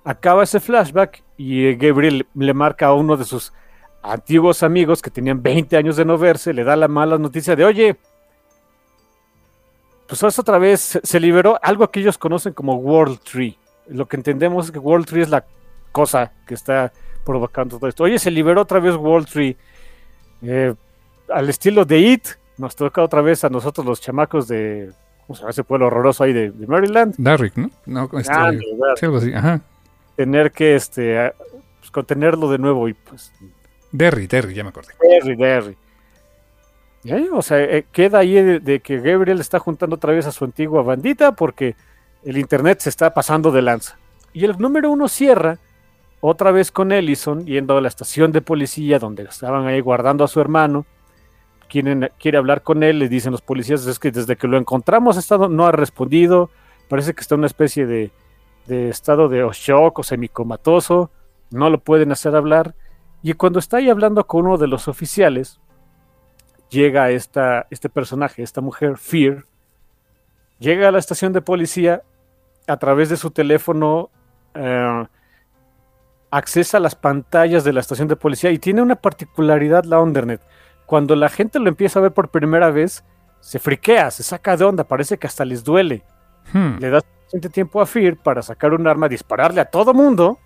Acaba 0.04 0.44
ese 0.44 0.60
flashback 0.60 1.24
y 1.38 1.76
Gabriel 1.76 2.26
le 2.34 2.54
marca 2.54 2.88
a 2.88 2.94
uno 2.94 3.18
de 3.18 3.26
sus 3.26 3.54
antiguos 4.02 4.64
amigos 4.64 5.02
que 5.02 5.12
tenían 5.12 5.44
20 5.44 5.78
años 5.78 5.96
de 5.96 6.06
no 6.06 6.18
verse, 6.18 6.54
le 6.54 6.64
da 6.64 6.76
la 6.76 6.88
mala 6.88 7.18
noticia 7.18 7.56
de, 7.56 7.66
oye, 7.66 7.98
pues 10.08 10.40
otra 10.40 10.58
vez 10.58 11.00
se 11.02 11.20
liberó 11.20 11.60
algo 11.62 11.90
que 11.90 12.00
ellos 12.00 12.18
conocen 12.18 12.54
como 12.54 12.76
World 12.76 13.20
Tree. 13.20 13.58
Lo 13.88 14.08
que 14.08 14.18
entendemos 14.18 14.66
es 14.66 14.72
que 14.72 14.80
World 14.80 15.06
Tree 15.06 15.22
es 15.22 15.30
la 15.30 15.46
cosa 15.92 16.32
que 16.46 16.54
está 16.54 16.92
provocando 17.24 17.78
todo 17.78 17.88
esto. 17.88 18.04
Oye, 18.04 18.20
se 18.20 18.32
liberó 18.32 18.62
otra 18.62 18.80
vez 18.80 18.96
Wall 18.96 19.26
Tree. 19.26 19.56
Eh, 20.42 20.74
al 21.30 21.50
estilo 21.50 21.86
de 21.86 22.00
It, 22.00 22.28
nos 22.58 22.76
toca 22.76 23.02
otra 23.02 23.22
vez 23.22 23.44
a 23.44 23.50
nosotros 23.50 23.86
los 23.86 24.02
chamacos 24.02 24.48
de. 24.48 24.92
¿Cómo 25.26 25.36
se 25.36 25.42
llama 25.42 25.52
ese 25.52 25.64
pueblo 25.64 25.88
horroroso 25.88 26.24
ahí 26.24 26.34
de, 26.34 26.52
de 26.52 26.68
Maryland? 26.68 27.16
Darrick, 27.18 27.56
¿no? 27.56 27.70
No, 27.86 28.10
este, 28.20 28.34
ah, 28.34 28.52
sí, 28.98 29.06
algo 29.06 29.18
así, 29.18 29.34
ajá. 29.34 29.62
Tener 30.16 30.52
que 30.52 30.76
este, 30.76 31.32
pues, 31.80 31.92
contenerlo 31.92 32.52
de 32.52 32.58
nuevo 32.58 32.90
y 32.90 32.94
pues. 32.94 33.32
Derry, 33.92 34.28
Derry, 34.28 34.54
ya 34.54 34.64
me 34.64 34.70
acordé. 34.70 34.94
Derry, 35.02 35.36
Derry. 35.36 35.78
¿Eh? 37.04 37.30
O 37.32 37.42
sea, 37.42 37.60
eh, 37.60 37.86
queda 37.92 38.20
ahí 38.20 38.34
de, 38.34 38.60
de, 38.60 38.80
que 38.80 39.00
Gabriel 39.00 39.40
está 39.40 39.58
juntando 39.60 39.96
otra 39.96 40.14
vez 40.14 40.28
a 40.28 40.32
su 40.32 40.46
antigua 40.46 40.84
bandita 40.84 41.32
porque 41.32 41.76
el 42.24 42.38
internet 42.38 42.80
se 42.80 42.90
está 42.90 43.14
pasando 43.14 43.52
de 43.52 43.62
lanza. 43.62 43.98
Y 44.34 44.46
el 44.46 44.58
número 44.58 44.92
uno 44.92 45.08
cierra 45.08 45.58
otra 46.22 46.52
vez 46.52 46.72
con 46.72 46.92
Ellison 46.92 47.46
yendo 47.46 47.78
a 47.78 47.82
la 47.82 47.88
estación 47.88 48.32
de 48.32 48.42
policía 48.42 49.00
donde 49.00 49.24
estaban 49.24 49.68
ahí 49.68 49.82
guardando 49.82 50.24
a 50.24 50.28
su 50.28 50.40
hermano. 50.40 50.86
Quiere 51.68 52.38
hablar 52.38 52.64
con 52.64 52.84
él, 52.84 53.00
le 53.00 53.10
dicen 53.10 53.32
los 53.32 53.42
policías, 53.42 53.86
es 53.88 53.98
que 53.98 54.12
desde 54.12 54.36
que 54.36 54.48
lo 54.48 54.58
encontramos 54.58 55.18
estado, 55.18 55.48
no 55.48 55.66
ha 55.66 55.72
respondido, 55.72 56.50
parece 56.90 57.14
que 57.14 57.22
está 57.22 57.36
en 57.36 57.40
una 57.40 57.48
especie 57.48 57.86
de, 57.86 58.12
de 58.68 58.90
estado 58.90 59.30
de 59.30 59.48
shock 59.54 60.00
o 60.00 60.04
semicomatoso, 60.04 61.12
no 61.50 61.70
lo 61.70 61.80
pueden 61.80 62.12
hacer 62.12 62.36
hablar. 62.36 62.76
Y 63.24 63.34
cuando 63.34 63.60
está 63.60 63.78
ahí 63.78 63.90
hablando 63.90 64.28
con 64.28 64.46
uno 64.46 64.58
de 64.58 64.68
los 64.68 64.88
oficiales, 64.88 65.62
llega 66.70 67.10
esta, 67.12 67.68
este 67.70 67.90
personaje, 67.90 68.44
esta 68.44 68.62
mujer, 68.62 68.98
Fear, 68.98 69.46
llega 70.60 70.90
a 70.90 70.92
la 70.92 71.00
estación 71.00 71.34
de 71.34 71.42
policía 71.42 72.02
a 72.68 72.78
través 72.78 73.10
de 73.10 73.18
su 73.18 73.32
teléfono, 73.32 74.10
eh, 74.56 75.06
accesa 76.32 76.78
a 76.78 76.80
las 76.80 76.96
pantallas 76.96 77.64
de 77.64 77.74
la 77.74 77.82
estación 77.82 78.08
de 78.08 78.16
policía 78.16 78.52
y 78.52 78.58
tiene 78.60 78.82
una 78.82 78.96
particularidad 78.96 79.84
la 79.84 80.00
Undernet. 80.00 80.42
Cuando 80.86 81.16
la 81.16 81.30
gente 81.30 81.60
lo 81.60 81.70
empieza 81.70 82.00
a 82.00 82.02
ver 82.02 82.12
por 82.14 82.30
primera 82.30 82.72
vez, 82.72 83.04
se 83.40 83.60
friquea, 83.60 84.10
se 84.12 84.24
saca 84.24 84.56
de 84.58 84.64
onda, 84.66 84.84
parece 84.86 85.18
que 85.18 85.28
hasta 85.28 85.46
les 85.46 85.64
duele. 85.64 86.04
Hmm. 86.54 86.78
Le 86.80 86.90
da 86.90 87.02
suficiente 87.02 87.50
tiempo 87.50 87.82
a 87.82 87.86
Fear 87.86 88.18
para 88.18 88.42
sacar 88.42 88.74
un 88.74 88.88
arma, 88.88 89.08
dispararle 89.08 89.62
a 89.62 89.66
todo 89.66 89.94
mundo. 89.94 90.40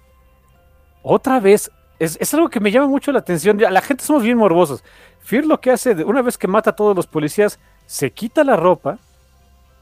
Otra 1.04 1.40
vez, 1.40 1.72
es, 2.00 2.18
es 2.20 2.34
algo 2.34 2.50
que 2.50 2.60
me 2.60 2.72
llama 2.72 2.88
mucho 2.88 3.12
la 3.12 3.20
atención. 3.20 3.58
La 3.60 3.82
gente 3.82 4.04
somos 4.04 4.24
bien 4.24 4.38
morbosos. 4.38 4.84
Fear 5.20 5.46
lo 5.46 5.60
que 5.62 5.72
hace, 5.72 5.92
una 6.04 6.22
vez 6.22 6.38
que 6.38 6.48
mata 6.48 6.72
a 6.72 6.76
todos 6.76 6.96
los 6.96 7.08
policías, 7.08 7.60
se 7.86 8.12
quita 8.12 8.44
la 8.44 8.56
ropa 8.56 8.98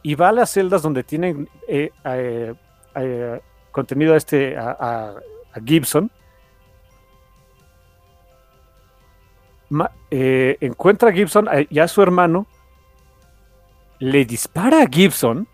y 0.02 0.16
va 0.16 0.30
a 0.30 0.34
las 0.34 0.50
celdas 0.52 0.82
donde 0.82 1.04
tienen 1.04 1.48
eh, 1.68 1.92
eh, 2.06 2.54
eh, 2.96 3.42
contenido 3.72 4.14
a 4.14 4.18
este 4.18 4.58
a, 4.58 4.76
a- 4.80 5.14
a 5.54 5.60
Gibson. 5.64 6.12
Ma- 9.70 9.92
eh, 10.12 10.58
encuentra 10.62 11.10
a 11.10 11.14
Gibson 11.14 11.48
eh, 11.52 11.68
y 11.70 11.80
a 11.80 11.88
su 11.88 12.02
hermano. 12.02 12.46
Le 14.00 14.26
dispara 14.26 14.82
a 14.84 14.88
Gibson. 14.88 15.48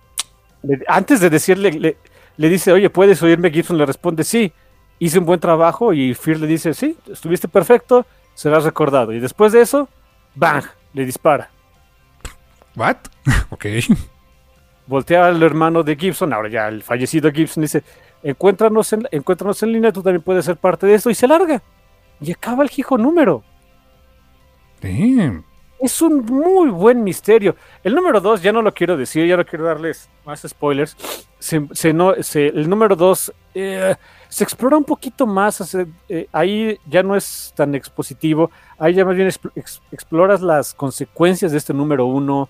le- 0.64 0.84
antes 0.88 1.20
de 1.22 1.30
decirle, 1.30 1.72
le, 1.72 1.98
le 2.38 2.50
dice, 2.50 2.72
oye, 2.72 2.90
¿puedes 2.90 3.22
oírme? 3.22 3.52
Gibson 3.52 3.78
le 3.78 3.86
responde, 3.86 4.24
sí. 4.24 4.52
Hice 4.98 5.20
un 5.20 5.26
buen 5.26 5.40
trabajo 5.40 5.94
y 5.94 6.14
Fear 6.14 6.40
le 6.40 6.48
dice, 6.48 6.74
sí, 6.74 6.98
estuviste 7.10 7.48
perfecto, 7.48 8.06
serás 8.34 8.66
recordado. 8.66 9.14
Y 9.14 9.20
después 9.22 9.54
de 9.54 9.62
eso, 9.62 9.88
bang, 10.36 10.66
le 10.94 11.06
dispara. 11.06 11.50
¿What? 12.76 12.98
ok. 13.50 13.66
voltea 14.88 15.28
al 15.28 15.42
hermano 15.42 15.84
de 15.84 15.96
Gibson, 15.96 16.34
ahora 16.34 16.50
ya 16.50 16.68
el 16.68 16.84
fallecido 16.84 17.32
Gibson, 17.32 17.62
dice, 17.62 17.84
encuéntranos 18.24 18.92
en, 18.94 19.08
encuéntranos 19.12 19.62
en 19.64 19.72
línea, 19.72 19.92
tú 19.92 20.02
también 20.04 20.22
puedes 20.22 20.46
ser 20.46 20.58
parte 20.58 20.86
de 20.88 20.96
esto, 20.96 21.10
y 21.10 21.16
se 21.16 21.28
larga. 21.28 21.62
Y 22.22 22.32
acaba 22.32 22.64
el 22.64 22.72
hijo 22.76 22.98
número. 22.98 23.44
Damn. 24.82 25.44
Es 25.80 26.02
un 26.02 26.26
muy 26.26 26.70
buen 26.70 27.04
misterio. 27.06 27.56
El 27.84 27.96
número 27.96 28.20
dos, 28.20 28.42
ya 28.42 28.52
no 28.52 28.62
lo 28.62 28.74
quiero 28.74 28.98
decir, 28.98 29.26
ya 29.26 29.38
no 29.38 29.46
quiero 29.46 29.64
darles 29.66 30.10
más 30.26 30.42
spoilers. 30.46 30.98
Se, 31.40 31.66
se 31.72 31.94
no, 31.94 32.16
se- 32.22 32.48
el 32.48 32.70
número 32.70 32.98
dos 32.98 33.34
eh, 33.54 33.96
se 34.28 34.44
explora 34.44 34.76
un 34.76 34.84
poquito 34.84 35.26
más. 35.26 35.62
hace- 35.62 35.88
eh, 36.10 36.28
ahí 36.34 36.78
ya 36.86 37.02
no 37.02 37.16
es 37.16 37.54
tan 37.56 37.76
expositivo. 37.76 38.52
Ahí 38.78 38.94
ya 38.94 39.06
más 39.06 39.16
bien 39.16 39.30
expl- 39.30 39.52
ex- 39.56 39.82
exploras 39.94 40.42
las 40.42 40.74
consecuencias 40.74 41.54
de 41.54 41.58
este 41.58 41.74
número 41.74 42.06
uno. 42.06 42.50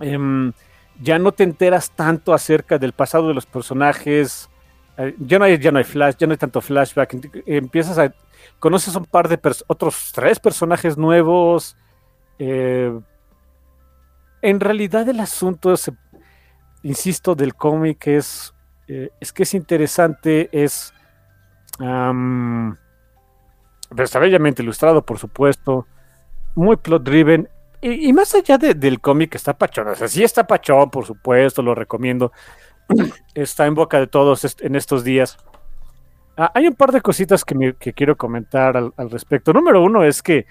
Em, 0.00 0.52
ya 1.00 1.18
no 1.18 1.32
te 1.32 1.42
enteras 1.44 1.90
tanto 1.90 2.34
acerca 2.34 2.76
del 2.78 2.92
pasado 2.92 3.28
de 3.28 3.34
los 3.34 3.46
personajes. 3.46 4.50
Eh, 4.98 5.14
ya, 5.18 5.38
no 5.38 5.44
hay, 5.44 5.58
ya 5.58 5.70
no 5.70 5.78
hay 5.78 5.84
flash, 5.84 6.14
ya 6.18 6.26
no 6.26 6.32
hay 6.32 6.38
tanto 6.38 6.60
flashback. 6.60 7.42
Empiezas 7.46 7.98
a. 7.98 8.14
Conoces 8.58 8.94
un 8.94 9.04
par 9.04 9.28
de 9.28 9.38
otros 9.66 10.12
tres 10.14 10.38
personajes 10.38 10.96
nuevos. 10.96 11.76
Eh, 12.38 12.98
en 14.42 14.60
realidad 14.60 15.08
el 15.08 15.20
asunto, 15.20 15.72
es, 15.72 15.90
insisto, 16.82 17.34
del 17.34 17.54
cómic 17.54 18.06
es, 18.06 18.54
eh, 18.86 19.10
es 19.20 19.32
que 19.32 19.42
es 19.42 19.54
interesante, 19.54 20.48
es 20.52 20.92
pero 21.78 22.74
está 24.04 24.18
bellamente 24.18 24.62
ilustrado, 24.62 25.04
por 25.04 25.18
supuesto, 25.18 25.86
muy 26.54 26.76
plot 26.76 27.02
driven, 27.02 27.48
y, 27.82 28.12
más 28.12 28.34
allá 28.34 28.58
de- 28.58 28.74
del 28.74 29.00
cómic 29.00 29.34
está 29.34 29.56
pachón, 29.56 29.88
o 29.88 29.94
sea, 29.94 30.08
sí 30.08 30.24
está 30.24 30.46
pachón, 30.46 30.90
por 30.90 31.04
supuesto, 31.04 31.62
lo 31.62 31.74
recomiendo, 31.74 32.32
está 33.34 33.66
en 33.66 33.74
boca 33.74 33.98
de 33.98 34.06
todos 34.06 34.56
en 34.60 34.76
estos 34.76 35.04
días. 35.04 35.38
Ah, 36.36 36.52
hay 36.54 36.66
un 36.66 36.74
par 36.74 36.92
de 36.92 37.00
cositas 37.00 37.44
que, 37.44 37.74
quiero 37.94 38.16
comentar 38.16 38.76
al, 38.76 39.10
respecto. 39.10 39.52
Número 39.52 39.82
uno 39.82 40.04
es 40.04 40.22
que 40.22 40.46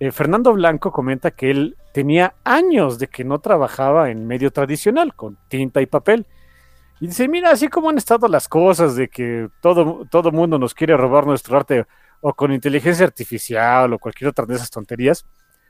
eh, 0.00 0.10
Fernando 0.10 0.52
Blanco 0.52 0.90
comenta 0.90 1.30
que 1.30 1.50
él 1.50 1.76
tenía 1.92 2.34
años 2.42 2.98
de 2.98 3.06
que 3.06 3.22
no 3.22 3.38
trabajaba 3.38 4.10
en 4.10 4.26
medio 4.26 4.50
tradicional, 4.50 5.14
con 5.14 5.38
tinta 5.48 5.80
y 5.80 5.86
papel. 5.86 6.26
Y 7.00 7.06
dice, 7.06 7.28
mira, 7.28 7.50
así 7.50 7.68
como 7.68 7.90
han 7.90 7.98
estado 7.98 8.26
las 8.28 8.48
cosas 8.48 8.96
de 8.96 9.08
que 9.08 9.48
todo, 9.62 10.04
todo 10.10 10.32
mundo 10.32 10.58
nos 10.58 10.74
quiere 10.74 10.96
robar 10.96 11.26
nuestro 11.26 11.56
arte 11.56 11.86
o 12.20 12.34
con 12.34 12.52
inteligencia 12.52 13.06
artificial 13.06 13.92
o 13.92 13.98
cualquier 13.98 14.28
otra 14.28 14.44
de 14.46 14.56
esas 14.56 14.70
tonterías, 14.70 15.24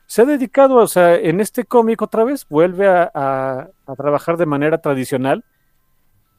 se 0.07 0.23
ha 0.23 0.25
dedicado, 0.25 0.77
o 0.77 0.89
sea, 0.89 1.15
en 1.15 1.39
este 1.39 1.65
cómic 1.65 2.03
otra 2.03 2.25
vez, 2.25 2.45
vuelve 2.49 2.89
a 2.89 3.69
trabajar 3.97 4.37
de 4.39 4.47
manera 4.47 4.79
tradicional 4.79 5.45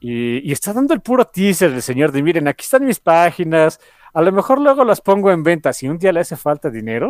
y, 0.01 0.49
y 0.49 0.51
está 0.51 0.73
dando 0.73 0.93
el 0.93 1.01
puro 1.01 1.25
teaser 1.25 1.71
el 1.71 1.81
señor 1.81 2.11
de, 2.11 2.23
miren, 2.23 2.47
aquí 2.47 2.63
están 2.63 2.83
mis 2.83 2.99
páginas, 2.99 3.79
a 4.13 4.21
lo 4.21 4.31
mejor 4.31 4.59
luego 4.59 4.83
las 4.83 4.99
pongo 4.99 5.31
en 5.31 5.43
venta, 5.43 5.71
si 5.71 5.87
un 5.87 5.97
día 5.97 6.11
le 6.11 6.19
hace 6.19 6.35
falta 6.35 6.69
dinero. 6.69 7.09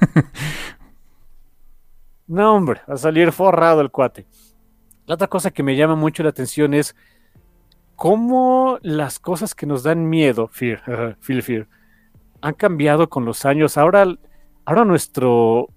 no, 2.26 2.54
hombre, 2.54 2.80
va 2.88 2.94
a 2.94 2.96
salir 2.96 3.30
forrado 3.30 3.80
el 3.80 3.90
cuate. 3.90 4.26
La 5.06 5.14
otra 5.14 5.28
cosa 5.28 5.50
que 5.50 5.62
me 5.62 5.76
llama 5.76 5.94
mucho 5.94 6.22
la 6.22 6.30
atención 6.30 6.74
es 6.74 6.96
cómo 7.96 8.78
las 8.82 9.18
cosas 9.18 9.54
que 9.54 9.66
nos 9.66 9.82
dan 9.82 10.08
miedo, 10.08 10.48
fear, 10.48 11.16
feel 11.20 11.42
fear, 11.42 11.68
han 12.40 12.54
cambiado 12.54 13.08
con 13.08 13.24
los 13.24 13.44
años. 13.44 13.76
Ahora, 13.76 14.06
ahora 14.64 14.84
nuestro, 14.84 15.68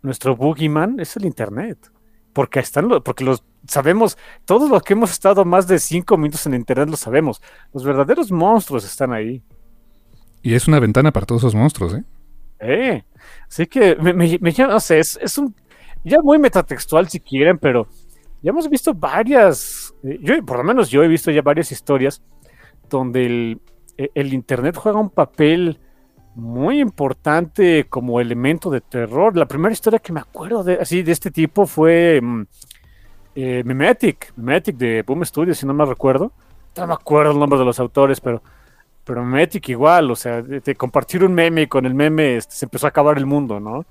nuestro 0.00 0.36
boogeyman 0.36 1.00
es 1.00 1.16
el 1.16 1.26
internet. 1.26 1.90
Porque 2.32 2.60
están 2.60 2.88
porque 3.02 3.24
los 3.24 3.44
sabemos, 3.66 4.16
todos 4.44 4.70
los 4.70 4.82
que 4.82 4.92
hemos 4.94 5.10
estado 5.10 5.44
más 5.44 5.66
de 5.66 5.78
cinco 5.78 6.16
minutos 6.16 6.46
en 6.46 6.54
internet 6.54 6.88
lo 6.88 6.96
sabemos. 6.96 7.40
Los 7.72 7.84
verdaderos 7.84 8.30
monstruos 8.32 8.84
están 8.84 9.12
ahí. 9.12 9.42
Y 10.42 10.54
es 10.54 10.68
una 10.68 10.78
ventana 10.80 11.10
para 11.12 11.26
todos 11.26 11.42
esos 11.42 11.54
monstruos, 11.54 11.94
¿eh? 11.94 12.04
Eh, 12.60 13.04
así 13.48 13.66
que 13.66 13.96
me, 13.96 14.12
me- 14.12 14.38
me 14.40 14.52
llama, 14.52 14.74
no 14.74 14.80
sé, 14.80 14.98
es, 14.98 15.18
es 15.20 15.36
un 15.38 15.54
ya 16.04 16.20
muy 16.22 16.38
metatextual 16.38 17.08
si 17.08 17.18
quieren, 17.20 17.58
pero 17.58 17.88
ya 18.42 18.50
hemos 18.50 18.68
visto 18.68 18.92
varias, 18.94 19.94
eh, 20.02 20.18
yo 20.20 20.44
por 20.44 20.58
lo 20.58 20.64
menos 20.64 20.90
yo 20.90 21.02
he 21.02 21.08
visto 21.08 21.30
ya 21.30 21.40
varias 21.42 21.72
historias 21.72 22.22
donde 22.90 23.24
el, 23.26 23.60
e- 23.96 24.10
el 24.14 24.32
internet 24.34 24.76
juega 24.76 25.00
un 25.00 25.10
papel 25.10 25.80
muy 26.34 26.80
importante 26.80 27.86
como 27.88 28.20
elemento 28.20 28.68
de 28.70 28.80
terror. 28.80 29.36
La 29.36 29.46
primera 29.46 29.72
historia 29.72 29.98
que 29.98 30.12
me 30.12 30.20
acuerdo 30.20 30.62
de 30.64 30.74
así 30.74 31.02
de 31.02 31.12
este 31.12 31.30
tipo 31.30 31.64
fue 31.66 32.20
mm, 32.20 32.42
eh, 33.34 33.62
Memetic, 33.64 34.32
Memetic 34.36 34.76
de 34.76 35.02
Boom 35.02 35.24
Studios, 35.24 35.58
si 35.58 35.66
no 35.66 35.74
me 35.74 35.84
recuerdo. 35.84 36.32
No 36.76 36.86
me 36.86 36.94
acuerdo 36.94 37.32
el 37.32 37.38
nombre 37.38 37.58
de 37.58 37.64
los 37.64 37.78
autores, 37.78 38.20
pero 38.20 38.42
pero 39.04 39.22
Memetic 39.22 39.68
igual, 39.68 40.10
o 40.10 40.16
sea, 40.16 40.42
de, 40.42 40.74
compartir 40.74 41.22
un 41.24 41.34
meme 41.34 41.62
y 41.62 41.66
con 41.66 41.84
el 41.84 41.94
meme 41.94 42.36
este, 42.36 42.54
se 42.54 42.64
empezó 42.64 42.86
a 42.86 42.88
acabar 42.88 43.18
el 43.18 43.26
mundo, 43.26 43.60
¿no? 43.60 43.84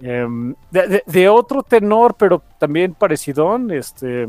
Em, 0.00 0.54
de, 0.70 1.28
otro 1.28 1.62
tenor, 1.62 2.14
pero 2.16 2.42
también 2.58 2.94
parecidón, 2.94 3.70
este, 3.72 4.28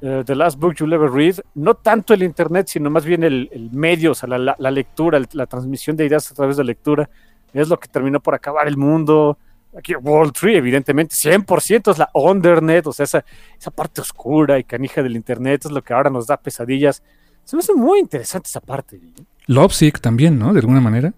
eh, 0.00 0.22
The 0.24 0.34
Last 0.34 0.58
Book 0.58 0.74
You'll 0.76 0.92
Ever 0.92 1.10
Read, 1.10 1.36
no 1.54 1.74
tanto 1.74 2.14
el 2.14 2.22
internet, 2.22 2.68
sino 2.68 2.88
más 2.90 3.04
bien 3.04 3.24
el, 3.24 3.48
el 3.52 3.70
medio, 3.72 4.12
o 4.12 4.14
sea, 4.14 4.28
la, 4.28 4.70
lectura, 4.70 5.20
la 5.32 5.46
transmisión 5.46 5.96
de 5.96 6.06
ideas 6.06 6.30
a 6.30 6.34
través 6.34 6.56
de 6.56 6.64
lectura, 6.64 7.08
es 7.52 7.68
lo 7.68 7.78
que 7.78 7.88
terminó 7.88 8.20
por 8.20 8.34
acabar 8.34 8.66
el 8.66 8.78
mundo. 8.78 9.36
Aquí 9.76 9.94
World 9.94 10.32
Tree, 10.32 10.56
evidentemente, 10.56 11.14
100% 11.14 11.90
es 11.90 11.98
la 11.98 12.10
Undernet, 12.12 12.86
o 12.86 12.92
sea, 12.92 13.04
esa, 13.04 13.24
esa 13.58 13.70
parte 13.70 14.02
oscura 14.02 14.58
y 14.58 14.64
canija 14.64 15.02
del 15.02 15.16
internet 15.16 15.64
es 15.64 15.70
lo 15.70 15.82
que 15.82 15.94
ahora 15.94 16.10
nos 16.10 16.26
da 16.26 16.36
pesadillas. 16.36 17.02
Se 17.44 17.56
me 17.56 17.60
hace 17.60 17.74
muy 17.74 17.98
interesante 17.98 18.48
esa 18.48 18.60
parte. 18.60 19.00
Lovesick 19.46 20.00
también, 20.00 20.38
¿no? 20.38 20.52
De 20.52 20.60
alguna 20.60 20.80
manera. 20.80 21.14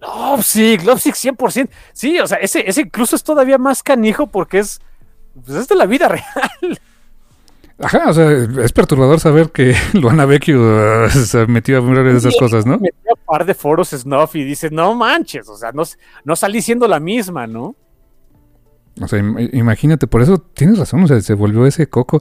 Lovesick, 0.00 0.84
Lovesick 0.84 1.14
100%. 1.14 1.68
Sí, 1.92 2.18
o 2.18 2.26
sea, 2.26 2.38
ese, 2.38 2.68
ese 2.68 2.82
incluso 2.82 3.14
es 3.14 3.22
todavía 3.22 3.58
más 3.58 3.82
canijo 3.82 4.26
porque 4.26 4.60
es, 4.60 4.80
pues 5.44 5.58
es 5.58 5.68
de 5.68 5.74
la 5.74 5.86
vida 5.86 6.08
real. 6.08 6.80
Ajá, 7.80 8.08
o 8.08 8.12
sea, 8.12 8.32
es 8.32 8.72
perturbador 8.72 9.20
saber 9.20 9.50
que 9.50 9.74
Luana 9.92 10.24
Vecchio 10.24 10.60
uh, 10.60 11.08
se 11.08 11.46
metió 11.46 11.78
a 11.78 11.80
varias 11.80 12.22
de 12.22 12.28
esas 12.30 12.36
cosas, 12.36 12.66
¿no? 12.66 12.78
Metió 12.78 13.12
un 13.16 13.24
par 13.24 13.44
de 13.44 13.54
foros 13.54 13.90
snuff 13.90 14.34
y 14.34 14.44
dice, 14.44 14.70
no 14.70 14.94
manches, 14.94 15.48
o 15.48 15.56
sea, 15.56 15.70
no, 15.72 15.84
no 16.24 16.36
salí 16.36 16.60
siendo 16.60 16.88
la 16.88 16.98
misma, 16.98 17.46
¿no? 17.46 17.76
O 19.00 19.08
sea, 19.08 19.18
im- 19.20 19.50
imagínate, 19.52 20.06
por 20.06 20.22
eso 20.22 20.38
tienes 20.38 20.78
razón, 20.78 21.02
o 21.04 21.08
sea, 21.08 21.20
se 21.20 21.34
volvió 21.34 21.66
ese 21.66 21.86
coco. 21.88 22.20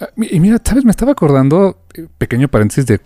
Ah, 0.00 0.08
Y 0.16 0.40
mira, 0.40 0.58
¿sabes? 0.64 0.84
Me 0.84 0.90
estaba 0.90 1.12
acordando, 1.12 1.78
eh, 1.94 2.06
pequeño 2.18 2.48
paréntesis, 2.48 2.86
de 2.86 2.98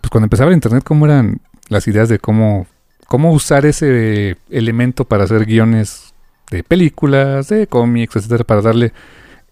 pues 0.00 0.10
cuando 0.10 0.26
empezaba 0.26 0.50
el 0.50 0.54
internet, 0.56 0.82
cómo 0.84 1.04
eran 1.06 1.40
las 1.68 1.86
ideas 1.86 2.08
de 2.08 2.18
cómo, 2.18 2.66
cómo 3.06 3.32
usar 3.32 3.66
ese 3.66 4.36
elemento 4.50 5.04
para 5.04 5.24
hacer 5.24 5.44
guiones 5.44 6.14
de 6.50 6.64
películas, 6.64 7.48
de 7.48 7.66
cómics, 7.66 8.16
etcétera, 8.16 8.44
para 8.44 8.62
darle 8.62 8.92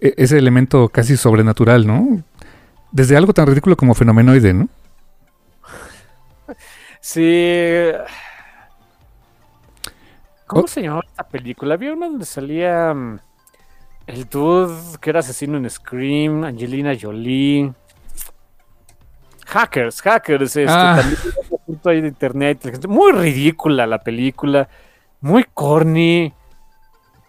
e, 0.00 0.14
ese 0.16 0.38
elemento 0.38 0.88
casi 0.88 1.16
sobrenatural, 1.16 1.86
¿no? 1.86 2.22
Desde 2.92 3.16
algo 3.16 3.34
tan 3.34 3.46
ridículo 3.46 3.76
como 3.76 3.94
fenomenoide, 3.94 4.54
¿no? 4.54 4.68
Sí. 7.00 7.92
¿Cómo 10.48 10.66
se 10.66 10.82
llamaba 10.82 11.02
esta 11.06 11.26
película? 11.28 11.74
Había 11.74 11.92
una 11.92 12.06
donde 12.08 12.24
salía 12.24 12.92
mm, 12.94 13.18
el 14.06 14.24
dude 14.28 14.74
que 15.00 15.10
era 15.10 15.20
asesino 15.20 15.56
en 15.58 15.68
Scream, 15.70 16.44
Angelina 16.44 16.92
Jolie. 17.00 17.72
Hackers, 19.46 20.02
hackers, 20.02 20.56
este, 20.56 20.66
Ah. 20.68 21.00
también 21.00 21.80
ahí 21.84 22.00
de 22.02 22.08
internet. 22.08 22.86
Muy 22.86 23.12
ridícula 23.12 23.86
la 23.86 23.98
película, 23.98 24.68
muy 25.20 25.44
corny. 25.54 26.32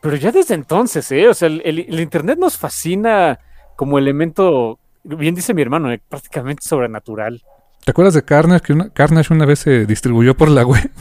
Pero 0.02 0.16
ya 0.18 0.32
desde 0.32 0.54
entonces, 0.56 1.10
¿eh? 1.12 1.28
O 1.30 1.34
sea, 1.34 1.48
el, 1.48 1.62
el- 1.64 1.80
el 1.80 2.00
internet 2.00 2.38
nos 2.40 2.58
fascina 2.58 3.40
como 3.76 3.98
elemento, 3.98 4.80
bien 5.04 5.34
dice 5.36 5.54
mi 5.54 5.62
hermano, 5.62 5.92
eh, 5.92 6.02
prácticamente 6.10 6.64
sobrenatural. 6.66 7.42
¿Te 7.86 7.92
acuerdas 7.92 8.14
de 8.14 8.24
Carnage? 8.24 8.62
Que 8.66 8.74
una, 8.74 8.90
Carnage 8.90 9.34
una 9.34 9.46
vez 9.46 9.60
se 9.60 9.86
distribuyó 9.86 10.36
por 10.36 10.50
la 10.50 10.66
web. 10.66 10.92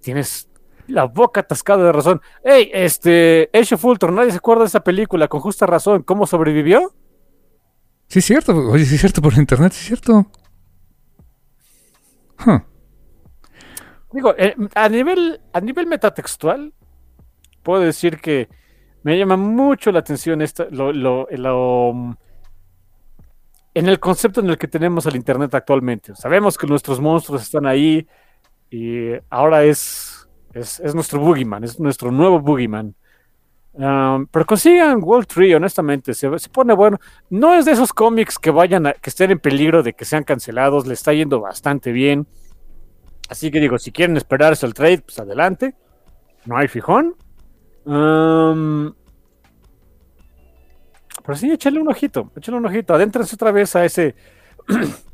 Tienes 0.00 0.48
la 0.92 1.04
boca 1.04 1.40
atascada 1.40 1.84
de 1.84 1.92
razón. 1.92 2.20
¡Ey! 2.44 2.70
Este, 2.72 3.50
Age 3.52 3.74
of 3.74 3.84
Ultron, 3.84 4.14
nadie 4.14 4.30
se 4.30 4.36
acuerda 4.36 4.62
de 4.62 4.68
esa 4.68 4.84
película, 4.84 5.28
con 5.28 5.40
justa 5.40 5.66
razón. 5.66 6.02
¿Cómo 6.02 6.26
sobrevivió? 6.26 6.92
Sí, 8.08 8.18
es 8.20 8.24
cierto. 8.24 8.54
Oye, 8.56 8.84
sí, 8.84 8.94
es 8.94 9.00
cierto 9.00 9.20
por 9.22 9.34
internet, 9.34 9.72
sí, 9.72 9.80
es 9.80 9.86
cierto. 9.86 10.26
Huh. 12.46 12.60
Digo, 14.12 14.34
eh, 14.36 14.54
a 14.74 14.88
nivel, 14.88 15.40
a 15.52 15.60
nivel 15.60 15.86
metatextual, 15.86 16.74
puedo 17.62 17.80
decir 17.82 18.20
que 18.20 18.48
me 19.02 19.16
llama 19.18 19.36
mucho 19.36 19.90
la 19.90 20.00
atención 20.00 20.42
esta, 20.42 20.66
lo, 20.70 20.92
lo- 20.92 21.26
lo, 21.30 22.16
en 23.74 23.88
el 23.88 23.98
concepto 23.98 24.40
en 24.40 24.50
el 24.50 24.58
que 24.58 24.68
tenemos 24.68 25.06
el 25.06 25.16
Internet 25.16 25.54
actualmente. 25.54 26.14
Sabemos 26.14 26.58
que 26.58 26.66
nuestros 26.66 27.00
monstruos 27.00 27.42
están 27.42 27.64
ahí 27.66 28.06
y 28.70 29.12
ahora 29.30 29.64
es, 29.64 30.11
es, 30.54 30.80
es 30.80 30.94
nuestro 30.94 31.20
boogeyman, 31.20 31.64
es 31.64 31.78
nuestro 31.80 32.10
nuevo 32.10 32.40
boogeyman. 32.40 32.94
Pero 33.74 34.46
consigan 34.46 35.00
Wall 35.02 35.26
Tree, 35.26 35.54
honestamente, 35.54 36.12
se, 36.14 36.38
se 36.38 36.48
pone 36.50 36.74
bueno. 36.74 36.98
No 37.30 37.54
es 37.54 37.64
de 37.64 37.72
esos 37.72 37.92
cómics 37.92 38.38
que 38.38 38.50
vayan 38.50 38.86
a, 38.86 38.92
que 38.92 39.10
estén 39.10 39.30
en 39.30 39.38
peligro 39.38 39.82
de 39.82 39.94
que 39.94 40.04
sean 40.04 40.24
cancelados, 40.24 40.86
le 40.86 40.94
está 40.94 41.12
yendo 41.12 41.40
bastante 41.40 41.90
bien. 41.92 42.26
Así 43.28 43.50
que 43.50 43.60
digo, 43.60 43.78
si 43.78 43.92
quieren 43.92 44.16
esperarse 44.16 44.66
el 44.66 44.74
trade, 44.74 44.98
pues 44.98 45.18
adelante. 45.18 45.74
No 46.44 46.58
hay 46.58 46.68
fijón. 46.68 47.14
Pero 47.84 48.94
sí, 51.34 51.50
échale 51.50 51.80
un 51.80 51.88
ojito, 51.88 52.30
échale 52.36 52.58
un 52.58 52.66
ojito. 52.66 52.94
Adéntrense 52.94 53.36
otra 53.36 53.52
vez 53.52 53.74
a 53.74 53.84
ese. 53.84 54.14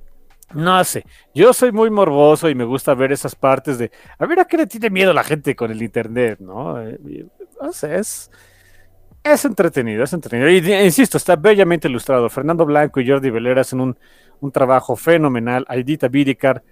no 0.55 0.83
sé. 0.85 1.05
Yo 1.35 1.53
soy 1.53 1.73
muy 1.73 1.91
morboso 1.91 2.49
y 2.49 2.55
me 2.55 2.65
gusta 2.65 2.95
ver 2.95 3.13
esas 3.13 3.35
partes 3.35 3.79
de. 3.79 3.91
A 4.19 4.27
ver 4.27 4.41
a 4.41 4.45
qué 4.45 4.57
le 4.57 4.67
tiene 4.67 4.91
miedo 4.91 5.13
la 5.13 5.25
gente 5.25 5.55
con 5.55 5.71
el 5.71 5.83
internet, 5.83 6.39
¿no? 6.41 6.81
Eh, 6.83 6.99
sé, 7.73 7.97
es. 7.97 8.31
Es 9.23 9.45
entretenido, 9.45 10.05
es 10.05 10.13
entretenido. 10.13 10.49
Y 10.49 10.85
insisto, 10.85 11.17
está 11.19 11.37
bellamente 11.37 11.89
ilustrado. 11.89 12.31
Fernando 12.31 12.65
Blanco 12.65 13.01
y 13.01 13.09
Jordi 13.09 13.31
Velera 13.31 13.61
hacen 13.61 13.81
un, 13.81 13.99
un 14.41 14.53
trabajo 14.53 14.97
fenomenal. 14.97 15.67
Aidita 15.69 16.09
Bidikar 16.09 16.63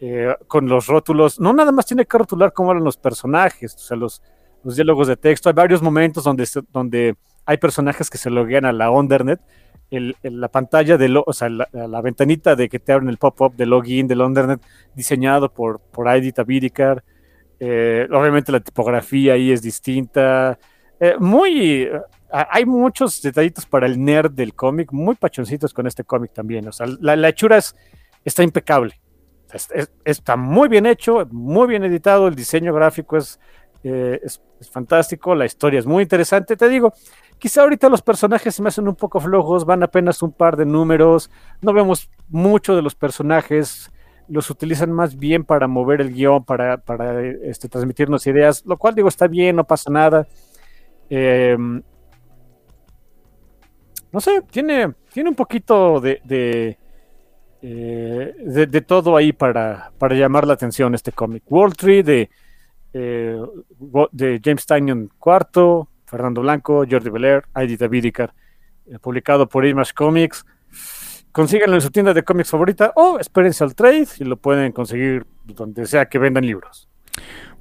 eh, 0.00 0.34
con 0.48 0.66
los 0.66 0.86
rótulos. 0.86 1.38
No 1.38 1.52
nada 1.52 1.72
más 1.72 1.86
tiene 1.86 2.06
que 2.06 2.16
rotular 2.18 2.52
cómo 2.52 2.70
hablan 2.70 2.84
los 2.84 2.96
personajes, 2.96 3.74
o 3.74 3.78
sea, 3.78 3.96
los, 3.98 4.22
los 4.64 4.74
diálogos 4.74 5.08
de 5.08 5.16
texto. 5.16 5.50
Hay 5.50 5.54
varios 5.54 5.82
momentos 5.82 6.24
donde, 6.24 6.48
donde 6.72 7.16
hay 7.44 7.58
personajes 7.58 8.08
que 8.08 8.16
se 8.16 8.30
loguean 8.30 8.64
a 8.64 8.72
la 8.72 8.90
Undernet. 8.90 9.40
La 9.90 10.48
pantalla 10.48 10.96
de 10.96 11.08
lo, 11.08 11.24
o 11.26 11.32
sea, 11.32 11.48
la, 11.48 12.00
ventanita 12.00 12.54
de 12.54 12.68
que 12.68 12.78
te 12.78 12.92
abren 12.92 13.08
el 13.08 13.18
pop-up 13.18 13.56
de 13.56 13.66
login 13.66 14.06
del 14.06 14.20
Undernet 14.20 14.60
diseñado 14.94 15.52
por, 15.52 15.80
por 15.80 16.06
Aidita 16.08 16.44
Bidikar. 16.44 17.02
Eh, 17.58 18.06
obviamente 18.12 18.52
la 18.52 18.60
tipografía 18.60 19.32
ahí 19.34 19.50
es 19.50 19.62
distinta. 19.62 20.58
Eh, 21.00 21.16
muy. 21.18 21.82
eh, 21.82 21.90
hay 22.32 22.64
muchos 22.64 23.20
detallitos 23.20 23.66
para 23.66 23.86
el 23.86 24.02
nerd 24.02 24.30
del 24.30 24.54
cómic, 24.54 24.92
muy 24.92 25.16
pachoncitos 25.16 25.74
con 25.74 25.86
este 25.88 26.04
cómic 26.04 26.32
también. 26.32 26.68
O 26.68 26.72
sea, 26.72 26.86
la, 27.00 27.16
la 27.16 27.28
hechura 27.28 27.56
es- 27.58 27.74
está 28.24 28.44
impecable. 28.44 29.00
Es- 29.52 29.68
es- 29.74 29.90
está 30.04 30.36
muy 30.36 30.68
bien 30.68 30.86
hecho, 30.86 31.26
muy 31.32 31.66
bien 31.66 31.82
editado, 31.84 32.28
el 32.28 32.36
diseño 32.36 32.72
gráfico 32.72 33.16
es, 33.16 33.40
es 33.82 34.40
fantástico, 34.70 35.34
la 35.34 35.46
historia 35.46 35.80
es 35.80 35.86
muy 35.86 36.02
interesante. 36.04 36.56
Te 36.56 36.68
digo, 36.68 36.92
quizá 37.40 37.62
ahorita 37.62 37.88
los 37.88 38.02
personajes 38.02 38.54
se 38.54 38.62
me 38.62 38.68
hacen 38.68 38.86
un 38.86 38.94
poco 38.94 39.18
flojos, 39.18 39.64
van 39.64 39.82
apenas 39.82 40.22
un 40.22 40.30
par 40.30 40.56
de 40.56 40.66
números, 40.66 41.30
no 41.60 41.72
vemos 41.72 42.08
mucho 42.28 42.76
de 42.76 42.82
los 42.82 42.94
personajes, 42.94 43.90
los 44.28 44.48
utilizan 44.50 44.92
más 44.92 45.16
bien 45.16 45.42
para 45.42 45.66
mover 45.66 46.00
el 46.00 46.12
guion, 46.12 46.44
para, 46.44 46.80
este, 47.42 47.68
transmitirnos 47.68 48.26
ideas, 48.28 48.64
lo 48.64 48.76
cual 48.76 48.94
digo, 48.94 49.08
está 49.08 49.26
bien, 49.26 49.56
no 49.56 49.64
pasa 49.64 49.90
nada. 49.90 50.28
Eh, 51.08 51.56
no 54.12 54.20
sé, 54.20 54.42
tiene, 54.50 54.92
tiene 55.12 55.30
un 55.30 55.34
poquito 55.34 56.00
de, 56.00 56.20
de, 56.24 56.78
eh, 57.62 58.34
de, 58.38 58.66
de 58.66 58.80
todo 58.82 59.16
ahí 59.16 59.32
para, 59.32 59.92
para 59.98 60.14
llamar 60.14 60.46
la 60.46 60.54
atención 60.54 60.94
este 60.94 61.12
cómic. 61.12 61.42
World 61.48 61.76
Tree 61.76 62.02
de, 62.02 62.30
eh, 62.92 63.40
de 64.12 64.40
James 64.42 64.66
Tynion 64.66 65.10
IV, 65.24 65.86
Fernando 66.10 66.40
Blanco, 66.42 66.84
Jordi 66.90 67.08
Belair, 67.10 67.44
Aidita 67.54 67.86
Bidikar, 67.88 68.34
eh, 68.86 68.98
publicado 68.98 69.48
por 69.48 69.64
Image 69.64 69.92
Comics. 69.94 70.44
Consíganlo 71.32 71.76
en 71.76 71.80
su 71.80 71.90
tienda 71.90 72.12
de 72.12 72.24
cómics 72.24 72.50
favorita 72.50 72.92
o 72.96 73.18
espérense 73.20 73.62
al 73.62 73.74
trade 73.74 74.08
y 74.18 74.24
lo 74.24 74.36
pueden 74.36 74.72
conseguir 74.72 75.24
donde 75.44 75.86
sea 75.86 76.06
que 76.06 76.18
vendan 76.18 76.44
libros. 76.44 76.88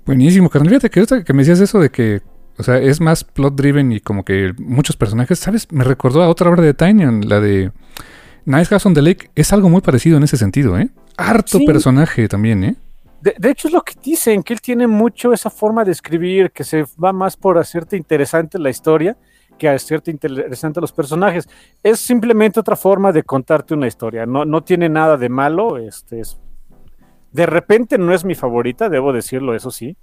Buenísimo, 0.06 0.50
carnal. 0.50 0.70
Fíjate 0.70 0.90
que 0.90 1.24
que 1.24 1.34
me 1.34 1.44
decías 1.44 1.60
eso 1.60 1.80
de 1.80 1.90
que, 1.92 2.22
o 2.58 2.64
sea, 2.64 2.78
es 2.80 3.00
más 3.00 3.24
plot 3.24 3.56
driven 3.56 3.92
y 3.92 4.00
como 4.00 4.26
que 4.26 4.54
muchos 4.58 4.98
personajes, 4.98 5.38
¿sabes? 5.38 5.72
Me 5.72 5.84
recordó 5.84 6.24
a 6.24 6.30
otra 6.30 6.50
obra 6.50 6.64
de 6.64 6.74
Tynion, 6.74 7.30
la 7.30 7.40
de 7.40 7.72
Nice 8.46 8.66
House 8.70 8.88
on 8.88 8.96
the 8.96 9.04
Lake. 9.04 9.30
Es 9.36 9.54
algo 9.54 9.70
muy 9.70 9.82
parecido 9.82 10.18
en 10.18 10.24
ese 10.24 10.38
sentido, 10.38 10.80
¿eh? 10.80 10.90
Harto 11.18 11.60
Sí. 11.60 11.66
personaje 11.66 12.28
también, 12.28 12.64
¿eh? 12.64 12.76
De, 13.22 13.50
hecho, 13.50 13.68
es 13.68 13.74
lo 13.74 13.82
que 13.82 13.94
dicen, 14.02 14.44
que 14.44 14.54
él 14.54 14.62
tiene 14.62 14.88
mucho 14.88 15.34
esa 15.34 15.50
forma 15.50 15.84
de 15.84 15.92
escribir, 15.92 16.52
que 16.52 16.64
se 16.64 16.86
va 17.04 17.12
más 17.12 17.36
por 17.36 17.58
hacerte 17.58 17.98
interesante 17.98 18.58
la 18.58 18.70
historia 18.70 19.18
que 19.58 19.68
hacerte 19.68 20.10
interesante 20.10 20.80
los 20.82 20.94
personajes. 20.94 21.48
Es 21.84 22.00
simplemente 22.00 22.60
otra 22.60 22.76
forma 22.76 23.12
de 23.12 23.24
contarte 23.24 23.74
una 23.74 23.88
historia. 23.88 24.26
No, 24.26 24.46
no 24.46 24.64
tiene 24.64 24.88
nada 24.88 25.18
de 25.18 25.30
malo. 25.30 25.78
Este 25.78 26.22
es, 26.22 26.40
de 27.32 27.46
repente 27.46 27.98
no 27.98 28.14
es 28.14 28.24
mi 28.24 28.36
favorita, 28.36 28.90
debo 28.90 29.12
decirlo, 29.12 29.54
eso 29.54 29.70
sí. 29.70 29.98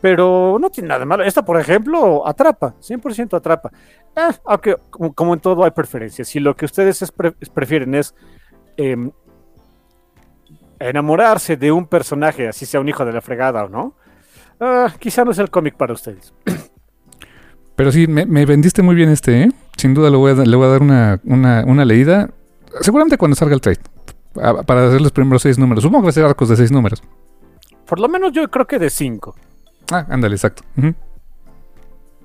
Pero 0.00 0.56
no 0.58 0.70
tiene 0.70 0.88
nada 0.88 1.00
de 1.00 1.06
malo. 1.06 1.24
Esta, 1.24 1.44
por 1.44 1.60
ejemplo, 1.60 2.26
atrapa, 2.26 2.74
100% 2.80 3.36
atrapa. 3.36 3.70
Ah, 4.16 4.32
aunque, 4.46 4.76
como, 4.88 5.12
como 5.12 5.34
en 5.34 5.40
todo, 5.40 5.64
hay 5.64 5.72
preferencias. 5.72 6.28
Si 6.28 6.40
lo 6.40 6.56
que 6.56 6.64
ustedes 6.64 7.02
es 7.02 7.12
pre- 7.12 7.32
prefieren 7.52 7.94
es 7.94 8.14
em, 8.76 9.10
enamorarse 10.80 11.56
de 11.56 11.70
un 11.70 11.86
personaje, 11.86 12.48
así 12.48 12.66
sea 12.66 12.80
un 12.80 12.88
hijo 12.88 13.04
de 13.04 13.12
la 13.12 13.20
fregada 13.20 13.64
o 13.64 13.68
no, 13.68 13.94
ah, 14.60 14.92
quizá 14.98 15.24
no 15.24 15.30
es 15.30 15.38
el 15.38 15.50
cómic 15.50 15.76
para 15.76 15.92
ustedes. 15.92 16.32
Pero 17.76 17.92
sí, 17.92 18.06
me, 18.06 18.26
me 18.26 18.44
vendiste 18.46 18.82
muy 18.82 18.94
bien 18.94 19.08
este, 19.10 19.42
¿eh? 19.44 19.48
Sin 19.76 19.94
duda 19.94 20.10
le 20.10 20.16
voy 20.16 20.32
a, 20.32 20.34
dar- 20.34 20.46
le 20.46 20.56
voy 20.56 20.66
a 20.66 20.70
dar 20.70 20.82
una, 20.82 21.20
una, 21.24 21.64
una 21.66 21.84
leída. 21.84 22.28
Seguramente 22.80 23.16
cuando 23.16 23.34
salga 23.36 23.54
el 23.54 23.60
trade. 23.60 23.78
a- 24.42 24.62
Para 24.62 24.88
hacer 24.88 25.00
los 25.00 25.12
primeros 25.12 25.40
seis 25.42 25.58
números. 25.58 25.82
Supongo 25.82 26.02
que 26.02 26.06
va 26.06 26.10
a 26.10 26.12
ser 26.12 26.24
arcos 26.24 26.48
de 26.50 26.56
seis 26.56 26.70
números. 26.70 27.02
Por 27.86 27.98
lo 28.00 28.08
menos 28.08 28.32
yo 28.32 28.48
creo 28.50 28.66
que 28.66 28.78
de 28.78 28.88
5. 28.90 29.34
Ah, 29.92 30.06
ándale, 30.10 30.34
exacto. 30.36 30.62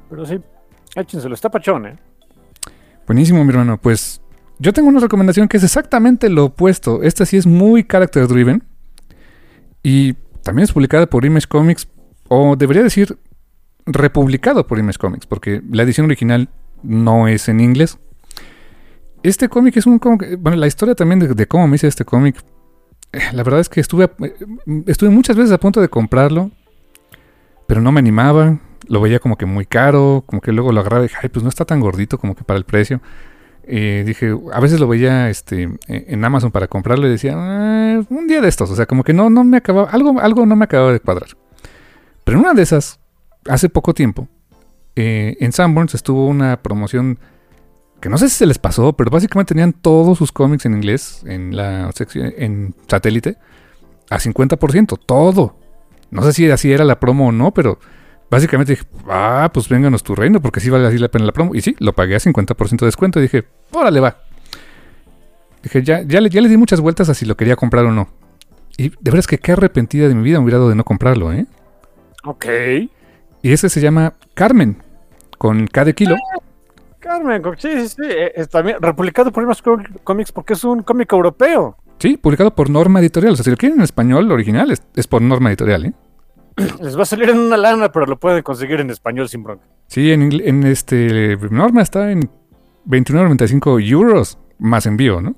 Pero 0.10 0.26
sí, 0.26 0.40
échenselo, 0.95 1.34
está 1.34 1.49
pachón, 1.49 1.88
¿eh? 1.88 1.95
Buenísimo, 3.07 3.44
mi 3.44 3.49
hermano. 3.49 3.77
Pues 3.77 4.22
yo 4.60 4.73
tengo 4.73 4.90
una 4.90 4.99
recomendación 4.99 5.48
que 5.48 5.57
es 5.57 5.64
exactamente 5.64 6.30
lo 6.30 6.45
opuesto. 6.45 7.03
Esta 7.03 7.26
sí 7.26 7.38
es 7.38 7.45
muy 7.45 7.84
character 7.84 8.27
driven. 8.27 8.64
Y 9.84 10.14
también 10.44 10.64
es 10.64 10.72
publicada 10.72 11.07
por 11.07 11.26
Image 11.26 11.48
Comics. 11.48 11.88
O 12.27 12.56
debería 12.56 12.84
decir 12.84 13.18
republicado 13.86 14.65
por 14.65 14.80
Image 14.80 14.98
Comics. 14.98 15.26
Porque 15.26 15.61
la 15.69 15.84
edición 15.84 16.06
original 16.06 16.49
no 16.84 17.27
es 17.27 17.49
en 17.49 17.60
inglés. 17.60 17.98
Este 19.23 19.49
cómic 19.49 19.76
es 19.77 19.86
un 19.86 19.99
cómic. 19.99 20.38
Bueno, 20.40 20.57
la 20.57 20.68
historia 20.68 20.95
también 20.95 21.19
de, 21.19 21.48
cómo 21.48 21.68
me 21.68 21.76
hice 21.76 21.88
este 21.88 22.06
cómic. 22.06 22.38
eh, 23.11 23.19
La 23.34 23.44
verdad 23.44 23.60
es 23.60 23.69
que 23.69 23.82
estuve, 23.82 24.10
eh, 24.19 24.36
estuve 24.88 25.10
muchas 25.10 25.36
veces 25.36 25.52
a 25.52 25.60
punto 25.60 25.82
de 25.82 25.90
comprarlo. 25.90 26.52
Pero 27.68 27.82
no 27.82 27.91
me 27.91 27.99
animaba. 27.99 28.60
Lo 28.88 29.02
veía 29.02 29.19
como 29.19 29.38
que 29.38 29.45
muy 29.45 29.65
caro. 29.65 30.23
Como 30.26 30.41
que 30.41 30.53
luego 30.53 30.72
lo 30.72 30.80
agarraba 30.80 31.03
y 31.03 31.07
dije, 31.10 31.19
ay, 31.23 31.30
pues 31.30 31.44
no 31.44 31.49
está 31.49 31.65
tan 31.65 31.82
gordito 31.82 32.18
como 32.18 32.36
que 32.36 32.45
para 32.45 32.57
el 32.57 32.64
precio. 32.64 33.02
Eh, 33.67 34.03
dije, 34.05 34.35
a 34.53 34.59
veces 34.59 34.79
lo 34.79 34.87
veía 34.87 35.29
este, 35.29 35.69
en 35.87 36.23
Amazon 36.23 36.51
para 36.51 36.67
comprarlo 36.67 37.07
y 37.07 37.11
decía, 37.11 37.33
"Ah, 37.35 38.01
un 38.09 38.27
día 38.27 38.41
de 38.41 38.47
estos, 38.47 38.69
o 38.69 38.75
sea, 38.75 38.85
como 38.85 39.03
que 39.03 39.13
no, 39.13 39.29
no 39.29 39.43
me 39.43 39.57
acababa, 39.57 39.89
algo, 39.89 40.19
algo 40.19 40.45
no 40.45 40.55
me 40.55 40.65
acababa 40.65 40.93
de 40.93 40.99
cuadrar. 40.99 41.29
Pero 42.23 42.37
en 42.37 42.43
una 42.45 42.53
de 42.53 42.61
esas, 42.61 42.99
hace 43.47 43.69
poco 43.69 43.93
tiempo, 43.93 44.27
eh, 44.95 45.35
en 45.39 45.51
Sanborns 45.51 45.93
estuvo 45.95 46.27
una 46.27 46.61
promoción 46.61 47.19
que 48.01 48.09
no 48.09 48.17
sé 48.17 48.29
si 48.29 48.35
se 48.35 48.45
les 48.45 48.59
pasó, 48.59 48.93
pero 48.93 49.09
básicamente 49.09 49.53
tenían 49.53 49.73
todos 49.73 50.17
sus 50.17 50.31
cómics 50.31 50.65
en 50.65 50.73
inglés 50.75 51.23
en 51.25 51.55
la 51.55 51.91
sección, 51.93 52.33
en 52.37 52.75
satélite 52.87 53.37
a 54.09 54.19
50%, 54.19 54.97
todo. 55.03 55.55
No 56.11 56.21
sé 56.21 56.33
si 56.33 56.49
así 56.51 56.71
era 56.71 56.85
la 56.85 56.99
promo 56.99 57.27
o 57.29 57.31
no, 57.31 57.51
pero 57.53 57.79
básicamente 58.30 58.73
dije, 58.73 58.85
ah, 59.10 59.49
pues 59.53 59.69
vénganos 59.69 60.03
tu 60.03 60.15
reino, 60.15 60.41
porque 60.41 60.60
sí 60.60 60.69
vale 60.69 60.88
así 60.88 60.97
la 60.97 61.10
pena 61.10 61.26
la 61.26 61.31
promo. 61.31 61.56
Y 61.56 61.61
sí, 61.61 61.76
lo 61.80 61.93
pagué 61.93 62.15
a 62.15 62.19
50% 62.19 62.77
de 62.80 62.85
descuento 62.88 63.19
y 63.19 63.23
dije, 63.23 63.43
órale, 63.72 63.99
va. 63.99 64.18
Dije, 65.64 65.84
ya, 65.84 66.02
ya, 66.03 66.22
le, 66.22 66.30
ya 66.30 66.41
le 66.41 66.49
di 66.49 66.57
muchas 66.57 66.80
vueltas 66.81 67.10
a 67.10 67.14
si 67.14 67.26
lo 67.26 67.35
quería 67.35 67.56
comprar 67.56 67.85
o 67.85 67.91
no. 67.91 68.07
Y 68.77 68.89
de 68.89 68.95
verdad 69.02 69.19
es 69.19 69.27
que 69.27 69.38
qué 69.39 69.53
arrepentida 69.53 70.07
de 70.07 70.15
mi 70.15 70.22
vida 70.23 70.38
me 70.39 70.43
hubiera 70.43 70.57
dado 70.57 70.69
de 70.69 70.76
no 70.76 70.84
comprarlo, 70.84 71.31
¿eh? 71.34 71.45
Ok. 72.23 72.45
Y 73.41 73.52
ese 73.52 73.69
se 73.69 73.80
llama 73.81 74.14
Carmen, 74.34 74.81
con 75.38 75.68
K 75.68 75.85
de 75.85 75.93
kilo. 75.95 76.15
Carmen, 76.99 77.41
co- 77.41 77.53
sí, 77.57 77.69
sí, 77.81 77.88
sí. 77.89 78.02
eh, 78.03 78.31
es 78.35 78.49
también 78.49 78.77
republicado 78.81 79.31
por 79.31 79.43
Image 79.43 79.61
Comics 80.03 80.31
porque 80.31 80.53
es 80.53 80.64
un 80.64 80.81
cómic 80.84 81.11
europeo. 81.14 81.77
Sí, 81.99 82.18
publicado 82.18 82.53
por 82.53 82.69
Norma 82.69 82.99
Editorial. 82.99 83.34
O 83.34 83.35
sea, 83.35 83.43
si 83.43 83.52
lo 83.52 83.57
quieren 83.57 83.77
en 83.77 83.84
español 83.84 84.30
original, 84.31 84.72
es, 84.72 84.84
es 84.95 85.07
por 85.07 85.22
Norma 85.22 85.49
Editorial, 85.49 85.85
¿eh? 85.85 85.93
Les 86.82 86.98
va 86.98 87.03
a 87.03 87.06
salir 87.06 87.30
en 87.30 87.40
una 87.40 87.57
lana, 87.57 87.91
pero 87.91 88.06
lo 88.06 88.18
pueden 88.19 88.41
conseguir 88.44 88.80
en 88.80 88.90
español 88.90 89.27
sin 89.27 89.44
bronca. 89.44 89.65
Sí, 89.88 90.11
en, 90.11 90.32
en 90.32 90.64
este 90.64 91.38
Norma 91.52 91.82
está 91.82 92.11
en 92.11 92.30
21.95 92.88 93.90
euros 93.90 94.38
más 94.57 94.86
envío, 94.86 95.22
¿no? 95.22 95.36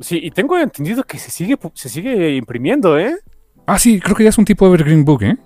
Sí, 0.00 0.18
y 0.22 0.30
tengo 0.30 0.58
entendido 0.58 1.04
que 1.04 1.18
se 1.18 1.30
sigue, 1.30 1.58
se 1.74 1.88
sigue 1.88 2.34
imprimiendo, 2.34 2.98
¿eh? 2.98 3.16
Ah, 3.66 3.78
sí, 3.78 4.00
creo 4.00 4.16
que 4.16 4.24
ya 4.24 4.30
es 4.30 4.38
un 4.38 4.44
tipo 4.44 4.66
Evergreen 4.66 5.04
Book, 5.04 5.22
¿eh? 5.22 5.36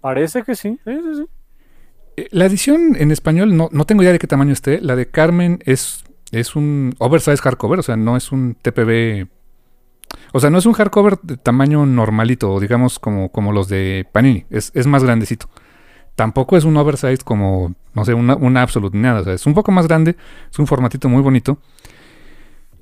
Parece 0.00 0.42
que 0.42 0.54
sí. 0.54 0.78
sí, 0.84 0.92
sí, 0.92 1.14
sí. 1.16 1.24
Eh, 2.16 2.28
La 2.30 2.44
edición 2.44 2.94
en 2.96 3.10
español, 3.10 3.56
no, 3.56 3.68
no 3.72 3.86
tengo 3.86 4.02
idea 4.02 4.12
de 4.12 4.18
qué 4.18 4.26
tamaño 4.26 4.52
esté. 4.52 4.80
La 4.80 4.94
de 4.94 5.06
Carmen 5.06 5.60
es, 5.64 6.04
es 6.30 6.54
un 6.54 6.94
oversize 6.98 7.38
hardcover, 7.38 7.78
o 7.78 7.82
sea, 7.82 7.96
no 7.96 8.16
es 8.16 8.30
un 8.30 8.54
TPB. 8.60 9.26
O 10.36 10.40
sea, 10.40 10.50
no 10.50 10.58
es 10.58 10.66
un 10.66 10.72
hardcover 10.72 11.20
de 11.22 11.36
tamaño 11.36 11.86
normalito, 11.86 12.58
digamos 12.58 12.98
como, 12.98 13.28
como 13.28 13.52
los 13.52 13.68
de 13.68 14.04
Panini. 14.10 14.44
Es, 14.50 14.72
es 14.74 14.84
más 14.84 15.04
grandecito. 15.04 15.48
Tampoco 16.16 16.56
es 16.56 16.64
un 16.64 16.76
oversize 16.76 17.18
como, 17.18 17.76
no 17.94 18.04
sé, 18.04 18.14
una, 18.14 18.34
una 18.34 18.62
absolute 18.62 18.98
nada. 18.98 19.20
O 19.20 19.24
sea, 19.24 19.34
es 19.34 19.46
un 19.46 19.54
poco 19.54 19.70
más 19.70 19.86
grande. 19.86 20.16
Es 20.50 20.58
un 20.58 20.66
formatito 20.66 21.08
muy 21.08 21.22
bonito. 21.22 21.58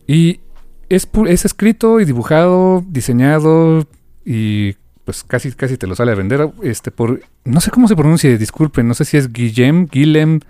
Y 0.07 0.41
es, 0.89 1.07
es 1.29 1.45
escrito 1.45 2.01
y 2.01 2.07
dibujado, 2.07 2.87
diseñado 2.89 3.87
y 4.25 4.73
pues 5.05 5.23
casi, 5.23 5.53
casi 5.53 5.77
te 5.77 5.87
lo 5.87 5.95
sale 5.95 6.13
a 6.13 6.15
vender. 6.15 6.51
Este, 6.63 6.91
por, 6.91 7.21
no 7.45 7.61
sé 7.61 7.71
cómo 7.71 7.87
se 7.87 7.97
pronuncia, 7.97 8.35
disculpen, 8.39 8.89
no 8.89 8.95
sé 8.95 9.05
si 9.05 9.19
es 9.19 9.31
Guillem, 9.31 9.89
Guillem. 9.93 10.41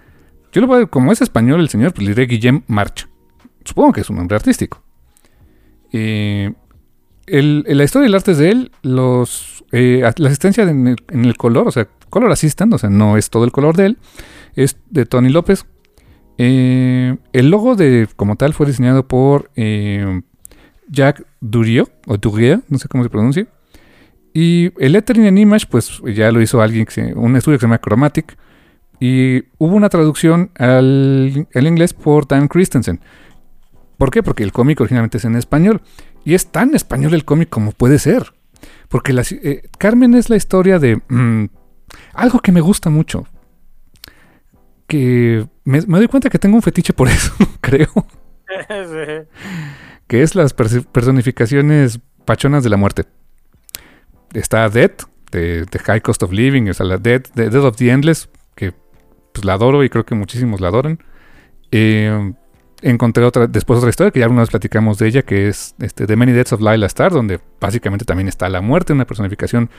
Yo 0.53 0.61
lo 0.61 0.69
voy 0.69 0.85
a, 0.85 0.87
como 0.87 1.11
es 1.11 1.20
español 1.20 1.59
el 1.59 1.69
señor, 1.69 1.95
pues 1.95 2.07
le 2.07 2.15
diré 2.15 2.27
Guillem 2.27 2.62
March. 2.69 3.09
Supongo 3.65 3.93
que 3.93 4.03
es 4.03 4.09
un 4.09 4.19
nombre 4.19 4.37
artístico. 4.37 4.81
Eh, 5.93 6.53
la 7.27 7.85
historia 7.85 8.07
y 8.07 8.09
el 8.09 8.15
arte 8.15 8.32
es 8.32 8.39
de 8.39 8.51
él, 8.51 8.70
los, 8.82 9.65
eh, 9.73 10.01
la 10.16 10.28
asistencia 10.28 10.65
en 10.65 10.86
el, 10.89 10.97
en 11.09 11.24
el 11.24 11.36
color, 11.36 11.69
o 11.69 11.70
sea, 11.70 11.89
color 12.11 12.31
assistant, 12.32 12.74
o 12.74 12.78
sea, 12.78 12.90
no 12.90 13.16
es 13.16 13.31
todo 13.31 13.44
el 13.44 13.53
color 13.53 13.77
de 13.77 13.86
él, 13.86 13.99
es 14.55 14.77
de 14.90 15.07
Tony 15.07 15.28
López. 15.31 15.66
Eh, 16.39 17.16
el 17.32 17.51
logo 17.51 17.77
de 17.77 18.09
como 18.16 18.36
tal 18.36 18.55
fue 18.55 18.66
diseñado 18.66 19.07
por 19.07 19.51
eh, 19.55 20.23
Jack 20.89 21.24
Durieux, 21.40 21.90
o 22.07 22.16
Durieux, 22.16 22.62
no 22.69 22.78
sé 22.78 22.89
cómo 22.89 23.05
se 23.05 23.11
pronuncia. 23.11 23.47
Y 24.35 24.73
el 24.82 24.93
lettering 24.93 25.27
en 25.27 25.39
Image, 25.39 25.66
pues 25.70 26.01
ya 26.15 26.32
lo 26.32 26.40
hizo 26.40 26.62
alguien, 26.62 26.86
que 26.86 26.93
se- 26.93 27.15
un 27.15 27.36
estudio 27.36 27.59
que 27.59 27.61
se 27.61 27.66
llama 27.66 27.81
Chromatic. 27.81 28.36
Y 28.99 29.44
hubo 29.59 29.74
una 29.77 29.89
traducción 29.89 30.51
al, 30.57 31.47
al 31.55 31.66
inglés 31.66 31.93
por 31.93 32.27
Dan 32.27 32.49
Christensen. 32.49 33.01
¿Por 33.99 34.11
qué? 34.11 34.23
Porque 34.23 34.43
el 34.43 34.53
cómic 34.53 34.81
originalmente 34.81 35.19
es 35.19 35.24
en 35.24 35.36
español. 35.36 35.82
Y 36.24 36.35
es 36.35 36.47
tan 36.47 36.74
español 36.74 37.15
el 37.15 37.24
cómic 37.24 37.49
como 37.49 37.73
puede 37.73 37.99
ser. 37.99 38.32
Porque 38.89 39.12
la, 39.12 39.23
eh, 39.31 39.62
Carmen 39.78 40.15
es 40.15 40.31
la 40.31 40.36
historia 40.36 40.78
de 40.78 41.01
mm, 41.09 41.47
algo 42.15 42.40
que 42.40 42.53
me 42.53 42.61
gusta 42.61 42.90
mucho. 42.90 43.27
Que 44.86 45.47
me, 45.65 45.81
me 45.82 45.99
doy 45.99 46.09
cuenta 46.09 46.31
que 46.31 46.39
tengo 46.39 46.57
un 46.57 46.62
fetiche 46.62 46.93
por 46.93 47.09
eso, 47.09 47.32
creo. 47.61 47.93
Sí. 48.69 49.28
Que 50.09 50.23
es 50.23 50.35
las 50.35 50.53
personificaciones 50.53 51.99
pachonas 52.27 52.62
de 52.62 52.69
la 52.69 52.77
muerte. 52.77 53.05
Está 54.35 54.69
Dead, 54.69 54.90
de, 55.31 55.65
de 55.65 55.78
High 55.78 56.03
Cost 56.03 56.23
of 56.23 56.32
Living, 56.32 56.69
o 56.69 56.74
sea, 56.74 56.85
la 56.85 56.99
Dead, 56.99 57.23
de 57.35 57.49
Dead 57.49 57.65
of 57.65 57.77
the 57.77 57.89
Endless, 57.89 58.28
que 58.55 58.74
pues 59.32 59.47
la 59.47 59.55
adoro 59.55 59.82
y 59.82 59.89
creo 59.89 60.05
que 60.05 60.15
muchísimos 60.15 60.61
la 60.61 60.69
adoran. 60.69 60.99
Eh, 61.70 62.35
encontré 62.83 63.25
otra, 63.25 63.47
después 63.47 63.79
otra 63.79 63.91
historia 63.91 64.11
que 64.11 64.19
ya 64.19 64.27
alguna 64.27 64.43
vez 64.43 64.51
platicamos 64.51 64.99
de 64.99 65.09
ella, 65.09 65.23
que 65.23 65.49
es 65.49 65.75
este, 65.81 66.07
The 66.07 66.17
Many 66.17 66.33
Deaths 66.33 66.53
of 66.53 66.61
Lila 66.61 66.87
Star, 66.87 67.13
donde 67.13 67.41
básicamente 67.61 68.05
también 68.05 68.29
está 68.29 68.49
la 68.49 68.61
muerte, 68.61 68.93
una 68.93 69.07
personificación 69.07 69.71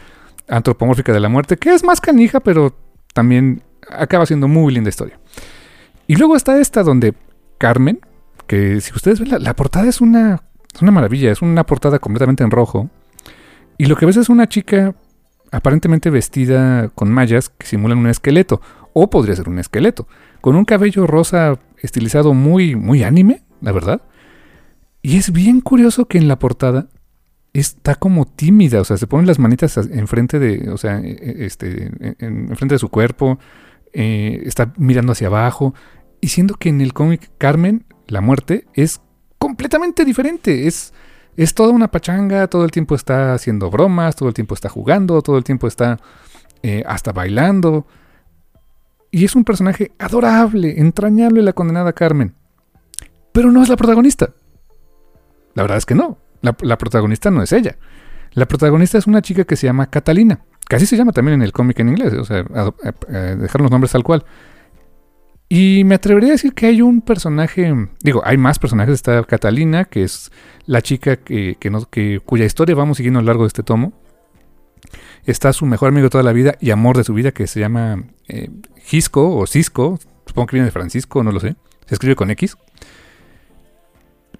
antropomórfica 0.47 1.13
de 1.13 1.19
la 1.19 1.29
muerte, 1.29 1.57
que 1.57 1.73
es 1.73 1.83
más 1.83 2.01
canija, 2.01 2.39
pero 2.39 2.75
también 3.13 3.61
acaba 3.89 4.25
siendo 4.25 4.47
muy 4.47 4.73
linda 4.73 4.89
historia. 4.89 5.19
Y 6.07 6.15
luego 6.15 6.35
está 6.35 6.59
esta 6.59 6.83
donde 6.83 7.13
Carmen, 7.57 7.99
que 8.47 8.81
si 8.81 8.91
ustedes 8.93 9.19
ven 9.19 9.43
la, 9.43 9.55
portada 9.55 9.87
es 9.87 10.01
una, 10.01 10.41
es 10.73 10.81
una 10.81 10.91
maravilla, 10.91 11.31
es 11.31 11.41
una 11.41 11.65
portada 11.65 11.99
completamente 11.99 12.43
en 12.43 12.51
rojo. 12.51 12.89
Y 13.77 13.85
lo 13.85 13.95
que 13.95 14.05
ves 14.05 14.17
es 14.17 14.29
una 14.29 14.47
chica 14.47 14.95
aparentemente 15.51 16.09
vestida 16.09 16.89
con 16.89 17.11
mallas 17.11 17.49
que 17.49 17.67
simulan 17.67 17.99
un 17.99 18.07
esqueleto, 18.07 18.61
o 18.93 19.09
podría 19.09 19.35
ser 19.35 19.49
un 19.49 19.59
esqueleto, 19.59 20.07
con 20.41 20.55
un 20.55 20.65
cabello 20.65 21.07
rosa 21.07 21.57
estilizado 21.83 22.33
muy, 22.33 22.75
muy 22.75 23.03
anime, 23.03 23.43
la 23.61 23.71
verdad. 23.71 24.01
Y 25.03 25.17
es 25.17 25.31
bien 25.31 25.61
curioso 25.61 26.05
que 26.07 26.17
en 26.17 26.27
la 26.27 26.39
portada 26.39 26.87
está 27.53 27.93
como 27.95 28.25
tímida, 28.25 28.81
o 28.81 28.83
sea, 28.85 28.97
se 28.97 29.05
ponen 29.05 29.27
las 29.27 29.37
manitas 29.37 29.77
enfrente 29.77 30.39
de, 30.39 30.71
o 30.71 30.77
sea, 30.77 30.99
e- 30.99 31.11
e- 31.11 31.45
este, 31.45 31.91
en- 32.19 32.47
enfrente 32.49 32.75
de 32.75 32.79
su 32.79 32.89
cuerpo, 32.89 33.37
eh, 33.93 34.41
está 34.45 34.73
mirando 34.77 35.11
hacia 35.11 35.27
abajo, 35.27 35.75
y 36.19 36.29
siendo 36.29 36.55
que 36.55 36.69
en 36.69 36.81
el 36.81 36.93
cómic 36.93 37.29
Carmen, 37.37 37.85
la 38.07 38.21
muerte, 38.21 38.65
es 38.73 39.01
completamente 39.37 40.03
diferente, 40.05 40.67
es, 40.67 40.93
es 41.37 41.53
toda 41.53 41.69
una 41.73 41.89
pachanga, 41.91 42.47
todo 42.47 42.63
el 42.65 42.71
tiempo 42.71 42.95
está 42.95 43.33
haciendo 43.33 43.69
bromas, 43.69 44.15
todo 44.15 44.29
el 44.29 44.33
tiempo 44.33 44.55
está 44.55 44.69
jugando, 44.69 45.21
todo 45.21 45.37
el 45.37 45.43
tiempo 45.43 45.67
está 45.67 45.99
eh, 46.63 46.81
hasta 46.87 47.11
bailando. 47.11 47.85
Y 49.15 49.25
es 49.25 49.35
un 49.35 49.43
personaje 49.43 49.91
adorable, 49.99 50.79
entrañable 50.79 51.43
la 51.43 51.53
condenada 51.53 51.93
Carmen. 51.93 52.33
Pero 53.31 53.51
no 53.51 53.61
es 53.61 53.69
la 53.69 53.77
protagonista. 53.77 54.31
La 55.53 55.61
verdad 55.61 55.77
es 55.77 55.85
que 55.85 55.93
no. 55.93 56.17
La, 56.41 56.53
protagonista 56.79 57.29
no 57.29 57.43
es 57.43 57.51
ella. 57.53 57.77
La 58.31 58.47
protagonista 58.47 58.97
es 58.97 59.05
una 59.05 59.21
chica 59.21 59.43
que 59.43 59.55
se 59.55 59.67
llama 59.67 59.85
Catalina. 59.91 60.39
Casi 60.67 60.87
se 60.87 60.97
llama 60.97 61.11
también 61.11 61.35
en 61.35 61.41
el 61.43 61.51
cómic 61.51 61.79
en 61.79 61.89
inglés. 61.89 62.11
O 62.15 62.25
sea, 62.25 62.43
a- 62.55 62.73
a 63.15 63.19
dejar 63.35 63.61
los 63.61 63.69
nombres 63.69 63.91
tal 63.91 64.03
cual. 64.03 64.25
Y 65.47 65.83
me 65.85 65.93
atrevería 65.93 66.29
a 66.29 66.31
decir 66.31 66.53
que 66.55 66.65
hay 66.65 66.81
un 66.81 67.01
personaje. 67.01 67.71
Digo, 68.01 68.23
hay 68.25 68.37
más 68.37 68.57
personajes. 68.57 68.95
Está 68.95 69.23
Catalina, 69.25 69.85
que 69.85 70.01
es 70.01 70.31
la 70.65 70.81
chica 70.81 71.17
que 71.17 71.55
nos- 71.71 71.85
que- 71.87 72.19
cuya 72.25 72.45
historia 72.45 72.73
vamos 72.73 72.97
siguiendo 72.97 73.19
a 73.19 73.21
lo 73.21 73.27
largo 73.27 73.43
de 73.43 73.49
este 73.49 73.61
tomo. 73.61 73.93
Está 75.25 75.53
su 75.53 75.65
mejor 75.65 75.89
amigo 75.89 76.05
de 76.05 76.09
toda 76.09 76.23
la 76.23 76.33
vida 76.33 76.55
y 76.59 76.71
amor 76.71 76.97
de 76.97 77.03
su 77.03 77.13
vida, 77.13 77.31
que 77.31 77.47
se 77.47 77.59
llama 77.59 78.03
eh, 78.27 78.49
Gisco 78.83 79.35
o 79.35 79.47
Cisco. 79.47 79.99
Supongo 80.25 80.47
que 80.47 80.55
viene 80.57 80.65
de 80.65 80.71
Francisco, 80.71 81.23
no 81.23 81.31
lo 81.31 81.39
sé. 81.39 81.55
Se 81.85 81.95
escribe 81.95 82.15
con 82.15 82.29
X. 82.31 82.57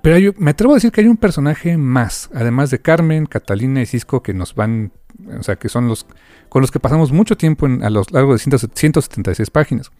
Pero 0.01 0.33
me 0.37 0.51
atrevo 0.51 0.73
a 0.73 0.75
decir 0.75 0.91
que 0.91 0.99
hay 0.99 1.07
un 1.07 1.15
personaje 1.15 1.77
más, 1.77 2.29
además 2.33 2.69
de 2.69 2.79
Carmen, 2.79 3.25
Catalina 3.25 3.81
y 3.81 3.85
Cisco, 3.85 4.21
que 4.21 4.33
nos 4.33 4.53
van, 4.53 4.91
o 5.39 5.43
sea, 5.43 5.55
que 5.55 5.69
son 5.69 5.87
los 5.87 6.05
con 6.49 6.61
los 6.61 6.71
que 6.71 6.79
pasamos 6.79 7.13
mucho 7.13 7.37
tiempo 7.37 7.65
a 7.65 7.89
lo 7.89 8.03
largo 8.11 8.33
de 8.33 8.39
100 8.39 8.69
176 8.73 9.49
páginas. 9.49 9.91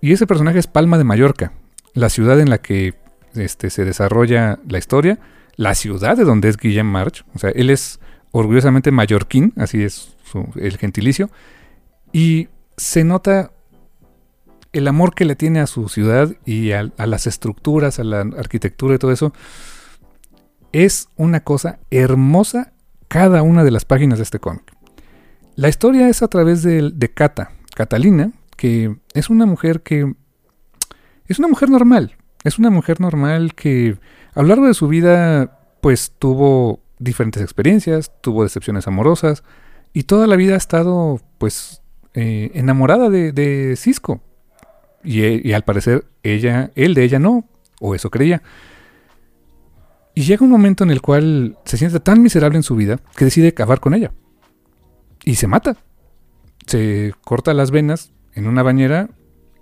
Y 0.00 0.12
ese 0.12 0.26
personaje 0.26 0.58
es 0.58 0.66
Palma 0.66 0.98
de 0.98 1.04
Mallorca, 1.04 1.52
la 1.94 2.08
ciudad 2.08 2.40
en 2.40 2.50
la 2.50 2.58
que 2.58 2.94
este, 3.34 3.70
se 3.70 3.84
desarrolla 3.84 4.58
la 4.68 4.78
historia, 4.78 5.20
la 5.54 5.74
ciudad 5.76 6.16
de 6.16 6.24
donde 6.24 6.48
es 6.48 6.56
Guillem 6.56 6.86
March, 6.86 7.24
o 7.34 7.38
sea, 7.38 7.50
él 7.50 7.70
es 7.70 8.00
orgullosamente 8.32 8.90
mallorquín, 8.90 9.52
así 9.56 9.82
es 9.82 10.16
el 10.56 10.76
gentilicio, 10.78 11.30
y 12.12 12.48
se 12.76 13.04
nota 13.04 13.52
el 14.72 14.86
amor 14.86 15.14
que 15.14 15.24
le 15.24 15.36
tiene 15.36 15.60
a 15.60 15.66
su 15.66 15.88
ciudad 15.88 16.30
y 16.44 16.72
a, 16.72 16.90
a 16.96 17.06
las 17.06 17.26
estructuras, 17.26 17.98
a 17.98 18.04
la 18.04 18.20
arquitectura 18.20 18.94
y 18.94 18.98
todo 18.98 19.12
eso. 19.12 19.32
Es 20.72 21.08
una 21.16 21.40
cosa 21.40 21.80
hermosa 21.90 22.72
cada 23.08 23.42
una 23.42 23.64
de 23.64 23.72
las 23.72 23.84
páginas 23.84 24.18
de 24.18 24.22
este 24.22 24.38
cómic. 24.38 24.72
La 25.56 25.68
historia 25.68 26.08
es 26.08 26.22
a 26.22 26.28
través 26.28 26.62
de, 26.62 26.90
de 26.94 27.12
Cata, 27.12 27.50
Catalina, 27.74 28.32
que 28.56 28.96
es 29.14 29.30
una 29.30 29.46
mujer 29.46 29.82
que 29.82 30.14
es 31.26 31.38
una 31.38 31.48
mujer 31.48 31.70
normal. 31.70 32.16
Es 32.44 32.58
una 32.58 32.70
mujer 32.70 33.00
normal 33.00 33.54
que 33.54 33.98
a 34.34 34.42
lo 34.42 34.48
largo 34.48 34.66
de 34.66 34.74
su 34.74 34.88
vida 34.88 35.58
pues 35.80 36.12
tuvo 36.18 36.80
diferentes 37.00 37.42
experiencias, 37.42 38.12
tuvo 38.20 38.44
decepciones 38.44 38.86
amorosas 38.86 39.42
y 39.92 40.04
toda 40.04 40.28
la 40.28 40.36
vida 40.36 40.54
ha 40.54 40.58
estado 40.58 41.20
pues 41.38 41.82
eh, 42.14 42.52
enamorada 42.54 43.10
de, 43.10 43.74
Cisco. 43.76 44.20
Y, 45.02 45.48
y, 45.48 45.52
al 45.54 45.64
parecer 45.64 46.04
ella, 46.22 46.70
él 46.74 46.92
de 46.92 47.02
ella 47.04 47.18
no, 47.18 47.48
o 47.80 47.94
eso 47.94 48.10
creía. 48.10 48.42
Y 50.14 50.22
llega 50.22 50.44
un 50.44 50.50
momento 50.50 50.84
en 50.84 50.90
el 50.90 51.00
cual 51.00 51.56
se 51.64 51.78
siente 51.78 51.98
tan 52.00 52.22
miserable 52.22 52.58
en 52.58 52.62
su 52.62 52.76
vida 52.76 53.00
que 53.16 53.24
decide 53.24 53.48
acabar 53.48 53.80
con 53.80 53.94
ella. 53.94 54.12
Y 55.24 55.36
se 55.36 55.46
mata. 55.46 55.76
Se 56.66 57.14
corta 57.24 57.54
las 57.54 57.70
venas 57.70 58.12
en 58.34 58.46
una 58.46 58.62
bañera, 58.62 59.08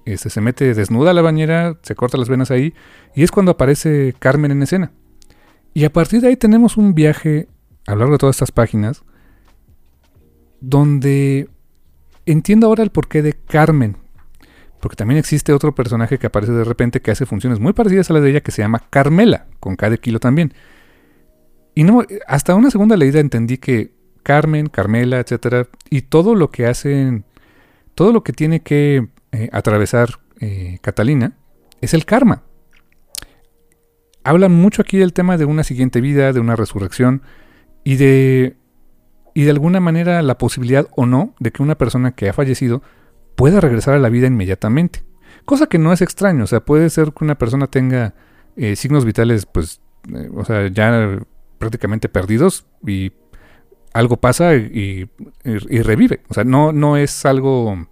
este, 0.05 0.31
se 0.31 0.41
mete 0.41 0.75
desnuda 0.75 1.11
a 1.11 1.15
la 1.15 1.23
bañera, 1.23 1.79
se 1.83 1.95
corta 1.95 2.19
las 2.19 2.29
venas 2.29 2.51
ahí, 2.51 2.75
y 3.15 3.23
es 3.23 3.31
cuando 3.31 3.53
aparece 3.53 4.15
Carmen 4.19 4.51
en 4.51 4.63
escena. 4.63 4.93
Y 5.75 5.85
a 5.85 5.93
partir 5.93 6.21
de 6.21 6.29
ahí 6.29 6.37
tenemos 6.37 6.77
un 6.77 6.95
viaje 6.95 7.49
a 7.87 7.93
lo 7.93 7.99
largo 7.99 8.13
de 8.13 8.19
todas 8.19 8.37
estas 8.37 8.53
páginas 8.53 9.03
donde 10.61 11.49
entiendo 12.27 12.67
ahora 12.67 12.83
el 12.83 12.91
porqué 12.91 13.23
de 13.23 13.33
Carmen. 13.33 13.97
Porque 14.81 14.97
también 14.97 15.19
existe 15.19 15.53
otro 15.53 15.75
personaje 15.75 16.19
que 16.19 16.29
aparece 16.29 16.53
de 16.53 16.65
repente 16.65 17.01
que 17.01 17.11
hace 17.11 17.27
funciones 17.27 17.59
muy 17.59 17.73
parecidas 17.73 18.11
a 18.11 18.15
las 18.15 18.23
de 18.23 18.31
ella 18.31 18.41
que 18.43 18.53
se 18.53 18.63
llama 18.63 18.85
Carmela, 18.91 19.47
con 19.59 19.77
K 19.77 19.91
de 19.91 19.99
kilo 19.99 20.21
también. 20.21 20.55
Y 21.75 21.85
no, 21.85 22.03
hasta 22.27 22.55
una 22.55 22.71
segunda 22.71 22.97
leída 22.97 23.21
entendí 23.21 23.59
que 23.59 23.93
Carmen, 24.23 24.69
Carmela, 24.69 25.19
etcétera, 25.21 25.69
y 25.91 26.03
todo 26.03 26.35
lo 26.35 26.51
que 26.51 26.67
hacen, 26.67 27.25
todo 27.95 28.13
lo 28.13 28.23
que 28.23 28.33
tiene 28.33 28.61
que 28.61 29.09
eh, 29.33 29.49
atravesar 29.53 30.21
eh, 30.41 30.79
Catalina 30.81 31.33
es 31.81 31.95
el 31.95 32.05
karma. 32.05 32.43
Habla 34.29 34.51
mucho 34.51 34.83
aquí 34.83 34.99
del 34.99 35.15
tema 35.15 35.39
de 35.39 35.47
una 35.47 35.65
siguiente 35.65 36.03
vida, 36.03 36.35
de 36.35 36.41
una 36.41 36.55
resurrección 36.55 37.23
y 37.83 37.97
de 37.97 38.59
y 39.33 39.45
de 39.45 39.51
alguna 39.51 39.81
manera 39.81 40.21
la 40.21 40.37
posibilidad 40.37 40.87
o 40.95 41.07
no 41.07 41.35
de 41.41 41.51
que 41.51 41.63
una 41.63 41.79
persona 41.79 42.13
que 42.13 42.29
ha 42.29 42.35
fallecido 42.35 42.83
pueda 43.37 43.59
regresar 43.63 43.95
a 43.95 43.99
la 43.99 44.11
vida 44.11 44.27
inmediatamente. 44.27 45.03
Cosa 45.47 45.67
que 45.67 45.79
no 45.79 45.95
es 45.95 46.03
extraño, 46.03 46.45
o 46.45 46.47
sea, 46.47 46.61
puede 46.61 46.91
ser 46.91 47.15
que 47.15 47.25
una 47.25 47.39
persona 47.39 47.69
tenga 47.69 48.13
eh, 48.55 48.77
signos 48.77 49.07
vitales, 49.07 49.47
pues, 49.47 49.81
o 50.35 50.45
sea, 50.45 50.69
ya 50.69 51.21
prácticamente 51.57 52.11
perdidos 52.11 52.67
y 52.87 53.13
algo 53.95 54.19
pasa 54.19 54.57
y, 54.57 55.09
revive. 55.43 56.21
O 56.29 56.35
sea, 56.35 56.45
no, 56.45 56.75
no 56.75 56.99
es 56.99 57.25
algo 57.25 57.87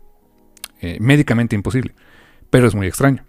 eh, 0.82 0.98
médicamente 1.00 1.56
imposible, 1.56 1.94
pero 2.50 2.66
es 2.66 2.74
muy 2.74 2.88
extraño. 2.88 3.24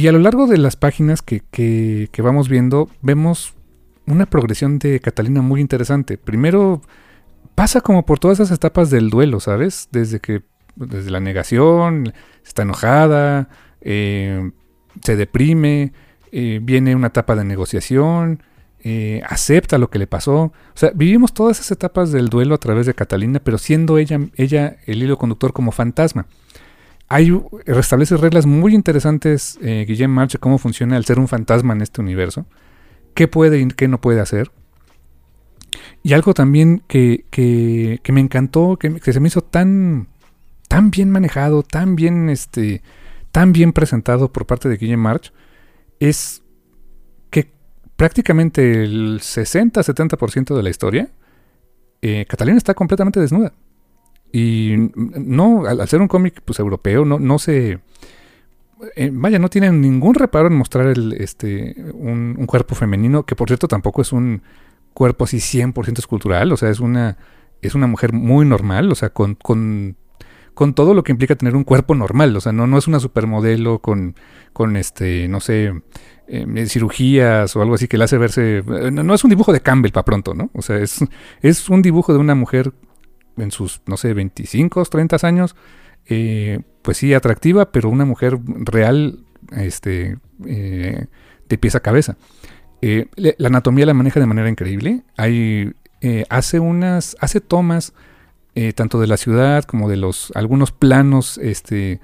Y 0.00 0.08
a 0.08 0.12
lo 0.12 0.18
largo 0.18 0.46
de 0.46 0.56
las 0.56 0.76
páginas 0.76 1.20
que, 1.20 2.08
vamos 2.22 2.48
viendo, 2.48 2.88
vemos 3.02 3.52
una 4.06 4.24
progresión 4.24 4.78
de 4.78 4.98
Catalina 4.98 5.42
muy 5.42 5.60
interesante. 5.60 6.16
Primero, 6.16 6.80
pasa 7.54 7.82
como 7.82 8.06
por 8.06 8.18
todas 8.18 8.40
esas 8.40 8.56
etapas 8.56 8.88
del 8.88 9.10
duelo, 9.10 9.40
¿sabes? 9.40 9.90
Desde 9.92 10.18
que, 10.18 10.40
desde 10.74 11.10
la 11.10 11.20
negación, 11.20 12.14
está 12.42 12.62
enojada, 12.62 13.50
eh, 13.82 14.52
se 15.02 15.16
deprime, 15.16 15.92
eh, 16.32 16.60
viene 16.62 16.96
una 16.96 17.08
etapa 17.08 17.36
de 17.36 17.44
negociación, 17.44 18.42
eh, 18.82 19.20
acepta 19.28 19.76
lo 19.76 19.90
que 19.90 19.98
le 19.98 20.06
pasó. 20.06 20.44
O 20.44 20.76
sea, 20.76 20.92
vivimos 20.94 21.34
todas 21.34 21.58
esas 21.58 21.72
etapas 21.72 22.10
del 22.10 22.30
duelo 22.30 22.54
a 22.54 22.58
través 22.58 22.86
de 22.86 22.94
Catalina, 22.94 23.38
pero 23.44 23.58
siendo 23.58 23.98
ella, 23.98 24.18
ella 24.36 24.78
el 24.86 25.02
hilo 25.02 25.18
conductor 25.18 25.52
como 25.52 25.72
fantasma. 25.72 26.24
Hay, 27.10 27.30
restablece 27.66 28.16
reglas 28.16 28.46
muy 28.46 28.74
interesantes, 28.74 29.58
eh, 29.60 29.84
Guillem 29.86 30.10
Marche, 30.10 30.38
cómo 30.38 30.56
funciona 30.56 30.96
el 30.96 31.04
ser 31.04 31.18
un 31.18 31.28
fantasma 31.28 31.74
en 31.74 31.82
este 31.82 32.00
universo. 32.00 32.46
¿Qué 33.12 33.28
puede 33.28 33.60
y 33.60 33.68
qué 33.68 33.88
no 33.88 34.00
puede 34.00 34.20
hacer? 34.20 34.50
Y 36.02 36.14
algo 36.14 36.32
también 36.32 36.82
que, 36.88 37.26
que, 37.30 38.00
me 38.12 38.20
encantó, 38.20 38.78
que, 38.78 39.00
que, 39.00 39.12
se 39.12 39.20
me 39.20 39.28
hizo 39.28 39.42
tan, 39.42 40.08
tan 40.68 40.90
bien 40.90 41.10
manejado, 41.10 41.62
tan 41.62 41.96
bien, 41.96 42.30
este, 42.30 42.82
tan 43.32 43.52
bien 43.52 43.74
presentado 43.74 44.32
por 44.32 44.46
parte 44.46 44.70
de 44.70 44.78
Guillem 44.78 45.00
March, 45.00 45.32
es 45.98 46.42
prácticamente 48.00 48.82
el 48.82 49.20
60-70% 49.20 50.56
de 50.56 50.62
la 50.62 50.70
historia, 50.70 51.10
eh, 52.00 52.24
Catalina 52.26 52.56
está 52.56 52.72
completamente 52.72 53.20
desnuda. 53.20 53.52
Y 54.32 54.74
no, 54.94 55.66
al, 55.66 55.86
ser 55.88 56.00
un 56.00 56.08
cómic 56.08 56.40
pues, 56.44 56.58
europeo, 56.58 57.04
no, 57.04 57.18
no 57.18 57.38
se... 57.38 57.80
Eh, 58.96 59.10
vaya, 59.12 59.38
no 59.38 59.50
tienen 59.50 59.80
ningún 59.80 60.14
reparo 60.14 60.46
en 60.46 60.56
mostrar 60.56 60.86
el, 60.86 61.12
este, 61.14 61.74
un, 61.92 62.46
cuerpo 62.46 62.74
femenino, 62.74 63.24
que 63.24 63.36
por 63.36 63.48
cierto 63.48 63.68
tampoco 63.68 64.00
es 64.00 64.10
un 64.12 64.42
cuerpo 64.94 65.24
así 65.24 65.36
100% 65.36 65.98
escultural, 65.98 66.50
o 66.50 66.56
sea, 66.56 66.70
es 66.70 66.80
una, 66.80 67.18
es 67.60 67.74
una 67.74 67.86
mujer 67.86 68.14
muy 68.14 68.46
normal, 68.46 68.90
o 68.90 68.94
sea, 68.94 69.10
con, 69.10 69.34
con, 69.34 69.96
con, 70.54 70.72
todo 70.72 70.94
lo 70.94 71.02
que 71.02 71.12
implica 71.12 71.36
tener 71.36 71.56
un 71.56 71.64
cuerpo 71.64 71.94
normal, 71.94 72.34
o 72.34 72.40
sea, 72.40 72.52
no, 72.52 72.66
no 72.66 72.78
es 72.78 72.88
una 72.88 73.00
supermodelo 73.00 73.80
con, 73.80 74.14
con 74.54 74.74
este, 74.78 75.28
no 75.28 75.40
sé, 75.40 75.74
eh, 76.26 76.66
cirugías 76.66 77.54
o 77.56 77.62
algo 77.62 77.74
así 77.74 77.86
que 77.86 77.98
le 77.98 78.04
hace 78.04 78.16
verse... 78.16 78.58
Eh, 78.58 78.90
no, 78.90 79.12
es 79.12 79.24
un 79.24 79.30
dibujo 79.30 79.52
de 79.52 79.60
Campbell 79.60 79.92
para 79.92 80.04
pronto, 80.06 80.32
¿no? 80.32 80.48
O 80.54 80.62
sea, 80.62 80.78
es, 80.78 81.04
es 81.42 81.68
un 81.68 81.82
dibujo 81.82 82.14
de 82.14 82.18
una 82.18 82.34
mujer 82.34 82.72
en 83.36 83.50
sus, 83.50 83.82
no 83.86 83.96
sé, 83.96 84.14
25, 84.14 84.84
30 84.84 85.16
años, 85.26 85.56
eh, 86.06 86.60
pues 86.82 86.98
sí, 86.98 87.14
atractiva, 87.14 87.72
pero 87.72 87.88
una 87.88 88.04
mujer 88.04 88.38
real, 88.44 89.24
este, 89.52 90.18
de 90.38 91.58
pies 91.58 91.74
a 91.74 91.80
cabeza. 91.80 92.16
la 92.80 93.46
anatomía 93.46 93.86
la 93.86 93.94
maneja 93.94 94.20
de 94.20 94.26
manera 94.26 94.48
increíble. 94.48 95.02
Hay, 95.16 95.72
hace 96.28 96.60
unas, 96.60 97.16
hace 97.20 97.40
tomas 97.40 97.92
tanto 98.74 99.00
de 99.00 99.06
la 99.06 99.16
ciudad 99.16 99.64
como 99.64 99.88
de 99.88 99.96
los 99.96 100.32
algunos 100.34 100.72
planos, 100.72 101.38
este, 101.38 102.00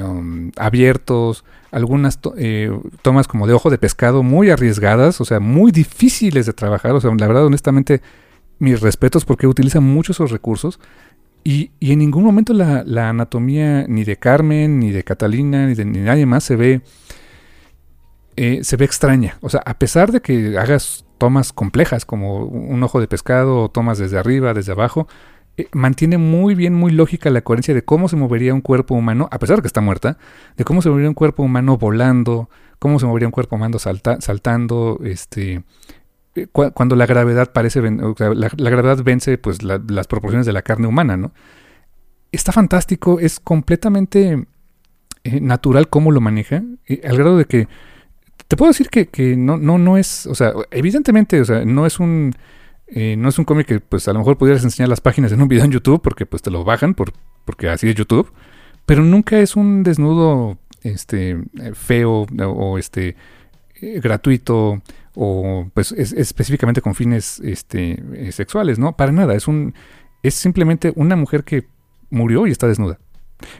um, 0.00 0.50
abiertos, 0.56 1.44
algunas 1.70 2.18
eh, 2.36 2.70
tomas 3.00 3.26
como 3.26 3.46
de 3.46 3.54
ojo 3.54 3.70
de 3.70 3.78
pescado 3.78 4.22
muy 4.22 4.50
arriesgadas, 4.50 5.20
o 5.20 5.24
sea, 5.24 5.40
muy 5.40 5.72
difíciles 5.72 6.46
de 6.46 6.52
trabajar. 6.52 6.92
O 6.92 7.00
sea, 7.00 7.10
la 7.16 7.26
verdad, 7.26 7.46
honestamente, 7.46 8.02
mis 8.58 8.80
respetos 8.80 9.24
porque 9.24 9.46
utilizan 9.46 9.84
mucho 9.84 10.12
esos 10.12 10.30
recursos. 10.30 10.80
Y, 11.44 11.72
en 11.80 11.98
ningún 11.98 12.22
momento 12.22 12.52
la, 12.52 13.08
anatomía 13.08 13.86
ni 13.88 14.04
de 14.04 14.16
Carmen, 14.16 14.78
ni 14.78 14.90
de 14.92 15.02
Catalina, 15.02 15.66
ni 15.66 15.74
de 15.74 15.84
nadie 15.84 16.26
más 16.26 16.44
se 16.44 16.56
ve, 16.56 16.82
eh, 18.36 18.60
se 18.62 18.76
ve 18.76 18.84
extraña. 18.84 19.38
O 19.40 19.48
sea, 19.48 19.60
a 19.66 19.78
pesar 19.78 20.12
de 20.12 20.20
que 20.20 20.56
hagas 20.56 21.04
tomas 21.18 21.52
complejas 21.52 22.04
como 22.04 22.44
un 22.44 22.82
ojo 22.82 23.00
de 23.00 23.08
pescado 23.08 23.62
o 23.62 23.68
tomas 23.70 23.98
desde 23.98 24.18
arriba, 24.18 24.54
desde 24.54 24.72
abajo, 24.72 25.08
eh, 25.56 25.68
mantiene 25.72 26.16
muy 26.16 26.54
bien, 26.54 26.74
muy 26.74 26.92
lógica 26.92 27.28
la 27.28 27.42
coherencia 27.42 27.74
de 27.74 27.84
cómo 27.84 28.08
se 28.08 28.16
movería 28.16 28.54
un 28.54 28.62
cuerpo 28.62 28.94
humano, 28.94 29.28
a 29.30 29.38
pesar 29.38 29.56
de 29.56 29.62
que 29.62 29.66
está 29.66 29.82
muerta, 29.82 30.16
de 30.56 30.64
cómo 30.64 30.80
se 30.80 30.88
movería 30.88 31.10
un 31.10 31.14
cuerpo 31.14 31.42
humano 31.42 31.76
volando, 31.76 32.48
cómo 32.78 32.98
se 32.98 33.06
movería 33.06 33.28
un 33.28 33.32
cuerpo 33.32 33.56
humano 33.56 33.78
saltando, 33.78 34.98
este, 35.04 35.62
eh, 36.34 36.46
cuando 36.46 36.96
la 36.96 37.06
gravedad 37.06 37.52
parece, 37.52 37.80
la, 37.82 38.70
gravedad 38.70 39.02
vence 39.04 39.38
pues 39.38 39.62
las 39.62 40.06
proporciones 40.06 40.46
de 40.46 40.52
la 40.52 40.62
carne 40.62 40.86
humana, 40.86 41.16
¿no? 41.16 41.32
Está 42.30 42.52
fantástico, 42.52 43.20
es 43.20 43.40
completamente 43.40 44.46
eh, 45.24 45.40
natural 45.40 45.88
cómo 45.88 46.10
lo 46.10 46.20
maneja, 46.20 46.62
al 47.04 47.16
grado 47.16 47.36
de 47.36 47.44
que 47.44 47.68
te 48.48 48.56
puedo 48.56 48.70
decir 48.70 48.88
que, 48.88 49.08
que 49.08 49.36
no, 49.36 49.58
no, 49.58 49.78
no 49.78 49.98
es, 49.98 50.26
o 50.26 50.34
sea, 50.34 50.52
evidentemente, 50.70 51.40
o 51.40 51.44
sea, 51.44 51.64
no 51.64 51.86
es 51.86 52.00
un 52.00 52.34
eh, 52.94 53.16
no 53.16 53.30
es 53.30 53.38
un 53.38 53.46
cómic 53.46 53.66
que 53.66 53.80
pues 53.80 54.06
a 54.06 54.12
lo 54.12 54.18
mejor 54.18 54.36
pudieras 54.36 54.62
enseñar 54.64 54.90
las 54.90 55.00
páginas 55.00 55.32
en 55.32 55.40
un 55.40 55.48
video 55.48 55.64
en 55.64 55.70
YouTube 55.70 56.02
porque 56.02 56.26
pues 56.26 56.42
te 56.42 56.50
lo 56.50 56.62
bajan 56.62 56.92
por, 56.92 57.12
porque 57.46 57.70
así 57.70 57.88
es 57.88 57.94
YouTube. 57.94 58.30
Pero 58.84 59.02
nunca 59.02 59.40
es 59.40 59.56
un 59.56 59.82
desnudo 59.82 60.58
este 60.82 61.30
eh, 61.30 61.72
feo 61.74 62.26
o 62.26 62.78
este 62.78 63.16
eh, 63.80 64.00
gratuito 64.00 64.82
o 65.14 65.70
pues 65.74 65.92
específicamente 65.92 66.80
con 66.80 66.94
fines 66.94 67.40
este 67.40 68.32
sexuales, 68.32 68.78
¿no? 68.78 68.96
Para 68.96 69.12
nada, 69.12 69.34
es 69.34 69.48
un 69.48 69.74
es 70.22 70.34
simplemente 70.34 70.92
una 70.96 71.16
mujer 71.16 71.44
que 71.44 71.66
murió 72.10 72.46
y 72.46 72.50
está 72.50 72.68
desnuda. 72.68 72.98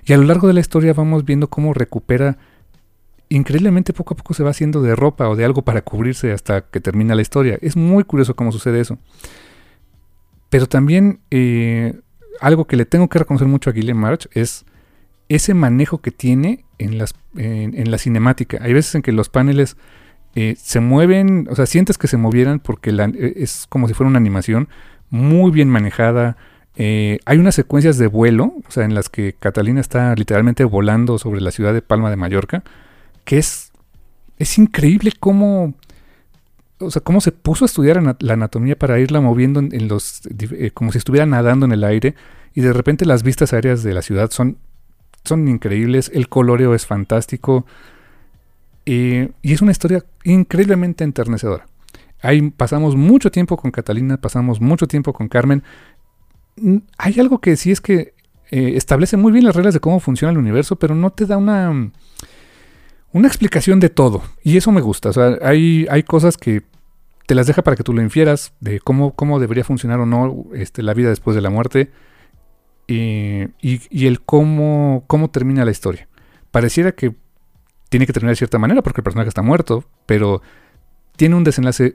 Y 0.04 0.12
a 0.12 0.16
lo 0.16 0.24
largo 0.24 0.46
de 0.46 0.54
la 0.54 0.60
historia 0.60 0.92
vamos 0.92 1.24
viendo 1.24 1.48
cómo 1.48 1.74
recupera 1.74 2.38
increíblemente 3.28 3.92
poco 3.92 4.14
a 4.14 4.16
poco 4.16 4.34
se 4.34 4.42
va 4.42 4.50
haciendo 4.50 4.82
de 4.82 4.94
ropa 4.94 5.28
o 5.28 5.36
de 5.36 5.44
algo 5.44 5.62
para 5.62 5.82
cubrirse 5.82 6.32
hasta 6.32 6.62
que 6.62 6.80
termina 6.80 7.14
la 7.14 7.22
historia. 7.22 7.58
Es 7.62 7.76
muy 7.76 8.04
curioso 8.04 8.36
cómo 8.36 8.52
sucede 8.52 8.80
eso. 8.80 8.98
Pero 10.50 10.66
también 10.66 11.20
eh, 11.30 11.98
algo 12.40 12.66
que 12.66 12.76
le 12.76 12.84
tengo 12.84 13.08
que 13.08 13.18
reconocer 13.18 13.48
mucho 13.48 13.70
a 13.70 13.72
Guillermo 13.72 14.02
March 14.02 14.28
es 14.32 14.66
ese 15.28 15.54
manejo 15.54 16.02
que 16.02 16.10
tiene 16.10 16.66
en, 16.78 16.98
las, 16.98 17.14
en, 17.36 17.90
la 17.90 17.96
cinemática. 17.96 18.58
Hay 18.60 18.74
veces 18.74 18.94
en 18.96 19.02
que 19.02 19.12
los 19.12 19.30
paneles 19.30 19.78
eh, 20.34 20.56
se 20.58 20.80
mueven, 20.80 21.48
o 21.50 21.56
sea, 21.56 21.66
sientes 21.66 21.98
que 21.98 22.08
se 22.08 22.16
movieran 22.16 22.60
porque 22.60 22.90
eh, 22.90 23.32
es 23.36 23.66
como 23.68 23.88
si 23.88 23.94
fuera 23.94 24.08
una 24.08 24.18
animación 24.18 24.68
muy 25.10 25.50
bien 25.50 25.68
manejada. 25.68 26.36
hay 26.76 27.38
unas 27.38 27.54
secuencias 27.54 27.98
de 27.98 28.06
vuelo, 28.06 28.54
o 28.66 28.70
sea, 28.70 28.84
en 28.84 28.94
las 28.94 29.08
que 29.08 29.34
Catalina 29.34 29.80
está 29.80 30.14
literalmente 30.14 30.64
volando 30.64 31.18
sobre 31.18 31.40
la 31.40 31.50
ciudad 31.50 31.74
de 31.74 31.82
Palma 31.82 32.10
de 32.10 32.16
Mallorca 32.16 32.62
que 33.24 33.38
es 33.38 33.72
es 34.42 34.58
increíble 34.58 35.12
cómo, 35.18 35.74
o 36.78 36.90
sea, 36.90 37.00
cómo 37.00 37.20
se 37.20 37.32
puso 37.32 37.64
a 37.64 37.66
estudiar 37.66 38.02
la 38.20 38.32
anatomía 38.32 38.76
para 38.76 38.98
irla 38.98 39.20
moviendo 39.20 39.60
en, 39.60 39.88
los, 39.88 40.22
eh, 40.26 40.72
como 40.74 40.90
si 40.90 40.98
estuviera 40.98 41.26
nadando 41.26 41.66
en 41.66 41.72
el 41.72 41.84
aire 41.84 42.14
y 42.54 42.60
de 42.60 42.72
repente 42.72 43.06
las 43.06 43.22
vistas 43.22 43.52
aéreas 43.52 43.82
de 43.82 43.94
la 43.94 44.02
ciudad 44.02 44.30
son, 44.30 44.58
son 45.24 45.46
increíbles, 45.48 46.10
el 46.12 46.28
coloreo 46.28 46.74
es 46.74 46.86
fantástico 46.86 47.66
y 48.84 49.30
es 49.42 49.62
una 49.62 49.72
historia 49.72 50.04
increíblemente 50.24 51.04
enternecedora. 51.04 51.66
Ahí 52.22 52.50
pasamos 52.50 52.94
mucho 52.94 53.30
tiempo 53.32 53.56
con 53.56 53.72
Catalina, 53.72 54.16
pasamos 54.16 54.60
mucho 54.60 54.86
tiempo 54.86 55.12
con 55.12 55.28
Carmen. 55.28 55.64
Mm, 56.56 56.78
hay 56.96 57.18
algo 57.18 57.40
que 57.40 57.56
sí 57.56 57.72
es 57.72 57.80
que 57.80 58.14
eh, 58.50 58.74
establece 58.76 59.16
muy 59.16 59.32
bien 59.32 59.44
las 59.44 59.56
reglas 59.56 59.74
de 59.74 59.80
cómo 59.80 59.98
funciona 59.98 60.30
el 60.30 60.38
universo, 60.38 60.76
pero 60.76 60.94
no 60.94 61.10
te 61.10 61.26
da 61.26 61.36
una, 61.36 61.90
una 63.12 63.28
explicación 63.28 63.80
de 63.80 63.90
todo. 63.90 64.22
Y 64.44 64.56
eso 64.56 64.70
me 64.70 64.80
gusta. 64.80 65.08
O 65.08 65.12
sea, 65.12 65.36
hay, 65.42 65.86
hay 65.90 66.04
cosas 66.04 66.36
que 66.36 66.62
te 67.26 67.34
las 67.34 67.48
deja 67.48 67.62
para 67.62 67.76
que 67.76 67.82
tú 67.82 67.92
lo 67.92 68.02
infieras 68.02 68.52
de 68.60 68.78
cómo, 68.78 69.14
cómo 69.14 69.40
debería 69.40 69.64
funcionar 69.64 69.98
o 69.98 70.06
no 70.06 70.46
este, 70.54 70.82
la 70.82 70.94
vida 70.94 71.08
después 71.08 71.34
de 71.34 71.42
la 71.42 71.50
muerte. 71.50 71.90
y, 72.86 73.48
y, 73.60 74.06
el 74.06 74.20
cómo, 74.20 75.04
cómo 75.08 75.30
termina 75.30 75.64
la 75.64 75.70
historia. 75.70 76.08
Pareciera 76.50 76.92
que 76.92 77.14
tiene 77.92 78.06
que 78.06 78.14
terminar 78.14 78.32
de 78.32 78.36
cierta 78.36 78.58
manera 78.58 78.80
porque 78.80 79.02
el 79.02 79.04
personaje 79.04 79.28
está 79.28 79.42
muerto, 79.42 79.84
pero 80.06 80.40
tiene 81.16 81.34
un 81.34 81.44
desenlace 81.44 81.94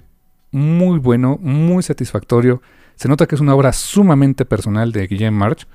muy 0.52 1.00
bueno, 1.00 1.40
muy 1.42 1.82
satisfactorio. 1.82 2.62
Se 2.94 3.08
nota 3.08 3.26
que 3.26 3.34
es 3.34 3.42
una 3.42 3.56
obra 3.56 3.74
sumamente 3.74 4.46
personal 4.46 4.92
de 4.92 5.08
Guillaume 5.08 5.36
March. 5.36 5.68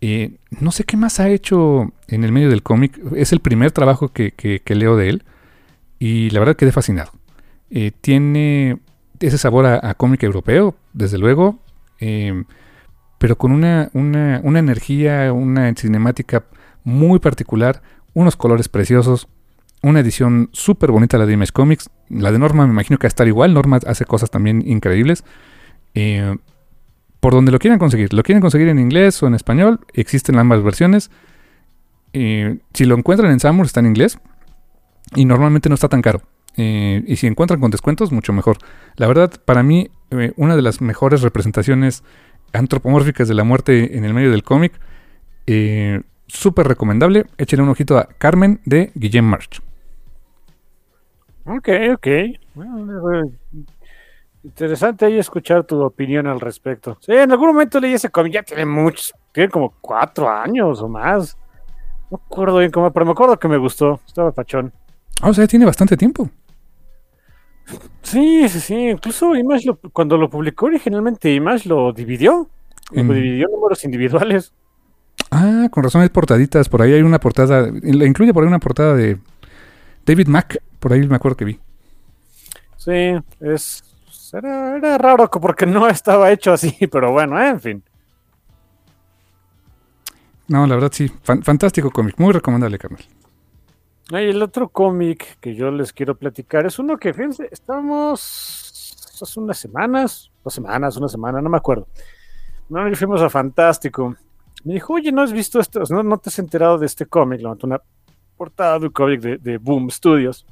Eh, 0.00 0.36
no 0.60 0.70
sé 0.70 0.84
qué 0.84 0.96
más 0.96 1.18
ha 1.18 1.30
hecho 1.30 1.92
en 2.06 2.22
el 2.22 2.30
medio 2.30 2.48
del 2.48 2.62
cómic. 2.62 2.96
Es 3.16 3.32
el 3.32 3.40
primer 3.40 3.72
trabajo 3.72 4.12
que, 4.12 4.62
leo 4.68 4.96
de 4.96 5.08
él. 5.08 5.24
Y 5.98 6.30
la 6.30 6.38
verdad 6.38 6.54
quedé 6.54 6.70
fascinado. 6.70 7.10
Eh, 7.68 7.90
tiene 8.00 8.78
ese 9.18 9.36
sabor 9.36 9.66
a, 9.66 9.94
cómic 9.94 10.22
europeo, 10.22 10.76
desde 10.92 11.18
luego. 11.18 11.58
Eh, 11.98 12.44
pero 13.18 13.36
con 13.36 13.50
una 13.50 13.90
energía, 14.44 15.32
una 15.32 15.74
cinemática 15.74 16.44
muy 16.84 17.18
particular. 17.18 17.82
Unos 18.14 18.36
colores 18.36 18.68
preciosos 18.68 19.26
una 19.86 20.00
edición 20.00 20.50
súper 20.52 20.90
bonita 20.90 21.16
la 21.16 21.26
de 21.26 21.34
Image 21.34 21.52
Comics. 21.52 21.90
La 22.08 22.32
de 22.32 22.40
Norma 22.40 22.66
me 22.66 22.72
imagino 22.72 22.98
que 22.98 23.04
va 23.04 23.06
a 23.06 23.14
estar 23.14 23.28
igual. 23.28 23.54
Norma 23.54 23.78
hace 23.86 24.04
cosas 24.04 24.32
también 24.32 24.64
increíbles. 24.66 25.22
Eh, 25.94 26.36
por 27.20 27.34
donde 27.34 27.52
lo 27.52 27.60
quieran 27.60 27.78
conseguir. 27.78 28.12
Lo 28.12 28.24
quieren 28.24 28.40
conseguir 28.40 28.66
en 28.68 28.80
inglés 28.80 29.22
o 29.22 29.28
en 29.28 29.34
español. 29.34 29.78
Existen 29.94 30.40
ambas 30.40 30.64
versiones. 30.64 31.12
Eh, 32.12 32.58
si 32.74 32.84
lo 32.84 32.96
encuentran 32.96 33.30
en 33.30 33.38
Samur 33.38 33.66
está 33.66 33.78
en 33.78 33.86
inglés. 33.86 34.18
Y 35.14 35.24
normalmente 35.24 35.68
no 35.68 35.76
está 35.76 35.88
tan 35.88 36.02
caro. 36.02 36.20
Eh, 36.56 37.04
y 37.06 37.14
si 37.14 37.28
encuentran 37.28 37.60
con 37.60 37.70
descuentos, 37.70 38.10
mucho 38.10 38.32
mejor. 38.32 38.58
La 38.96 39.06
verdad, 39.06 39.40
para 39.44 39.62
mí, 39.62 39.90
una 40.34 40.56
de 40.56 40.62
las 40.62 40.80
mejores 40.80 41.22
representaciones 41.22 42.02
antropomórficas 42.52 43.28
de 43.28 43.34
la 43.34 43.44
muerte 43.44 43.96
en 43.96 44.04
el 44.04 44.14
medio 44.14 44.32
del 44.32 44.42
cómic. 44.42 44.72
Súper 46.26 46.66
recomendable. 46.66 47.26
Échenle 47.38 47.62
un 47.62 47.68
ojito 47.68 47.98
a 47.98 48.08
Carmen 48.18 48.60
de 48.64 48.90
Guillem 48.96 49.24
March. 49.24 49.60
Ok, 51.46 51.68
ok. 51.94 52.06
interesante 54.42 55.06
ahí 55.06 55.18
escuchar 55.18 55.64
tu 55.64 55.80
opinión 55.82 56.26
al 56.26 56.40
respecto. 56.40 56.98
Sí, 57.00 57.12
en 57.12 57.30
algún 57.30 57.48
momento 57.48 57.80
leí 57.80 57.94
ese 57.94 58.10
cómic, 58.10 58.32
ya 58.32 58.42
tiene 58.42 58.66
muchos, 58.66 59.14
tiene 59.32 59.48
como 59.48 59.74
cuatro 59.80 60.28
años 60.28 60.80
o 60.80 60.88
más. 60.88 61.36
No 62.10 62.20
acuerdo 62.24 62.58
bien 62.58 62.70
cómo, 62.70 62.92
pero 62.92 63.06
me 63.06 63.12
acuerdo 63.12 63.38
que 63.38 63.48
me 63.48 63.56
gustó. 63.56 64.00
Estaba 64.06 64.32
pachón. 64.32 64.72
Ah, 65.20 65.30
o 65.30 65.34
sea, 65.34 65.46
tiene 65.46 65.64
bastante 65.64 65.96
tiempo. 65.96 66.28
Sí, 68.02 68.48
sí, 68.48 68.60
sí. 68.60 68.88
Incluso 68.90 69.34
Image 69.34 69.70
cuando 69.92 70.16
lo 70.16 70.30
publicó 70.30 70.66
originalmente, 70.66 71.32
Image 71.34 71.68
lo 71.68 71.92
dividió. 71.92 72.48
Lo 72.92 73.02
dividió 73.12 73.46
en 73.48 73.52
números 73.52 73.84
individuales. 73.84 74.52
Ah, 75.32 75.68
con 75.72 75.82
razón 75.82 76.02
hay 76.02 76.08
portaditas. 76.08 76.68
Por 76.68 76.82
ahí 76.82 76.92
hay 76.92 77.02
una 77.02 77.18
portada. 77.18 77.68
Incluye 77.82 78.32
por 78.32 78.44
ahí 78.44 78.48
una 78.48 78.60
portada 78.60 78.94
de 78.94 79.18
David 80.04 80.28
Mack. 80.28 80.58
Por 80.86 80.92
ahí 80.92 81.04
me 81.08 81.16
acuerdo 81.16 81.36
que 81.36 81.44
vi. 81.44 81.58
Sí, 82.76 83.20
es. 83.40 83.82
Era, 84.32 84.96
raro 84.98 85.28
porque 85.28 85.66
no 85.66 85.88
estaba 85.88 86.30
hecho 86.30 86.52
así, 86.52 86.78
pero 86.92 87.10
bueno, 87.10 87.44
en 87.44 87.60
fin. 87.60 87.82
No, 90.46 90.64
la 90.64 90.76
verdad 90.76 90.92
sí. 90.92 91.10
fantástico 91.24 91.90
cómic. 91.90 92.14
Muy 92.18 92.32
recomendable, 92.32 92.78
carnal. 92.78 93.02
Y 94.10 94.14
el 94.14 94.40
otro 94.40 94.68
cómic 94.68 95.40
que 95.40 95.56
yo 95.56 95.72
les 95.72 95.92
quiero 95.92 96.14
platicar 96.14 96.66
es 96.66 96.78
uno 96.78 96.96
que, 96.98 97.12
fíjense, 97.12 97.48
estamos 97.50 99.18
hace 99.20 99.40
unas 99.40 99.58
semanas, 99.58 100.30
dos 100.44 100.54
semanas, 100.54 100.96
una 100.98 101.08
semana, 101.08 101.42
no 101.42 101.50
me 101.50 101.56
acuerdo. 101.56 101.88
No, 102.68 102.94
fuimos 102.94 103.20
a 103.22 103.28
Fantástico. 103.28 104.14
Me 104.62 104.74
dijo, 104.74 104.92
oye, 104.92 105.10
¿no 105.10 105.22
has 105.22 105.32
visto 105.32 105.58
esto? 105.58 105.82
¿No, 105.90 106.04
no 106.04 106.18
te 106.18 106.28
has 106.28 106.38
enterado 106.38 106.78
de 106.78 106.86
este 106.86 107.06
cómic? 107.06 107.40
Levantó 107.40 107.66
una 107.66 107.82
portada 108.36 108.78
de 108.78 108.86
un 108.86 108.92
cómic 108.92 109.20
de, 109.20 109.58
Boom 109.58 109.90
Studios. 109.90 110.46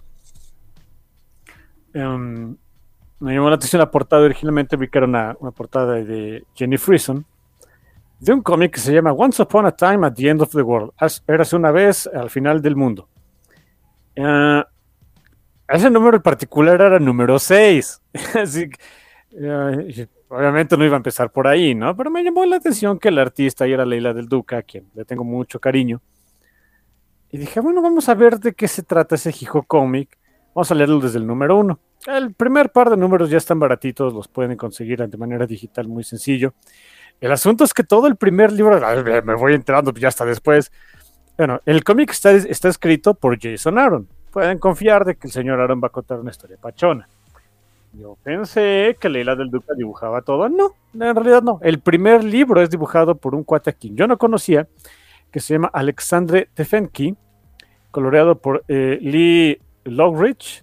Em, 1.95 2.57
me 3.21 3.35
llamó 3.35 3.49
la 3.49 3.57
atención 3.57 3.79
la 3.79 3.91
portada 3.91 4.25
originalmente, 4.25 4.77
que 4.77 4.99
era 4.99 5.07
una, 5.07 5.35
portada 5.57 5.95
de 5.95 6.45
Jenny 6.55 6.77
Frison, 6.77 7.25
de 8.19 8.33
un 8.33 8.43
cómic 8.43 8.75
que 8.75 8.81
se 8.81 8.93
llama 8.93 9.12
Once 9.12 9.41
Upon 9.41 9.66
a 9.66 9.73
Time 9.73 10.07
at 10.07 10.15
the 10.15 10.29
End 10.29 10.43
of 10.43 10.51
the 10.51 10.62
World. 10.62 10.93
Érase 11.27 11.57
una 11.57 11.71
vez 11.71 12.07
al 12.09 12.29
final 12.29 12.61
del 12.61 12.77
mundo. 12.77 13.09
Uh, 14.16 14.62
ese 15.69 15.91
número 15.91 16.16
en 16.16 16.23
particular 16.23 16.81
era 16.81 16.99
número 16.99 17.39
6. 17.39 18.03
Así 18.43 18.69
que, 18.69 18.79
eh, 19.33 20.09
obviamente 20.29 20.77
no 20.77 20.85
iba 20.85 20.95
a 20.95 20.99
empezar 20.99 21.31
por 21.31 21.47
ahí, 21.47 21.75
¿no? 21.75 21.97
Pero 21.97 22.11
me 22.11 22.23
llamó 22.23 22.45
la 22.45 22.57
atención 22.57 22.99
que 22.99 23.09
el 23.09 23.19
artista 23.19 23.66
era 23.66 23.87
Leila 23.87 24.12
del 24.12 24.29
Duca, 24.29 24.59
a 24.59 24.62
quien 24.62 24.91
le 24.95 25.05
tengo 25.05 25.25
mucho 25.25 25.61
cariño. 25.61 26.03
Y 27.31 27.39
dije, 27.39 27.61
bueno, 27.61 27.83
vamos 27.83 28.09
a 28.09 28.15
ver 28.15 28.39
de 28.39 28.53
qué 28.53 28.69
se 28.69 28.83
trata 28.83 29.15
ese 29.15 29.31
Hijo 29.31 29.62
Comic. 29.62 30.19
Vamos 30.55 30.71
a 30.71 30.75
leerlo 30.75 31.01
desde 31.01 31.19
el 31.19 31.27
número 31.27 31.57
uno. 31.59 31.81
El 32.07 32.33
primer 32.33 32.71
par 32.71 32.89
de 32.91 32.97
números 32.97 33.29
ya 33.29 33.39
están 33.39 33.59
baratitos, 33.59 34.15
los 34.15 34.29
pueden 34.29 34.57
conseguir 34.57 35.07
de 35.07 35.17
manera 35.17 35.47
digital 35.47 35.89
muy 35.89 36.05
sencillo. 36.05 36.55
El 37.21 37.33
asunto 37.33 37.65
es 37.65 37.75
que 37.75 37.83
todo 37.83 38.07
el 38.07 38.17
primer 38.17 38.53
libro, 38.53 38.81
me 39.25 39.35
voy 39.35 39.55
enterando 39.55 39.93
ya 39.93 40.09
hasta 40.09 40.25
después. 40.25 40.71
Bueno, 41.37 41.61
el 41.67 41.83
cómic 41.83 42.11
está, 42.11 42.31
está 42.33 42.69
escrito 42.69 43.15
por 43.15 43.37
Jason 43.41 43.79
Aaron. 43.79 44.09
Pueden 44.31 44.59
confiar 44.59 45.05
de 45.05 45.17
que 45.17 45.27
el 45.27 45.33
señor 45.33 45.61
Aaron 45.61 45.81
va 45.83 45.89
a 45.89 45.91
contar 45.91 46.21
una 46.21 46.31
historia 46.31 46.57
pachona. 46.61 47.09
Yo 47.93 48.17
pensé 48.23 48.97
que 49.01 49.09
Leila 49.09 49.37
del 49.37 49.51
Duca 49.51 49.75
dibujaba 49.77 50.23
todo. 50.23 50.49
No, 50.49 50.75
en 50.95 51.15
realidad 51.15 51.43
no. 51.43 51.59
El 51.63 51.81
primer 51.81 52.23
libro 52.23 52.61
es 52.61 52.71
dibujado 52.71 53.17
por 53.17 53.35
un 53.35 53.45
cuate 53.45 53.73
quien 53.73 53.97
yo 53.97 54.07
no 54.07 54.19
conocía, 54.19 54.69
que 55.31 55.41
se 55.41 55.55
llama 55.55 55.71
Alexandre 55.73 56.49
Tefenki, 56.55 57.17
coloreado 57.91 58.39
por 58.39 58.65
eh, 58.69 58.99
Lee 59.01 59.59
Logridge, 59.85 60.62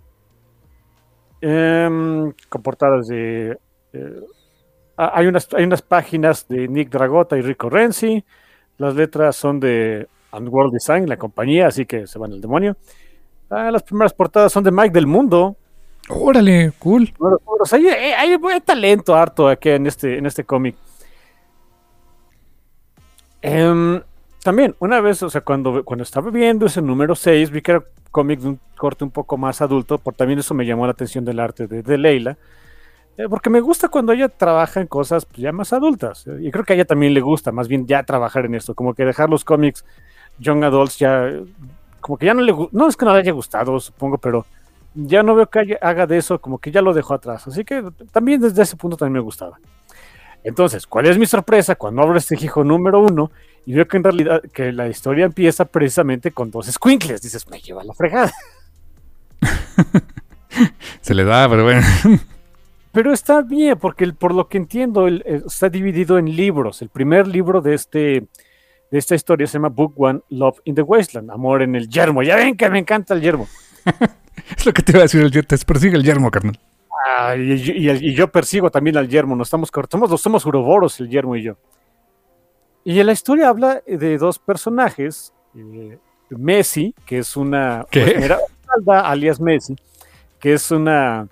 em, 1.41 2.33
con 2.49 2.61
portadas 2.61 3.07
de... 3.07 3.57
Eh, 3.93 4.21
hay, 4.97 5.27
unas, 5.27 5.47
hay 5.53 5.63
unas 5.63 5.81
páginas 5.81 6.47
de 6.47 6.67
Nick 6.67 6.89
Dragota 6.89 7.37
y 7.37 7.41
Rico 7.41 7.69
Renzi. 7.69 8.23
Las 8.77 8.95
letras 8.95 9.35
son 9.35 9.59
de 9.59 10.07
Unworld 10.31 10.73
Design, 10.73 11.09
la 11.09 11.17
compañía, 11.17 11.67
así 11.67 11.85
que 11.85 12.05
se 12.07 12.19
van 12.19 12.33
al 12.33 12.41
demonio. 12.41 12.77
Ah, 13.49 13.71
las 13.71 13.83
primeras 13.83 14.13
portadas 14.13 14.51
son 14.51 14.63
de 14.63 14.71
Mike 14.71 14.91
del 14.91 15.07
Mundo, 15.07 15.57
Órale, 16.09 16.73
cool. 16.79 17.13
hay, 17.71 18.61
talento 18.65 19.15
harto 19.15 19.47
aquí 19.47 19.69
en 19.69 19.87
este, 19.87 20.17
en 20.17 20.25
este 20.25 20.43
cómic. 20.43 20.75
Em, 23.41 24.01
también, 24.43 24.75
una 24.79 24.99
vez, 25.01 25.21
o 25.23 25.29
sea, 25.29 25.41
cuando, 25.41 25.83
cuando 25.83 26.03
estaba 26.03 26.29
viendo 26.31 26.65
ese 26.65 26.81
número 26.81 27.15
6, 27.15 27.49
vi 27.51 27.61
que 27.61 27.71
era 27.71 27.83
cómic 28.11 28.39
de 28.39 28.49
un 28.49 28.59
corte 28.77 29.03
un 29.03 29.11
poco 29.11 29.37
más 29.37 29.61
adulto, 29.61 29.97
por 29.97 30.13
también 30.13 30.39
eso 30.39 30.53
me 30.53 30.65
llamó 30.65 30.85
la 30.85 30.91
atención 30.91 31.25
del 31.25 31.39
arte 31.39 31.67
de, 31.67 31.97
Leila. 31.97 32.37
Eh, 33.17 33.27
porque 33.29 33.49
me 33.49 33.59
gusta 33.59 33.89
cuando 33.89 34.13
ella 34.13 34.29
trabaja 34.29 34.79
en 34.81 34.87
cosas 34.87 35.25
pues, 35.25 35.39
ya 35.39 35.51
más 35.51 35.73
adultas. 35.73 36.25
Y 36.39 36.51
creo 36.51 36.63
que 36.63 36.73
a 36.73 36.75
ella 36.75 36.85
también 36.85 37.13
le 37.13 37.21
gusta, 37.21 37.51
más 37.51 37.67
bien 37.67 37.87
ya 37.87 38.03
trabajar 38.03 38.45
en 38.45 38.55
esto, 38.55 38.75
como 38.75 38.93
que 38.93 39.05
dejar 39.05 39.29
los 39.29 39.43
cómics 39.43 39.85
young 40.39 40.63
adults 40.63 40.97
ya, 40.97 41.31
como 41.99 42.17
que 42.17 42.25
ya 42.25 42.33
no 42.33 42.41
le 42.41 42.53
no 42.71 42.87
es 42.87 42.97
que 42.97 43.05
no 43.05 43.13
le 43.13 43.19
haya 43.19 43.31
gustado, 43.31 43.79
supongo, 43.79 44.17
pero 44.17 44.45
ya 44.93 45.23
no 45.23 45.35
veo 45.35 45.49
que 45.49 45.77
haga 45.81 46.05
de 46.05 46.17
eso, 46.17 46.39
como 46.39 46.57
que 46.57 46.71
ya 46.71 46.81
lo 46.81 46.93
dejó 46.93 47.13
atrás. 47.13 47.47
Así 47.47 47.63
que 47.63 47.83
también 48.11 48.41
desde 48.41 48.61
ese 48.61 48.75
punto 48.75 48.97
también 48.97 49.13
me 49.13 49.19
gustaba. 49.19 49.59
Entonces, 50.43 50.87
¿cuál 50.87 51.07
es 51.07 51.17
mi 51.17 51.25
sorpresa 51.25 51.75
cuando 51.75 52.01
abro 52.01 52.17
este 52.17 52.35
hijo 52.35 52.63
número 52.63 52.99
uno 52.99 53.31
y 53.65 53.73
veo 53.73 53.87
que 53.87 53.97
en 53.97 54.03
realidad 54.03 54.41
que 54.53 54.71
la 54.71 54.87
historia 54.87 55.25
empieza 55.25 55.65
precisamente 55.65 56.31
con 56.31 56.49
dos 56.49 56.65
squinkles? 56.67 57.21
Dices, 57.21 57.47
me 57.49 57.59
lleva 57.59 57.83
la 57.83 57.93
fregada. 57.93 58.31
Se 61.01 61.13
le 61.13 61.23
da, 61.23 61.47
pero 61.49 61.63
bueno. 61.63 61.81
Pero 62.93 63.13
está 63.13 63.41
bien, 63.41 63.77
porque 63.79 64.05
por 64.11 64.33
lo 64.33 64.49
que 64.49 64.57
entiendo, 64.57 65.07
está 65.07 65.69
dividido 65.69 66.17
en 66.17 66.35
libros. 66.35 66.81
El 66.81 66.89
primer 66.89 67.25
libro 67.25 67.61
de, 67.61 67.73
este, 67.73 68.27
de 68.91 68.97
esta 68.97 69.15
historia 69.15 69.47
se 69.47 69.53
llama 69.53 69.69
Book 69.69 69.93
One, 69.95 70.19
Love 70.29 70.59
in 70.65 70.75
the 70.75 70.81
Wasteland, 70.81 71.31
Amor 71.31 71.61
en 71.61 71.75
el 71.75 71.87
Yermo. 71.87 72.21
Ya 72.21 72.35
ven 72.35 72.57
que 72.57 72.69
me 72.69 72.79
encanta 72.79 73.13
el 73.13 73.21
yermo. 73.21 73.47
es 74.57 74.65
lo 74.65 74.73
que 74.73 74.81
te 74.81 74.91
iba 74.91 74.99
a 74.99 75.03
decir 75.03 75.21
el 75.21 75.31
te 75.31 75.57
persigue 75.59 75.95
el 75.95 76.03
yermo, 76.03 76.29
carnal. 76.31 76.59
Ah, 77.05 77.35
y, 77.35 77.53
y- 77.53 77.89
y 77.89 78.13
yo 78.13 78.27
persigo 78.31 78.69
también 78.69 78.97
al 78.97 79.07
yermo, 79.07 79.35
nos 79.35 79.47
estamos 79.47 79.71
cor- 79.71 79.87
somos, 79.89 80.21
somos 80.21 80.45
uroboros, 80.45 80.99
el 80.99 81.09
yermo 81.09 81.35
y 81.35 81.43
yo. 81.43 81.55
Y 82.83 83.01
la 83.03 83.11
historia 83.11 83.49
habla 83.49 83.81
de 83.85 84.17
dos 84.17 84.39
personajes, 84.39 85.33
eh, 85.55 85.97
Messi, 86.29 86.93
que 87.05 87.19
es 87.19 87.35
una 87.37 87.85
¿Qué? 87.91 88.15
pues, 88.85 88.87
alias 89.03 89.39
Messi, 89.39 89.75
que 90.39 90.53
es 90.53 90.71
una 90.71 91.27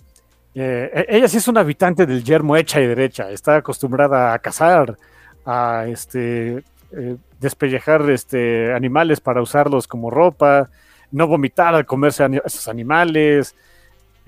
eh, 0.55 1.05
e- 1.07 1.17
ella 1.17 1.27
sí 1.27 1.37
es 1.37 1.47
una 1.47 1.61
habitante 1.61 2.05
del 2.05 2.23
yermo 2.23 2.55
hecha 2.55 2.79
y 2.81 2.87
derecha, 2.87 3.29
está 3.31 3.57
acostumbrada 3.57 4.33
a 4.33 4.39
cazar, 4.39 4.97
a 5.45 5.85
este 5.87 6.63
eh, 6.91 7.15
despellejar 7.39 8.09
este, 8.09 8.73
animales 8.73 9.21
para 9.21 9.41
usarlos 9.41 9.87
como 9.87 10.09
ropa, 10.09 10.69
no 11.11 11.27
vomitar 11.27 11.73
al 11.75 11.85
comerse 11.85 12.27
esos 12.45 12.67
animales. 12.67 13.55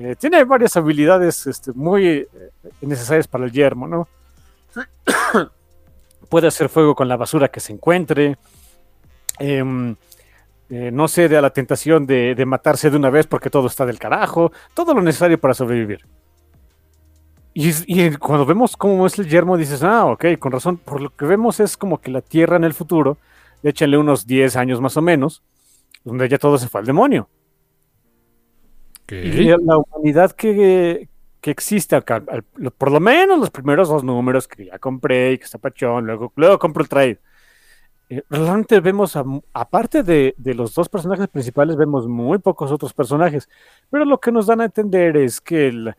Eh, 0.04 0.16
tiene 0.16 0.44
varias 0.46 0.76
habilidades 0.78 1.46
este, 1.46 1.74
muy 1.74 2.08
eh, 2.08 2.28
necesarias 2.82 3.28
para 3.28 3.46
el 3.46 3.52
yermo, 3.52 3.88
¿no? 3.88 4.08
Puede 6.30 6.48
hacer 6.48 6.70
fuego 6.70 6.96
con 6.96 7.08
la 7.08 7.18
basura 7.18 7.50
que 7.50 7.60
se 7.60 7.72
encuentre. 7.72 8.36
Em, 9.38 9.96
eh, 10.72 10.90
no 10.92 11.08
cede 11.08 11.38
a 11.38 11.42
la 11.42 11.52
tentación 11.52 12.08
de, 12.08 12.34
de 12.34 12.46
matarse 12.48 12.90
de 12.90 12.98
una 12.98 13.12
vez 13.12 13.28
porque 13.28 13.52
todo 13.52 13.68
está 13.68 13.86
del 13.86 14.00
carajo. 14.00 14.52
Todo 14.74 14.96
lo 14.96 15.04
necesario 15.04 15.40
para 15.40 15.54
sobrevivir. 15.54 16.04
Y, 17.54 18.16
cuando 18.16 18.46
vemos 18.48 18.76
cómo 18.76 19.06
es 19.06 19.20
el 19.20 19.30
yermo, 19.30 19.56
dices, 19.56 19.84
ah, 19.84 20.06
ok, 20.06 20.26
con 20.40 20.52
razón. 20.52 20.78
Por 20.78 21.00
lo 21.00 21.16
que 21.16 21.26
vemos 21.26 21.60
es 21.60 21.78
como 21.78 22.02
que 22.02 22.10
la 22.10 22.22
Tierra 22.22 22.56
en 22.56 22.64
el 22.64 22.74
futuro, 22.74 23.18
échenle 23.62 24.00
unos 24.00 24.26
10 24.26 24.56
años 24.56 24.82
más 24.82 24.98
o 24.98 25.02
menos, 25.04 25.44
donde 26.04 26.28
ya 26.28 26.40
todo 26.40 26.58
se 26.58 26.68
fue 26.70 26.82
al 26.82 26.88
demonio. 26.88 27.30
Ok. 29.12 29.26
Y 29.26 29.46
la 29.66 29.78
humanidad 29.78 30.32
que, 30.32 31.08
que 31.42 31.52
existe 31.52 31.96
acá, 31.96 32.24
al- 32.28 32.44
por 32.78 32.92
lo 32.92 33.00
menos 33.00 33.40
los 33.40 33.50
primeros 33.50 33.90
dos 33.90 34.04
números 34.04 34.48
que 34.48 34.66
ya 34.66 34.80
compré 34.80 35.34
y 35.34 35.38
que 35.38 35.46
está 35.46 35.58
pachón, 35.58 36.06
luego, 36.06 36.32
luego 36.36 36.58
compro 36.60 36.84
el 36.84 36.90
trade. 36.90 37.20
Eh, 38.10 38.24
realmente 38.30 38.80
vemos, 38.82 39.16
a 39.16 39.24
aparte 39.54 40.04
de, 40.04 40.36
de 40.38 40.54
los 40.54 40.74
dos 40.74 40.90
personajes 40.90 41.28
principales, 41.30 41.78
vemos 41.78 42.08
muy 42.08 42.40
pocos 42.40 42.72
otros 42.72 42.94
personajes. 42.94 43.50
Pero 43.90 44.06
lo 44.06 44.20
que 44.20 44.32
nos 44.32 44.48
dan 44.48 44.62
a 44.62 44.66
entender 44.66 45.16
es 45.18 45.40
que 45.42 45.68
el, 45.68 45.96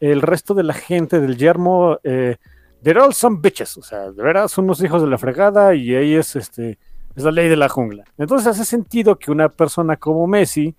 el 0.00 0.22
resto 0.22 0.54
de 0.54 0.62
la 0.62 0.74
gente 0.74 1.20
del 1.20 1.36
yermo, 1.36 1.98
eh, 2.04 2.36
they're 2.82 3.00
all 3.00 3.12
some 3.12 3.38
bitches. 3.40 3.76
O 3.78 3.82
sea, 3.82 4.10
de 4.12 4.22
veras 4.22 4.52
son 4.52 4.64
unos 4.66 4.82
hijos 4.82 5.02
de 5.02 5.08
la 5.08 5.18
fregada 5.18 5.74
y 5.74 5.94
ahí 5.94 6.14
es, 6.14 6.36
este, 6.36 6.78
es 7.16 7.24
la 7.24 7.32
ley 7.32 7.48
de 7.48 7.56
la 7.56 7.68
jungla. 7.68 8.04
Entonces 8.16 8.46
hace 8.46 8.64
sentido 8.64 9.18
que 9.18 9.32
una 9.32 9.48
persona 9.48 9.96
como 9.96 10.26
Messi, 10.28 10.74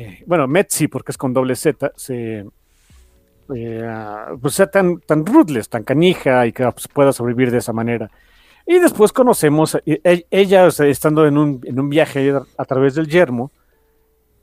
eh, 0.00 0.22
bueno, 0.26 0.46
Metzi, 0.46 0.88
porque 0.88 1.12
es 1.12 1.18
con 1.18 1.34
doble 1.34 1.54
Z, 1.54 1.92
se, 1.96 2.46
eh, 3.54 3.84
ah, 3.86 4.32
pues 4.40 4.54
sea 4.54 4.70
tan, 4.70 5.00
tan 5.00 5.26
ruthless, 5.26 5.68
tan 5.68 5.84
canija 5.84 6.46
y 6.46 6.52
que 6.52 6.64
pues, 6.72 6.88
pueda 6.88 7.12
sobrevivir 7.12 7.50
de 7.50 7.58
esa 7.58 7.72
manera. 7.72 8.10
Y 8.66 8.78
después 8.78 9.12
conocemos, 9.12 9.74
eh, 9.86 10.00
e- 10.04 10.26
ella 10.30 10.64
o 10.64 10.70
sea, 10.70 10.86
estando 10.86 11.26
en 11.26 11.36
un, 11.36 11.60
en 11.64 11.78
un 11.78 11.90
viaje 11.90 12.32
a, 12.56 12.64
través 12.64 12.94
del 12.94 13.08
yermo, 13.08 13.50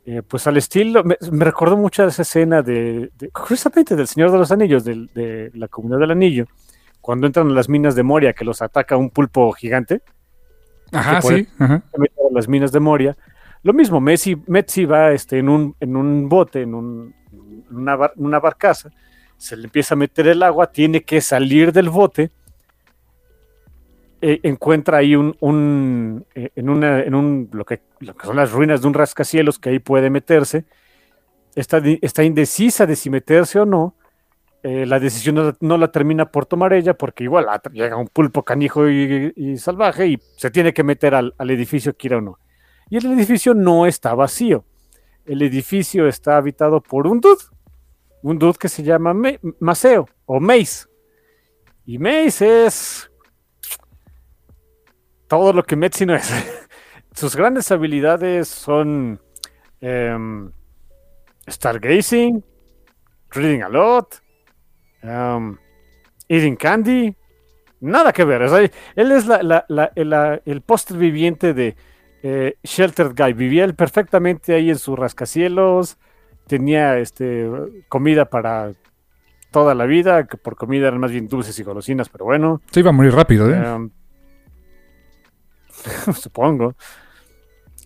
eh, 0.05 0.21
pues 0.27 0.45
al 0.47 0.57
estilo, 0.57 1.03
me, 1.03 1.17
me 1.31 1.45
recordó 1.45 1.75
mucho 1.75 2.03
a 2.03 2.07
esa 2.07 2.21
escena 2.21 2.61
de, 2.61 3.09
de- 3.17 3.31
justamente 3.33 3.95
del 3.95 4.07
Señor 4.07 4.31
de 4.31 4.37
los 4.37 4.51
Anillos, 4.51 4.83
de, 4.85 5.51
la 5.53 5.67
comunidad 5.67 5.99
del 5.99 6.11
anillo, 6.11 6.45
cuando 7.01 7.25
entran 7.25 7.49
a 7.49 7.53
las 7.53 7.67
minas 7.67 7.95
de 7.95 8.03
Moria, 8.03 8.33
que 8.33 8.45
los 8.45 8.61
ataca 8.61 8.95
un 8.95 9.09
pulpo 9.09 9.51
gigante 9.53 10.01
Ajá, 10.91 11.21
sí. 11.21 11.47
Ajá. 11.57 11.83
las 12.31 12.47
minas 12.47 12.71
de 12.71 12.79
Moria. 12.79 13.17
Lo 13.63 13.73
mismo, 13.73 13.99
Messi, 13.99 14.35
Metzi 14.47 14.85
va 14.85 15.11
este, 15.11 15.39
en, 15.39 15.49
un, 15.49 15.75
en 15.79 15.95
un 15.95 16.29
bote, 16.29 16.61
en, 16.61 16.73
un- 16.73 17.13
una, 17.71 18.39
barcaza, 18.39 18.89
se 19.37 19.57
le 19.57 19.65
empieza 19.65 19.93
a 19.95 19.97
meter 19.97 20.27
el 20.27 20.41
agua, 20.43 20.71
tiene 20.71 21.03
que 21.03 21.21
salir 21.21 21.71
del 21.71 21.89
bote, 21.89 22.31
eh, 24.21 24.39
encuentra 24.43 24.97
ahí 24.99 25.15
un, 25.15 25.35
un, 25.41 26.25
eh, 26.33 26.49
en, 26.55 26.69
una, 26.69 27.01
en 27.01 27.13
un, 27.13 27.49
lo 27.51 27.65
que, 27.65 27.81
lo 27.99 28.15
que 28.15 28.25
son 28.25 28.35
las 28.35 28.51
ruinas 28.51 28.81
de 28.81 28.87
un 28.87 28.93
rascacielos 28.93 29.59
que 29.59 29.69
ahí 29.69 29.79
puede 29.79 30.09
meterse, 30.09 30.65
está, 31.55 31.81
está 32.01 32.23
indecisa 32.23 32.85
de 32.85 32.95
si 32.95 33.09
meterse 33.09 33.59
o 33.59 33.65
no, 33.65 33.95
eh, 34.63 34.85
la 34.85 34.99
decisión 34.99 35.55
no, 35.61 35.77
la- 35.77 35.91
termina 35.91 36.25
por 36.31 36.45
tomar 36.45 36.73
ella 36.73 36.95
porque 36.95 37.23
igual 37.25 37.45
ah, 37.49 37.61
llega 37.71 37.97
un 37.97 38.07
pulpo 38.07 38.43
canijo 38.43 38.89
y, 38.89 39.33
y 39.35 39.57
salvaje 39.57 40.07
y 40.07 40.19
se 40.37 40.51
tiene 40.51 40.73
que 40.73 40.83
meter 40.83 41.15
al, 41.15 41.33
al 41.37 41.51
edificio 41.51 41.95
quiera 41.95 42.17
o 42.17 42.21
no. 42.21 42.39
Y 42.89 42.97
el 42.97 43.05
edificio 43.07 43.53
no 43.53 43.85
está 43.85 44.13
vacío. 44.15 44.65
El 45.25 45.41
edificio 45.41 46.07
está 46.07 46.37
habitado 46.37 46.81
por 46.81 47.05
un 47.05 47.19
dude, 47.19 47.43
un 48.21 48.39
dude 48.39 48.57
que 48.57 48.69
se 48.69 48.83
llama 48.83 49.13
Maceo 49.59 50.07
o 50.25 50.39
Mace. 50.39 50.87
Y 51.85 51.97
Mace 51.97 52.65
es 52.65 53.11
todo 55.27 55.51
lo 55.51 55.63
que 55.63 55.75
Metzi 55.75 56.05
no 56.05 56.15
es. 56.15 56.31
Sus 57.13 57.35
grandes 57.35 57.71
habilidades 57.71 58.47
son 58.47 59.19
em, 59.81 60.51
stargazing, 61.49 62.43
reading 63.31 63.61
a 63.63 63.69
lot, 63.69 64.21
um, 65.03 65.57
eating 66.29 66.55
candy, 66.55 67.15
nada 67.81 68.13
que 68.13 68.23
ver. 68.23 68.43
él 68.95 69.11
es 69.11 69.25
el, 69.27 70.41
el 70.45 70.61
póster 70.61 70.97
viviente 70.97 71.53
de 71.53 71.75
eh, 72.23 72.57
Sheltered 72.63 73.13
Guy. 73.15 73.33
Vivía 73.33 73.63
él 73.63 73.75
perfectamente 73.75 74.53
ahí 74.55 74.69
en 74.69 74.77
sus 74.77 74.97
rascacielos, 74.97 75.97
tenía 76.47 76.97
este, 76.97 77.49
comida 77.89 78.25
para 78.25 78.71
toda 79.51 79.75
la 79.75 79.85
vida, 79.85 80.27
que 80.27 80.37
por 80.37 80.55
comida 80.55 80.87
eran 80.87 80.99
más 80.99 81.11
bien 81.11 81.27
dulces 81.27 81.57
y 81.59 81.63
golosinas, 81.63 82.09
pero 82.09 82.25
bueno. 82.25 82.61
Se 82.71 82.79
iba 82.81 82.89
a 82.89 82.93
morir 82.93 83.13
rápido, 83.13 83.49
¿eh? 83.49 83.73
um, 83.73 83.89
supongo. 86.13 86.75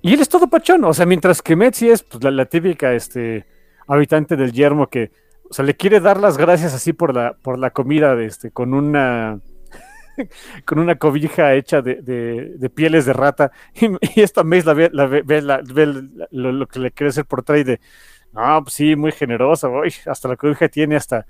Y 0.01 0.13
él 0.13 0.21
es 0.21 0.29
todo 0.29 0.47
pachón, 0.47 0.83
o 0.83 0.93
sea, 0.93 1.05
mientras 1.05 1.41
que 1.41 1.55
Metzi 1.55 1.89
es 1.89 2.03
pues, 2.03 2.23
la, 2.23 2.31
la 2.31 2.45
típica 2.45 2.93
este, 2.93 3.45
habitante 3.87 4.35
del 4.35 4.51
yermo 4.51 4.87
que, 4.87 5.11
o 5.49 5.53
sea, 5.53 5.63
le 5.63 5.75
quiere 5.75 5.99
dar 5.99 6.19
las 6.19 6.37
gracias 6.37 6.73
así 6.73 6.93
por 6.93 7.15
la, 7.15 7.33
por 7.33 7.59
la 7.59 7.69
comida 7.71 8.15
de 8.15 8.25
este, 8.25 8.51
con 8.51 8.73
una 8.73 9.39
con 10.65 10.79
una 10.79 10.95
cobija 10.95 11.53
hecha 11.53 11.81
de, 11.81 11.95
de- 12.01 12.53
de 12.57 12.69
pieles 12.69 13.05
de 13.05 13.13
rata. 13.13 13.51
Y, 13.75 13.87
y 14.19 14.21
esta 14.21 14.43
Mace 14.43 14.65
la 14.65 14.73
ve, 14.73 14.89
la 14.93 15.05
ve- 15.07 15.21
ve 15.25 15.41
la- 15.41 15.61
ve 15.61 15.85
la- 15.85 16.27
lo, 16.31 16.51
lo 16.51 16.67
que 16.67 16.79
le 16.79 16.91
quiere 16.91 17.09
hacer 17.09 17.25
por 17.25 17.43
trade 17.43 17.63
de, 17.63 17.79
no, 18.33 18.63
pues 18.63 18.73
sí, 18.75 18.95
muy 18.95 19.11
generosa, 19.11 19.67
uy, 19.69 19.93
hasta 20.05 20.27
la 20.27 20.35
cobija 20.37 20.67
tiene 20.69 20.95
hasta 20.95 21.25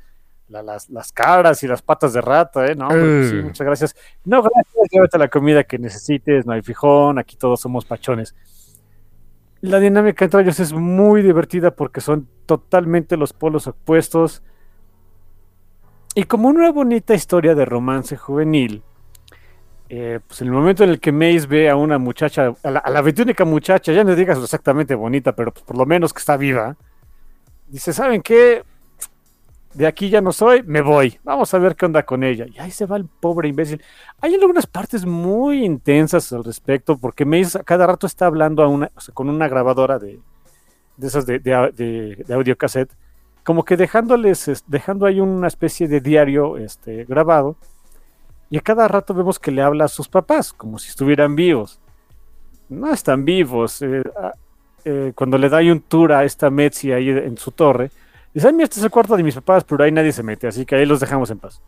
la- 0.49 0.61
las, 0.63 0.89
las 0.89 1.11
caras 1.11 1.63
y 1.63 1.67
las 1.67 1.81
patas 1.81 2.13
de 2.13 2.21
rata, 2.21 2.65
¿eh? 2.67 2.75
No, 2.75 2.89
pues 2.89 3.29
sí, 3.29 3.37
Eh. 3.37 3.41
muchas 3.41 3.65
gracias. 3.65 3.95
No, 4.25 4.41
gracias, 4.41 4.87
llévate 4.91 5.17
la 5.17 5.29
comida 5.29 5.63
que 5.63 5.79
necesites, 5.79 6.45
no 6.45 6.53
hay 6.53 6.61
fijón, 6.61 7.17
aquí 7.19 7.37
todos 7.37 7.61
somos 7.61 7.85
pachones. 7.85 8.35
La 9.61 9.79
dinámica 9.79 10.25
entre 10.25 10.41
ellos 10.41 10.59
es 10.59 10.73
muy 10.73 11.21
divertida 11.21 11.71
porque 11.71 12.01
son 12.01 12.27
totalmente 12.47 13.15
los 13.15 13.31
polos 13.31 13.67
opuestos. 13.67 14.41
Y 16.13 16.23
como 16.23 16.49
una 16.49 16.71
bonita 16.71 17.13
historia 17.13 17.55
de 17.55 17.63
romance 17.63 18.17
juvenil, 18.17 18.83
eh, 19.87 20.19
pues 20.27 20.41
en 20.41 20.47
el 20.47 20.53
momento 20.53 20.83
en 20.83 20.89
el 20.89 20.99
que 20.99 21.11
Mace 21.11 21.47
ve 21.47 21.69
a 21.69 21.75
una 21.75 21.97
muchacha, 21.97 22.53
a 22.63 22.71
la, 22.71 22.79
a 22.79 22.89
la 22.89 23.45
muchacha, 23.45 23.93
ya 23.93 24.03
no 24.03 24.15
digas 24.15 24.37
exactamente 24.37 24.93
bonita, 24.95 25.35
pero 25.35 25.53
pues 25.53 25.63
por 25.63 25.77
lo 25.77 25.85
menos 25.85 26.13
que 26.13 26.19
está 26.19 26.35
viva, 26.35 26.75
dice, 27.67 27.93
¿saben 27.93 28.21
qué? 28.21 28.63
De 29.73 29.87
aquí 29.87 30.09
ya 30.09 30.19
no 30.19 30.33
soy, 30.33 30.63
me 30.63 30.81
voy. 30.81 31.17
Vamos 31.23 31.53
a 31.53 31.57
ver 31.59 31.77
qué 31.77 31.85
onda 31.85 32.03
con 32.03 32.23
ella. 32.25 32.45
Y 32.45 32.59
ahí 32.59 32.71
se 32.71 32.85
va 32.85 32.97
el 32.97 33.05
pobre 33.05 33.47
imbécil. 33.47 33.81
Hay 34.19 34.35
algunas 34.35 34.67
partes 34.67 35.05
muy 35.05 35.63
intensas 35.63 36.33
al 36.33 36.43
respecto, 36.43 36.97
porque 36.97 37.23
Mace 37.23 37.57
a 37.57 37.63
cada 37.63 37.87
rato 37.87 38.05
está 38.05 38.25
hablando 38.25 38.89
con 39.13 39.29
una 39.29 39.47
grabadora 39.47 39.97
de, 39.97 40.19
de 40.97 41.07
esas 41.07 41.25
de, 41.25 41.39
de, 41.39 42.23
de 42.27 42.33
audio 42.33 42.57
cassette, 42.57 42.93
como 43.43 43.63
que 43.65 43.77
dejándoles, 43.77 44.47
es- 44.47 44.63
dejando 44.67 45.05
ahí 45.05 45.19
una 45.19 45.47
especie 45.47 45.87
de 45.87 45.99
diario 46.01 46.57
este, 46.57 47.05
grabado, 47.05 47.55
y 48.49 48.57
a 48.57 48.61
cada 48.61 48.87
rato 48.87 49.13
vemos 49.13 49.39
que 49.39 49.51
le 49.51 49.61
habla 49.61 49.85
a 49.85 49.87
sus 49.87 50.07
papás, 50.09 50.51
como 50.53 50.77
si 50.77 50.89
estuvieran 50.89 51.35
vivos. 51.35 51.79
No 52.69 52.91
están 52.93 53.23
vivos. 53.25 53.81
eh, 53.81 54.03
eh, 54.83 55.11
cuando 55.15 55.37
le 55.37 55.47
da 55.47 55.57
ahí 55.57 55.69
un 55.69 55.79
tour 55.81 56.11
a 56.11 56.23
esta 56.23 56.49
Metzi 56.49 56.91
ahí 56.91 57.09
en 57.09 57.37
su 57.37 57.51
torre, 57.51 57.91
dice, 58.33 58.47
ay, 58.47 58.53
mira, 58.53 58.63
este 58.65 58.79
es 58.79 58.83
el 58.83 58.89
cuarto 58.91 59.15
de 59.15 59.23
mis 59.23 59.35
papás, 59.35 59.63
pero 59.63 59.83
ahí 59.83 59.91
nadie 59.91 60.11
se 60.11 60.23
mete, 60.23 60.47
así 60.47 60.65
que 60.65 60.75
ahí 60.75 60.85
los 60.85 60.99
dejamos 60.99 61.29
en 61.29 61.37
paz. 61.39 61.61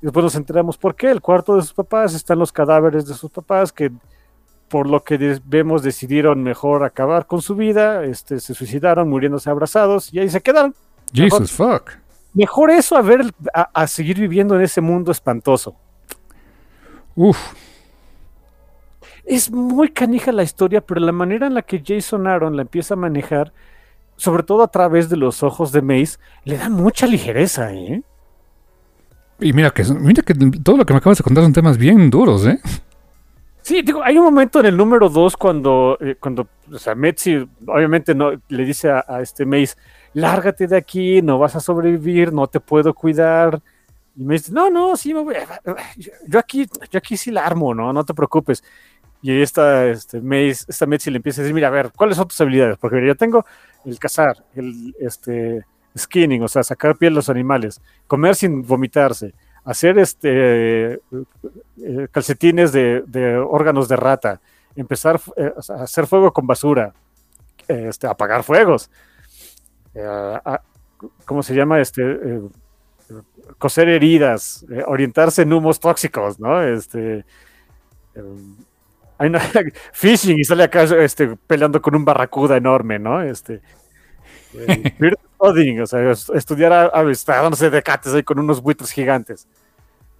Y 0.00 0.06
después 0.06 0.24
nos 0.24 0.34
enteramos 0.34 0.76
por 0.76 0.94
qué. 0.96 1.10
El 1.10 1.20
cuarto 1.20 1.54
de 1.54 1.62
sus 1.62 1.72
papás 1.72 2.14
están 2.14 2.38
los 2.40 2.50
cadáveres 2.52 3.06
de 3.06 3.14
sus 3.14 3.30
papás 3.30 3.72
que 3.72 3.92
por 4.68 4.88
lo 4.88 5.04
que 5.04 5.38
vemos 5.44 5.82
decidieron 5.82 6.42
mejor 6.42 6.82
acabar 6.82 7.26
con 7.26 7.40
su 7.42 7.54
vida, 7.54 8.04
este, 8.04 8.40
se 8.40 8.54
suicidaron 8.54 9.08
muriéndose 9.08 9.48
abrazados 9.50 10.12
y 10.12 10.18
ahí 10.18 10.28
se 10.28 10.40
quedaron. 10.40 10.74
Jesus 11.12 11.52
fuck. 11.52 11.90
Mejor 12.34 12.70
eso 12.70 12.96
a 12.96 13.02
ver, 13.02 13.32
a, 13.52 13.68
a 13.74 13.86
seguir 13.86 14.18
viviendo 14.18 14.54
en 14.56 14.62
ese 14.62 14.80
mundo 14.80 15.12
espantoso. 15.12 15.76
Uf. 17.14 17.38
es 19.24 19.50
muy 19.50 19.90
canija 19.90 20.32
la 20.32 20.42
historia, 20.42 20.80
pero 20.80 21.00
la 21.00 21.12
manera 21.12 21.46
en 21.46 21.54
la 21.54 21.62
que 21.62 21.82
Jason 21.84 22.26
Aaron 22.26 22.56
la 22.56 22.62
empieza 22.62 22.94
a 22.94 22.96
manejar, 22.96 23.52
sobre 24.16 24.42
todo 24.42 24.62
a 24.62 24.68
través 24.68 25.08
de 25.08 25.16
los 25.16 25.42
ojos 25.42 25.72
de 25.72 25.82
Mace, 25.82 26.18
le 26.44 26.56
da 26.56 26.68
mucha 26.68 27.06
ligereza, 27.06 27.72
¿eh? 27.72 28.02
Y 29.40 29.52
mira 29.52 29.70
que, 29.70 29.84
mira 29.84 30.22
que 30.22 30.34
todo 30.34 30.76
lo 30.76 30.86
que 30.86 30.92
me 30.92 30.98
acabas 30.98 31.18
de 31.18 31.24
contar 31.24 31.44
son 31.44 31.52
temas 31.52 31.76
bien 31.76 32.10
duros, 32.10 32.46
¿eh? 32.46 32.60
Sí, 33.62 33.82
digo, 33.82 34.02
hay 34.02 34.18
un 34.18 34.24
momento 34.24 34.60
en 34.60 34.66
el 34.66 34.76
número 34.76 35.08
2 35.08 35.36
cuando, 35.36 35.96
eh, 36.00 36.16
cuando, 36.18 36.48
o 36.72 36.78
sea, 36.78 36.94
Metzi 36.94 37.48
obviamente 37.66 38.14
no, 38.14 38.32
le 38.48 38.64
dice 38.64 38.90
a, 38.90 39.04
a, 39.06 39.20
este 39.20 39.46
Mace, 39.46 39.76
lárgate 40.14 40.66
de 40.66 40.76
aquí, 40.76 41.22
no 41.22 41.38
vas 41.38 41.56
a 41.56 41.60
sobrevivir, 41.60 42.32
no 42.32 42.46
te 42.46 42.60
puedo 42.60 42.94
cuidar. 42.94 43.60
Y 44.16 44.24
me 44.24 44.34
dice, 44.34 44.52
no, 44.52 44.70
no, 44.70 44.96
sí, 44.96 45.14
me 45.14 45.20
voy, 45.20 45.34
yo 46.26 46.38
aquí, 46.38 46.66
yo 46.90 46.98
aquí 46.98 47.16
sí 47.16 47.30
la 47.30 47.46
armo, 47.46 47.74
¿no? 47.74 47.92
No 47.92 48.04
te 48.04 48.14
preocupes. 48.14 48.62
Y 49.22 49.40
está, 49.40 49.86
este, 49.86 50.20
Mace, 50.20 50.64
esta 50.68 50.84
Metzi 50.84 51.10
le 51.10 51.16
empieza 51.16 51.40
a 51.40 51.44
decir, 51.44 51.54
mira, 51.54 51.68
a 51.68 51.70
ver, 51.70 51.92
¿cuáles 51.96 52.16
son 52.16 52.26
tus 52.26 52.40
habilidades? 52.40 52.76
Porque 52.76 53.06
yo 53.06 53.14
tengo 53.14 53.46
el 53.84 53.98
cazar, 53.98 54.44
el, 54.54 54.94
este, 54.98 55.64
skinning, 55.96 56.42
o 56.42 56.48
sea, 56.48 56.62
sacar 56.62 56.96
piel 56.96 57.12
a 57.12 57.16
los 57.16 57.28
animales, 57.28 57.80
comer 58.06 58.34
sin 58.34 58.66
vomitarse, 58.66 59.32
hacer 59.64 59.98
este 59.98 61.00
calcetines 62.10 62.72
de, 62.72 63.04
de, 63.06 63.36
órganos 63.36 63.88
de 63.88 63.96
rata, 63.96 64.40
empezar 64.74 65.20
eh, 65.36 65.52
a 65.68 65.82
hacer 65.84 66.06
fuego 66.06 66.32
con 66.32 66.46
basura, 66.46 66.92
este, 67.68 68.06
apagar 68.06 68.42
fuegos, 68.42 68.86
eh, 68.86 68.90
a, 70.00 70.62
¿cómo 71.24 71.42
se 71.42 71.54
llama? 71.54 71.80
Este, 71.80 72.02
eh, 72.02 72.40
coser 73.58 73.88
heridas, 73.88 74.64
eh, 74.70 74.82
orientarse 74.86 75.42
en 75.42 75.52
humos 75.52 75.80
tóxicos, 75.80 76.38
¿no? 76.38 76.62
Este, 76.62 77.24
hay 79.18 79.28
una, 79.28 79.40
fishing 79.92 80.38
y 80.38 80.44
sale 80.44 80.64
acá 80.64 80.82
este, 80.82 81.36
peleando 81.46 81.80
con 81.80 81.94
un 81.94 82.04
barracuda 82.04 82.56
enorme, 82.56 82.98
¿no? 82.98 83.22
Este, 83.22 83.60
o 85.38 85.86
sea, 85.86 86.10
estudiar 86.34 86.90
aves, 86.92 87.24
dándose 87.24 87.70
de 87.70 87.82
cates 87.82 88.14
ahí 88.14 88.22
con 88.22 88.38
unos 88.38 88.60
buitres 88.60 88.90
gigantes. 88.90 89.46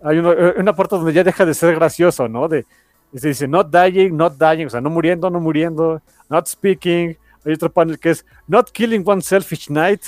Hay 0.03 0.19
uno, 0.19 0.35
una 0.57 0.75
parte 0.75 0.97
donde 0.97 1.13
ya 1.13 1.23
deja 1.23 1.45
de 1.45 1.55
ser 1.55 1.75
gracioso, 1.77 2.29
¿no? 2.29 2.49
De, 2.49 2.67
se 3.15 3.29
dice, 3.29 3.47
not 3.47 3.71
dying, 3.71 4.17
not 4.17 4.35
dying, 4.39 4.67
o 4.67 4.71
sea, 4.71 4.81
no 4.81 4.91
muriendo, 4.91 5.29
no 5.31 5.39
muriendo, 5.39 6.01
not 6.29 6.47
speaking. 6.47 7.17
Hay 7.45 7.55
otro 7.55 7.73
panel 7.73 7.99
que 7.99 8.11
es, 8.11 8.25
not 8.47 8.71
killing 8.71 9.03
one 9.05 9.23
selfish 9.23 9.69
night. 9.71 10.03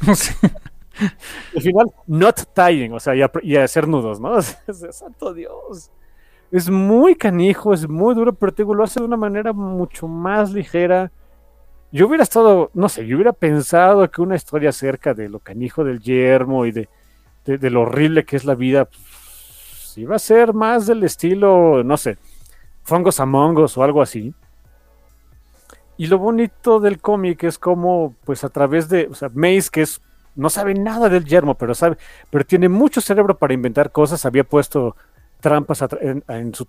Al 1.56 1.62
final, 1.62 1.86
not 2.06 2.40
tying, 2.54 2.92
o 2.92 3.00
sea, 3.00 3.16
y, 3.16 3.22
a, 3.22 3.30
y 3.42 3.56
a 3.56 3.64
hacer 3.64 3.88
nudos, 3.88 4.20
¿no? 4.20 4.40
Santo 4.92 5.34
Dios. 5.34 5.90
Es 6.52 6.70
muy 6.70 7.16
canijo, 7.16 7.74
es 7.74 7.88
muy 7.88 8.14
duro, 8.14 8.32
pero 8.34 8.52
te 8.52 8.62
digo, 8.62 8.74
lo 8.74 8.84
hace 8.84 9.00
de 9.00 9.06
una 9.06 9.16
manera 9.16 9.52
mucho 9.52 10.06
más 10.06 10.52
ligera 10.52 11.10
yo 11.94 12.08
hubiera 12.08 12.24
estado, 12.24 12.72
no 12.74 12.88
sé, 12.88 13.06
yo 13.06 13.14
hubiera 13.14 13.32
pensado 13.32 14.10
que 14.10 14.20
una 14.20 14.34
historia 14.34 14.70
acerca 14.70 15.14
de 15.14 15.28
lo 15.28 15.38
canijo 15.38 15.84
del 15.84 16.00
yermo 16.00 16.66
y 16.66 16.72
de, 16.72 16.88
de, 17.44 17.56
de 17.56 17.70
lo 17.70 17.82
horrible 17.82 18.24
que 18.24 18.34
es 18.34 18.44
la 18.44 18.56
vida, 18.56 18.86
pues, 18.86 19.96
iba 19.96 20.16
a 20.16 20.18
ser 20.18 20.54
más 20.54 20.88
del 20.88 21.04
estilo, 21.04 21.84
no 21.84 21.96
sé, 21.96 22.18
Fongos 22.82 23.20
Among 23.20 23.58
Us 23.58 23.78
o 23.78 23.84
algo 23.84 24.02
así. 24.02 24.34
Y 25.96 26.06
lo 26.08 26.18
bonito 26.18 26.80
del 26.80 26.98
cómic 27.00 27.44
es 27.44 27.58
como, 27.58 28.14
pues 28.24 28.44
a 28.44 28.48
través 28.48 28.88
de, 28.88 29.06
o 29.10 29.14
sea, 29.14 29.30
Mace, 29.32 29.68
que 29.70 29.82
es, 29.82 30.00
no 30.34 30.50
sabe 30.50 30.74
nada 30.74 31.08
del 31.08 31.24
yermo, 31.24 31.54
pero 31.54 31.74
sabe, 31.74 31.96
pero 32.30 32.44
tiene 32.44 32.68
mucho 32.68 33.00
cerebro 33.00 33.38
para 33.38 33.54
inventar 33.54 33.92
cosas, 33.92 34.26
había 34.26 34.44
puesto 34.44 34.96
trampas 35.40 35.84
en, 36.00 36.24
en, 36.26 36.54
su 36.54 36.64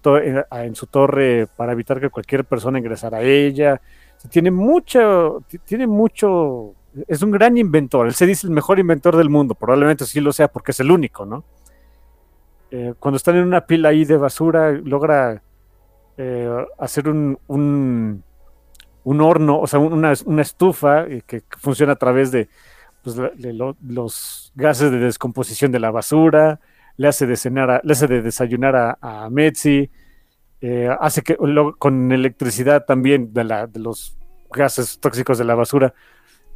torre 0.88 1.48
para 1.56 1.72
evitar 1.72 2.00
que 2.00 2.10
cualquier 2.10 2.44
persona 2.44 2.78
ingresara 2.78 3.20
a 3.20 3.22
ella 3.22 3.82
tiene 4.30 4.52
mucho, 4.52 5.44
tiene 5.66 5.88
mucho, 5.88 6.74
es 7.08 7.22
un 7.22 7.32
gran 7.32 7.58
inventor. 7.58 8.08
Él 8.08 8.14
se 8.14 8.26
dice 8.26 8.48
el 8.48 8.54
mejor 8.54 8.80
inventor 8.80 9.16
del 9.16 9.30
mundo, 9.30 9.56
probablemente 9.56 10.06
sí 10.06 10.20
lo 10.20 10.34
sea 10.34 10.48
porque 10.48 10.72
es 10.72 10.80
el 10.80 10.92
único, 10.92 11.26
¿no? 11.26 11.44
Eh, 12.72 12.94
cuando 13.00 13.18
están 13.18 13.36
en 13.36 13.44
una 13.44 13.66
pila 13.66 13.90
ahí 13.90 14.06
de 14.06 14.18
basura, 14.18 14.72
logra 14.72 15.42
eh, 16.18 16.66
hacer 16.80 17.08
un, 17.08 18.24
un, 19.06 19.22
horno, 19.22 19.60
o 19.60 19.68
sea, 19.68 19.80
una, 19.80 20.14
una 20.26 20.42
estufa 20.42 21.04
eh, 21.04 21.22
que 21.26 21.44
funciona 21.58 21.94
a 21.94 21.96
través 21.96 22.32
de, 22.32 22.50
pues, 23.04 23.16
los 23.82 24.52
gases 24.56 24.92
de 24.92 24.98
descomposición 24.98 25.72
de 25.72 25.80
la 25.80 25.92
basura, 25.92 26.60
le 26.98 27.08
hace 27.08 27.28
de, 27.28 27.38
cenar 27.38 27.70
a, 27.70 27.82
le 27.84 27.94
hace 27.94 28.08
de 28.08 28.22
desayunar 28.22 28.76
a, 28.76 28.98
a 29.00 29.30
Metzi, 29.30 29.90
eh, 30.60 30.90
hace 31.00 31.22
que 31.22 31.38
con 31.78 32.12
electricidad 32.12 32.86
también 32.86 33.32
de, 33.32 33.44
la, 33.44 33.68
de, 33.68 33.80
los 33.80 34.18
gases 34.52 35.00
tóxicos 35.00 35.38
de 35.38 35.46
la 35.46 35.54
basura, 35.54 35.94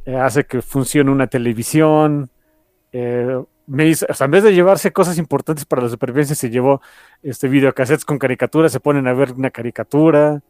eh, 0.04 0.16
hace 0.16 0.44
que 0.44 0.60
funcione 0.60 1.10
una 1.10 1.28
televisión. 1.28 2.30
En 2.92 3.46
vez 4.30 4.42
de 4.42 4.52
llevarse 4.52 4.92
cosas 4.92 5.18
importantes 5.18 5.64
para 5.64 5.82
la 5.82 5.88
supervivencia, 5.88 6.34
se 6.34 6.50
llevó 6.50 6.82
este 7.22 7.46
videocassettes 7.46 8.04
con 8.04 8.18
caricaturas, 8.18 8.72
se 8.72 8.80
ponen 8.80 9.06
a 9.06 9.12
ver 9.12 9.32
una 9.32 9.50
caricatura. 9.50 10.42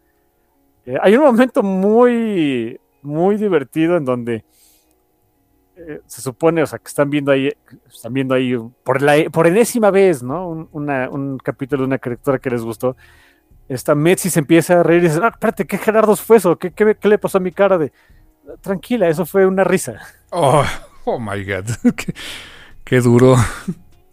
Eh, 0.90 0.98
hay 1.02 1.16
un 1.16 1.24
momento 1.24 1.62
muy, 1.62 2.80
muy 3.02 3.36
divertido 3.36 3.96
en 3.96 4.04
donde 4.04 4.44
se 6.06 6.20
supone, 6.20 6.62
o 6.62 6.66
sea, 6.66 6.78
que 6.78 6.88
están 6.88 7.08
viendo 7.08 7.32
ahí, 7.32 7.50
están 7.90 8.12
viendo 8.12 8.34
ahí 8.34 8.54
por, 8.84 9.00
la, 9.00 9.14
por 9.32 9.46
enésima 9.46 9.90
vez, 9.90 10.22
¿no? 10.22 10.46
Un, 10.46 10.68
una, 10.72 11.08
un 11.08 11.38
capítulo 11.38 11.82
de 11.82 11.86
una 11.86 11.98
caricatura 11.98 12.38
que 12.38 12.50
les 12.50 12.62
gustó 12.62 12.96
esta 13.70 13.94
Metzi 13.94 14.30
se 14.30 14.40
empieza 14.40 14.80
a 14.80 14.82
reír 14.82 15.04
y 15.04 15.06
dice, 15.06 15.20
no, 15.20 15.28
espérate, 15.28 15.64
¿qué 15.64 15.78
Gerardo 15.78 16.16
fue 16.16 16.38
eso? 16.38 16.58
¿Qué, 16.58 16.72
qué, 16.72 16.96
qué 16.96 17.08
le 17.08 17.18
pasó 17.18 17.38
a 17.38 17.40
mi 17.40 17.52
cara 17.52 17.78
de... 17.78 17.92
Tranquila, 18.60 19.08
eso 19.08 19.24
fue 19.24 19.46
una 19.46 19.62
risa. 19.62 20.00
Oh, 20.30 20.64
oh 21.04 21.20
my 21.20 21.44
God, 21.44 21.66
qué, 21.96 22.12
qué, 22.82 23.00
duro. 23.00 23.36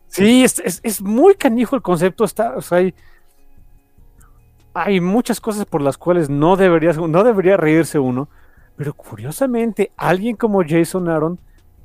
Sí, 0.09 0.43
es, 0.43 0.59
es, 0.59 0.79
es, 0.83 1.01
muy 1.01 1.33
canijo 1.33 1.75
el 1.75 1.81
concepto, 1.81 2.23
está, 2.23 2.55
o 2.55 2.61
sea, 2.61 2.77
hay, 2.77 2.93
hay 4.77 5.01
muchas 5.01 5.41
cosas 5.41 5.65
por 5.65 5.81
las 5.81 5.97
cuales 5.97 6.29
no 6.29 6.55
debería, 6.55 6.93
no 6.93 7.23
debería 7.23 7.57
reírse 7.57 7.97
uno, 7.97 8.29
pero 8.75 8.93
curiosamente 8.93 9.91
alguien 9.97 10.35
como 10.35 10.63
Jason 10.63 11.09
Aaron 11.09 11.39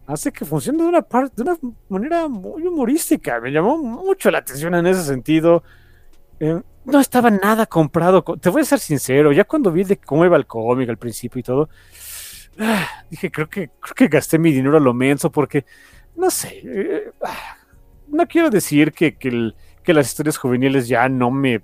hace 0.07 0.31
que 0.31 0.45
funcione 0.45 0.83
de 0.83 0.89
una, 0.89 1.01
de 1.01 1.43
una 1.43 1.59
manera 1.89 2.29
muy 2.29 2.67
humorística. 2.67 3.41
Me 3.41 3.51
llamó 3.51 3.79
mucho 3.79 4.31
la 4.31 4.39
atención 4.39 4.75
en 4.75 4.87
ese 4.87 5.05
sentido. 5.05 5.63
Eh, 6.39 6.61
no 6.85 7.01
estaba 7.01 7.31
nada 7.31 7.65
comprado. 7.65 8.23
Te 8.23 8.51
voy 8.51 8.61
a 8.63 8.67
ser 8.67 8.79
sincero, 8.79 9.33
ya 9.33 9.45
cuando 9.45 9.73
vi 9.73 9.85
de 9.85 9.97
cómo 9.97 10.27
iba 10.27 10.37
el 10.37 10.47
cómic 10.47 10.91
al 10.91 10.99
principio 10.99 11.41
y 11.41 11.43
todo, 11.43 11.71
ah, 12.59 12.87
dije, 13.09 13.31
creo 13.31 13.49
que, 13.49 13.71
creo 13.81 13.95
que 13.95 14.09
gasté 14.09 14.39
mi 14.39 14.53
dinero 14.53 14.77
a 14.77 14.81
lo 14.81 14.93
menso 14.93 15.31
porque, 15.31 15.65
no 16.17 16.31
sé, 16.31 16.61
eh, 16.65 17.11
ah, 17.25 17.57
no 18.09 18.27
quiero 18.27 18.51
decir 18.51 18.93
que, 18.93 19.17
que, 19.17 19.53
que, 19.83 19.95
las 19.95 20.09
historias 20.09 20.37
juveniles 20.37 20.89
ya 20.89 21.09
no 21.09 21.31
me, 21.31 21.63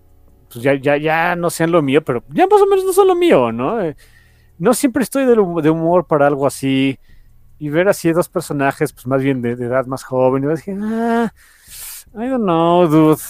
pues 0.52 0.62
ya, 0.62 0.74
ya, 0.74 0.96
ya 0.96 1.36
no 1.36 1.50
sean 1.50 1.70
lo 1.70 1.82
mío, 1.82 2.02
pero 2.02 2.22
ya 2.30 2.46
más 2.46 2.60
o 2.60 2.66
menos 2.66 2.84
no 2.84 2.92
son 2.92 3.08
lo 3.08 3.14
mío, 3.14 3.52
¿no? 3.52 3.80
Eh, 3.82 3.96
no 4.58 4.74
siempre 4.74 5.02
estoy 5.02 5.24
de, 5.24 5.34
de, 5.34 5.70
humor 5.70 6.06
para 6.06 6.26
algo 6.26 6.46
así 6.46 6.98
y 7.58 7.68
ver 7.68 7.88
así 7.88 8.12
dos 8.12 8.28
personajes, 8.28 8.92
pues 8.92 9.06
más 9.06 9.22
bien 9.22 9.42
de, 9.42 9.52
edad 9.52 9.86
más 9.86 10.04
joven, 10.04 10.44
y 10.44 10.54
dije, 10.54 10.76
ah, 10.80 11.32
I 12.14 12.28
don't 12.28 12.42
know, 12.42 12.86
dude 12.86 13.22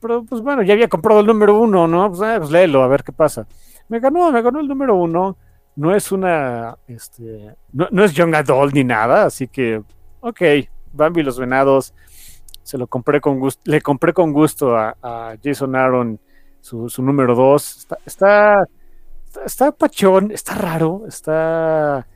pero 0.00 0.22
pues 0.24 0.40
bueno, 0.42 0.62
ya 0.62 0.74
había 0.74 0.88
comprado 0.88 1.20
el 1.20 1.26
número 1.26 1.58
uno, 1.58 1.88
¿no? 1.88 2.08
Pues, 2.10 2.20
eh, 2.22 2.36
pues 2.38 2.50
léelo, 2.50 2.82
a 2.82 2.88
ver 2.88 3.02
qué 3.02 3.12
pasa. 3.12 3.46
Me 3.88 4.00
ganó, 4.00 4.30
me 4.30 4.42
ganó 4.42 4.60
el 4.60 4.68
número 4.68 4.94
uno. 4.94 5.36
No 5.76 5.94
es 5.94 6.10
una, 6.12 6.76
este, 6.88 7.54
no, 7.72 7.88
no 7.90 8.04
es 8.04 8.12
Young 8.12 8.34
Adult 8.34 8.74
ni 8.74 8.84
nada, 8.84 9.26
así 9.26 9.46
que, 9.46 9.82
ok, 10.20 10.40
Bambi 10.92 11.22
los 11.22 11.38
Venados, 11.38 11.94
se 12.64 12.78
lo 12.78 12.88
compré 12.88 13.20
con 13.20 13.38
gusto, 13.38 13.62
le 13.64 13.80
compré 13.80 14.12
con 14.12 14.32
gusto 14.32 14.76
a, 14.76 14.96
a 15.00 15.36
Jason 15.42 15.76
Aaron 15.76 16.20
su, 16.60 16.88
su 16.88 17.02
número 17.02 17.34
dos. 17.34 17.78
Está, 17.78 17.98
está, 18.06 18.68
está, 19.44 19.72
pachón, 19.72 20.30
está 20.32 20.54
raro, 20.54 21.04
está 21.06 22.06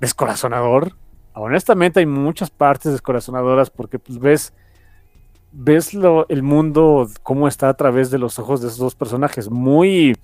descorazonador. 0.00 0.96
Honestamente 1.34 2.00
hay 2.00 2.06
muchas 2.06 2.50
partes 2.50 2.92
descorazonadoras 2.92 3.70
porque 3.70 3.98
pues 3.98 4.18
ves 4.18 4.52
ves 5.54 5.94
lo, 5.94 6.28
el 6.28 6.42
mundo, 6.42 7.08
cómo 7.22 7.46
está 7.48 7.68
a 7.68 7.74
través 7.74 8.10
de 8.10 8.18
los 8.18 8.38
ojos 8.38 8.60
de 8.60 8.68
esos 8.68 8.78
dos 8.78 8.94
personajes, 8.94 9.48
muy, 9.48 10.16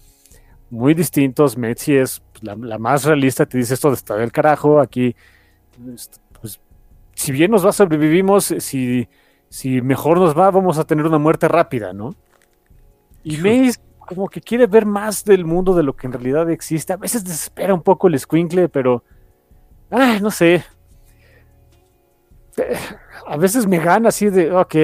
muy 0.70 0.92
distintos. 0.94 1.56
Metzi 1.56 1.94
es 1.94 2.22
la, 2.42 2.56
la 2.56 2.78
más 2.78 3.04
realista, 3.04 3.46
te 3.46 3.58
dice 3.58 3.74
esto 3.74 3.88
de 3.88 3.94
estar 3.94 4.18
del 4.18 4.32
carajo, 4.32 4.80
aquí, 4.80 5.14
pues, 6.40 6.60
si 7.14 7.32
bien 7.32 7.50
nos 7.50 7.64
va, 7.64 7.72
sobrevivimos, 7.72 8.44
si, 8.58 9.08
si 9.48 9.80
mejor 9.82 10.18
nos 10.18 10.36
va, 10.36 10.50
vamos 10.50 10.78
a 10.78 10.84
tener 10.84 11.06
una 11.06 11.18
muerte 11.18 11.48
rápida, 11.48 11.92
¿no? 11.92 12.14
Y 13.22 13.36
Mace 13.36 13.78
como 13.98 14.28
que 14.28 14.40
quiere 14.40 14.66
ver 14.66 14.86
más 14.86 15.24
del 15.24 15.44
mundo 15.44 15.74
de 15.74 15.82
lo 15.82 15.94
que 15.94 16.06
en 16.06 16.12
realidad 16.12 16.50
existe. 16.50 16.92
A 16.92 16.96
veces 16.96 17.22
desespera 17.22 17.74
un 17.74 17.82
poco 17.82 18.08
el 18.08 18.18
squinkle, 18.18 18.68
pero, 18.68 19.04
ah, 19.90 20.18
no 20.20 20.30
sé, 20.30 20.64
a 23.26 23.36
veces 23.36 23.66
me 23.66 23.78
gana 23.78 24.08
así 24.08 24.28
de, 24.28 24.52
ok, 24.52 24.74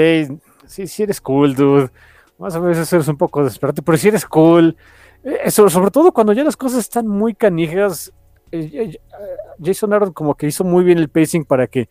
sí, 0.66 0.86
sí 0.86 1.02
eres 1.02 1.20
cool, 1.20 1.54
dude. 1.54 1.90
Más 2.38 2.54
a 2.54 2.60
veces 2.60 2.92
eres 2.92 3.08
un 3.08 3.16
poco 3.16 3.42
desesperante, 3.42 3.82
pero 3.82 3.98
si 3.98 4.08
eres 4.08 4.26
cool. 4.26 4.76
Eso, 5.22 5.68
sobre 5.68 5.90
todo 5.90 6.12
cuando 6.12 6.32
ya 6.32 6.44
las 6.44 6.56
cosas 6.56 6.80
están 6.80 7.06
muy 7.06 7.34
canijas. 7.34 8.12
Jason 9.62 9.92
Aaron 9.92 10.12
como 10.12 10.34
que 10.34 10.46
hizo 10.46 10.62
muy 10.62 10.84
bien 10.84 10.98
el 10.98 11.08
pacing 11.08 11.44
para 11.44 11.66
que 11.66 11.88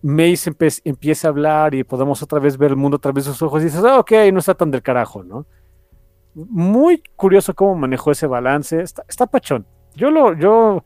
Mace 0.00 0.50
empiece 0.84 1.26
a 1.26 1.30
hablar 1.30 1.74
y 1.74 1.84
podamos 1.84 2.22
otra 2.22 2.38
vez 2.38 2.56
ver 2.56 2.70
el 2.70 2.76
mundo 2.76 2.96
a 2.96 3.00
través 3.00 3.26
de 3.26 3.32
sus 3.32 3.42
ojos 3.42 3.60
y 3.60 3.66
dices, 3.66 3.84
ah, 3.84 3.98
ok, 3.98 4.12
no 4.32 4.38
está 4.38 4.54
tan 4.54 4.70
del 4.70 4.82
carajo, 4.82 5.22
¿no? 5.22 5.46
Muy 6.34 7.02
curioso 7.16 7.54
cómo 7.54 7.74
manejó 7.74 8.12
ese 8.12 8.26
balance. 8.26 8.80
Está, 8.80 9.26
pachón. 9.26 9.66
Yo 9.94 10.10
lo, 10.10 10.34
yo 10.34 10.84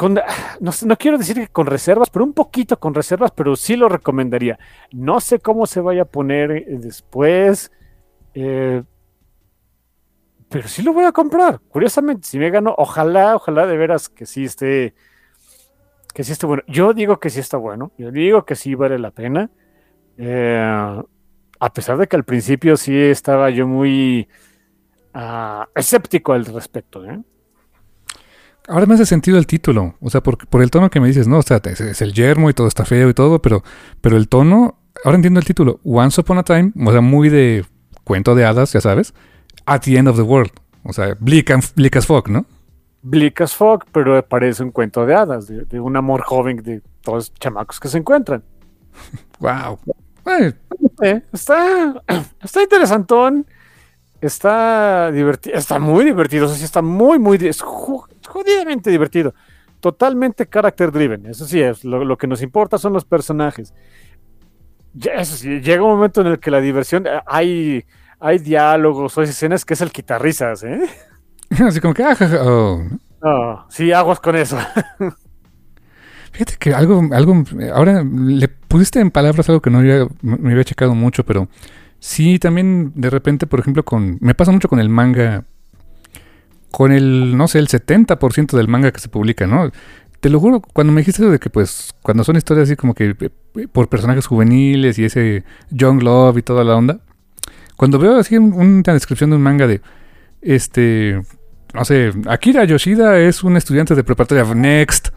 no, 0.60 0.96
quiero 0.96 1.18
decir 1.18 1.36
que 1.36 1.48
con 1.48 1.66
reservas, 1.66 2.08
pero 2.10 2.24
un 2.24 2.32
poquito 2.32 2.78
con 2.78 2.94
reservas, 2.94 3.32
pero 3.32 3.56
sí 3.56 3.76
lo 3.76 3.88
recomendaría. 3.88 4.58
No 4.92 5.20
sé 5.20 5.40
cómo 5.40 5.66
se 5.66 5.80
vaya 5.80 6.02
a 6.02 6.06
poner 6.06 6.50
eh, 6.52 6.64
después, 6.68 7.70
eh, 8.34 8.82
pero 10.48 10.68
sí 10.68 10.82
lo 10.82 10.92
voy 10.92 11.04
a 11.04 11.12
comprar. 11.12 11.60
Curiosamente, 11.68 12.26
si 12.26 12.38
me 12.38 12.50
gano, 12.50 12.74
ojalá, 12.78 13.36
ojalá 13.36 13.66
de 13.66 13.76
veras 13.76 14.08
que 14.08 14.26
sí 14.26 14.44
esté, 14.44 14.94
que 16.14 16.24
sí 16.24 16.32
esté 16.32 16.46
bueno. 16.46 16.62
Yo 16.66 16.94
digo 16.94 17.20
que 17.20 17.30
sí 17.30 17.40
está 17.40 17.58
bueno, 17.58 17.92
yo 17.98 18.10
digo 18.10 18.44
que 18.44 18.56
sí 18.56 18.74
vale 18.74 18.98
la 18.98 19.10
pena. 19.10 19.50
Eh, 20.16 21.02
a 21.60 21.72
pesar 21.72 21.98
de 21.98 22.08
que 22.08 22.16
al 22.16 22.24
principio 22.24 22.76
sí 22.76 22.96
estaba 22.96 23.50
yo 23.50 23.68
muy 23.68 24.26
uh, 25.14 25.64
escéptico 25.74 26.32
al 26.32 26.46
respecto, 26.46 27.04
¿eh? 27.04 27.20
Ahora 28.68 28.86
me 28.86 28.94
hace 28.94 29.06
sentido 29.06 29.36
el 29.36 29.46
título, 29.46 29.96
o 30.00 30.10
sea, 30.10 30.22
por, 30.22 30.46
por 30.46 30.62
el 30.62 30.70
tono 30.70 30.90
que 30.90 31.00
me 31.00 31.08
dices, 31.08 31.26
¿no? 31.26 31.38
O 31.38 31.42
sea, 31.42 31.60
es, 31.64 32.02
el 32.02 32.12
yermo 32.12 32.50
y 32.50 32.54
todo 32.54 32.68
está 32.68 32.84
feo 32.84 33.08
y 33.08 33.14
todo, 33.14 33.42
pero, 33.42 33.62
pero 34.00 34.16
el 34.16 34.28
tono, 34.28 34.78
ahora 35.04 35.16
entiendo 35.16 35.40
el 35.40 35.46
título, 35.46 35.80
Once 35.84 36.20
Upon 36.20 36.38
a 36.38 36.44
Time, 36.44 36.72
o 36.86 36.92
sea, 36.92 37.00
muy 37.00 37.30
de 37.30 37.64
cuento 38.04 38.34
de 38.34 38.44
hadas, 38.44 38.72
ya 38.72 38.80
sabes, 38.80 39.12
At 39.66 39.80
the 39.82 39.96
End 39.96 40.08
of 40.08 40.16
the 40.16 40.22
World, 40.22 40.52
o 40.84 40.92
sea, 40.92 41.16
bleak, 41.18 41.50
as 41.50 42.06
fuck, 42.06 42.28
¿no? 42.28 42.46
Bleak 43.02 43.40
as 43.40 43.54
fuck, 43.54 43.86
pero 43.92 44.24
parece 44.26 44.62
un 44.62 44.70
cuento 44.70 45.04
de 45.04 45.14
hadas, 45.14 45.48
de, 45.48 45.80
un 45.80 45.96
amor 45.96 46.22
joven 46.22 46.58
de 46.58 46.80
todos 47.00 47.16
los 47.16 47.34
chamacos 47.34 47.80
que 47.80 47.88
se 47.88 47.98
encuentran. 47.98 48.44
wow. 49.40 49.78
Eh, 50.26 51.22
está, 51.32 52.02
está 52.42 52.62
interesantón, 52.62 53.46
está 54.20 55.10
divertido, 55.10 55.56
está 55.56 55.78
muy 55.78 56.04
divertido, 56.04 56.46
o 56.46 56.48
sea, 56.48 56.64
está 56.64 56.82
muy, 56.82 57.18
muy, 57.18 57.38
jodidamente 58.26 58.90
divertido. 58.90 59.34
Totalmente 59.80 60.46
character 60.46 60.92
driven. 60.92 61.26
Eso 61.26 61.46
sí 61.46 61.60
es. 61.60 61.84
Lo, 61.84 62.18
que 62.18 62.26
nos 62.26 62.42
importa 62.42 62.76
son 62.76 62.92
los 62.92 63.06
personajes. 63.06 63.72
Eso 64.94 65.36
sí, 65.36 65.60
llega 65.60 65.82
un 65.82 65.92
momento 65.92 66.20
en 66.20 66.26
el 66.26 66.38
que 66.38 66.50
la 66.50 66.60
diversión. 66.60 67.06
Eh, 67.06 67.22
hay, 67.26 67.84
hay 68.18 68.38
diálogos 68.38 69.16
o 69.16 69.22
escenas 69.22 69.64
que 69.64 69.74
es 69.74 69.80
el 69.80 69.90
quitarrisas, 69.90 70.64
¿eh? 70.64 70.82
Así 71.66 71.80
como 71.80 71.94
que. 71.94 72.04
Ah, 72.04 72.14
oh. 72.42 72.82
No, 73.22 73.66
sí, 73.70 73.90
aguas 73.92 74.20
con 74.20 74.36
eso. 74.36 74.58
Fíjate 76.32 76.56
que 76.58 76.74
algo, 76.74 77.02
algo, 77.12 77.42
ahora 77.74 78.04
le 78.04 78.48
pusiste 78.70 79.00
en 79.00 79.10
palabras 79.10 79.48
algo 79.48 79.60
que 79.60 79.68
no 79.68 79.78
había, 79.80 80.06
me 80.22 80.52
había 80.52 80.64
checado 80.64 80.94
mucho, 80.94 81.26
pero 81.26 81.48
sí, 81.98 82.38
también 82.38 82.92
de 82.94 83.10
repente, 83.10 83.48
por 83.48 83.58
ejemplo, 83.58 83.84
con, 83.84 84.16
me 84.20 84.34
pasa 84.34 84.52
mucho 84.52 84.68
con 84.68 84.78
el 84.78 84.88
manga 84.88 85.44
con 86.70 86.92
el, 86.92 87.36
no 87.36 87.48
sé, 87.48 87.58
el 87.58 87.66
70% 87.66 88.56
del 88.56 88.68
manga 88.68 88.92
que 88.92 89.00
se 89.00 89.08
publica, 89.08 89.44
¿no? 89.44 89.72
Te 90.20 90.30
lo 90.30 90.38
juro, 90.38 90.60
cuando 90.60 90.92
me 90.92 91.00
dijiste 91.00 91.24
de 91.24 91.40
que, 91.40 91.50
pues, 91.50 91.92
cuando 92.00 92.22
son 92.22 92.36
historias 92.36 92.68
así 92.68 92.76
como 92.76 92.94
que 92.94 93.16
eh, 93.18 93.66
por 93.66 93.88
personajes 93.88 94.26
juveniles 94.26 94.96
y 95.00 95.04
ese 95.04 95.42
Young 95.70 96.00
Love 96.00 96.38
y 96.38 96.42
toda 96.42 96.62
la 96.62 96.76
onda, 96.76 97.00
cuando 97.76 97.98
veo 97.98 98.18
así 98.18 98.36
una 98.38 98.92
descripción 98.92 99.30
de 99.30 99.36
un 99.36 99.42
manga 99.42 99.66
de, 99.66 99.80
este, 100.42 101.20
no 101.74 101.84
sé, 101.84 102.12
Akira 102.28 102.64
Yoshida 102.64 103.18
es 103.18 103.42
un 103.42 103.56
estudiante 103.56 103.96
de 103.96 104.04
preparatoria 104.04 104.44
Next. 104.54 105.08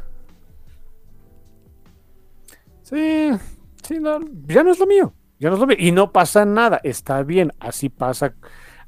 Sí, 2.94 3.32
sí, 3.84 4.00
no, 4.00 4.20
ya 4.46 4.64
no 4.64 4.72
es 4.72 4.80
lo 4.80 4.86
mío, 4.86 5.14
ya 5.40 5.50
no 5.50 5.56
es 5.56 5.60
lo 5.60 5.68
mío. 5.68 5.78
Y 5.80 5.92
no 5.92 6.12
pasa 6.12 6.46
nada, 6.46 6.80
está 6.84 7.24
bien, 7.24 7.52
así 7.60 7.90
pasa. 7.90 8.34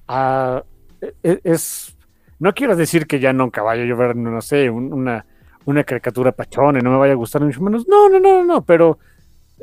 Ah, 0.08 0.64
e, 1.02 1.14
e, 1.24 1.42
es 1.44 1.96
no 2.40 2.54
quiero 2.54 2.76
decir 2.76 3.08
que 3.08 3.20
ya 3.20 3.34
nunca 3.34 3.62
vaya 3.62 3.84
a 3.84 3.86
llover, 3.86 4.16
no 4.16 4.42
sé, 4.42 4.70
una, 4.70 5.26
una 5.66 5.84
caricatura 5.84 6.32
pachona 6.32 6.80
y 6.80 6.82
no 6.82 6.92
me 6.92 6.98
vaya 6.98 7.14
a 7.14 7.16
gustar 7.16 7.42
mucho 7.42 7.62
menos. 7.62 7.88
No, 7.88 8.10
no, 8.10 8.20
no, 8.20 8.44
no, 8.44 8.62
pero, 8.64 9.00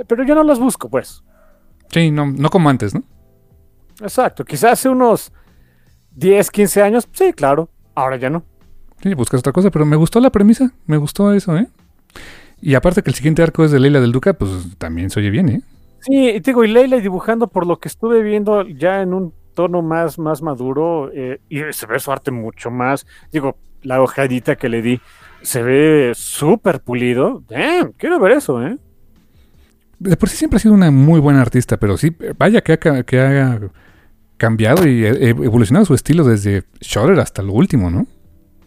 pero 0.06 0.24
yo 0.24 0.34
no 0.34 0.42
las 0.42 0.58
busco, 0.58 0.88
pues. 0.88 1.22
Sí, 1.90 2.10
no, 2.10 2.26
no 2.26 2.48
como 2.48 2.70
antes, 2.70 2.94
¿no? 2.94 3.02
Exacto, 4.00 4.44
quizás 4.44 4.72
hace 4.72 4.88
unos 4.88 5.32
10, 6.12 6.50
15 6.50 6.82
años, 6.82 7.08
sí, 7.12 7.32
claro, 7.32 7.68
ahora 7.94 8.16
ya 8.16 8.30
no. 8.30 8.42
Sí, 9.02 9.14
buscas 9.14 9.40
otra 9.40 9.52
cosa, 9.52 9.70
pero 9.70 9.84
me 9.84 9.96
gustó 9.96 10.18
la 10.20 10.30
premisa, 10.30 10.72
me 10.86 10.96
gustó 10.96 11.32
eso, 11.32 11.56
¿eh? 11.56 11.68
Y 12.62 12.74
aparte 12.74 13.02
que 13.02 13.10
el 13.10 13.16
siguiente 13.16 13.42
arco 13.42 13.64
es 13.64 13.72
de 13.72 13.80
Leila 13.80 14.00
del 14.00 14.12
Duca, 14.12 14.34
pues 14.34 14.78
también 14.78 15.10
se 15.10 15.18
oye 15.18 15.30
bien, 15.30 15.48
¿eh? 15.48 15.62
Sí, 15.98 16.30
y 16.30 16.40
digo, 16.40 16.64
y 16.64 16.68
Leila 16.68 16.98
dibujando 16.98 17.48
por 17.48 17.66
lo 17.66 17.78
que 17.78 17.88
estuve 17.88 18.22
viendo 18.22 18.62
ya 18.66 19.02
en 19.02 19.12
un 19.12 19.34
tono 19.54 19.82
más, 19.82 20.18
más 20.18 20.42
maduro 20.42 21.10
eh, 21.12 21.40
y 21.48 21.60
se 21.72 21.86
ve 21.86 21.98
su 21.98 22.12
arte 22.12 22.30
mucho 22.30 22.70
más. 22.70 23.04
Digo, 23.32 23.56
la 23.82 24.00
hojadita 24.00 24.56
que 24.56 24.68
le 24.68 24.80
di 24.80 25.00
se 25.42 25.62
ve 25.62 26.12
súper 26.14 26.80
pulido. 26.80 27.42
Damn, 27.48 27.92
quiero 27.96 28.20
ver 28.20 28.32
eso, 28.32 28.64
¿eh? 28.64 28.78
De 29.98 30.16
por 30.16 30.28
sí 30.28 30.36
siempre 30.36 30.56
ha 30.56 30.60
sido 30.60 30.74
una 30.74 30.90
muy 30.90 31.20
buena 31.20 31.40
artista, 31.40 31.76
pero 31.76 31.96
sí, 31.96 32.16
vaya 32.38 32.60
que 32.60 32.72
ha, 32.72 33.02
que 33.02 33.20
ha 33.20 33.60
cambiado 34.36 34.88
y 34.88 35.04
evolucionado 35.04 35.84
su 35.84 35.94
estilo 35.94 36.24
desde 36.24 36.64
Shutter 36.80 37.18
hasta 37.20 37.42
lo 37.42 37.52
último, 37.52 37.90
¿no? 37.90 38.06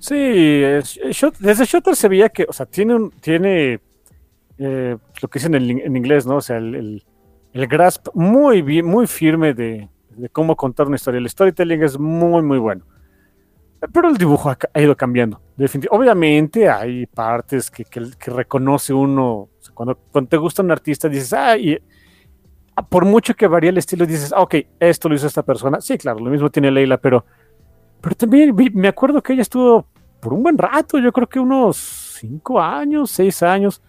Sí, 0.07 1.33
desde 1.39 1.65
Shutter 1.65 1.95
se 1.95 2.07
veía 2.07 2.29
que, 2.29 2.45
o 2.47 2.53
sea, 2.53 2.67
tiene 2.67 2.93
un, 2.93 3.09
tiene 3.09 3.79
eh, 4.59 4.97
lo 5.21 5.27
que 5.27 5.39
dicen 5.39 5.55
en, 5.55 5.79
en, 5.79 5.97
inglés, 5.97 6.27
¿no? 6.27 6.35
O 6.35 6.41
sea, 6.41 6.57
el, 6.57 7.03
el 7.53 7.67
grasp 7.67 8.09
muy 8.13 8.61
bien, 8.61 8.85
muy 8.85 9.07
firme 9.07 9.55
de, 9.55 9.89
de 10.09 10.29
cómo 10.29 10.55
contar 10.55 10.85
una 10.87 10.95
historia. 10.95 11.17
El 11.17 11.29
storytelling 11.29 11.81
es 11.83 11.97
muy, 11.97 12.43
muy 12.43 12.59
bueno. 12.59 12.85
Pero 13.91 14.09
el 14.09 14.17
dibujo 14.17 14.49
ha, 14.49 14.81
ido 14.81 14.95
cambiando. 14.95 15.41
Obviamente 15.89 16.69
hay 16.69 17.05
partes 17.07 17.69
que, 17.69 17.85
reconoce 18.25 18.93
uno. 18.93 19.49
Cuando, 19.73 19.95
te 20.27 20.37
gusta 20.37 20.61
un 20.61 20.71
artista, 20.71 21.09
dices, 21.09 21.33
ah, 21.33 21.55
ah, 22.75 22.85
por 22.87 23.05
mucho 23.05 23.33
que 23.33 23.47
varíe 23.47 23.69
el 23.69 23.77
estilo, 23.77 24.05
dices, 24.05 24.33
ah, 24.33 24.41
ok, 24.41 24.55
esto 24.79 25.09
lo 25.09 25.15
hizo 25.15 25.27
esta 25.27 25.43
persona. 25.43 25.81
Sí, 25.81 25.97
claro, 25.97 26.19
lo 26.19 26.31
mismo 26.31 26.49
tiene 26.49 26.71
Leila, 26.71 26.97
pero, 26.97 27.25
pero 28.01 28.15
también 28.15 28.55
me 28.73 28.87
acuerdo 28.87 29.21
que 29.21 29.33
ella 29.33 29.41
estuvo 29.41 29.85
por 30.25 30.33
un 30.33 30.41
buen 30.41 30.57
rato, 30.57 30.97
yo 30.97 31.11
creo 31.13 31.29
que 31.29 31.39
unos 31.39 31.77
cinco 32.19 32.59
años, 32.59 33.11
seis 33.11 33.43
años, 33.43 33.79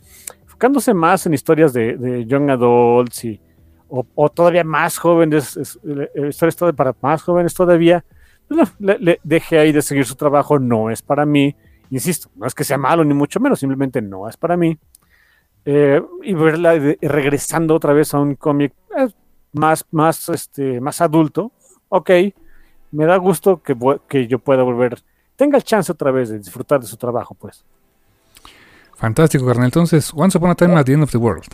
enfocándose 0.42 0.92
más 0.92 1.24
en 1.24 1.32
historias 1.32 1.72
de, 1.72 1.96
de 1.96 2.26
young 2.26 2.50
adults 2.50 3.24
y, 3.24 3.40
o, 3.88 4.28
todavía 4.28 4.62
más 4.62 4.98
jóvenes, 4.98 5.58
historias 6.28 6.74
para 6.76 6.94
más 7.00 7.22
jóvenes 7.22 7.54
todavía, 7.54 8.04
pues, 8.48 8.70
le, 8.78 9.18
dejé 9.24 9.60
ahí 9.60 9.72
de 9.72 9.80
seguir 9.80 10.04
su 10.04 10.14
trabajo, 10.14 10.58
no 10.58 10.90
es 10.90 11.00
para 11.00 11.24
mí, 11.24 11.56
insisto, 11.88 12.28
no 12.36 12.46
es 12.46 12.54
que 12.54 12.64
sea 12.64 12.76
malo 12.76 13.02
ni 13.02 13.14
mucho 13.14 13.40
menos, 13.40 13.58
simplemente 13.58 14.02
no 14.02 14.28
es 14.28 14.36
para 14.36 14.58
mí. 14.58 14.78
Eh, 15.64 16.02
y 16.22 16.34
verla 16.34 16.74
regresando 17.00 17.74
otra 17.74 17.94
vez 17.94 18.12
a 18.12 18.18
un 18.20 18.34
cómic 18.34 18.74
eh, 18.94 19.08
más, 19.54 19.86
más, 19.90 20.28
este, 20.28 20.82
más 20.82 21.00
adulto, 21.00 21.52
ok, 21.88 22.10
me 22.92 23.06
da 23.06 23.16
gusto 23.16 23.62
que, 23.62 23.74
que 24.06 24.26
yo 24.26 24.38
pueda 24.38 24.62
volver, 24.64 25.02
tenga 25.36 25.58
el 25.58 25.64
chance 25.64 25.92
otra 25.92 26.10
vez 26.10 26.30
de 26.30 26.38
disfrutar 26.38 26.80
de 26.80 26.86
su 26.86 26.96
trabajo, 26.96 27.34
pues. 27.34 27.64
Fantástico, 28.96 29.46
carnal. 29.46 29.66
Entonces, 29.66 30.10
Once 30.14 30.36
Upon 30.36 30.50
a 30.50 30.54
Time 30.54 30.74
at 30.74 30.84
the 30.84 30.94
End 30.94 31.02
of 31.02 31.10
the 31.10 31.18
World. 31.18 31.44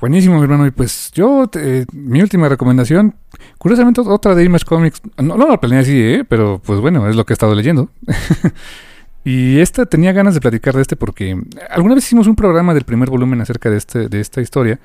Buenísimo, 0.00 0.36
mi 0.36 0.42
hermano. 0.42 0.66
Y 0.66 0.70
pues 0.70 1.10
yo, 1.12 1.50
mi 1.92 2.22
última 2.22 2.48
recomendación, 2.48 3.16
curiosamente 3.58 4.00
otra 4.00 4.34
de 4.34 4.44
Image 4.44 4.64
Comics. 4.64 5.02
No, 5.16 5.36
no 5.36 5.48
lo 5.48 5.60
planeé 5.60 5.80
así, 5.80 6.00
¿eh? 6.00 6.24
pero 6.28 6.60
pues 6.64 6.80
bueno, 6.80 7.08
es 7.08 7.16
lo 7.16 7.24
que 7.24 7.32
he 7.32 7.34
estado 7.34 7.54
leyendo. 7.54 7.90
y 9.24 9.58
esta 9.58 9.86
tenía 9.86 10.12
ganas 10.12 10.34
de 10.34 10.40
platicar 10.40 10.74
de 10.74 10.82
este 10.82 10.96
porque 10.96 11.40
alguna 11.70 11.94
vez 11.94 12.04
hicimos 12.04 12.26
un 12.26 12.36
programa 12.36 12.74
del 12.74 12.84
primer 12.84 13.10
volumen 13.10 13.40
acerca 13.40 13.70
de, 13.70 13.78
este, 13.78 14.08
de 14.08 14.20
esta 14.20 14.40
historia. 14.40 14.78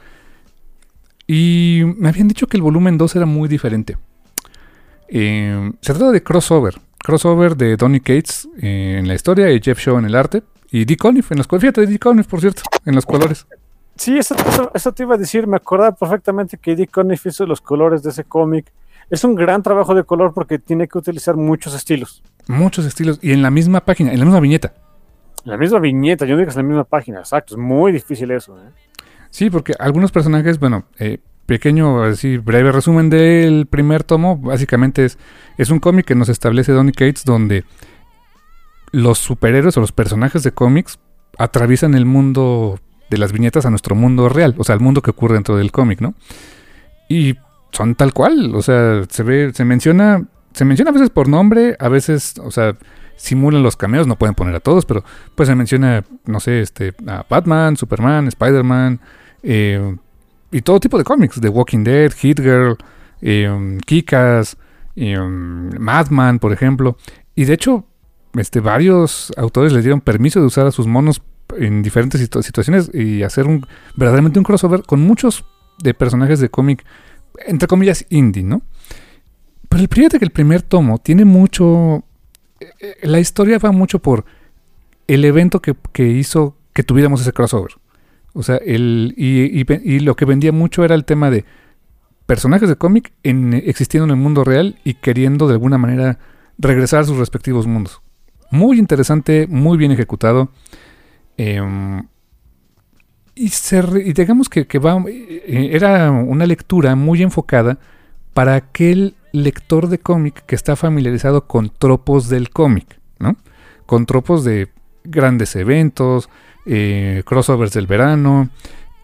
Y 1.27 1.83
me 1.97 2.09
habían 2.09 2.27
dicho 2.27 2.47
que 2.47 2.57
el 2.57 2.63
volumen 2.63 2.97
2 2.97 3.15
era 3.15 3.27
muy 3.27 3.47
diferente. 3.47 3.97
Eh, 5.11 5.71
se 5.81 5.93
trata 5.93 6.11
de 6.11 6.23
crossover. 6.23 6.75
Crossover 6.99 7.55
de 7.55 7.77
Donny 7.77 7.99
Cates 7.99 8.47
en 8.61 9.07
la 9.07 9.15
historia 9.15 9.51
y 9.51 9.61
Jeff 9.61 9.79
Shaw 9.79 9.97
en 9.97 10.05
el 10.05 10.15
arte. 10.15 10.43
Y 10.71 10.85
Dick 10.85 10.99
Conniff 10.99 11.31
en 11.31 11.37
los 11.37 11.47
colores. 11.47 11.61
Fíjate, 11.61 11.87
Dick 11.87 12.01
Conniff, 12.01 12.27
por 12.27 12.41
cierto, 12.41 12.61
en 12.85 12.95
los 12.95 13.05
colores. 13.05 13.47
Sí, 13.95 14.17
eso, 14.17 14.35
te 14.93 15.03
iba 15.03 15.15
a 15.15 15.17
decir, 15.17 15.45
me 15.47 15.57
acordaba 15.57 15.93
perfectamente 15.93 16.57
que 16.57 16.75
Dick 16.75 16.91
Conniff 16.91 17.25
hizo 17.25 17.45
los 17.45 17.59
colores 17.59 18.03
de 18.03 18.11
ese 18.11 18.23
cómic. 18.23 18.71
Es 19.09 19.23
un 19.23 19.35
gran 19.35 19.63
trabajo 19.63 19.95
de 19.95 20.03
color 20.03 20.33
porque 20.33 20.59
tiene 20.59 20.87
que 20.87 20.97
utilizar 20.97 21.35
muchos 21.35 21.73
estilos. 21.73 22.23
Muchos 22.47 22.85
estilos. 22.85 23.19
Y 23.21 23.31
en 23.31 23.41
la 23.41 23.49
misma 23.49 23.81
página, 23.83 24.13
en 24.13 24.19
la 24.19 24.25
misma 24.25 24.39
viñeta. 24.39 24.73
En 25.43 25.51
la 25.51 25.57
misma 25.57 25.79
viñeta, 25.79 26.25
yo 26.25 26.31
no 26.31 26.37
digo 26.37 26.47
que 26.47 26.51
es 26.51 26.57
en 26.57 26.63
la 26.63 26.69
misma 26.69 26.83
página, 26.83 27.19
exacto. 27.19 27.55
Es 27.55 27.59
muy 27.59 27.91
difícil 27.91 28.29
eso. 28.31 28.57
¿eh? 28.59 28.69
Sí, 29.31 29.49
porque 29.49 29.73
algunos 29.79 30.11
personajes, 30.11 30.59
bueno, 30.59 30.85
eh, 30.99 31.17
pequeño, 31.49 32.03
así 32.03 32.37
breve 32.37 32.71
resumen 32.71 33.09
del 33.09 33.65
primer 33.65 34.03
tomo, 34.03 34.37
básicamente 34.37 35.03
es, 35.03 35.17
es 35.57 35.71
un 35.71 35.79
cómic 35.79 36.05
que 36.05 36.13
nos 36.13 36.29
establece 36.29 36.71
Donny 36.71 36.91
Cates 36.91 37.25
donde 37.25 37.65
los 38.91 39.17
superhéroes 39.17 39.75
o 39.75 39.81
los 39.81 39.91
personajes 39.91 40.43
de 40.43 40.51
cómics 40.51 40.99
atraviesan 41.39 41.95
el 41.95 42.05
mundo 42.05 42.79
de 43.09 43.17
las 43.17 43.31
viñetas 43.31 43.65
a 43.65 43.71
nuestro 43.71 43.95
mundo 43.95 44.29
real, 44.29 44.53
o 44.59 44.63
sea, 44.63 44.75
el 44.75 44.81
mundo 44.81 45.01
que 45.01 45.09
ocurre 45.09 45.33
dentro 45.33 45.57
del 45.57 45.71
cómic, 45.71 46.01
¿no? 46.01 46.13
Y 47.09 47.35
son 47.71 47.95
tal 47.95 48.13
cual, 48.13 48.53
o 48.53 48.61
sea, 48.61 49.01
se 49.09 49.23
ve, 49.23 49.51
se 49.51 49.65
menciona, 49.65 50.27
se 50.53 50.65
menciona 50.65 50.91
a 50.91 50.93
veces 50.93 51.09
por 51.09 51.27
nombre, 51.27 51.75
a 51.79 51.89
veces, 51.89 52.35
o 52.43 52.51
sea, 52.51 52.75
simulan 53.15 53.63
los 53.63 53.75
cameos, 53.75 54.05
no 54.05 54.17
pueden 54.17 54.35
poner 54.35 54.53
a 54.53 54.59
todos, 54.59 54.85
pero 54.85 55.03
pues 55.33 55.49
se 55.49 55.55
menciona, 55.55 56.03
no 56.25 56.39
sé, 56.39 56.61
este, 56.61 56.93
a 57.07 57.25
Batman, 57.27 57.75
Superman, 57.75 58.27
Spider-Man, 58.27 58.99
eh, 59.41 59.95
y 60.51 60.61
todo 60.61 60.79
tipo 60.79 60.97
de 60.97 61.03
cómics, 61.03 61.39
The 61.39 61.49
Walking 61.49 61.83
Dead, 61.83 62.11
Hit 62.11 62.39
Girl, 62.39 62.77
eh, 63.21 63.77
Kikas, 63.85 64.57
eh, 64.95 65.17
Madman, 65.17 66.39
por 66.39 66.53
ejemplo. 66.53 66.97
Y 67.35 67.45
de 67.45 67.53
hecho, 67.53 67.85
este, 68.35 68.59
varios 68.59 69.31
autores 69.37 69.73
les 69.73 69.83
dieron 69.83 70.01
permiso 70.01 70.39
de 70.39 70.45
usar 70.45 70.67
a 70.67 70.71
sus 70.71 70.87
monos 70.87 71.21
en 71.57 71.81
diferentes 71.81 72.21
situaciones 72.21 72.91
y 72.93 73.23
hacer 73.23 73.47
un 73.47 73.65
verdaderamente 73.95 74.39
un 74.39 74.45
crossover 74.45 74.83
con 74.83 75.01
muchos 75.01 75.45
de 75.81 75.93
personajes 75.93 76.39
de 76.39 76.49
cómic, 76.49 76.85
entre 77.45 77.67
comillas, 77.67 78.05
indie, 78.09 78.43
¿no? 78.43 78.61
Pero 79.67 79.83
el 79.83 79.89
que 79.89 80.25
el 80.25 80.31
primer 80.31 80.63
tomo 80.63 80.97
tiene 80.97 81.25
mucho. 81.25 82.03
Eh, 82.59 82.71
eh, 82.79 82.95
la 83.03 83.19
historia 83.19 83.59
va 83.59 83.71
mucho 83.71 83.99
por 83.99 84.25
el 85.07 85.23
evento 85.25 85.61
que, 85.61 85.75
que 85.93 86.07
hizo 86.07 86.55
que 86.73 86.83
tuviéramos 86.83 87.21
ese 87.21 87.33
crossover. 87.33 87.73
O 88.39 88.43
sea, 88.43 88.55
el, 88.55 89.13
y, 89.17 89.99
lo 89.99 90.15
que 90.15 90.23
vendía 90.23 90.53
mucho 90.53 90.85
era 90.85 90.95
el 90.95 91.03
tema 91.03 91.29
de 91.29 91.43
personajes 92.25 92.69
de 92.69 92.77
cómic 92.77 93.11
existiendo 93.21 94.05
en 94.05 94.11
el 94.11 94.23
mundo 94.23 94.45
real 94.45 94.79
y 94.85 94.93
queriendo 94.93 95.45
de 95.49 95.55
alguna 95.55 95.77
manera 95.77 96.19
regresar 96.57 97.01
a 97.01 97.03
sus 97.03 97.17
respectivos 97.17 97.67
mundos. 97.67 98.01
Muy 98.49 98.79
interesante, 98.79 99.45
muy 99.49 99.77
bien 99.77 99.91
ejecutado. 99.91 100.53
Em, 101.35 102.07
y, 103.35 103.51
digamos 104.13 104.47
que, 104.47 104.79
va, 104.79 105.03
eh, 105.09 105.71
era 105.73 106.09
una 106.09 106.45
lectura 106.45 106.95
muy 106.95 107.21
enfocada 107.21 107.77
para 108.33 108.55
aquel 108.55 109.15
lector 109.33 109.89
de 109.89 109.99
cómic 109.99 110.45
que 110.45 110.55
está 110.55 110.77
familiarizado 110.77 111.45
con 111.45 111.71
tropos 111.77 112.29
del 112.29 112.51
cómic, 112.51 113.01
¿no? 113.19 113.35
Con 113.85 114.05
tropos 114.05 114.45
de 114.45 114.69
grandes 115.03 115.57
eventos, 115.57 116.29
eh, 116.65 117.23
crossovers 117.25 117.73
del 117.73 117.87
verano, 117.87 118.49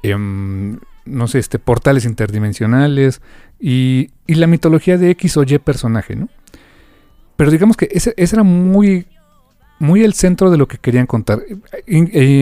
em, 0.04 0.80
no 1.06 1.28
sé, 1.28 1.40
este, 1.40 1.60
portales 1.60 2.06
interdimensionales 2.06 3.22
y, 3.60 4.10
la 4.28 4.48
mitología 4.48 4.98
de 4.98 5.12
X 5.12 5.38
o 5.38 5.44
Y 5.44 5.58
personaje, 5.60 6.16
¿no? 6.16 6.30
Pero 7.36 7.52
digamos 7.52 7.78
que 7.78 7.90
ese, 7.92 8.14
era 8.18 8.44
muy, 8.44 9.06
muy 9.80 10.04
el 10.04 10.14
centro 10.14 10.50
de 10.50 10.58
lo 10.58 10.68
que 10.68 10.78
querían 10.78 11.06
contar. 11.06 11.44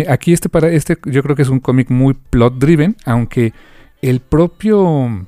aquí 0.08 0.34
este, 0.34 0.50
para, 0.50 0.70
este 0.70 0.98
yo 1.06 1.24
creo 1.24 1.36
que 1.36 1.42
es 1.42 1.50
un 1.50 1.60
cómic 1.60 1.90
muy 1.90 2.14
plot 2.14 2.58
driven, 2.58 2.96
aunque 3.06 3.54
el 4.02 4.20
propio 4.20 5.26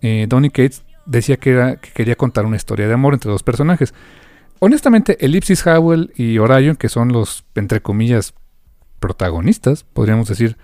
eh, 0.00 0.26
Donny 0.28 0.50
Cates 0.50 0.82
decía 1.04 1.36
que, 1.36 1.78
que 1.80 1.90
quería 1.90 2.14
contar 2.16 2.46
una 2.46 2.56
historia 2.56 2.86
de 2.86 2.94
amor 2.94 3.14
entre 3.14 3.30
dos 3.30 3.42
personajes. 3.42 3.92
Honestamente, 4.60 5.16
Ellipsis 5.24 5.66
Howell 5.66 6.12
y 6.16 6.38
Orion, 6.38 6.76
que 6.76 6.88
son 6.88 7.12
los, 7.12 7.44
entre 7.56 7.80
comillas, 7.80 8.34
protagonistas, 9.02 9.84
podríamos 9.84 10.28
decir, 10.28 10.56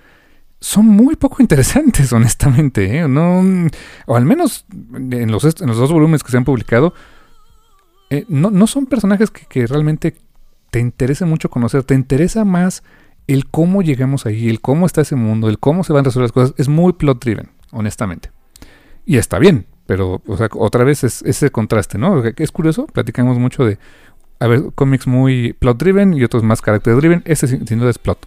son 0.60 0.86
muy 0.86 1.16
poco 1.16 1.36
interesantes, 1.40 2.10
honestamente. 2.14 2.98
¿eh? 2.98 3.08
No, 3.08 3.44
o 4.06 4.16
al 4.16 4.24
menos 4.24 4.64
en 4.94 5.30
los, 5.30 5.44
en 5.44 5.66
los, 5.66 5.76
dos 5.76 5.92
volúmenes 5.92 6.22
que 6.22 6.30
se 6.30 6.38
han 6.38 6.44
publicado, 6.44 6.94
eh, 8.08 8.24
no, 8.28 8.66
son 8.66 8.86
personajes 8.86 9.30
que, 9.30 9.66
realmente 9.66 10.16
te 10.70 10.80
interese 10.80 11.26
mucho 11.26 11.50
conocer. 11.50 11.82
Te 11.82 11.94
interesa 11.94 12.44
más 12.44 12.82
el 13.26 13.46
cómo 13.46 13.82
llegamos 13.82 14.24
ahí, 14.24 14.48
el 14.48 14.62
cómo 14.62 14.86
está 14.86 15.02
ese 15.02 15.16
mundo, 15.16 15.50
el 15.50 15.58
cómo 15.58 15.84
se 15.84 15.92
van 15.92 16.00
a 16.00 16.04
resolver 16.04 16.24
las 16.24 16.32
cosas. 16.32 16.54
Es 16.56 16.68
muy 16.68 16.94
plot 16.94 17.22
driven, 17.22 17.50
honestamente. 17.72 18.30
Y 19.04 19.16
está 19.16 19.38
bien, 19.38 19.66
pero 19.86 20.22
otra 20.54 20.84
vez 20.84 21.04
es 21.04 21.22
ese 21.22 21.50
contraste, 21.50 21.98
¿no? 21.98 22.22
Es 22.24 22.52
curioso, 22.52 22.86
platicamos 22.86 23.38
mucho 23.38 23.64
de 23.64 23.78
a 24.40 24.46
ver, 24.46 24.62
cómics 24.74 25.06
muy 25.06 25.52
plot 25.54 25.78
driven 25.78 26.14
y 26.14 26.22
otros 26.22 26.42
más 26.42 26.62
character 26.62 26.94
driven. 26.96 27.22
Este 27.24 27.46
sin, 27.46 27.64
duda 27.64 27.90
es 27.90 27.98
plot. 27.98 28.26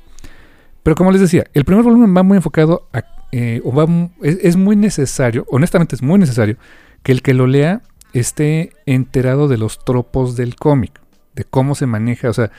Pero 0.83 0.95
como 0.95 1.11
les 1.11 1.21
decía, 1.21 1.45
el 1.53 1.65
primer 1.65 1.83
volumen 1.83 2.15
va 2.15 2.23
muy 2.23 2.37
enfocado 2.37 2.87
a, 2.93 3.03
eh, 3.31 3.61
o 3.63 3.73
va, 3.73 3.87
es, 4.21 4.55
muy 4.57 4.75
necesario, 4.75 5.45
honestamente 5.49 5.95
es 5.95 6.01
muy 6.01 6.19
necesario, 6.19 6.57
que 7.03 7.11
el 7.11 7.21
que 7.21 7.33
lo 7.33 7.47
lea 7.47 7.81
esté 8.13 8.71
enterado 8.85 9.47
de 9.47 9.57
los 9.57 9.83
tropos 9.85 10.35
del 10.35 10.55
cómic, 10.55 10.99
de 11.35 11.43
cómo 11.45 11.75
se 11.75 11.85
maneja, 11.85 12.29
o 12.29 12.33
sea, 12.33 12.51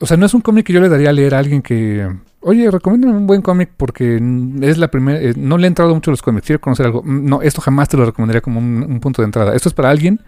o 0.00 0.06
sea, 0.06 0.16
no 0.16 0.26
es 0.26 0.34
un 0.34 0.40
cómic 0.40 0.66
que 0.66 0.72
yo 0.72 0.80
le 0.80 0.88
daría 0.88 1.10
a 1.10 1.12
leer 1.12 1.34
a 1.34 1.38
alguien 1.38 1.62
que, 1.62 2.08
oye, 2.40 2.70
recomiéndame 2.70 3.16
un 3.16 3.26
buen 3.26 3.42
cómic 3.42 3.70
porque 3.76 4.20
es 4.62 4.78
la 4.78 4.88
primera, 4.88 5.20
eh, 5.20 5.34
no 5.36 5.58
le 5.58 5.66
he 5.66 5.68
entrado 5.68 5.94
mucho 5.94 6.10
a 6.10 6.12
los 6.12 6.22
cómics, 6.22 6.46
quiero 6.46 6.60
conocer 6.60 6.86
algo. 6.86 7.02
No, 7.04 7.42
esto 7.42 7.60
jamás 7.60 7.88
te 7.90 7.98
lo 7.98 8.06
recomendaría 8.06 8.40
como 8.40 8.60
un 8.60 8.98
punto 9.00 9.20
de 9.20 9.26
entrada. 9.26 9.54
Esto 9.54 9.68
es 9.68 9.74
para 9.74 9.90
alguien 9.90 10.18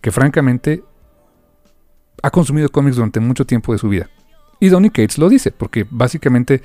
que 0.00 0.10
francamente 0.10 0.82
ha 2.22 2.30
consumido 2.30 2.70
cómics 2.70 2.96
durante 2.96 3.20
mucho 3.20 3.44
tiempo 3.44 3.72
de 3.72 3.78
su 3.78 3.88
vida. 3.90 4.08
Y 4.60 4.68
Donny 4.68 4.90
Cates 4.90 5.18
lo 5.18 5.28
dice, 5.28 5.52
porque 5.52 5.86
básicamente 5.88 6.62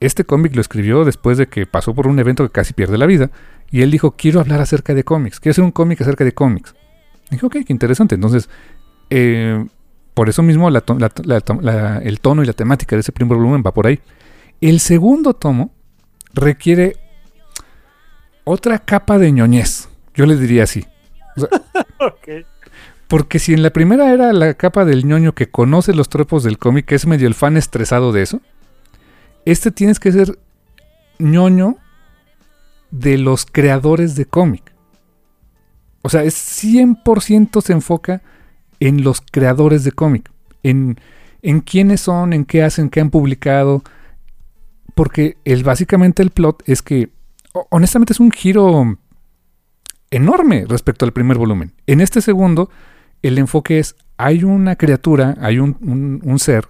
este 0.00 0.24
cómic 0.24 0.54
lo 0.54 0.60
escribió 0.60 1.04
después 1.04 1.38
de 1.38 1.46
que 1.46 1.66
pasó 1.66 1.94
por 1.94 2.06
un 2.06 2.18
evento 2.18 2.44
que 2.44 2.50
casi 2.50 2.72
pierde 2.72 2.98
la 2.98 3.06
vida. 3.06 3.30
Y 3.70 3.82
él 3.82 3.90
dijo, 3.90 4.12
quiero 4.12 4.40
hablar 4.40 4.60
acerca 4.60 4.94
de 4.94 5.04
cómics, 5.04 5.40
quiero 5.40 5.52
hacer 5.52 5.64
un 5.64 5.72
cómic 5.72 6.00
acerca 6.00 6.24
de 6.24 6.32
cómics. 6.32 6.74
Dijo, 7.30 7.46
ok, 7.46 7.56
qué 7.66 7.72
interesante. 7.72 8.14
Entonces, 8.14 8.48
eh, 9.10 9.64
por 10.14 10.28
eso 10.28 10.42
mismo 10.42 10.68
el 10.68 10.82
tono 10.82 12.42
y 12.42 12.46
la 12.46 12.52
temática 12.52 12.96
de 12.96 13.00
ese 13.00 13.12
primer 13.12 13.36
volumen 13.36 13.62
va 13.66 13.72
por 13.72 13.86
ahí. 13.86 14.00
El 14.60 14.80
segundo 14.80 15.34
tomo 15.34 15.72
requiere 16.32 16.96
otra 18.44 18.78
capa 18.78 19.18
de 19.18 19.32
ñoñez. 19.32 19.88
Yo 20.14 20.26
le 20.26 20.36
diría 20.36 20.64
así. 20.64 20.86
O 21.36 22.14
Porque 23.08 23.38
si 23.38 23.52
en 23.52 23.62
la 23.62 23.70
primera 23.70 24.12
era 24.12 24.32
la 24.32 24.54
capa 24.54 24.84
del 24.84 25.06
ñoño 25.06 25.34
que 25.34 25.50
conoce 25.50 25.94
los 25.94 26.08
tropos 26.08 26.42
del 26.42 26.58
cómic, 26.58 26.86
que 26.86 26.94
es 26.94 27.06
medio 27.06 27.28
el 27.28 27.34
fan 27.34 27.56
estresado 27.56 28.12
de 28.12 28.22
eso, 28.22 28.40
este 29.44 29.70
tienes 29.70 30.00
que 30.00 30.12
ser 30.12 30.38
ñoño 31.18 31.76
de 32.90 33.18
los 33.18 33.44
creadores 33.44 34.16
de 34.16 34.24
cómic. 34.24 34.72
O 36.02 36.08
sea, 36.08 36.22
es 36.22 36.34
100% 36.62 37.62
se 37.62 37.72
enfoca 37.72 38.22
en 38.80 39.02
los 39.02 39.20
creadores 39.20 39.84
de 39.84 39.92
cómic, 39.92 40.30
en, 40.62 40.98
en 41.42 41.60
quiénes 41.60 42.02
son, 42.02 42.32
en 42.32 42.44
qué 42.44 42.62
hacen, 42.62 42.90
qué 42.90 43.00
han 43.00 43.10
publicado. 43.10 43.82
Porque 44.94 45.36
el, 45.44 45.64
básicamente 45.64 46.22
el 46.22 46.30
plot 46.30 46.62
es 46.66 46.82
que, 46.82 47.10
honestamente, 47.70 48.12
es 48.12 48.20
un 48.20 48.30
giro 48.30 48.98
enorme 50.10 50.64
respecto 50.68 51.04
al 51.04 51.12
primer 51.12 51.38
volumen. 51.38 51.72
En 51.86 52.00
este 52.00 52.20
segundo 52.20 52.70
el 53.24 53.38
enfoque 53.38 53.78
es, 53.78 53.96
hay 54.18 54.44
una 54.44 54.76
criatura, 54.76 55.36
hay 55.40 55.58
un, 55.58 56.36
ser, 56.38 56.68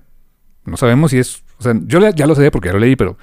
no 0.65 0.77
sabemos 0.77 1.11
si 1.11 1.19
es, 1.19 1.43
o 1.59 1.63
sea, 1.63 1.75
yo 1.85 1.99
ya 2.11 2.27
lo 2.27 2.35
sé 2.35 2.51
porque 2.51 2.69
ya 2.69 2.75
lo 2.75 2.79
leí, 2.79 2.95
pero 2.95 3.19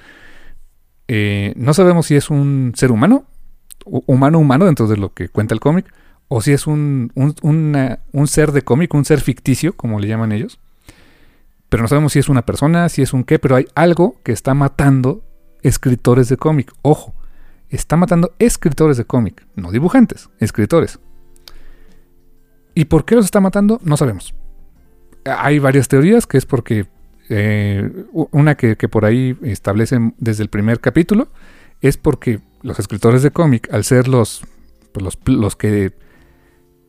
eh, 1.08 1.54
no 1.56 1.72
sabemos 1.72 2.06
si 2.06 2.14
es 2.14 2.30
un 2.30 2.72
ser 2.76 2.92
humano, 2.92 3.24
humano 3.84 4.38
humano 4.38 4.66
dentro 4.66 4.86
de 4.86 4.98
lo 4.98 5.14
que 5.14 5.28
cuenta 5.28 5.54
el 5.54 5.60
cómic, 5.60 5.86
o 6.28 6.42
si 6.42 6.52
es 6.52 6.66
un, 6.66 7.10
un 7.14 8.26
ser 8.28 8.52
de 8.52 8.62
cómic, 8.62 8.92
un 8.94 9.04
ser 9.04 9.20
ficticio, 9.20 9.76
como 9.76 9.98
le 9.98 10.08
llaman 10.08 10.32
ellos. 10.32 10.60
Pero 11.68 11.82
no 11.82 11.88
sabemos 11.88 12.12
si 12.12 12.18
es 12.18 12.28
una 12.28 12.42
persona, 12.42 12.90
si 12.90 13.00
es 13.00 13.14
un 13.14 13.24
qué, 13.24 13.38
pero 13.38 13.56
hay 13.56 13.66
algo 13.74 14.16
que 14.22 14.32
está 14.32 14.52
matando 14.52 15.24
escritores 15.62 16.28
de 16.28 16.36
cómic. 16.36 16.70
Ojo, 16.82 17.14
está 17.70 17.96
matando 17.96 18.34
escritores 18.38 18.98
de 18.98 19.06
cómic, 19.06 19.46
no 19.56 19.72
dibujantes, 19.72 20.28
escritores. 20.38 21.00
¿Y 22.74 22.86
por 22.86 23.04
qué 23.04 23.14
los 23.14 23.24
está 23.24 23.40
matando? 23.40 23.80
No 23.84 23.96
sabemos. 23.96 24.34
Hay 25.24 25.58
varias 25.58 25.88
teorías, 25.88 26.26
que 26.26 26.38
es 26.38 26.46
porque 26.46 26.86
eh, 27.28 27.90
una 28.12 28.56
que, 28.56 28.76
por 28.88 29.04
ahí 29.04 29.36
establecen 29.42 30.14
desde 30.18 30.42
el 30.42 30.48
primer 30.48 30.80
capítulo, 30.80 31.28
es 31.80 31.96
porque 31.96 32.40
los 32.62 32.78
escritores 32.78 33.22
de 33.22 33.30
cómic, 33.30 33.72
al 33.72 33.84
ser 33.84 34.08
los, 34.08 34.42
pues 34.92 35.04
los, 35.04 35.18
los, 35.26 35.56
que 35.56 35.92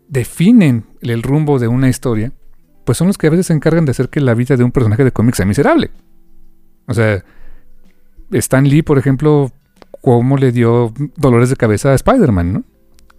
definen 0.08 0.86
el 1.02 1.24
rumbo 1.24 1.60
de 1.60 1.68
una 1.68 1.90
historia, 1.90 2.32
pues 2.86 2.98
son 2.98 3.08
los 3.08 3.18
que 3.18 3.28
a 3.28 3.30
veces 3.30 3.48
se 3.48 3.54
encargan 3.54 3.86
de 3.86 3.92
hacer 3.92 4.10
que 4.10 4.20
la 4.20 4.34
vida 4.34 4.58
de 4.58 4.64
un 4.64 4.72
personaje 4.72 5.04
de 5.04 5.12
cómic 5.12 5.36
sea 5.36 5.46
miserable. 5.46 5.92
O 6.88 6.94
sea, 6.94 7.24
Stan 8.32 8.68
Lee, 8.68 8.82
por 8.82 8.98
ejemplo, 8.98 9.52
cómo 10.02 10.38
le 10.38 10.52
dio 10.52 10.94
dolores 11.16 11.50
de 11.50 11.56
cabeza 11.56 11.92
a 11.92 11.96
Spider-Man, 11.96 12.54
¿no? 12.54 12.64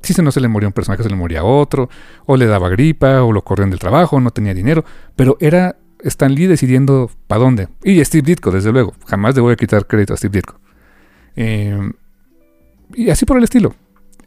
Si 0.04 0.12
se 0.12 0.22
no 0.22 0.30
se 0.30 0.40
le 0.40 0.48
moría 0.48 0.68
un 0.68 0.72
personaje, 0.72 1.02
se 1.02 1.08
le 1.08 1.16
moría 1.16 1.44
otro, 1.44 1.88
o 2.26 2.36
le 2.36 2.46
daba 2.46 2.68
gripa, 2.68 3.22
o 3.22 3.32
lo 3.32 3.42
corrían 3.42 3.70
del 3.70 3.78
trabajo, 3.78 4.20
no 4.20 4.30
tenía 4.30 4.54
dinero, 4.54 4.84
pero 5.16 5.36
era 5.40 5.76
Stan 6.00 6.32
Lee 6.32 6.46
decidiendo 6.46 7.10
para 7.26 7.40
dónde. 7.40 7.68
Y 7.82 8.04
Steve 8.04 8.22
Ditko, 8.22 8.50
desde 8.50 8.72
luego, 8.72 8.94
jamás 9.06 9.34
le 9.34 9.40
voy 9.40 9.54
a 9.54 9.56
quitar 9.56 9.86
crédito 9.86 10.14
a 10.14 10.16
Steve 10.16 10.38
Ditko. 10.38 10.60
Em, 11.36 11.92
y 12.94 13.10
así 13.10 13.24
por 13.24 13.38
el 13.38 13.44
estilo. 13.44 13.74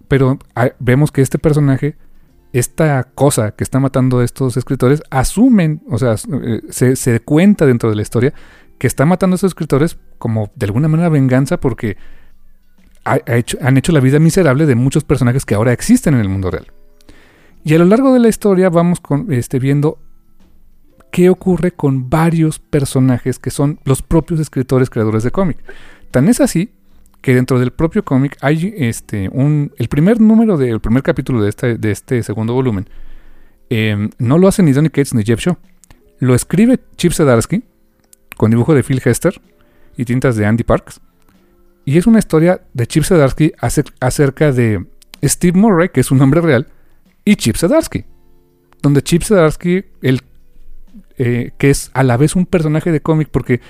Pero 0.08 0.40
ah, 0.56 0.70
vemos 0.80 1.12
que 1.12 1.22
este 1.22 1.38
personaje, 1.38 1.96
esta 2.54 3.04
cosa 3.04 3.52
que 3.52 3.64
está 3.64 3.80
matando 3.80 4.20
a 4.20 4.26
estos 4.26 4.58
escritores, 4.58 5.04
asumen, 5.10 5.82
o 5.90 5.98
sea, 5.98 6.14
eh, 6.14 6.62
se, 6.70 6.96
se 6.96 7.20
cuenta 7.20 7.66
dentro 7.66 7.90
de 7.90 7.96
la 7.96 8.02
historia 8.02 8.34
que 8.78 8.88
está 8.88 9.06
matando 9.06 9.34
a 9.34 9.38
estos 9.38 9.50
escritores 9.50 9.98
como 10.18 10.52
de 10.56 10.66
alguna 10.66 10.88
manera 10.88 11.10
venganza 11.10 11.60
porque 11.60 11.98
han 13.08 13.78
hecho 13.78 13.92
la 13.92 14.00
vida 14.00 14.20
miserable 14.20 14.66
de 14.66 14.76
muchos 14.76 15.04
personajes 15.04 15.46
que 15.46 15.56
ahora 15.56 15.74
existen 15.74 16.14
en 16.14 16.22
el 16.22 16.30
mundo 16.30 16.52
real. 16.52 16.72
Y 17.64 17.74
a 17.74 17.80
lo 17.80 17.86
largo 17.86 18.14
de 18.14 18.20
la 18.20 18.30
historia 18.30 18.70
vamos 18.70 19.02
este, 19.30 19.60
viendo 19.60 20.00
qué 21.12 21.30
ocurre 21.30 21.72
con 21.72 22.10
varios 22.10 22.60
personajes 22.60 23.40
que 23.40 23.50
son 23.50 23.80
los 23.84 24.02
propios 24.02 24.40
escritores 24.40 24.90
creadores 24.90 25.24
de 25.24 25.32
cómic. 25.32 25.58
Tan 26.12 26.30
es 26.30 26.40
así 26.40 26.72
que 27.22 27.36
dentro 27.36 27.60
del 27.60 27.72
propio 27.72 28.04
cómic 28.04 28.38
hay 28.42 28.74
este, 28.78 29.30
un, 29.30 29.74
el 29.78 29.90
primer 29.90 30.22
número 30.22 30.58
del 30.58 30.80
primer 30.80 31.04
capítulo 31.04 31.42
de 31.42 31.50
este, 31.50 31.78
de 31.78 31.92
este 31.92 32.24
segundo 32.24 32.54
volumen. 32.54 32.88
Em, 33.70 34.10
no 34.18 34.38
lo 34.38 34.48
hace 34.48 34.64
ni 34.64 34.72
Donny 34.72 34.90
Cates 34.90 35.14
ni 35.14 35.24
Jeff 35.24 35.42
Shaw. 35.42 35.58
Lo 36.20 36.36
escribe 36.36 36.80
Chip 36.96 37.12
Zdarsky 37.12 37.64
con 38.38 38.52
dibujo 38.52 38.74
de 38.74 38.84
Phil 38.84 39.02
Hester 39.04 39.42
y 39.98 40.06
tintas 40.06 40.36
de 40.36 40.46
Andy 40.46 40.64
Parks. 40.64 41.02
Y 41.88 41.98
es 41.98 42.06
una 42.06 42.20
historia 42.20 42.60
de 42.74 42.86
Chip 42.86 43.06
Zdarsky 43.06 43.54
acerca 43.62 44.52
de 44.52 44.86
Steve 45.24 45.58
Murray, 45.58 45.88
que 45.88 46.02
es 46.02 46.12
un 46.12 46.18
nombre 46.18 46.42
real, 46.42 46.68
y 47.24 47.38
Chip 47.38 47.56
Zdarsky. 47.56 48.04
Donde 48.82 49.02
Chip 49.02 49.24
Zdarsky, 49.24 49.86
el, 50.02 50.20
eh, 51.18 51.54
que 51.58 51.70
es 51.70 51.90
a 51.94 52.04
la 52.04 52.18
vez 52.18 52.36
un 52.36 52.46
personaje 52.46 52.92
de 52.92 53.00
cómic, 53.00 53.30
porque 53.32 53.62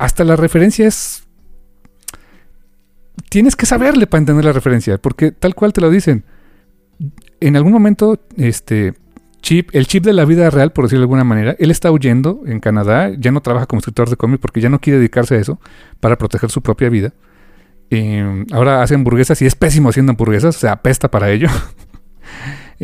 hasta 0.00 0.24
la 0.24 0.34
referencia 0.34 0.88
es... 0.88 1.22
Tienes 3.28 3.54
que 3.54 3.64
saberle 3.64 4.08
para 4.08 4.18
entender 4.18 4.44
la 4.44 4.52
referencia, 4.52 4.98
porque 4.98 5.30
tal 5.30 5.54
cual 5.54 5.72
te 5.72 5.82
lo 5.82 5.88
dicen. 5.88 6.24
En 7.38 7.54
algún 7.54 7.70
momento, 7.70 8.18
este, 8.38 8.94
Chip, 9.40 9.70
el 9.72 9.86
chip 9.86 10.02
de 10.02 10.14
la 10.14 10.24
vida 10.24 10.50
real, 10.50 10.72
por 10.72 10.86
decirlo 10.86 11.02
de 11.02 11.04
alguna 11.04 11.22
manera, 11.22 11.54
él 11.60 11.70
está 11.70 11.92
huyendo 11.92 12.42
en 12.44 12.58
Canadá, 12.58 13.12
ya 13.16 13.30
no 13.30 13.40
trabaja 13.40 13.66
como 13.66 13.78
escritor 13.78 14.10
de 14.10 14.16
cómic 14.16 14.40
porque 14.40 14.60
ya 14.60 14.68
no 14.68 14.80
quiere 14.80 14.98
dedicarse 14.98 15.36
a 15.36 15.38
eso 15.38 15.60
para 16.00 16.18
proteger 16.18 16.50
su 16.50 16.60
propia 16.60 16.88
vida. 16.88 17.12
Eh, 17.94 18.46
ahora 18.52 18.82
hace 18.82 18.94
hamburguesas 18.94 19.42
y 19.42 19.46
es 19.46 19.54
pésimo 19.54 19.90
haciendo 19.90 20.12
hamburguesas, 20.12 20.56
se 20.56 20.66
apesta 20.66 21.10
para 21.10 21.30
ello. 21.30 21.48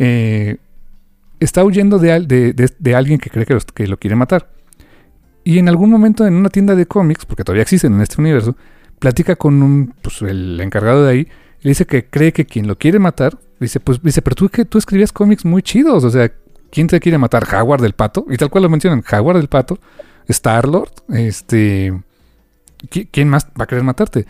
Eh, 0.01 0.55
está 1.41 1.61
huyendo 1.65 1.99
de, 1.99 2.13
alguien 2.95 3.19
que 3.19 3.29
cree 3.29 3.45
que, 3.45 3.87
lo 3.87 3.97
quiere 3.97 4.15
matar. 4.15 4.49
Y 5.43 5.59
en 5.59 5.67
algún 5.67 5.89
momento 5.89 6.25
en 6.25 6.35
una 6.35 6.47
tienda 6.49 6.73
de 6.73 6.85
cómics, 6.85 7.25
porque 7.25 7.43
todavía 7.43 7.63
existen 7.63 7.95
en 7.95 8.01
este 8.01 8.21
universo, 8.21 8.55
platica 8.97 9.35
con 9.35 9.61
un, 9.61 9.93
pues, 10.01 10.21
el 10.21 10.57
encargado 10.61 11.03
de 11.03 11.11
ahí, 11.11 11.27
le 11.59 11.71
dice 11.71 11.85
que 11.85 12.05
cree 12.05 12.31
que 12.31 12.45
quien 12.45 12.65
lo 12.65 12.77
quiere 12.77 12.97
matar, 12.97 13.37
dice, 13.59 13.81
pues, 13.81 14.01
dice, 14.01 14.21
pero 14.21 14.37
tú, 14.37 14.47
que 14.47 14.63
tú 14.63 14.77
escribías 14.77 15.11
cómics 15.11 15.43
muy 15.43 15.63
chidos, 15.63 16.05
o 16.05 16.09
sea, 16.09 16.31
¿quién 16.71 16.87
te 16.87 16.97
quiere 17.01 17.17
matar? 17.17 17.45
¿Howard 17.53 17.81
del 17.81 17.93
Pato? 17.93 18.25
Y 18.29 18.37
tal 18.37 18.49
cual 18.49 18.63
lo 18.63 18.69
mencionan, 18.69 19.03
Howard 19.11 19.35
del 19.35 19.49
Pato, 19.49 19.79
Star-Lord, 20.29 20.91
este... 21.09 21.93
¿Quién 23.11 23.27
más 23.27 23.47
va 23.47 23.65
a 23.65 23.67
querer 23.67 23.83
matarte? 23.83 24.25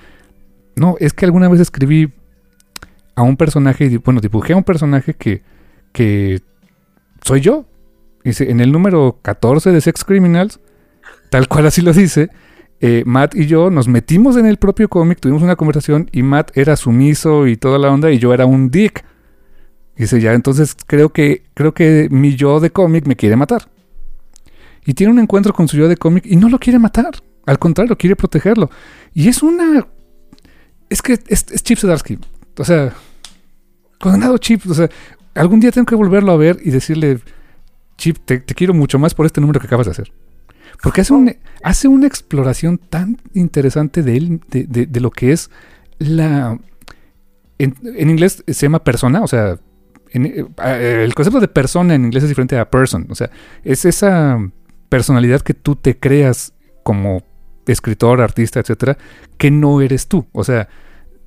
No, 0.79 0.95
es 0.99 1.11
que 1.11 1.25
alguna 1.25 1.49
vez 1.49 1.59
escribí 1.59 2.13
a 3.15 3.21
un 3.21 3.35
personaje, 3.35 3.97
bueno, 3.97 4.21
dibujé 4.21 4.53
a 4.53 4.55
un 4.55 4.63
personaje 4.63 5.13
que, 5.13 5.41
que 5.91 6.39
soy 7.21 7.41
yo. 7.41 7.65
Dice, 8.23 8.49
en 8.49 8.61
el 8.61 8.71
número 8.71 9.19
14 9.21 9.71
de 9.71 9.81
Sex 9.81 10.05
Criminals, 10.05 10.61
tal 11.29 11.49
cual 11.49 11.67
así 11.67 11.81
lo 11.81 11.91
dice, 11.91 12.29
eh, 12.79 13.03
Matt 13.05 13.35
y 13.35 13.45
yo 13.45 13.69
nos 13.69 13.89
metimos 13.89 14.37
en 14.37 14.45
el 14.45 14.55
propio 14.55 14.87
cómic, 14.87 15.19
tuvimos 15.19 15.43
una 15.43 15.57
conversación 15.57 16.09
y 16.13 16.23
Matt 16.23 16.57
era 16.57 16.77
sumiso 16.77 17.45
y 17.45 17.57
toda 17.57 17.77
la 17.77 17.91
onda 17.91 18.09
y 18.09 18.17
yo 18.17 18.33
era 18.33 18.45
un 18.45 18.71
dick. 18.71 19.03
Dice, 19.97 20.21
ya, 20.21 20.33
entonces 20.33 20.77
creo 20.87 21.09
que, 21.09 21.43
creo 21.55 21.73
que 21.73 22.07
mi 22.09 22.37
yo 22.37 22.61
de 22.61 22.69
cómic 22.69 23.05
me 23.05 23.17
quiere 23.17 23.35
matar. 23.35 23.69
Y 24.85 24.93
tiene 24.93 25.11
un 25.11 25.19
encuentro 25.19 25.51
con 25.51 25.67
su 25.67 25.75
yo 25.75 25.89
de 25.89 25.97
cómic 25.97 26.25
y 26.25 26.37
no 26.37 26.47
lo 26.47 26.57
quiere 26.57 26.79
matar. 26.79 27.11
Al 27.45 27.59
contrario, 27.59 27.97
quiere 27.97 28.15
protegerlo. 28.15 28.69
Y 29.13 29.27
es 29.27 29.43
una 29.43 29.85
es 30.89 31.01
que 31.01 31.19
es, 31.27 31.45
Chip 31.45 31.77
Zdarsky. 31.77 32.19
O 32.57 32.63
sea, 32.63 32.93
condenado 33.99 34.37
Chip. 34.37 34.65
O 34.69 34.73
sea, 34.73 34.89
algún 35.35 35.59
día 35.59 35.71
tengo 35.71 35.85
que 35.85 35.95
volverlo 35.95 36.31
a 36.31 36.37
ver 36.37 36.59
y 36.63 36.71
decirle, 36.71 37.19
Chip, 37.97 38.17
te, 38.25 38.43
quiero 38.43 38.73
mucho 38.73 38.99
más 38.99 39.13
por 39.13 39.25
este 39.25 39.41
número 39.41 39.59
que 39.59 39.67
acabas 39.67 39.85
de 39.85 39.91
hacer. 39.91 40.11
Porque 40.81 41.01
hace, 41.01 41.13
un, 41.13 41.35
hace 41.61 41.87
una 41.87 42.07
exploración 42.07 42.77
tan 42.77 43.17
interesante 43.33 44.01
de 44.01 44.17
él, 44.17 44.41
de, 44.49 44.99
lo 44.99 45.11
que 45.11 45.31
es 45.31 45.49
la... 45.97 46.57
En, 47.57 47.75
inglés 48.09 48.43
se 48.47 48.53
llama 48.53 48.83
persona, 48.85 49.21
o 49.21 49.27
sea, 49.27 49.59
eh, 50.13 51.03
el 51.03 51.13
concepto 51.13 51.41
de 51.41 51.49
persona 51.49 51.95
en 51.95 52.05
inglés 52.05 52.23
es 52.23 52.29
diferente 52.29 52.57
a 52.57 52.69
person. 52.69 53.07
O 53.09 53.15
sea, 53.15 53.29
es 53.65 53.83
esa 53.83 54.39
personalidad 54.87 55.41
que 55.41 55.53
tú 55.53 55.75
te 55.75 55.99
creas 55.99 56.53
como 56.83 57.23
escritor, 57.71 58.21
artista, 58.21 58.59
etcétera, 58.59 58.97
que 59.37 59.51
no 59.51 59.81
eres 59.81 60.07
tú. 60.07 60.27
O 60.31 60.43
sea, 60.43 60.67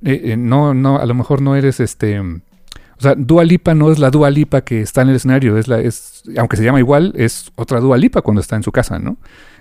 eh, 0.03 0.21
eh, 0.25 0.37
no, 0.37 0.73
no, 0.73 0.99
a 0.99 1.05
lo 1.05 1.13
mejor 1.13 1.41
no 1.41 1.55
eres 1.55 1.79
este. 1.79 2.19
O 2.19 3.01
sea, 3.01 3.15
Dua 3.15 3.43
Lipa 3.43 3.73
no 3.73 3.91
es 3.91 3.99
la 3.99 4.11
Dua 4.11 4.29
Lipa 4.29 4.61
que 4.61 4.81
está 4.81 5.01
en 5.01 5.09
el 5.09 5.15
escenario, 5.15 5.57
es 5.57 5.67
la, 5.67 5.79
es, 5.79 6.23
aunque 6.37 6.57
se 6.57 6.63
llama 6.63 6.79
igual, 6.79 7.13
es 7.17 7.51
otra 7.55 7.79
Dua 7.79 7.97
Lipa 7.97 8.21
cuando 8.21 8.41
está 8.41 8.55
en 8.55 8.63
su 8.63 8.71
casa, 8.71 8.99
¿no? 8.99 9.17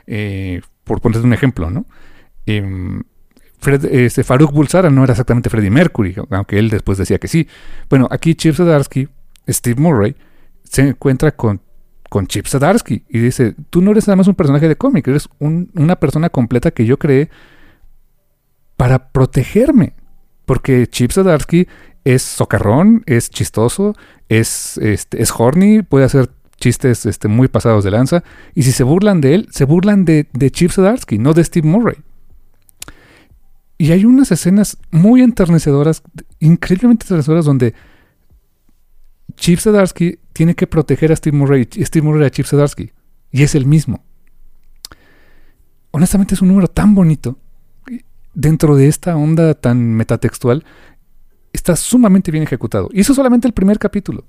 Eh, 0.07 0.61
por 0.85 1.01
ponerte 1.01 1.27
un 1.27 1.33
ejemplo, 1.33 1.71
¿no? 1.71 1.87
Em, 2.47 3.03
Fred, 3.59 3.85
este, 3.85 4.25
Farouk 4.25 4.53
Bulsara 4.53 4.91
no 4.91 5.05
era 5.05 5.13
exactamente 5.13 5.49
Freddie 5.49 5.71
Mercury, 5.71 6.17
aunque 6.31 6.59
él 6.59 6.69
después 6.69 6.99
decía 6.99 7.19
que 7.19 7.29
sí. 7.29 7.49
Bueno, 7.89 8.09
aquí 8.11 8.35
Chip 8.35 8.57
Zdarsky, 8.57 9.09
Steve 9.49 9.81
Murray, 9.81 10.17
se 10.65 10.89
encuentra 10.89 11.33
con 11.33 11.61
con 12.13 12.27
Chip 12.27 12.47
Zdarsky 12.47 13.05
y 13.09 13.21
dice, 13.21 13.55
tú 13.71 13.81
no 13.81 13.93
eres 13.93 14.07
nada 14.07 14.17
más 14.17 14.29
un 14.29 14.35
personaje 14.35 14.69
de 14.69 14.77
cómic, 14.77 15.09
eres 15.09 15.31
una 15.39 15.97
persona 15.97 16.29
completa 16.29 16.71
que 16.71 16.85
yo 16.85 16.99
creé 16.99 17.31
para 18.77 19.09
protegerme. 19.09 19.95
Porque 20.45 20.87
Chip 20.87 21.11
Zdarsky 21.11 21.67
es 22.05 22.21
socarrón, 22.21 23.03
es 23.07 23.31
chistoso, 23.31 23.95
es, 24.29 24.77
este, 24.77 25.23
es 25.23 25.33
horny, 25.35 25.81
puede 25.81 26.05
hacer 26.05 26.29
chistes 26.59 27.07
este, 27.07 27.29
muy 27.29 27.49
pasados 27.49 27.83
de 27.83 27.93
lanza. 27.93 28.23
Y 28.55 28.65
si 28.65 28.73
se 28.73 28.85
burlan 28.85 29.23
de 29.23 29.35
él, 29.35 29.49
se 29.51 29.65
burlan 29.65 30.05
de, 30.05 30.27
Chip 30.51 30.71
Zdarsky, 30.71 31.17
no 31.17 31.33
de 31.33 31.45
Steve 31.45 31.67
Murray. 31.67 31.97
Y 33.79 33.91
hay 33.93 34.05
unas 34.05 34.31
escenas 34.33 34.77
muy 34.91 35.23
enternecedoras, 35.23 36.03
increíblemente 36.41 37.05
enternecedoras, 37.05 37.47
donde 37.47 37.73
Chip 39.37 39.59
Zdarsky 39.61 40.19
tiene 40.33 40.55
que 40.55 40.67
proteger 40.67 41.13
a 41.13 41.17
Steve 41.17 41.37
Murray, 41.37 41.69
Steve 41.73 42.07
Murray 42.07 42.27
a 42.27 42.31
Chip 42.31 42.47
Zdarsky. 42.47 42.93
Y 43.31 43.43
es 43.43 43.55
el 43.55 43.67
mismo. 43.67 44.05
Honestamente 45.91 46.35
es 46.35 46.43
un 46.43 46.49
número 46.49 46.69
tan 46.69 46.95
bonito. 46.95 47.39
Dentro 48.35 48.77
de 48.77 48.89
esta 48.89 49.17
onda 49.17 49.53
tan 49.55 49.95
metatextual, 49.95 50.65
está 51.53 51.77
sumamente 51.77 52.31
bien 52.31 52.45
ejecutado. 52.45 52.89
Y 52.93 53.01
eso 53.01 53.13
es 53.13 53.17
solamente 53.17 53.47
el 53.47 53.53
primer 53.53 53.79
capítulo. 53.79 54.25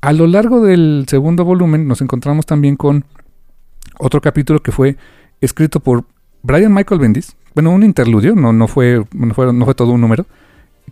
A 0.00 0.12
lo 0.12 0.26
largo 0.26 0.62
del 0.62 1.06
segundo 1.08 1.44
volumen 1.44 1.88
nos 1.88 2.00
encontramos 2.00 2.46
también 2.46 2.76
con 2.76 3.04
otro 3.98 4.20
capítulo 4.20 4.60
que 4.62 4.70
fue 4.70 4.96
escrito 5.40 5.80
por 5.80 6.04
Brian 6.42 6.72
Michael 6.72 7.00
Bendis. 7.00 7.36
Bueno, 7.54 7.70
un 7.70 7.82
interludio, 7.82 8.36
no, 8.36 8.52
no, 8.52 8.68
fue, 8.68 9.04
no, 9.12 9.34
fue, 9.34 9.52
no 9.52 9.64
fue 9.64 9.74
todo 9.74 9.90
un 9.90 10.00
número 10.00 10.26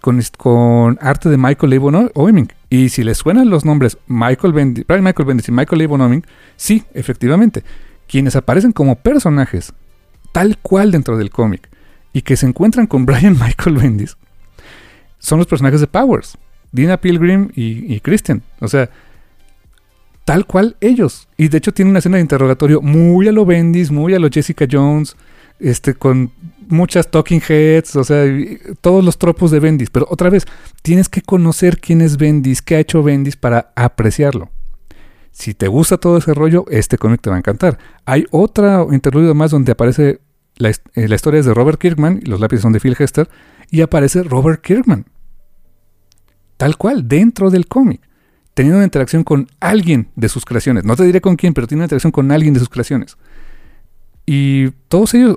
con, 0.01 0.99
arte 1.01 1.29
de 1.29 1.37
Michael 1.37 1.71
Leibon 1.71 2.11
Oeming. 2.15 2.53
Y 2.71 2.89
si 2.89 3.05
les 3.05 3.19
suenan 3.19 3.51
los 3.51 3.65
nombres 3.65 3.99
Michael 4.07 4.53
Bendis, 4.53 4.87
Brian 4.87 5.05
Michael 5.05 5.27
Bendis 5.27 5.49
y 5.49 5.53
Michael 5.53 5.79
Leibon 5.79 6.01
Oeming, 6.01 6.25
sí, 6.57 6.85
efectivamente, 6.95 7.63
quienes 8.09 8.37
aparecen 8.37 8.73
como 8.73 8.97
personajes 8.97 9.73
tal 10.33 10.59
cual 10.59 10.91
dentro 10.91 11.17
del 11.17 11.31
cómic 11.31 11.69
y 12.13 12.23
que 12.23 12.37
se 12.37 12.47
encuentran 12.47 12.87
con 12.87 13.07
Brian 13.07 13.39
Michael 13.39 13.77
Bendis 13.77 14.17
son 15.19 15.39
los 15.39 15.47
personajes 15.47 15.81
de 15.81 15.87
Powers, 15.87 16.39
Dina 16.73 16.99
Pilgrim 16.99 17.51
y, 17.55 17.95
y 17.95 18.01
Christian. 18.01 18.43
O 18.61 18.69
sea, 18.69 18.91
tal 20.25 20.45
cual 20.45 20.77
ellos. 20.81 21.29
Y 21.37 21.49
de 21.49 21.59
hecho 21.59 21.73
tiene 21.73 21.91
una 21.91 22.01
escena 22.01 22.17
de 22.17 22.23
interrogatorio 22.23 22.83
muy 22.83 23.29
a 23.29 23.33
lo 23.33 23.47
Bendis, 23.47 23.91
muy 23.91 24.13
a 24.13 24.19
lo 24.19 24.29
Jessica 24.29 24.67
Jones, 24.71 25.17
este, 25.61 25.95
con 25.95 26.33
muchas 26.69 27.11
talking 27.11 27.43
heads, 27.47 27.97
o 27.97 28.05
sea, 28.05 28.25
todos 28.81 29.05
los 29.05 29.19
tropos 29.19 29.51
de 29.51 29.61
Bendis. 29.61 29.91
Pero 29.91 30.07
otra 30.11 30.31
vez, 30.31 30.47
tienes 30.83 31.09
que 31.09 31.23
conocer 31.23 31.79
quién 31.81 32.01
es 32.01 32.17
Bendis, 32.17 32.63
qué 32.63 32.77
ha 32.77 32.81
hecho 32.81 33.03
Bendis 33.03 33.37
para 33.37 33.73
apreciarlo. 33.77 34.51
Si 35.33 35.53
te 35.53 35.69
gusta 35.69 35.99
todo 35.99 36.17
ese 36.17 36.33
rollo, 36.33 36.65
este 36.71 36.97
cómic 36.97 37.21
te 37.21 37.29
va 37.29 37.37
a 37.37 37.39
encantar. 37.39 37.79
Hay 38.07 38.25
otra 38.31 38.87
interludio 38.91 39.35
más 39.35 39.51
donde 39.51 39.73
aparece 39.73 40.21
la, 40.57 40.71
eh, 40.71 41.15
historia 41.15 41.43
de 41.43 41.53
Robert 41.53 41.79
Kirkman, 41.79 42.21
y 42.23 42.27
los 42.27 42.41
lápices 42.41 42.63
son 42.63 42.73
de 42.73 42.81
Phil 42.81 42.97
Hester, 42.99 43.29
y 43.71 43.83
aparece 43.83 44.23
Robert 44.23 44.63
Kirkman. 44.63 45.05
Tal 46.57 46.79
cual, 46.79 47.07
dentro 47.07 47.51
del 47.51 47.67
cómic. 47.67 48.01
Teniendo 48.55 48.79
una 48.79 48.87
interacción 48.87 49.25
con 49.25 49.49
alguien 49.61 50.09
de 50.17 50.31
sus 50.31 50.47
creaciones. 50.47 50.85
No 50.85 50.97
te 50.97 51.05
diré 51.05 51.21
con 51.21 51.37
quién, 51.37 51.53
pero 51.53 51.67
tiene 51.67 51.81
una 51.81 51.85
interacción 51.85 52.13
con 52.13 52.33
alguien 52.33 52.55
de 52.55 52.61
sus 52.61 52.71
creaciones. 52.71 53.19
Y 54.27 54.71
todos 54.89 55.15
ellos, 55.15 55.37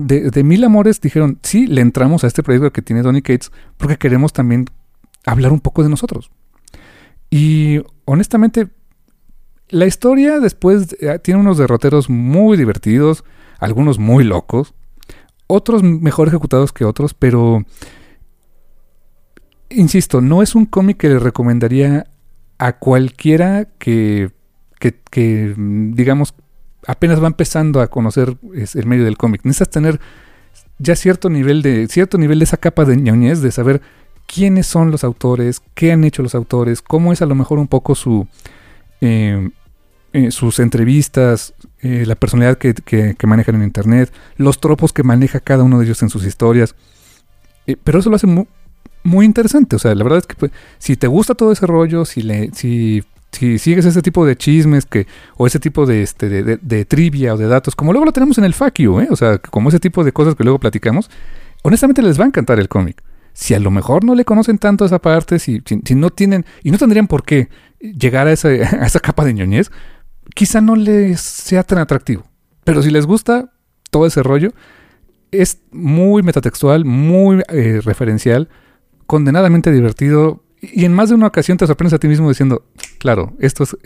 de, 0.00 0.30
de, 0.30 0.44
mil 0.44 0.62
amores, 0.62 1.00
dijeron, 1.00 1.38
sí, 1.42 1.66
le 1.66 1.80
entramos 1.80 2.24
a 2.24 2.26
este 2.26 2.42
proyecto 2.42 2.72
que 2.72 2.82
tiene 2.82 3.02
Donny 3.02 3.22
Cates 3.22 3.50
porque 3.78 3.96
queremos 3.96 4.34
también 4.34 4.66
hablar 5.24 5.50
un 5.52 5.60
poco 5.60 5.82
de 5.82 5.88
nosotros. 5.88 6.30
Y 7.30 7.80
honestamente, 8.04 8.68
la 9.70 9.86
historia 9.86 10.40
después 10.40 10.96
eh, 11.00 11.18
tiene 11.22 11.40
unos 11.40 11.58
derroteros 11.58 12.08
muy 12.08 12.56
divertidos, 12.56 13.24
algunos 13.58 13.98
muy 13.98 14.24
locos, 14.24 14.74
otros 15.46 15.82
mejor 15.82 16.28
ejecutados 16.28 16.72
que 16.72 16.84
otros, 16.84 17.14
pero 17.14 17.64
insisto, 19.70 20.20
no 20.20 20.42
es 20.42 20.54
un 20.54 20.66
cómic 20.66 20.98
que 20.98 21.08
le 21.08 21.18
recomendaría 21.18 22.06
a 22.58 22.78
cualquiera 22.78 23.66
que, 23.78 24.30
que, 24.78 25.54
digamos, 25.56 26.34
apenas 26.88 27.22
va 27.22 27.28
empezando 27.28 27.80
a 27.80 27.86
conocer 27.86 28.36
el 28.52 28.86
medio 28.86 29.04
del 29.04 29.16
cómic. 29.16 29.42
Necesitas 29.44 29.70
tener 29.70 30.00
ya 30.78 30.96
cierto 30.96 31.30
nivel 31.30 31.62
de 31.62 31.86
cierto 31.86 32.18
nivel 32.18 32.40
de 32.40 32.44
esa 32.44 32.56
capa 32.56 32.84
de 32.84 32.96
ñoñez 32.96 33.40
de 33.40 33.52
saber 33.52 33.80
quiénes 34.26 34.66
son 34.66 34.90
los 34.90 35.04
autores, 35.04 35.62
qué 35.74 35.92
han 35.92 36.02
hecho 36.02 36.22
los 36.22 36.34
autores, 36.34 36.82
cómo 36.82 37.12
es 37.12 37.22
a 37.22 37.26
lo 37.26 37.36
mejor 37.36 37.60
un 37.60 37.68
poco 37.68 37.94
su 37.94 38.26
eh, 39.00 39.50
eh, 40.14 40.30
sus 40.30 40.58
entrevistas, 40.58 41.52
eh, 41.80 42.04
la 42.06 42.14
personalidad 42.14 42.56
que, 42.56 43.14
manejan 43.26 43.56
en 43.56 43.62
Internet, 43.62 44.10
los 44.36 44.58
tropos 44.58 44.94
que 44.94 45.02
maneja 45.02 45.38
cada 45.38 45.64
uno 45.64 45.78
de 45.78 45.84
ellos 45.84 46.02
en 46.02 46.08
sus 46.08 46.24
historias. 46.24 46.74
Eh, 47.66 47.76
pero 47.84 47.98
eso 47.98 48.08
lo 48.08 48.16
hace 48.16 48.26
muy, 48.26 49.26
interesante. 49.26 49.76
O 49.76 49.78
sea, 49.78 49.94
la 49.94 50.02
verdad 50.04 50.20
es 50.20 50.26
que 50.26 50.34
pues, 50.34 50.50
si 50.78 50.96
te 50.96 51.08
gusta 51.08 51.34
todo 51.34 51.52
ese 51.52 51.66
rollo, 51.66 52.06
si, 52.06 52.22
le, 52.22 52.50
si, 52.54 53.04
si 53.32 53.58
sigues 53.58 53.84
ese 53.84 54.02
tipo 54.02 54.24
de 54.26 54.36
chismes 54.36 54.86
que, 54.86 55.06
o 55.36 55.46
ese 55.46 55.58
tipo 55.60 55.86
de, 55.86 56.02
este, 56.02 56.28
de, 56.28 56.84
trivia 56.84 57.34
o 57.34 57.36
de 57.36 57.46
datos, 57.46 57.76
como 57.76 57.92
luego 57.92 58.06
lo 58.06 58.12
tenemos 58.12 58.38
en 58.38 58.44
el 58.44 58.54
FAQ, 58.54 58.80
¿eh? 58.80 59.08
o 59.10 59.16
sea, 59.16 59.38
como 59.38 59.68
ese 59.68 59.80
tipo 59.80 60.04
de 60.04 60.12
cosas 60.12 60.34
que 60.34 60.44
luego 60.44 60.58
platicamos, 60.58 61.10
honestamente 61.62 62.02
les 62.02 62.18
va 62.18 62.24
a 62.24 62.28
encantar 62.28 62.58
el 62.58 62.68
cómic. 62.68 63.02
Si 63.34 63.54
a 63.54 63.60
lo 63.60 63.70
mejor 63.70 64.04
no 64.04 64.14
le 64.14 64.24
conocen 64.24 64.58
tanto 64.58 64.84
esa 64.84 64.98
parte, 64.98 65.38
si, 65.38 65.62
no 65.94 66.10
tienen, 66.10 66.44
y 66.62 66.70
no 66.70 66.78
tendrían 66.78 67.06
por 67.06 67.22
qué 67.22 67.48
llegar 67.80 68.26
a, 68.26 68.30
a 68.32 68.34
esa 68.86 69.00
capa 69.00 69.24
de 69.24 69.34
ñoñez, 69.34 69.70
quizá 70.34 70.60
no 70.60 70.74
les 70.74 71.20
sea 71.20 71.62
tan 71.62 71.78
atractivo. 71.78 72.24
Pero 72.64 72.82
si 72.82 72.90
les 72.90 73.06
gusta 73.06 73.52
todo 73.90 74.06
ese 74.06 74.22
rollo, 74.22 74.52
es 75.30 75.58
muy 75.70 76.22
metatextual, 76.22 76.84
muy 76.84 77.42
eh, 77.48 77.80
referencial, 77.84 78.48
condenadamente 79.06 79.72
divertido. 79.72 80.42
Y 80.60 80.84
en 80.84 80.92
más 80.92 81.08
de 81.08 81.14
una 81.14 81.28
ocasión 81.28 81.56
te 81.56 81.66
sorprendes 81.66 81.94
a 81.94 81.98
ti 81.98 82.08
mismo 82.08 82.28
diciendo, 82.28 82.64
claro, 82.98 83.34
esto 83.38 83.62
es, 83.62 83.76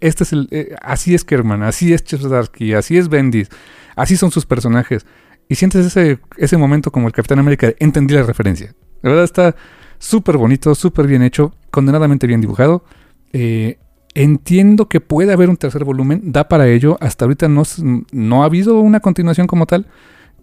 este 0.00 0.24
es 0.24 0.32
el, 0.32 0.48
eh, 0.50 0.74
así 0.80 1.14
es 1.14 1.24
Kerman, 1.24 1.62
así 1.62 1.92
es 1.92 2.04
Chesdarsky, 2.04 2.72
así 2.72 2.96
es 2.96 3.08
Bendis, 3.08 3.48
así 3.96 4.16
son 4.16 4.30
sus 4.30 4.46
personajes. 4.46 5.04
Y 5.48 5.56
sientes 5.56 5.84
ese, 5.84 6.18
ese 6.38 6.56
momento 6.56 6.90
como 6.90 7.06
el 7.06 7.12
Capitán 7.12 7.38
América, 7.38 7.72
entendí 7.78 8.14
la 8.14 8.22
referencia. 8.22 8.74
La 9.02 9.10
verdad 9.10 9.24
está 9.24 9.56
súper 9.98 10.38
bonito, 10.38 10.74
súper 10.74 11.06
bien 11.06 11.22
hecho, 11.22 11.54
condenadamente 11.70 12.26
bien 12.26 12.40
dibujado. 12.40 12.84
Eh, 13.32 13.78
Entiendo 14.14 14.88
que 14.88 15.00
puede 15.00 15.32
haber 15.32 15.48
un 15.48 15.56
tercer 15.56 15.84
volumen, 15.84 16.32
da 16.32 16.48
para 16.48 16.68
ello. 16.68 16.98
Hasta 17.00 17.24
ahorita 17.24 17.48
no, 17.48 17.62
no 18.12 18.42
ha 18.42 18.46
habido 18.46 18.78
una 18.78 19.00
continuación 19.00 19.46
como 19.46 19.66
tal, 19.66 19.86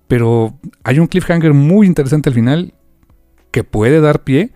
pero 0.07 0.57
hay 0.83 0.97
un 0.97 1.05
cliffhanger 1.05 1.53
muy 1.53 1.85
interesante 1.85 2.29
al 2.29 2.35
final 2.35 2.73
que 3.51 3.63
puede 3.63 4.01
dar 4.01 4.23
pie 4.23 4.51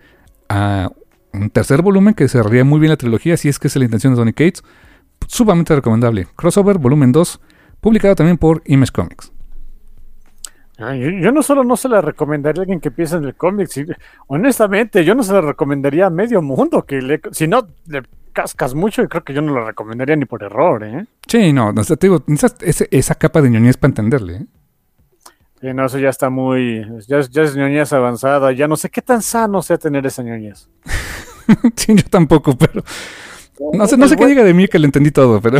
a 0.48 0.90
un 1.34 1.50
tercer 1.50 1.82
volumen 1.82 2.14
que 2.14 2.28
cerraría 2.28 2.64
muy 2.64 2.80
bien 2.80 2.90
la 2.90 2.96
trilogía, 2.96 3.36
si 3.36 3.48
es 3.48 3.58
que 3.58 3.68
es 3.68 3.76
la 3.76 3.84
intención 3.84 4.14
de 4.14 4.18
Donny 4.18 4.32
Cates. 4.32 4.62
Sumamente 5.26 5.74
recomendable. 5.74 6.26
Crossover, 6.36 6.78
volumen 6.78 7.12
2, 7.12 7.40
publicado 7.80 8.14
también 8.14 8.38
por 8.38 8.62
Image 8.66 8.92
Comics. 8.92 9.32
Yo, 10.76 11.30
no 11.30 11.42
solo 11.42 11.62
no 11.62 11.76
se 11.76 11.88
la 11.88 12.00
recomendaría 12.00 12.60
a 12.60 12.62
alguien 12.62 12.80
que 12.80 12.88
empiece 12.88 13.16
en 13.16 13.24
el 13.24 13.36
cómic, 13.36 13.70
honestamente, 14.26 15.04
yo 15.04 15.14
no 15.14 15.22
se 15.22 15.32
la 15.32 15.40
recomendaría 15.40 16.06
a 16.06 16.10
medio 16.10 16.42
mundo 16.42 16.82
que 16.82 17.00
le, 17.00 17.20
si 17.30 17.46
no 17.46 17.68
le 17.86 18.02
cascas 18.32 18.74
mucho 18.74 19.02
y 19.02 19.06
creo 19.06 19.22
que 19.22 19.32
yo 19.32 19.40
no 19.40 19.52
lo 19.54 19.64
recomendaría 19.64 20.16
ni 20.16 20.24
por 20.24 20.42
error, 20.42 20.82
¿eh? 20.82 21.06
Sí, 21.28 21.52
no, 21.52 21.72
no 21.72 21.84
te 21.84 21.96
digo, 22.00 22.24
esa, 22.90 23.14
capa 23.14 23.40
de 23.40 23.50
ñoñez 23.50 23.76
para 23.76 23.92
entenderle, 23.92 24.36
¿eh? 24.36 24.46
Sí, 25.64 25.72
no, 25.72 25.86
eso 25.86 25.98
ya 25.98 26.10
está 26.10 26.28
muy, 26.28 26.86
ya, 27.06 27.22
ya 27.22 27.42
es 27.42 27.56
ñoñez 27.56 27.90
avanzada, 27.94 28.52
ya 28.52 28.68
no 28.68 28.76
sé 28.76 28.90
qué 28.90 29.00
tan 29.00 29.22
sano 29.22 29.62
sea 29.62 29.78
tener 29.78 30.04
esa 30.04 30.22
ñoñez. 30.22 30.68
sí, 31.76 31.94
yo 31.94 32.04
tampoco, 32.10 32.54
pero 32.54 32.84
no 33.72 33.86
sé, 33.86 33.96
no 33.96 34.06
sé 34.06 34.14
qué 34.14 34.26
diga 34.26 34.44
de 34.44 34.52
mí 34.52 34.68
que 34.68 34.78
le 34.78 34.84
entendí 34.84 35.10
todo, 35.10 35.40
pero... 35.40 35.56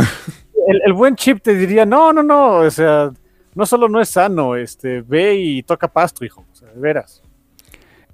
El, 0.67 0.81
el, 0.85 0.93
buen 0.93 1.15
chip 1.15 1.41
te 1.41 1.55
diría, 1.55 1.87
no, 1.87 2.13
no, 2.13 2.21
no, 2.21 2.57
o 2.57 2.69
sea, 2.69 3.11
no 3.55 3.65
solo 3.65 3.89
no 3.89 3.99
es 3.99 4.09
sano, 4.09 4.55
este, 4.55 5.01
ve 5.01 5.37
y 5.37 5.63
toca 5.63 5.87
pasto, 5.87 6.23
hijo, 6.23 6.45
o 6.51 6.55
sea, 6.55 6.69
de 6.69 6.79
veras. 6.79 7.23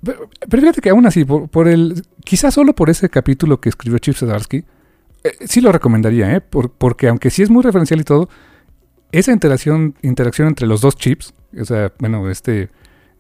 Pero, 0.02 0.30
fíjate 0.50 0.80
que 0.80 0.92
aún 0.92 1.06
así, 1.06 1.26
por, 1.26 1.68
el, 1.68 2.04
quizás 2.24 2.54
solo 2.54 2.74
por 2.74 2.90
ese 2.90 3.10
capítulo 3.10 3.60
que 3.60 3.68
escribió 3.68 4.00
Chip 4.00 4.16
Zdarsky, 4.16 4.64
eh, 5.26 5.36
sí 5.42 5.60
lo 5.60 5.74
recomendaría, 5.74 6.38
¿eh? 6.38 6.40
porque 6.40 7.10
aunque 7.10 7.30
sí 7.30 7.44
es 7.44 7.50
muy 7.50 7.64
referencial 7.64 8.00
y 8.00 8.06
todo, 8.06 8.30
esa 9.12 9.32
interacción, 9.32 9.96
interacción 10.02 10.48
entre 10.48 10.68
los 10.68 10.82
dos 10.82 10.96
chips, 10.96 11.34
o 11.60 11.66
sea, 11.66 11.92
bueno, 12.00 12.30
este 12.30 12.70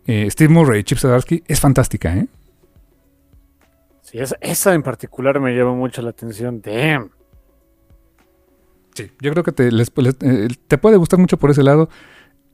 eh, 0.05 0.29
Steve 0.29 0.53
Murray 0.53 0.81
y 0.81 0.83
Chip 0.83 0.97
Zdarsky 0.97 1.43
es 1.47 1.59
fantástica, 1.59 2.15
¿eh? 2.15 2.27
Sí, 4.01 4.17
esa, 4.41 4.73
en 4.73 4.83
particular 4.83 5.39
me 5.39 5.55
llama 5.55 5.73
mucho 5.73 6.01
la 6.01 6.09
atención. 6.09 6.61
Damn. 6.61 7.11
Sí, 8.93 9.09
yo 9.21 9.31
creo 9.31 9.43
que 9.43 9.53
te, 9.53 9.69
eh, 9.69 10.47
te 10.67 10.77
puede 10.77 10.97
gustar 10.97 11.17
mucho 11.17 11.37
por 11.37 11.49
ese 11.49 11.63
lado. 11.63 11.87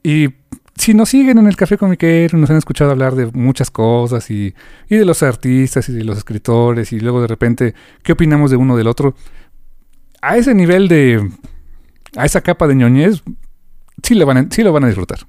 Y 0.04 0.30
si 0.76 0.94
nos 0.94 1.10
siguen 1.10 1.40
en 1.40 1.48
el 1.48 1.56
Café 1.56 1.78
Comiquero, 1.78 2.38
nos 2.38 2.50
han 2.50 2.58
escuchado 2.58 2.92
hablar 2.92 3.16
de 3.16 3.26
muchas 3.28 3.72
cosas 3.72 4.30
y, 4.30 4.54
de 4.88 5.06
los 5.06 5.24
artistas 5.24 5.90
y 5.90 5.94
de 5.94 6.04
los 6.04 6.18
escritores 6.18 6.94
y 6.94 7.00
luego 7.00 7.22
de 7.22 7.28
repente, 7.28 7.74
¿qué 8.04 8.14
opinamos 8.14 8.52
de 8.52 8.58
uno 8.58 8.78
del 8.78 8.88
otro? 8.88 9.16
A 10.22 10.38
ese 10.38 10.54
nivel 10.54 10.88
de... 10.88 11.30
a 12.18 12.26
esa 12.26 12.41
capa 12.41 12.68
de 12.68 12.76
ñoñez, 12.76 13.23
sí, 14.03 14.15
le 14.15 14.26
van 14.26 14.52
sí 14.52 14.64
lo 14.64 14.73
van 14.73 14.84
a 14.84 14.88
disfrutar. 14.88 15.19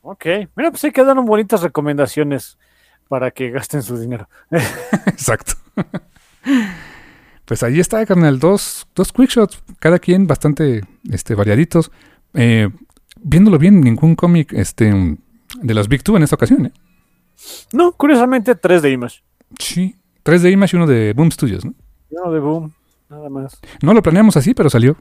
Ok, 0.00 0.26
mira, 0.56 0.70
pues 0.70 0.82
ahí 0.84 0.90
quedaron 0.90 1.24
bonitas 1.24 1.62
recomendaciones 1.62 2.58
para 3.08 3.30
que 3.30 3.50
gasten 3.50 3.82
su 3.82 3.98
dinero. 3.98 4.28
Exacto. 5.06 5.54
Pues 7.44 7.62
ahí 7.64 7.80
está, 7.80 8.06
carnal, 8.06 8.38
dos, 8.38 8.86
dos 8.94 9.12
quickshots, 9.12 9.62
cada 9.80 9.98
quien 9.98 10.26
bastante 10.26 10.82
este, 11.10 11.34
variaditos. 11.34 11.90
Eh, 12.34 12.70
viéndolo 13.20 13.58
bien, 13.58 13.80
ningún 13.80 14.14
cómic 14.14 14.52
este, 14.52 15.18
de 15.60 15.74
los 15.74 15.88
Big 15.88 16.02
Two 16.02 16.16
en 16.16 16.22
esta 16.22 16.36
ocasión. 16.36 16.66
¿eh? 16.66 16.72
No, 17.72 17.92
curiosamente 17.92 18.54
tres 18.54 18.80
de 18.80 18.92
Image. 18.92 19.22
Sí, 19.58 19.96
tres 20.22 20.42
de 20.42 20.50
Image 20.50 20.74
y 20.74 20.78
uno 20.78 20.86
de 20.86 21.12
Boom 21.14 21.32
Studios, 21.32 21.64
¿no? 21.64 21.74
Uno 22.10 22.32
de 22.32 22.40
Boom, 22.40 22.74
nada 23.12 23.28
más. 23.28 23.60
No 23.82 23.94
lo 23.94 24.02
planeamos 24.02 24.36
así, 24.36 24.54
pero 24.54 24.70
salió. 24.70 24.96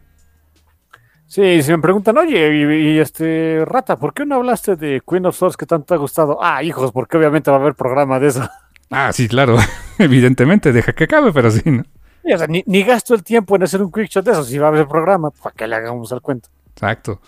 Sí, 1.27 1.63
si 1.63 1.71
me 1.71 1.79
preguntan, 1.79 2.17
oye, 2.17 2.93
y, 2.93 2.99
este, 2.99 3.63
Rata, 3.65 3.97
¿por 3.97 4.13
qué 4.13 4.25
no 4.25 4.35
hablaste 4.35 4.75
de 4.75 5.01
Queen 5.07 5.25
of 5.25 5.38
Swords 5.38 5.55
que 5.55 5.65
tanto 5.65 5.85
te 5.85 5.93
ha 5.93 5.97
gustado? 5.97 6.38
Ah, 6.41 6.61
hijos, 6.61 6.91
porque 6.91 7.17
obviamente 7.17 7.49
va 7.49 7.57
a 7.57 7.59
haber 7.61 7.73
programa 7.73 8.19
de 8.19 8.27
eso. 8.27 8.49
Ah, 8.89 9.13
sí, 9.13 9.29
claro, 9.29 9.57
evidentemente, 9.97 10.73
deja 10.73 10.93
que 10.93 11.05
acabe, 11.05 11.31
pero 11.31 11.49
sí, 11.49 11.61
¿no? 11.65 11.83
o 12.23 12.38
sea, 12.38 12.47
ni, 12.47 12.63
ni, 12.67 12.83
gasto 12.83 13.15
el 13.15 13.23
tiempo 13.23 13.55
en 13.55 13.63
hacer 13.63 13.81
un 13.81 13.91
quick 13.91 14.09
shot 14.09 14.25
de 14.25 14.31
eso, 14.31 14.43
si 14.43 14.57
va 14.57 14.67
a 14.67 14.69
haber 14.69 14.88
programa, 14.88 15.31
¿para 15.31 15.55
qué 15.55 15.67
le 15.67 15.75
hagamos 15.75 16.11
al 16.11 16.21
cuento? 16.21 16.49
Exacto. 16.73 17.21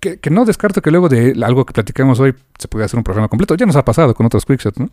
Que, 0.00 0.18
no 0.30 0.46
descarto 0.46 0.80
que 0.80 0.90
luego 0.90 1.10
de 1.10 1.34
algo 1.44 1.66
que 1.66 1.74
platicamos 1.74 2.18
hoy 2.20 2.34
se 2.58 2.68
pueda 2.68 2.86
hacer 2.86 2.96
un 2.96 3.04
programa 3.04 3.28
completo. 3.28 3.54
Ya 3.54 3.66
nos 3.66 3.76
ha 3.76 3.84
pasado 3.84 4.14
con 4.14 4.24
otros 4.24 4.46
quickshots, 4.46 4.80
¿no? 4.80 4.88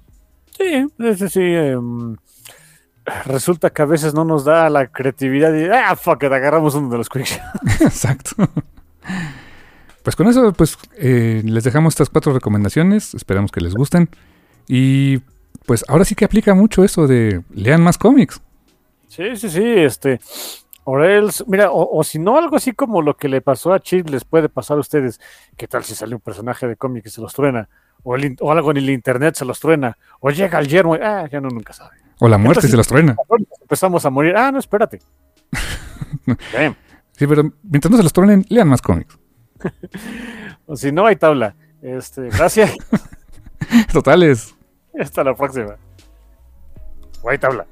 Sí, 0.57 0.85
ese 0.99 1.29
sí. 1.29 1.41
Em, 1.41 2.17
resulta 3.25 3.69
que 3.69 3.81
a 3.81 3.85
veces 3.85 4.13
no 4.13 4.25
nos 4.25 4.45
da 4.45 4.69
la 4.69 4.87
creatividad 4.87 5.53
y, 5.53 5.65
ah, 5.65 5.95
fuck 5.95 6.23
it, 6.23 6.31
agarramos 6.31 6.75
uno 6.75 6.89
de 6.89 6.97
los 6.97 7.09
quickshots. 7.09 7.41
Exacto. 7.81 8.49
Pues 10.03 10.15
con 10.15 10.27
eso, 10.27 10.53
pues 10.53 10.77
eh, 10.97 11.41
les 11.43 11.63
dejamos 11.63 11.93
estas 11.93 12.09
cuatro 12.09 12.33
recomendaciones. 12.33 13.13
Esperamos 13.13 13.51
que 13.51 13.61
les 13.61 13.73
gusten. 13.73 14.09
Y 14.67 15.17
pues 15.65 15.83
ahora 15.87 16.05
sí 16.05 16.15
que 16.15 16.25
aplica 16.25 16.53
mucho 16.53 16.83
eso 16.83 17.07
de 17.07 17.43
lean 17.53 17.81
más 17.81 17.97
cómics. 17.97 18.41
Sí, 19.09 19.35
sí, 19.35 19.49
sí. 19.49 19.63
Este, 19.63 20.19
Orels, 20.85 21.43
mira, 21.47 21.69
o, 21.71 22.01
si 22.05 22.19
no, 22.19 22.37
algo 22.37 22.55
así 22.55 22.71
como 22.71 23.01
lo 23.01 23.17
que 23.17 23.27
le 23.27 23.41
pasó 23.41 23.73
a 23.73 23.81
Chip 23.81 24.09
les 24.09 24.23
puede 24.23 24.47
pasar 24.47 24.77
a 24.77 24.79
ustedes. 24.79 25.19
¿Qué 25.57 25.67
tal 25.67 25.83
si 25.83 25.93
sale 25.93 26.15
un 26.15 26.21
personaje 26.21 26.67
de 26.67 26.77
cómic 26.77 27.05
y 27.05 27.09
se 27.09 27.19
los 27.19 27.33
truena? 27.33 27.67
O, 28.03 28.15
algo 28.15 28.71
en 28.71 28.77
el 28.77 28.89
internet 28.89 29.35
se 29.35 29.43
los 29.43 29.59
truena. 29.59 29.97
O 30.21 30.29
llega 30.29 30.59
el 30.59 30.69
yermo, 30.69 30.93
ah, 30.93 31.27
ya 31.29 31.41
no 31.41 31.49
nunca 31.49 31.73
sabe. 31.73 32.06
O 32.19 32.27
la 32.27 32.37
muerte 32.37 32.67
se 32.67 32.77
los 32.77 32.87
truena. 32.87 33.15
Empezamos 33.61 34.05
a 34.05 34.09
morir. 34.09 34.35
Ah, 34.35 34.51
no, 34.51 34.59
espérate. 34.59 34.99
sí, 37.11 37.27
pero 37.27 37.51
mientras 37.63 37.91
no 37.91 37.97
se 37.97 38.03
los 38.03 38.13
truenen, 38.13 38.45
lean 38.49 38.67
más 38.67 38.81
cómics. 38.81 39.17
o 40.65 40.75
si 40.75 40.91
no, 40.91 41.05
hay 41.05 41.15
tabla. 41.15 41.55
Este, 41.81 42.29
gracias. 42.29 42.73
Totales. 43.93 44.55
Hasta 44.99 45.23
la 45.23 45.35
próxima. 45.35 45.75
O 47.21 47.29
hay 47.29 47.37
tabla. 47.37 47.65